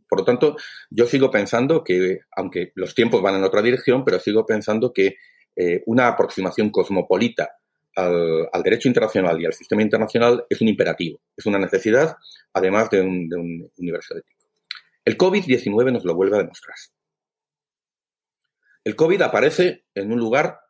Por 0.09 0.21
lo 0.21 0.25
tanto, 0.25 0.57
yo 0.91 1.07
sigo 1.07 1.31
pensando 1.31 1.83
que, 1.85 2.21
aunque 2.37 2.73
los 2.75 2.95
tiempos 2.95 3.21
van 3.21 3.35
en 3.35 3.45
otra 3.45 3.63
dirección, 3.63 4.05
pero 4.05 4.19
sigo 4.19 4.47
pensando 4.47 4.93
que 4.93 5.17
eh, 5.57 5.83
una 5.87 6.09
aproximación 6.09 6.71
cosmopolita 6.71 7.51
al, 7.97 8.63
derecho 8.63 8.89
internacional 8.89 9.41
y 9.41 9.47
al 9.47 9.53
sistema 9.53 9.83
internacional 9.83 10.45
es 10.49 10.61
un 10.61 10.69
imperativo, 10.69 11.21
es 11.37 11.47
una 11.47 11.59
necesidad, 11.59 12.17
además 12.53 12.91
de 12.91 13.01
un, 13.01 13.29
de 13.29 13.37
un 13.37 13.73
universo 13.79 14.17
ético. 14.17 14.47
El 15.05 15.17
COVID-19 15.17 15.93
nos 15.93 16.05
lo 16.05 16.15
vuelve 16.15 16.37
a 16.37 16.41
demostrar. 16.41 16.77
El 18.85 18.95
COVID 18.95 19.23
aparece 19.23 19.85
en 19.95 20.13
un 20.13 20.19
lugar, 20.19 20.61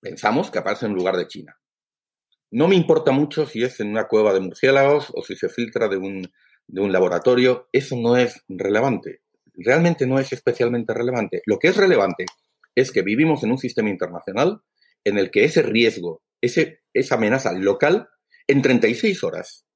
pensamos 0.00 0.50
que 0.50 0.58
aparece 0.58 0.86
en 0.86 0.92
un 0.92 0.98
lugar 0.98 1.16
de 1.16 1.26
China. 1.26 1.58
No 2.50 2.68
me 2.68 2.76
importa 2.76 3.10
mucho 3.10 3.46
si 3.46 3.64
es 3.64 3.80
en 3.80 3.88
una 3.88 4.06
cueva 4.06 4.32
de 4.32 4.40
murciélagos 4.40 5.10
o 5.14 5.22
si 5.22 5.34
se 5.34 5.48
filtra 5.48 5.88
de 5.88 5.96
un, 5.96 6.30
de 6.68 6.80
un 6.80 6.92
laboratorio, 6.92 7.68
eso 7.72 7.96
no 7.96 8.16
es 8.16 8.44
relevante. 8.48 9.22
Realmente 9.54 10.06
no 10.06 10.18
es 10.18 10.32
especialmente 10.32 10.94
relevante. 10.94 11.42
Lo 11.46 11.58
que 11.58 11.68
es 11.68 11.76
relevante 11.76 12.26
es 12.74 12.92
que 12.92 13.02
vivimos 13.02 13.42
en 13.42 13.52
un 13.52 13.58
sistema 13.58 13.88
internacional 13.88 14.60
en 15.04 15.18
el 15.18 15.30
que 15.30 15.44
ese 15.44 15.62
riesgo 15.62 16.22
esa 16.44 17.14
amenaza 17.14 17.52
local 17.52 18.08
en 18.46 18.62
36 18.62 19.24
horas 19.24 19.66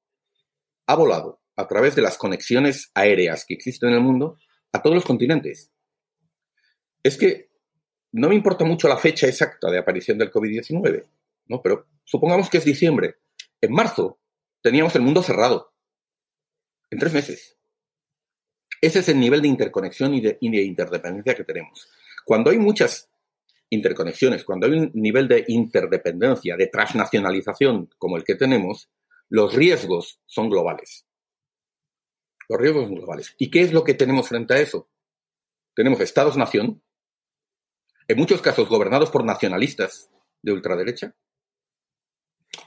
ha 0.87 0.95
volado 0.95 1.41
a 1.55 1.67
través 1.67 1.95
de 1.95 2.01
las 2.01 2.17
conexiones 2.17 2.91
aéreas 2.93 3.45
que 3.47 3.53
existen 3.53 3.89
en 3.89 3.95
el 3.95 4.01
mundo 4.01 4.39
a 4.71 4.81
todos 4.81 4.95
los 4.95 5.05
continentes. 5.05 5.71
Es 7.03 7.17
que 7.17 7.49
no 8.11 8.29
me 8.29 8.35
importa 8.35 8.65
mucho 8.65 8.87
la 8.87 8.97
fecha 8.97 9.27
exacta 9.27 9.69
de 9.69 9.77
aparición 9.77 10.17
del 10.17 10.31
COVID-19, 10.31 11.05
¿no? 11.47 11.61
pero 11.61 11.87
supongamos 12.05 12.49
que 12.49 12.57
es 12.57 12.65
diciembre. 12.65 13.17
En 13.61 13.73
marzo 13.73 14.19
teníamos 14.61 14.95
el 14.95 15.01
mundo 15.01 15.21
cerrado. 15.21 15.73
En 16.89 16.97
tres 16.97 17.13
meses. 17.13 17.57
Ese 18.81 18.99
es 18.99 19.09
el 19.09 19.19
nivel 19.19 19.41
de 19.41 19.49
interconexión 19.49 20.13
y 20.13 20.21
de 20.21 20.37
interdependencia 20.41 21.35
que 21.35 21.43
tenemos. 21.43 21.87
Cuando 22.25 22.49
hay 22.49 22.57
muchas 22.57 23.09
interconexiones, 23.69 24.43
cuando 24.43 24.67
hay 24.67 24.73
un 24.73 24.91
nivel 24.93 25.27
de 25.27 25.45
interdependencia, 25.47 26.57
de 26.57 26.67
transnacionalización 26.67 27.89
como 27.97 28.17
el 28.17 28.23
que 28.23 28.35
tenemos, 28.35 28.89
los 29.29 29.53
riesgos 29.53 30.19
son 30.25 30.49
globales. 30.49 31.05
Los 32.47 32.59
riesgos 32.59 32.85
son 32.85 32.95
globales. 32.95 33.35
¿Y 33.37 33.51
qué 33.51 33.61
es 33.61 33.73
lo 33.73 33.83
que 33.83 33.93
tenemos 33.93 34.27
frente 34.27 34.55
a 34.55 34.59
eso? 34.59 34.89
Tenemos 35.75 35.99
estados-nación, 36.01 36.81
en 38.07 38.17
muchos 38.17 38.41
casos 38.41 38.67
gobernados 38.67 39.11
por 39.11 39.23
nacionalistas 39.23 40.09
de 40.41 40.51
ultraderecha, 40.51 41.15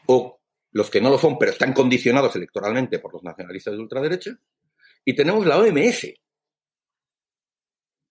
o 0.06 0.40
los 0.70 0.88
que 0.88 1.00
no 1.00 1.10
lo 1.10 1.18
son, 1.18 1.36
pero 1.38 1.50
están 1.50 1.72
condicionados 1.72 2.36
electoralmente 2.36 3.00
por 3.00 3.12
los 3.12 3.24
nacionalistas 3.24 3.74
de 3.74 3.80
ultraderecha, 3.80 4.38
y 5.04 5.16
tenemos 5.16 5.44
la 5.46 5.58
OMS. 5.58 6.14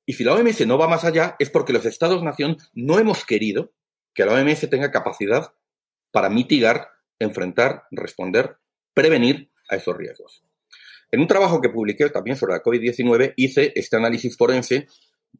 Y 0.05 0.13
si 0.13 0.23
la 0.23 0.33
OMS 0.33 0.65
no 0.65 0.77
va 0.77 0.87
más 0.87 1.05
allá, 1.05 1.35
es 1.39 1.49
porque 1.49 1.73
los 1.73 1.85
Estados-nación 1.85 2.57
no 2.73 2.99
hemos 2.99 3.25
querido 3.25 3.73
que 4.13 4.25
la 4.25 4.33
OMS 4.33 4.69
tenga 4.69 4.91
capacidad 4.91 5.53
para 6.11 6.29
mitigar, 6.29 6.89
enfrentar, 7.19 7.83
responder, 7.91 8.57
prevenir 8.93 9.51
a 9.69 9.75
esos 9.75 9.95
riesgos. 9.95 10.43
En 11.11 11.19
un 11.19 11.27
trabajo 11.27 11.61
que 11.61 11.69
publiqué 11.69 12.09
también 12.09 12.37
sobre 12.37 12.53
la 12.53 12.63
COVID-19, 12.63 13.33
hice 13.35 13.73
este 13.75 13.97
análisis 13.97 14.37
forense, 14.37 14.87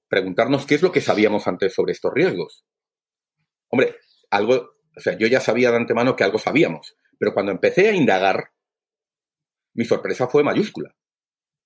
preguntarnos 0.08 0.66
qué 0.66 0.76
es 0.76 0.82
lo 0.82 0.92
que 0.92 1.02
sabíamos 1.02 1.48
antes 1.48 1.74
sobre 1.74 1.94
estos 1.94 2.12
riesgos. 2.14 2.66
Hombre, 3.70 3.96
algo, 4.30 4.76
o 4.96 5.00
sea, 5.00 5.18
yo 5.18 5.28
ya 5.28 5.40
sabía 5.40 5.72
de 5.72 5.78
antemano 5.78 6.16
que 6.16 6.24
algo 6.24 6.40
sabíamos, 6.40 6.96
pero 7.18 7.34
cuando 7.34 7.52
empecé 7.52 7.90
a 7.90 7.94
indagar, 7.94 8.52
mi 9.74 9.86
sorpresa 9.86 10.28
fue 10.28 10.44
mayúscula. 10.44 10.94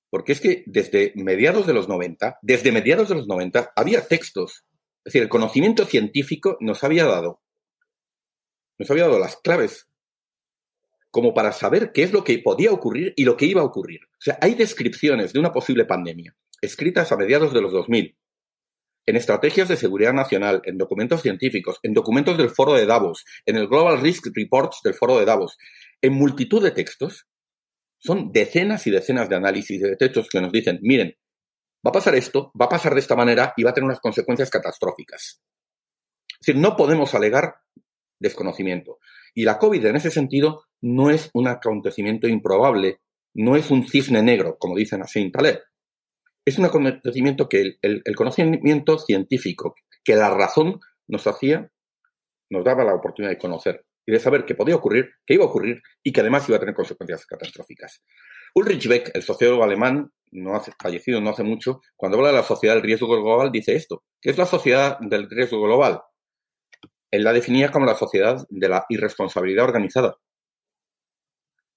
Porque 0.09 0.31
es 0.31 0.41
que 0.41 0.63
desde 0.67 1.13
mediados 1.15 1.67
de 1.67 1.73
los 1.73 1.87
90, 1.87 2.39
desde 2.41 2.71
mediados 2.71 3.09
de 3.09 3.15
los 3.15 3.27
90, 3.27 3.73
había 3.75 4.07
textos. 4.07 4.65
Es 5.03 5.13
decir, 5.13 5.23
el 5.23 5.29
conocimiento 5.29 5.85
científico 5.85 6.57
nos 6.59 6.83
había 6.83 7.05
dado, 7.05 7.41
nos 8.77 8.89
había 8.89 9.03
dado 9.03 9.19
las 9.19 9.37
claves 9.37 9.87
como 11.11 11.33
para 11.33 11.51
saber 11.51 11.91
qué 11.93 12.03
es 12.03 12.11
lo 12.11 12.23
que 12.23 12.39
podía 12.39 12.71
ocurrir 12.71 13.13
y 13.15 13.23
lo 13.23 13.37
que 13.37 13.45
iba 13.45 13.61
a 13.61 13.65
ocurrir. 13.65 14.01
O 14.03 14.21
sea, 14.21 14.37
hay 14.41 14.53
descripciones 14.55 15.31
de 15.31 15.39
una 15.39 15.53
posible 15.53 15.85
pandemia 15.85 16.35
escritas 16.61 17.11
a 17.11 17.17
mediados 17.17 17.53
de 17.53 17.61
los 17.61 17.71
2000, 17.71 18.17
en 19.07 19.15
estrategias 19.15 19.67
de 19.67 19.77
seguridad 19.77 20.13
nacional, 20.13 20.61
en 20.65 20.77
documentos 20.77 21.21
científicos, 21.21 21.79
en 21.83 21.93
documentos 21.93 22.37
del 22.37 22.49
foro 22.49 22.73
de 22.73 22.85
Davos, 22.85 23.23
en 23.45 23.55
el 23.55 23.67
Global 23.67 24.01
Risk 24.01 24.27
Reports 24.33 24.81
del 24.83 24.95
foro 24.95 25.19
de 25.19 25.25
Davos, 25.25 25.57
en 26.01 26.13
multitud 26.13 26.63
de 26.63 26.71
textos 26.71 27.27
son 27.97 28.31
decenas 28.31 28.85
y 28.87 28.91
decenas 28.91 29.29
de 29.29 29.35
análisis 29.35 29.81
de 29.81 29.95
textos 29.95 30.27
que 30.29 30.41
nos 30.41 30.51
dicen, 30.51 30.79
miren, 30.81 31.15
va 31.85 31.89
a 31.89 31.93
pasar 31.93 32.15
esto, 32.15 32.51
va 32.59 32.65
a 32.65 32.69
pasar 32.69 32.93
de 32.93 32.99
esta 32.99 33.15
manera 33.15 33.53
y 33.57 33.63
va 33.63 33.71
a 33.71 33.73
tener 33.73 33.85
unas 33.85 33.99
consecuencias 33.99 34.49
catastróficas. 34.49 35.41
Es 36.27 36.47
decir, 36.47 36.61
no 36.61 36.75
podemos 36.75 37.13
alegar 37.15 37.55
desconocimiento. 38.19 38.99
Y 39.33 39.43
la 39.43 39.57
COVID 39.57 39.85
en 39.85 39.95
ese 39.95 40.11
sentido 40.11 40.63
no 40.81 41.09
es 41.09 41.29
un 41.33 41.47
acontecimiento 41.47 42.27
improbable, 42.27 43.01
no 43.33 43.55
es 43.55 43.71
un 43.71 43.87
cisne 43.87 44.21
negro, 44.21 44.57
como 44.59 44.75
dicen 44.75 45.01
así 45.01 45.21
en 45.21 45.31
Taleb. 45.31 45.61
Es 46.45 46.57
un 46.57 46.65
acontecimiento 46.65 47.49
que 47.49 47.77
el, 47.81 48.01
el 48.03 48.15
conocimiento 48.15 48.99
científico, 48.99 49.75
que 50.03 50.15
la 50.15 50.29
razón 50.29 50.79
nos 51.07 51.25
hacía, 51.27 51.71
nos 52.49 52.63
daba 52.63 52.83
la 52.83 52.93
oportunidad 52.93 53.31
de 53.31 53.39
conocer 53.39 53.85
y 54.05 54.11
de 54.11 54.19
saber 54.19 54.45
qué 54.45 54.55
podía 54.55 54.75
ocurrir, 54.75 55.09
qué 55.25 55.33
iba 55.33 55.43
a 55.43 55.47
ocurrir 55.47 55.81
y 56.03 56.11
que 56.11 56.21
además 56.21 56.47
iba 56.47 56.57
a 56.57 56.59
tener 56.59 56.75
consecuencias 56.75 57.25
catastróficas. 57.25 58.03
Ulrich 58.53 58.87
Beck, 58.87 59.11
el 59.13 59.23
sociólogo 59.23 59.63
alemán, 59.63 60.11
no 60.31 60.61
fallecido 60.81 61.21
no 61.21 61.31
hace 61.31 61.43
mucho, 61.43 61.81
cuando 61.95 62.17
habla 62.17 62.29
de 62.29 62.37
la 62.37 62.43
sociedad 62.43 62.75
del 62.75 62.83
riesgo 62.83 63.07
global, 63.07 63.51
dice 63.51 63.75
esto. 63.75 64.03
¿Qué 64.21 64.29
es 64.29 64.37
la 64.37 64.45
sociedad 64.45 64.97
del 64.99 65.29
riesgo 65.29 65.61
global? 65.61 66.01
Él 67.11 67.23
la 67.23 67.33
definía 67.33 67.71
como 67.71 67.85
la 67.85 67.95
sociedad 67.95 68.45
de 68.49 68.69
la 68.69 68.85
irresponsabilidad 68.89 69.65
organizada. 69.65 70.17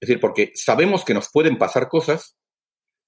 Es 0.00 0.08
decir, 0.08 0.20
porque 0.20 0.52
sabemos 0.54 1.04
que 1.04 1.14
nos 1.14 1.30
pueden 1.30 1.58
pasar 1.58 1.88
cosas 1.88 2.36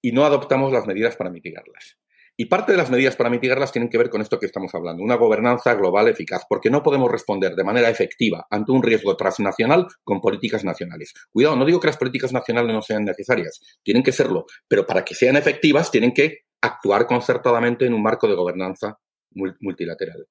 y 0.02 0.12
no 0.12 0.24
adoptamos 0.24 0.72
las 0.72 0.86
medidas 0.86 1.16
para 1.16 1.30
mitigarlas. 1.30 1.98
Y 2.40 2.46
parte 2.46 2.72
de 2.72 2.78
las 2.78 2.88
medidas 2.88 3.16
para 3.16 3.28
mitigarlas 3.28 3.70
tienen 3.70 3.90
que 3.90 3.98
ver 3.98 4.08
con 4.08 4.22
esto 4.22 4.38
que 4.38 4.46
estamos 4.46 4.74
hablando, 4.74 5.02
una 5.02 5.16
gobernanza 5.16 5.74
global 5.74 6.08
eficaz, 6.08 6.44
porque 6.48 6.70
no 6.70 6.82
podemos 6.82 7.10
responder 7.10 7.54
de 7.54 7.64
manera 7.64 7.90
efectiva 7.90 8.46
ante 8.48 8.72
un 8.72 8.82
riesgo 8.82 9.14
transnacional 9.14 9.86
con 10.04 10.22
políticas 10.22 10.64
nacionales. 10.64 11.12
Cuidado, 11.30 11.56
no 11.56 11.66
digo 11.66 11.80
que 11.80 11.88
las 11.88 11.98
políticas 11.98 12.32
nacionales 12.32 12.72
no 12.72 12.80
sean 12.80 13.04
necesarias, 13.04 13.60
tienen 13.82 14.02
que 14.02 14.12
serlo, 14.12 14.46
pero 14.66 14.86
para 14.86 15.04
que 15.04 15.14
sean 15.14 15.36
efectivas 15.36 15.90
tienen 15.90 16.14
que 16.14 16.38
actuar 16.62 17.06
concertadamente 17.06 17.84
en 17.84 17.92
un 17.92 18.02
marco 18.02 18.26
de 18.26 18.36
gobernanza 18.36 18.98
multilateral. 19.34 20.26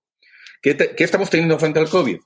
¿Qué, 0.64 0.96
estamos 0.98 1.30
teniendo 1.30 1.60
frente 1.60 1.78
al 1.78 1.92
COVID? 1.92 2.18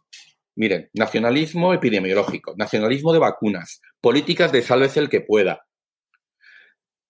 Miren, 0.55 0.89
nacionalismo 0.93 1.73
epidemiológico, 1.73 2.53
nacionalismo 2.55 3.11
de 3.11 3.19
vacunas, 3.19 3.81
políticas 3.99 4.53
de 4.53 4.61
sálvese 4.61 5.01
el 5.01 5.09
que 5.09 5.19
pueda, 5.19 5.65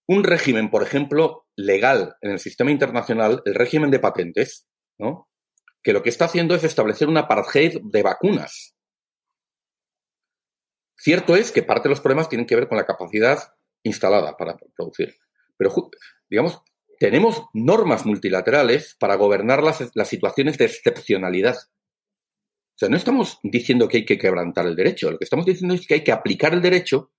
un 0.06 0.24
régimen, 0.24 0.70
por 0.70 0.82
ejemplo, 0.82 1.46
legal 1.56 2.16
en 2.20 2.32
el 2.32 2.38
sistema 2.38 2.70
internacional, 2.70 3.42
el 3.44 3.54
régimen 3.54 3.90
de 3.90 4.00
patentes, 4.00 4.66
¿no? 4.98 5.28
que 5.84 5.92
lo 5.92 6.02
que 6.02 6.08
está 6.08 6.24
haciendo 6.24 6.54
es 6.54 6.64
establecer 6.64 7.08
una 7.08 7.20
apartheid 7.20 7.78
de 7.82 8.02
vacunas. 8.02 8.74
Cierto 10.96 11.36
es 11.36 11.52
que 11.52 11.62
parte 11.62 11.88
de 11.88 11.90
los 11.90 12.00
problemas 12.00 12.30
tienen 12.30 12.46
que 12.46 12.56
ver 12.56 12.68
con 12.68 12.78
la 12.78 12.86
capacidad 12.86 13.38
instalada 13.82 14.36
para 14.36 14.56
producir. 14.74 15.14
Pero, 15.58 15.90
digamos, 16.30 16.62
tenemos 16.98 17.44
normas 17.52 18.06
multilaterales 18.06 18.96
para 18.98 19.16
gobernar 19.16 19.62
las, 19.62 19.90
las 19.94 20.08
situaciones 20.08 20.56
de 20.56 20.64
excepcionalidad. 20.64 21.56
O 21.56 22.78
sea, 22.78 22.88
no 22.88 22.96
estamos 22.96 23.38
diciendo 23.42 23.86
que 23.86 23.98
hay 23.98 24.04
que 24.06 24.18
quebrantar 24.18 24.66
el 24.66 24.76
derecho, 24.76 25.10
lo 25.10 25.18
que 25.18 25.24
estamos 25.24 25.44
diciendo 25.44 25.74
es 25.74 25.86
que 25.86 25.94
hay 25.94 26.04
que 26.04 26.12
aplicar 26.12 26.54
el 26.54 26.62
derecho 26.62 27.12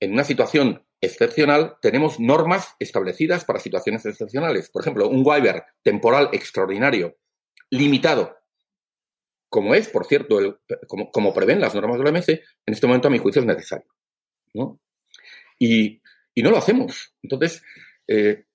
en 0.00 0.12
una 0.12 0.24
situación 0.24 0.84
excepcional, 1.00 1.76
tenemos 1.80 2.18
normas 2.18 2.74
establecidas 2.78 3.44
para 3.44 3.60
situaciones 3.60 4.04
excepcionales. 4.04 4.70
Por 4.70 4.82
ejemplo, 4.82 5.08
un 5.08 5.24
waiver 5.24 5.64
temporal 5.82 6.30
extraordinario, 6.32 7.16
limitado, 7.70 8.36
como 9.48 9.74
es, 9.74 9.88
por 9.88 10.06
cierto, 10.06 10.60
como, 10.88 11.34
prevén 11.34 11.60
las 11.60 11.74
normas 11.74 11.98
de 11.98 12.04
la 12.04 12.10
OMC, 12.10 12.28
en 12.28 12.74
este 12.74 12.86
momento 12.86 13.08
a 13.08 13.10
mi 13.10 13.18
juicio 13.18 13.40
es 13.40 13.46
necesario. 13.46 13.86
Y, 15.58 16.00
no 16.36 16.50
lo 16.50 16.56
hacemos. 16.56 17.14
Entonces, 17.22 17.62
eh, 18.06 18.46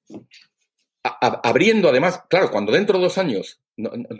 abriendo 1.03 1.89
además, 1.89 2.23
claro, 2.29 2.49
cuando 2.49 2.71
dentro 2.71 2.97
de 2.97 3.03
dos 3.03 3.17
años 3.17 3.61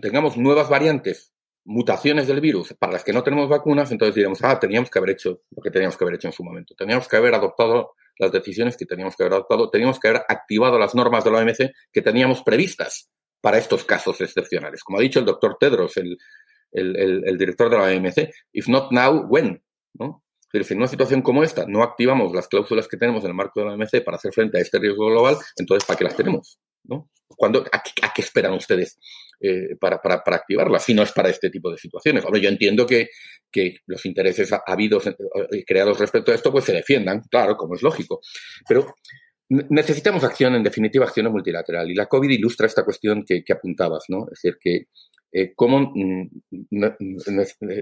tengamos 0.02 0.38
nuevas 0.38 0.70
variantes 0.70 1.35
mutaciones 1.66 2.28
del 2.28 2.42
virus 2.42 2.74
para 2.80 2.94
las 2.94 3.04
que 3.04 3.12
no 3.12 3.24
tenemos 3.24 3.50
vacunas, 3.50 3.92
entonces 3.92 4.16
diremos, 4.16 4.44
ah, 4.44 4.60
teníamos 4.60 4.90
que 4.90 5.00
haber 5.00 5.12
hecho 5.12 5.42
lo 5.50 5.62
que 5.62 5.72
teníamos 5.72 5.98
que 5.98 6.04
haber 6.04 6.16
hecho 6.16 6.28
en 6.28 6.34
su 6.34 6.44
momento. 6.44 6.76
Teníamos 6.76 7.08
que 7.08 7.18
haber 7.18 7.34
adoptado 7.34 7.94
las 8.18 8.32
decisiones 8.32 8.78
que 8.78 8.86
teníamos 8.86 9.16
que 9.16 9.24
haber 9.24 9.34
adoptado, 9.34 9.70
teníamos 9.70 10.00
que 10.00 10.08
haber 10.08 10.22
activado 10.30 10.80
las 10.80 10.96
normas 10.96 11.24
de 11.24 11.32
la 11.32 11.40
OMC 11.40 11.72
que 11.92 12.02
teníamos 12.02 12.44
previstas 12.44 13.10
para 13.42 13.58
estos 13.58 13.84
casos 13.84 14.22
excepcionales. 14.22 14.84
Como 14.84 15.00
ha 15.00 15.02
dicho 15.02 15.20
el 15.20 15.26
doctor 15.26 15.58
Tedros, 15.60 15.98
el, 15.98 16.18
el, 16.72 17.38
director 17.38 17.70
de 17.70 17.78
la 17.78 17.84
OMC, 17.84 18.32
if 18.54 18.68
not 18.68 18.92
now, 18.92 19.26
when? 19.28 19.62
¿no? 19.94 20.24
si 20.52 20.74
en 20.74 20.80
una 20.80 20.88
situación 20.88 21.22
como 21.22 21.44
esta 21.44 21.66
no 21.68 21.84
activamos 21.84 22.32
las 22.34 22.48
cláusulas 22.48 22.88
que 22.88 22.96
tenemos 22.96 23.24
en 23.24 23.32
el 23.32 23.36
marco 23.36 23.60
de 23.60 23.66
la 23.66 23.74
OMC 23.74 24.04
para 24.06 24.18
hacer 24.18 24.32
frente 24.32 24.58
a 24.58 24.62
este 24.62 24.80
riesgo 24.80 25.08
global, 25.08 25.36
entonces 25.58 25.86
¿para 25.86 25.98
qué 25.98 26.06
las 26.06 26.16
tenemos? 26.16 26.60
¿No? 26.88 27.10
a, 27.72 27.84
qué, 28.14 28.22
esperan 28.22 28.54
ustedes 28.54 28.98
eh, 29.40 29.76
para, 29.80 30.02
para, 30.02 30.24
para, 30.24 30.38
activarlas 30.38 30.84
si 30.84 30.94
no 30.94 31.04
es 31.04 31.12
para 31.12 31.30
este 31.30 31.50
tipo 31.50 31.72
de 31.72 31.78
situaciones? 31.78 32.24
Hombre, 32.26 32.42
yo 32.42 32.50
entiendo 32.50 32.86
que, 32.86 33.10
que 33.52 33.78
los 33.88 34.06
intereses 34.06 34.52
habidos 34.66 35.06
y 35.08 35.58
eh, 35.58 35.64
creados 35.66 36.00
respecto 36.00 36.32
a 36.32 36.36
esto 36.36 36.52
pues 36.52 36.66
se 36.66 36.74
defiendan, 36.74 37.22
claro, 37.30 37.58
como 37.58 37.76
es 37.76 37.82
lógico. 37.82 38.22
Pero 38.68 38.96
necesitamos 39.50 40.24
acción, 40.24 40.56
en 40.56 40.64
definitiva, 40.64 41.06
acción 41.06 41.32
multilateral. 41.32 41.90
Y 41.90 41.96
la 41.96 42.08
COVID 42.08 42.30
ilustra 42.30 42.68
esta 42.68 42.84
cuestión 42.84 43.24
que, 43.26 43.44
que 43.44 43.54
apuntabas, 43.54 44.06
¿no? 44.08 44.26
Es 44.32 44.42
decir, 44.42 44.58
que 44.60 44.88
eh, 45.38 45.54
cómo, 45.54 45.92
mm, 45.94 46.30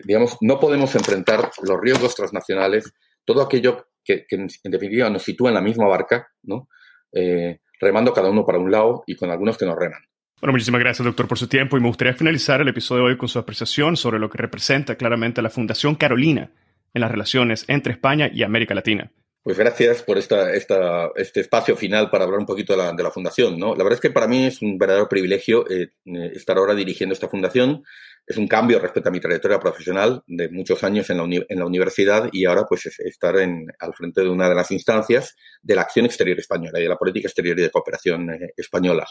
digamos, 0.05 0.37
no 0.41 0.59
podemos 0.59 0.95
enfrentar 0.95 1.51
los 1.61 1.79
riesgos 1.79 2.15
transnacionales, 2.15 2.91
todo 3.23 3.43
aquello 3.43 3.85
que, 4.03 4.25
en, 4.31 4.47
definitiva 4.63 5.09
nos 5.11 5.21
sitúa 5.21 5.49
en 5.49 5.55
la 5.55 5.61
misma 5.61 5.87
barca, 5.87 6.27
¿no? 6.41 6.67
Eh, 7.11 7.59
remando 7.83 8.13
cada 8.13 8.29
uno 8.29 8.45
para 8.45 8.57
un 8.57 8.71
lado 8.71 9.03
y 9.05 9.15
con 9.15 9.29
algunos 9.29 9.57
que 9.57 9.65
nos 9.65 9.75
reman. 9.77 10.01
Bueno, 10.41 10.53
muchísimas 10.53 10.81
gracias, 10.81 11.05
doctor, 11.05 11.27
por 11.27 11.37
su 11.37 11.47
tiempo 11.47 11.77
y 11.77 11.79
me 11.79 11.87
gustaría 11.87 12.13
finalizar 12.13 12.59
el 12.59 12.67
episodio 12.67 13.03
de 13.03 13.11
hoy 13.11 13.17
con 13.17 13.29
su 13.29 13.39
apreciación 13.39 13.95
sobre 13.95 14.19
lo 14.19 14.29
que 14.29 14.37
representa 14.37 14.95
claramente 14.95 15.41
la 15.41 15.49
Fundación 15.49 15.95
Carolina 15.95 16.51
en 16.93 17.01
las 17.01 17.11
relaciones 17.11 17.65
entre 17.67 17.93
España 17.93 18.29
y 18.31 18.43
América 18.43 18.73
Latina. 18.73 19.11
Pues 19.43 19.57
gracias 19.57 20.03
por 20.03 20.17
esta, 20.17 20.53
esta, 20.53 21.11
este 21.15 21.41
espacio 21.41 21.75
final 21.75 22.09
para 22.09 22.23
hablar 22.23 22.39
un 22.39 22.45
poquito 22.45 22.73
de 22.73 22.77
la, 22.77 22.93
de 22.93 23.03
la 23.03 23.11
fundación. 23.11 23.59
¿no? 23.59 23.75
La 23.75 23.83
verdad 23.83 23.95
es 23.95 24.01
que 24.01 24.09
para 24.09 24.27
mí 24.27 24.45
es 24.45 24.61
un 24.61 24.77
verdadero 24.77 25.09
privilegio 25.09 25.65
eh, 25.69 25.91
estar 26.33 26.57
ahora 26.57 26.73
dirigiendo 26.73 27.13
esta 27.13 27.27
fundación. 27.27 27.83
Es 28.25 28.37
un 28.37 28.47
cambio 28.47 28.79
respecto 28.79 29.09
a 29.09 29.11
mi 29.11 29.19
trayectoria 29.19 29.59
profesional 29.59 30.23
de 30.27 30.49
muchos 30.49 30.83
años 30.83 31.09
en 31.09 31.17
la, 31.17 31.23
en 31.25 31.59
la 31.59 31.65
universidad 31.65 32.29
y 32.31 32.45
ahora 32.45 32.65
pues 32.67 32.85
estar 32.85 33.37
en, 33.37 33.67
al 33.79 33.93
frente 33.93 34.21
de 34.21 34.29
una 34.29 34.47
de 34.47 34.55
las 34.55 34.71
instancias 34.71 35.35
de 35.61 35.75
la 35.75 35.81
acción 35.81 36.05
exterior 36.05 36.39
española 36.39 36.79
y 36.79 36.83
de 36.83 36.89
la 36.89 36.97
política 36.97 37.27
exterior 37.27 37.59
y 37.59 37.63
de 37.63 37.69
cooperación 37.69 38.29
eh, 38.29 38.53
española. 38.55 39.05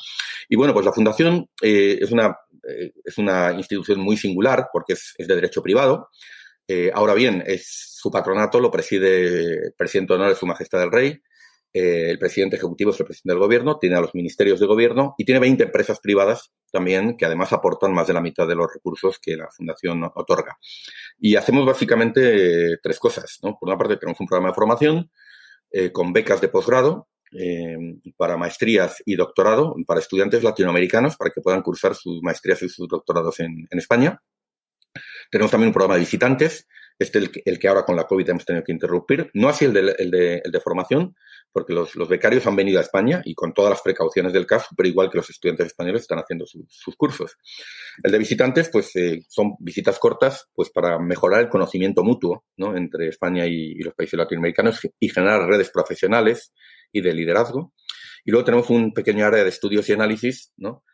Y 0.48 0.56
bueno, 0.56 0.72
pues 0.72 0.86
la 0.86 0.92
fundación 0.92 1.48
eh, 1.60 1.98
es, 2.00 2.10
una, 2.10 2.36
es 3.04 3.18
una 3.18 3.52
institución 3.52 4.00
muy 4.00 4.16
singular 4.16 4.68
porque 4.72 4.94
es, 4.94 5.14
es 5.18 5.28
de 5.28 5.34
derecho 5.34 5.62
privado. 5.62 6.08
ahora 6.94 7.12
bien, 7.12 7.42
es 7.46 7.92
su 8.02 8.10
patronato 8.10 8.58
lo 8.58 8.70
preside 8.70 9.66
el 9.66 9.74
presidente 9.76 10.12
de 10.12 10.18
honor 10.18 10.30
de 10.30 10.36
Su 10.36 10.46
Majestad 10.46 10.82
el 10.82 10.90
Rey, 10.90 11.22
eh, 11.74 12.10
el 12.10 12.18
presidente 12.18 12.56
ejecutivo 12.56 12.90
es 12.90 13.00
el 13.00 13.06
presidente 13.06 13.32
del 13.32 13.38
gobierno, 13.38 13.78
tiene 13.78 13.96
a 13.96 14.00
los 14.00 14.14
ministerios 14.14 14.60
de 14.60 14.66
gobierno 14.66 15.14
y 15.16 15.24
tiene 15.24 15.40
20 15.40 15.64
empresas 15.64 16.00
privadas 16.00 16.52
también 16.70 17.16
que 17.16 17.24
además 17.24 17.52
aportan 17.52 17.94
más 17.94 18.06
de 18.06 18.12
la 18.12 18.20
mitad 18.20 18.46
de 18.46 18.54
los 18.54 18.72
recursos 18.72 19.18
que 19.18 19.36
la 19.36 19.48
fundación 19.50 20.04
otorga. 20.14 20.58
Y 21.18 21.36
hacemos 21.36 21.64
básicamente 21.64 22.76
tres 22.82 22.98
cosas. 22.98 23.38
Por 23.40 23.56
una 23.62 23.78
parte 23.78 23.96
tenemos 23.96 24.20
un 24.20 24.26
programa 24.26 24.50
de 24.50 24.54
formación 24.54 25.10
eh, 25.70 25.90
con 25.92 26.12
becas 26.12 26.42
de 26.42 26.48
posgrado 26.48 27.08
eh, 27.38 27.78
para 28.18 28.36
maestrías 28.36 29.02
y 29.06 29.16
doctorado 29.16 29.74
para 29.86 30.00
estudiantes 30.00 30.42
latinoamericanos 30.42 31.16
para 31.16 31.30
que 31.30 31.40
puedan 31.40 31.62
cursar 31.62 31.94
sus 31.94 32.20
maestrías 32.22 32.62
y 32.62 32.68
sus 32.68 32.86
doctorados 32.86 33.40
en, 33.40 33.66
España. 33.70 34.20
Tenemos 35.30 35.50
también 35.50 35.68
un 35.68 35.72
programa 35.72 35.94
de 35.94 36.00
visitantes 36.00 36.68
este 36.98 37.18
el, 37.18 37.30
el 37.46 37.58
que 37.58 37.68
ahora 37.68 37.86
con 37.86 37.96
la 37.96 38.04
COVID 38.04 38.28
hemos 38.28 38.44
tenido 38.44 38.62
que 38.62 38.72
interrumpir. 38.72 39.30
No 39.32 39.48
así 39.48 39.64
el 39.64 39.72
de, 39.72 39.80
el 39.98 40.52
de 40.52 40.60
formación, 40.60 41.16
porque 41.52 41.72
los, 41.72 41.94
los, 41.96 42.08
becarios 42.08 42.46
han 42.46 42.56
venido 42.56 42.78
a 42.78 42.82
España 42.82 43.22
y 43.24 43.34
con 43.34 43.52
todas 43.52 43.70
las 43.70 43.82
precauciones 43.82 44.32
del 44.32 44.46
caso, 44.46 44.68
pero 44.76 44.88
igual 44.88 45.10
que 45.10 45.18
los 45.18 45.28
estudiantes 45.30 45.66
españoles 45.66 46.02
están 46.02 46.18
haciendo 46.18 46.46
su, 46.46 46.64
sus 46.68 46.96
cursos. 46.96 47.36
El 48.02 48.10
de 48.10 48.18
visitantes, 48.18 48.68
pues 48.70 48.94
eh, 48.96 49.24
son 49.28 49.54
visitas 49.58 49.98
cortas, 49.98 50.48
pues 50.54 50.70
para 50.70 50.98
mejorar 50.98 51.40
el 51.40 51.48
conocimiento 51.48 52.02
mutuo 52.02 52.44
¿no? 52.56 52.76
entre 52.76 53.08
España 53.08 53.46
y, 53.46 53.72
y 53.72 53.80
los 53.80 53.94
países 53.94 54.18
latinoamericanos 54.18 54.80
y 54.98 55.08
generar 55.08 55.46
redes 55.46 55.70
profesionales 55.70 56.52
y 56.90 57.00
de 57.00 57.12
liderazgo. 57.12 57.72
Y 58.24 58.30
luego 58.30 58.44
tenemos 58.44 58.70
un 58.70 58.92
pequeño 58.92 59.26
área 59.26 59.42
de 59.42 59.48
estudios 59.48 59.88
y 59.88 59.92
análisis, 59.92 60.52
¿no? 60.56 60.84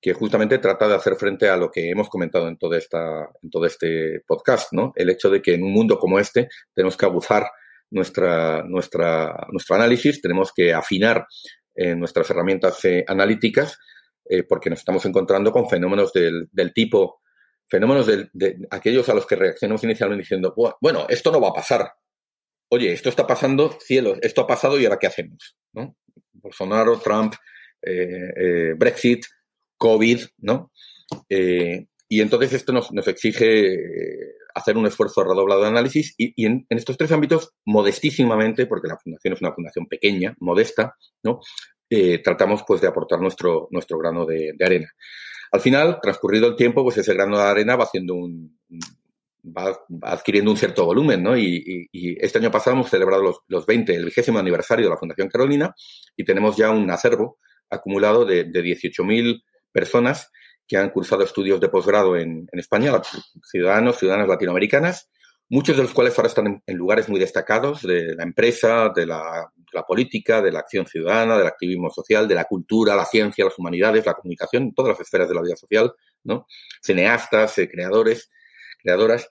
que 0.00 0.12
justamente 0.12 0.58
trata 0.58 0.88
de 0.88 0.94
hacer 0.94 1.16
frente 1.16 1.48
a 1.48 1.56
lo 1.56 1.70
que 1.70 1.90
hemos 1.90 2.08
comentado 2.08 2.48
en, 2.48 2.56
toda 2.56 2.78
esta, 2.78 3.28
en 3.42 3.50
todo 3.50 3.66
este 3.66 4.20
podcast, 4.26 4.72
¿no? 4.72 4.92
El 4.94 5.10
hecho 5.10 5.28
de 5.28 5.42
que 5.42 5.54
en 5.54 5.64
un 5.64 5.72
mundo 5.72 5.98
como 5.98 6.18
este 6.18 6.48
tenemos 6.72 6.96
que 6.96 7.06
abusar 7.06 7.50
nuestra, 7.90 8.62
nuestra, 8.64 9.46
nuestro 9.50 9.76
análisis, 9.76 10.20
tenemos 10.20 10.52
que 10.52 10.72
afinar 10.72 11.26
eh, 11.74 11.94
nuestras 11.94 12.28
herramientas 12.30 12.84
eh, 12.84 13.04
analíticas, 13.06 13.78
eh, 14.28 14.42
porque 14.42 14.70
nos 14.70 14.80
estamos 14.80 15.04
encontrando 15.06 15.52
con 15.52 15.68
fenómenos 15.68 16.12
del, 16.12 16.48
del 16.52 16.72
tipo, 16.72 17.22
fenómenos 17.68 18.06
de, 18.06 18.58
aquellos 18.70 19.08
a 19.08 19.14
los 19.14 19.26
que 19.26 19.36
reaccionamos 19.36 19.84
inicialmente 19.84 20.22
diciendo, 20.22 20.54
bueno, 20.80 21.06
esto 21.08 21.30
no 21.30 21.40
va 21.40 21.48
a 21.48 21.54
pasar. 21.54 21.92
Oye, 22.70 22.92
esto 22.92 23.08
está 23.08 23.26
pasando, 23.26 23.78
cielos, 23.80 24.18
esto 24.22 24.42
ha 24.42 24.46
pasado 24.46 24.78
y 24.78 24.84
ahora 24.84 24.98
qué 24.98 25.06
hacemos, 25.06 25.56
¿no? 25.72 25.96
Bolsonaro, 26.32 26.98
Trump, 26.98 27.34
Brexit, 28.76 29.24
COVID, 29.78 30.20
¿no? 30.38 30.72
Eh, 31.28 31.86
y 32.08 32.22
entonces 32.22 32.54
esto 32.54 32.72
nos, 32.72 32.90
nos 32.92 33.06
exige 33.06 33.74
eh, 33.74 34.34
hacer 34.54 34.76
un 34.76 34.86
esfuerzo 34.86 35.22
redoblado 35.24 35.62
de 35.62 35.68
análisis 35.68 36.14
y, 36.16 36.46
en, 36.46 36.66
estos 36.70 36.96
tres 36.96 37.12
ámbitos, 37.12 37.54
modestísimamente, 37.66 38.66
porque 38.66 38.88
la 38.88 38.96
fundación 38.96 39.34
es 39.34 39.40
una 39.42 39.52
fundación 39.52 39.86
pequeña, 39.86 40.34
modesta, 40.40 40.96
¿no? 41.22 41.40
Eh, 41.90 42.18
tratamos 42.18 42.64
pues 42.66 42.80
de 42.80 42.88
aportar 42.88 43.20
nuestro, 43.20 43.68
nuestro 43.70 43.98
grano 43.98 44.24
de, 44.24 44.54
arena. 44.60 44.90
Al 45.52 45.60
final, 45.60 45.98
transcurrido 46.02 46.48
el 46.48 46.56
tiempo, 46.56 46.82
pues 46.82 46.98
ese 46.98 47.14
grano 47.14 47.38
de 47.38 47.44
arena 47.44 47.76
va 47.76 47.84
haciendo 47.84 48.14
un, 48.14 48.58
va, 49.44 49.78
adquiriendo 50.02 50.50
un 50.50 50.56
cierto 50.56 50.86
volumen, 50.86 51.22
¿no? 51.22 51.36
Y, 51.36 51.62
y, 51.64 51.88
y, 51.92 52.24
este 52.24 52.38
año 52.38 52.50
pasado 52.50 52.76
hemos 52.76 52.90
celebrado 52.90 53.22
los, 53.22 53.40
los 53.48 53.66
20, 53.66 53.94
el 53.94 54.06
vigésimo 54.06 54.38
aniversario 54.38 54.86
de 54.86 54.90
la 54.90 54.98
Fundación 54.98 55.28
Carolina 55.28 55.74
y 56.16 56.24
tenemos 56.24 56.56
ya 56.56 56.70
un 56.70 56.90
acervo 56.90 57.38
acumulado 57.70 58.24
de, 58.24 58.44
de 58.44 58.62
18.000 58.62 59.42
personas 59.72 60.30
que 60.68 60.76
han 60.76 60.90
cursado 60.90 61.24
estudios 61.24 61.58
de 61.58 61.70
posgrado 61.70 62.16
en, 62.16 62.46
en, 62.52 62.58
España, 62.58 62.92
ciudadanos, 63.42 63.96
ciudadanas 63.96 64.28
latinoamericanas, 64.28 65.08
muchos 65.48 65.76
de 65.76 65.82
los 65.82 65.94
cuales 65.94 66.16
ahora 66.18 66.28
están 66.28 66.62
en, 66.64 66.76
lugares 66.76 67.08
muy 67.08 67.18
destacados 67.18 67.82
de 67.82 68.14
la 68.14 68.22
empresa, 68.22 68.90
de 68.94 69.06
la, 69.06 69.50
de 69.56 69.70
la, 69.72 69.82
política, 69.84 70.42
de 70.42 70.52
la 70.52 70.60
acción 70.60 70.86
ciudadana, 70.86 71.38
del 71.38 71.46
activismo 71.46 71.90
social, 71.90 72.28
de 72.28 72.34
la 72.34 72.44
cultura, 72.44 72.94
la 72.94 73.06
ciencia, 73.06 73.46
las 73.46 73.58
humanidades, 73.58 74.04
la 74.04 74.14
comunicación, 74.14 74.74
todas 74.74 74.90
las 74.90 75.00
esferas 75.00 75.28
de 75.28 75.34
la 75.34 75.42
vida 75.42 75.56
social, 75.56 75.92
¿no? 76.24 76.46
Cineastas, 76.82 77.56
eh, 77.58 77.68
creadores, 77.68 78.30
creadoras. 78.82 79.28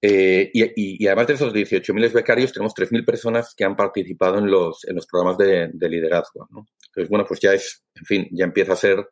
Eh, 0.00 0.50
y, 0.52 0.62
y, 0.62 0.72
y, 1.02 1.06
además 1.08 1.26
de 1.26 1.34
esos 1.34 1.52
18.000 1.52 2.12
becarios, 2.12 2.52
tenemos 2.52 2.74
3.000 2.74 3.04
personas 3.04 3.54
que 3.56 3.64
han 3.64 3.74
participado 3.74 4.38
en 4.38 4.48
los, 4.48 4.84
en 4.84 4.94
los 4.94 5.06
programas 5.06 5.38
de, 5.38 5.70
de 5.72 5.88
liderazgo. 5.88 6.46
¿no? 6.50 6.66
Entonces, 6.88 7.10
bueno, 7.10 7.24
pues 7.26 7.40
ya 7.40 7.54
es, 7.54 7.82
en 7.94 8.04
fin, 8.04 8.28
ya 8.30 8.44
empieza 8.44 8.74
a 8.74 8.76
ser 8.76 9.08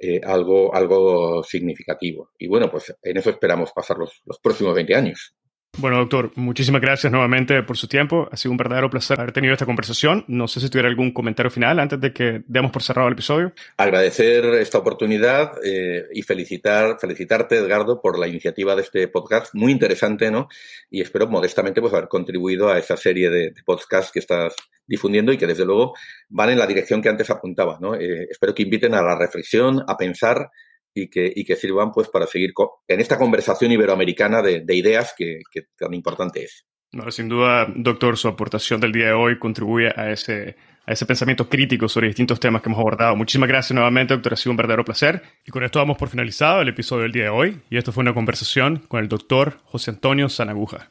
eh, 0.00 0.20
algo, 0.24 0.74
algo 0.74 1.42
significativo. 1.42 2.30
Y 2.38 2.48
bueno, 2.48 2.70
pues 2.70 2.94
en 3.02 3.16
eso 3.18 3.30
esperamos 3.30 3.72
pasar 3.72 3.98
los, 3.98 4.22
los 4.24 4.38
próximos 4.38 4.74
20 4.74 4.94
años. 4.94 5.34
Bueno, 5.78 5.98
doctor, 5.98 6.32
muchísimas 6.34 6.82
gracias 6.82 7.10
nuevamente 7.10 7.62
por 7.62 7.76
su 7.76 7.86
tiempo. 7.86 8.28
Ha 8.30 8.36
sido 8.36 8.50
un 8.50 8.58
verdadero 8.58 8.90
placer 8.90 9.18
haber 9.20 9.32
tenido 9.32 9.54
esta 9.54 9.66
conversación. 9.66 10.24
No 10.26 10.48
sé 10.48 10.60
si 10.60 10.68
tuviera 10.68 10.88
algún 10.88 11.12
comentario 11.12 11.50
final 11.50 11.78
antes 11.78 12.00
de 12.00 12.12
que 12.12 12.42
demos 12.46 12.72
por 12.72 12.82
cerrado 12.82 13.08
el 13.08 13.14
episodio. 13.14 13.52
Agradecer 13.76 14.44
esta 14.56 14.78
oportunidad 14.78 15.52
eh, 15.64 16.06
y 16.12 16.22
felicitar, 16.22 16.98
felicitarte, 17.00 17.56
Edgardo, 17.56 18.00
por 18.02 18.18
la 18.18 18.26
iniciativa 18.26 18.74
de 18.74 18.82
este 18.82 19.08
podcast. 19.08 19.54
Muy 19.54 19.72
interesante, 19.72 20.30
¿no? 20.30 20.48
Y 20.90 21.00
espero 21.00 21.28
modestamente 21.28 21.80
pues, 21.80 21.94
haber 21.94 22.08
contribuido 22.08 22.68
a 22.68 22.78
esa 22.78 22.96
serie 22.96 23.30
de, 23.30 23.50
de 23.52 23.62
podcasts 23.64 24.12
que 24.12 24.18
estás 24.18 24.54
difundiendo 24.86 25.32
y 25.32 25.38
que 25.38 25.46
desde 25.46 25.64
luego 25.64 25.94
van 26.28 26.50
en 26.50 26.58
la 26.58 26.66
dirección 26.66 27.00
que 27.00 27.08
antes 27.08 27.30
apuntaba, 27.30 27.78
¿no? 27.80 27.94
Eh, 27.94 28.26
espero 28.28 28.54
que 28.54 28.64
inviten 28.64 28.92
a 28.92 29.02
la 29.02 29.16
reflexión, 29.16 29.84
a 29.86 29.96
pensar 29.96 30.50
y 30.94 31.08
que, 31.08 31.32
y 31.34 31.44
que 31.44 31.56
sirvan 31.56 31.92
pues 31.92 32.08
para 32.08 32.26
seguir 32.26 32.52
en 32.88 33.00
esta 33.00 33.18
conversación 33.18 33.72
iberoamericana 33.72 34.42
de, 34.42 34.60
de 34.60 34.74
ideas 34.74 35.14
que, 35.16 35.40
que, 35.50 35.62
tan 35.76 35.94
importante 35.94 36.44
es. 36.44 36.66
No, 36.92 37.10
sin 37.10 37.28
duda, 37.28 37.68
doctor, 37.74 38.16
su 38.16 38.26
aportación 38.26 38.80
del 38.80 38.92
día 38.92 39.06
de 39.06 39.12
hoy 39.12 39.38
contribuye 39.38 39.92
a 39.94 40.10
ese, 40.10 40.56
a 40.84 40.92
ese 40.92 41.06
pensamiento 41.06 41.48
crítico 41.48 41.88
sobre 41.88 42.08
distintos 42.08 42.40
temas 42.40 42.62
que 42.62 42.68
hemos 42.68 42.80
abordado. 42.80 43.14
Muchísimas 43.14 43.48
gracias 43.48 43.72
nuevamente, 43.74 44.14
doctor. 44.14 44.32
Ha 44.32 44.36
sido 44.36 44.50
un 44.50 44.56
verdadero 44.56 44.84
placer. 44.84 45.22
Y 45.46 45.52
con 45.52 45.62
esto 45.62 45.78
damos 45.78 45.96
por 45.96 46.08
finalizado 46.08 46.62
el 46.62 46.68
episodio 46.68 47.04
del 47.04 47.12
día 47.12 47.24
de 47.24 47.28
hoy. 47.28 47.60
Y 47.70 47.76
esto 47.76 47.92
fue 47.92 48.02
una 48.02 48.12
conversación 48.12 48.78
con 48.88 48.98
el 48.98 49.08
doctor 49.08 49.60
José 49.66 49.92
Antonio 49.92 50.28
Sanaguja. 50.28 50.90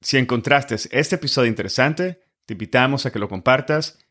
Si 0.00 0.16
encontraste 0.16 0.74
este 0.74 1.16
episodio 1.16 1.48
interesante, 1.48 2.20
te 2.46 2.54
invitamos 2.54 3.04
a 3.04 3.12
que 3.12 3.18
lo 3.18 3.28
compartas 3.28 4.03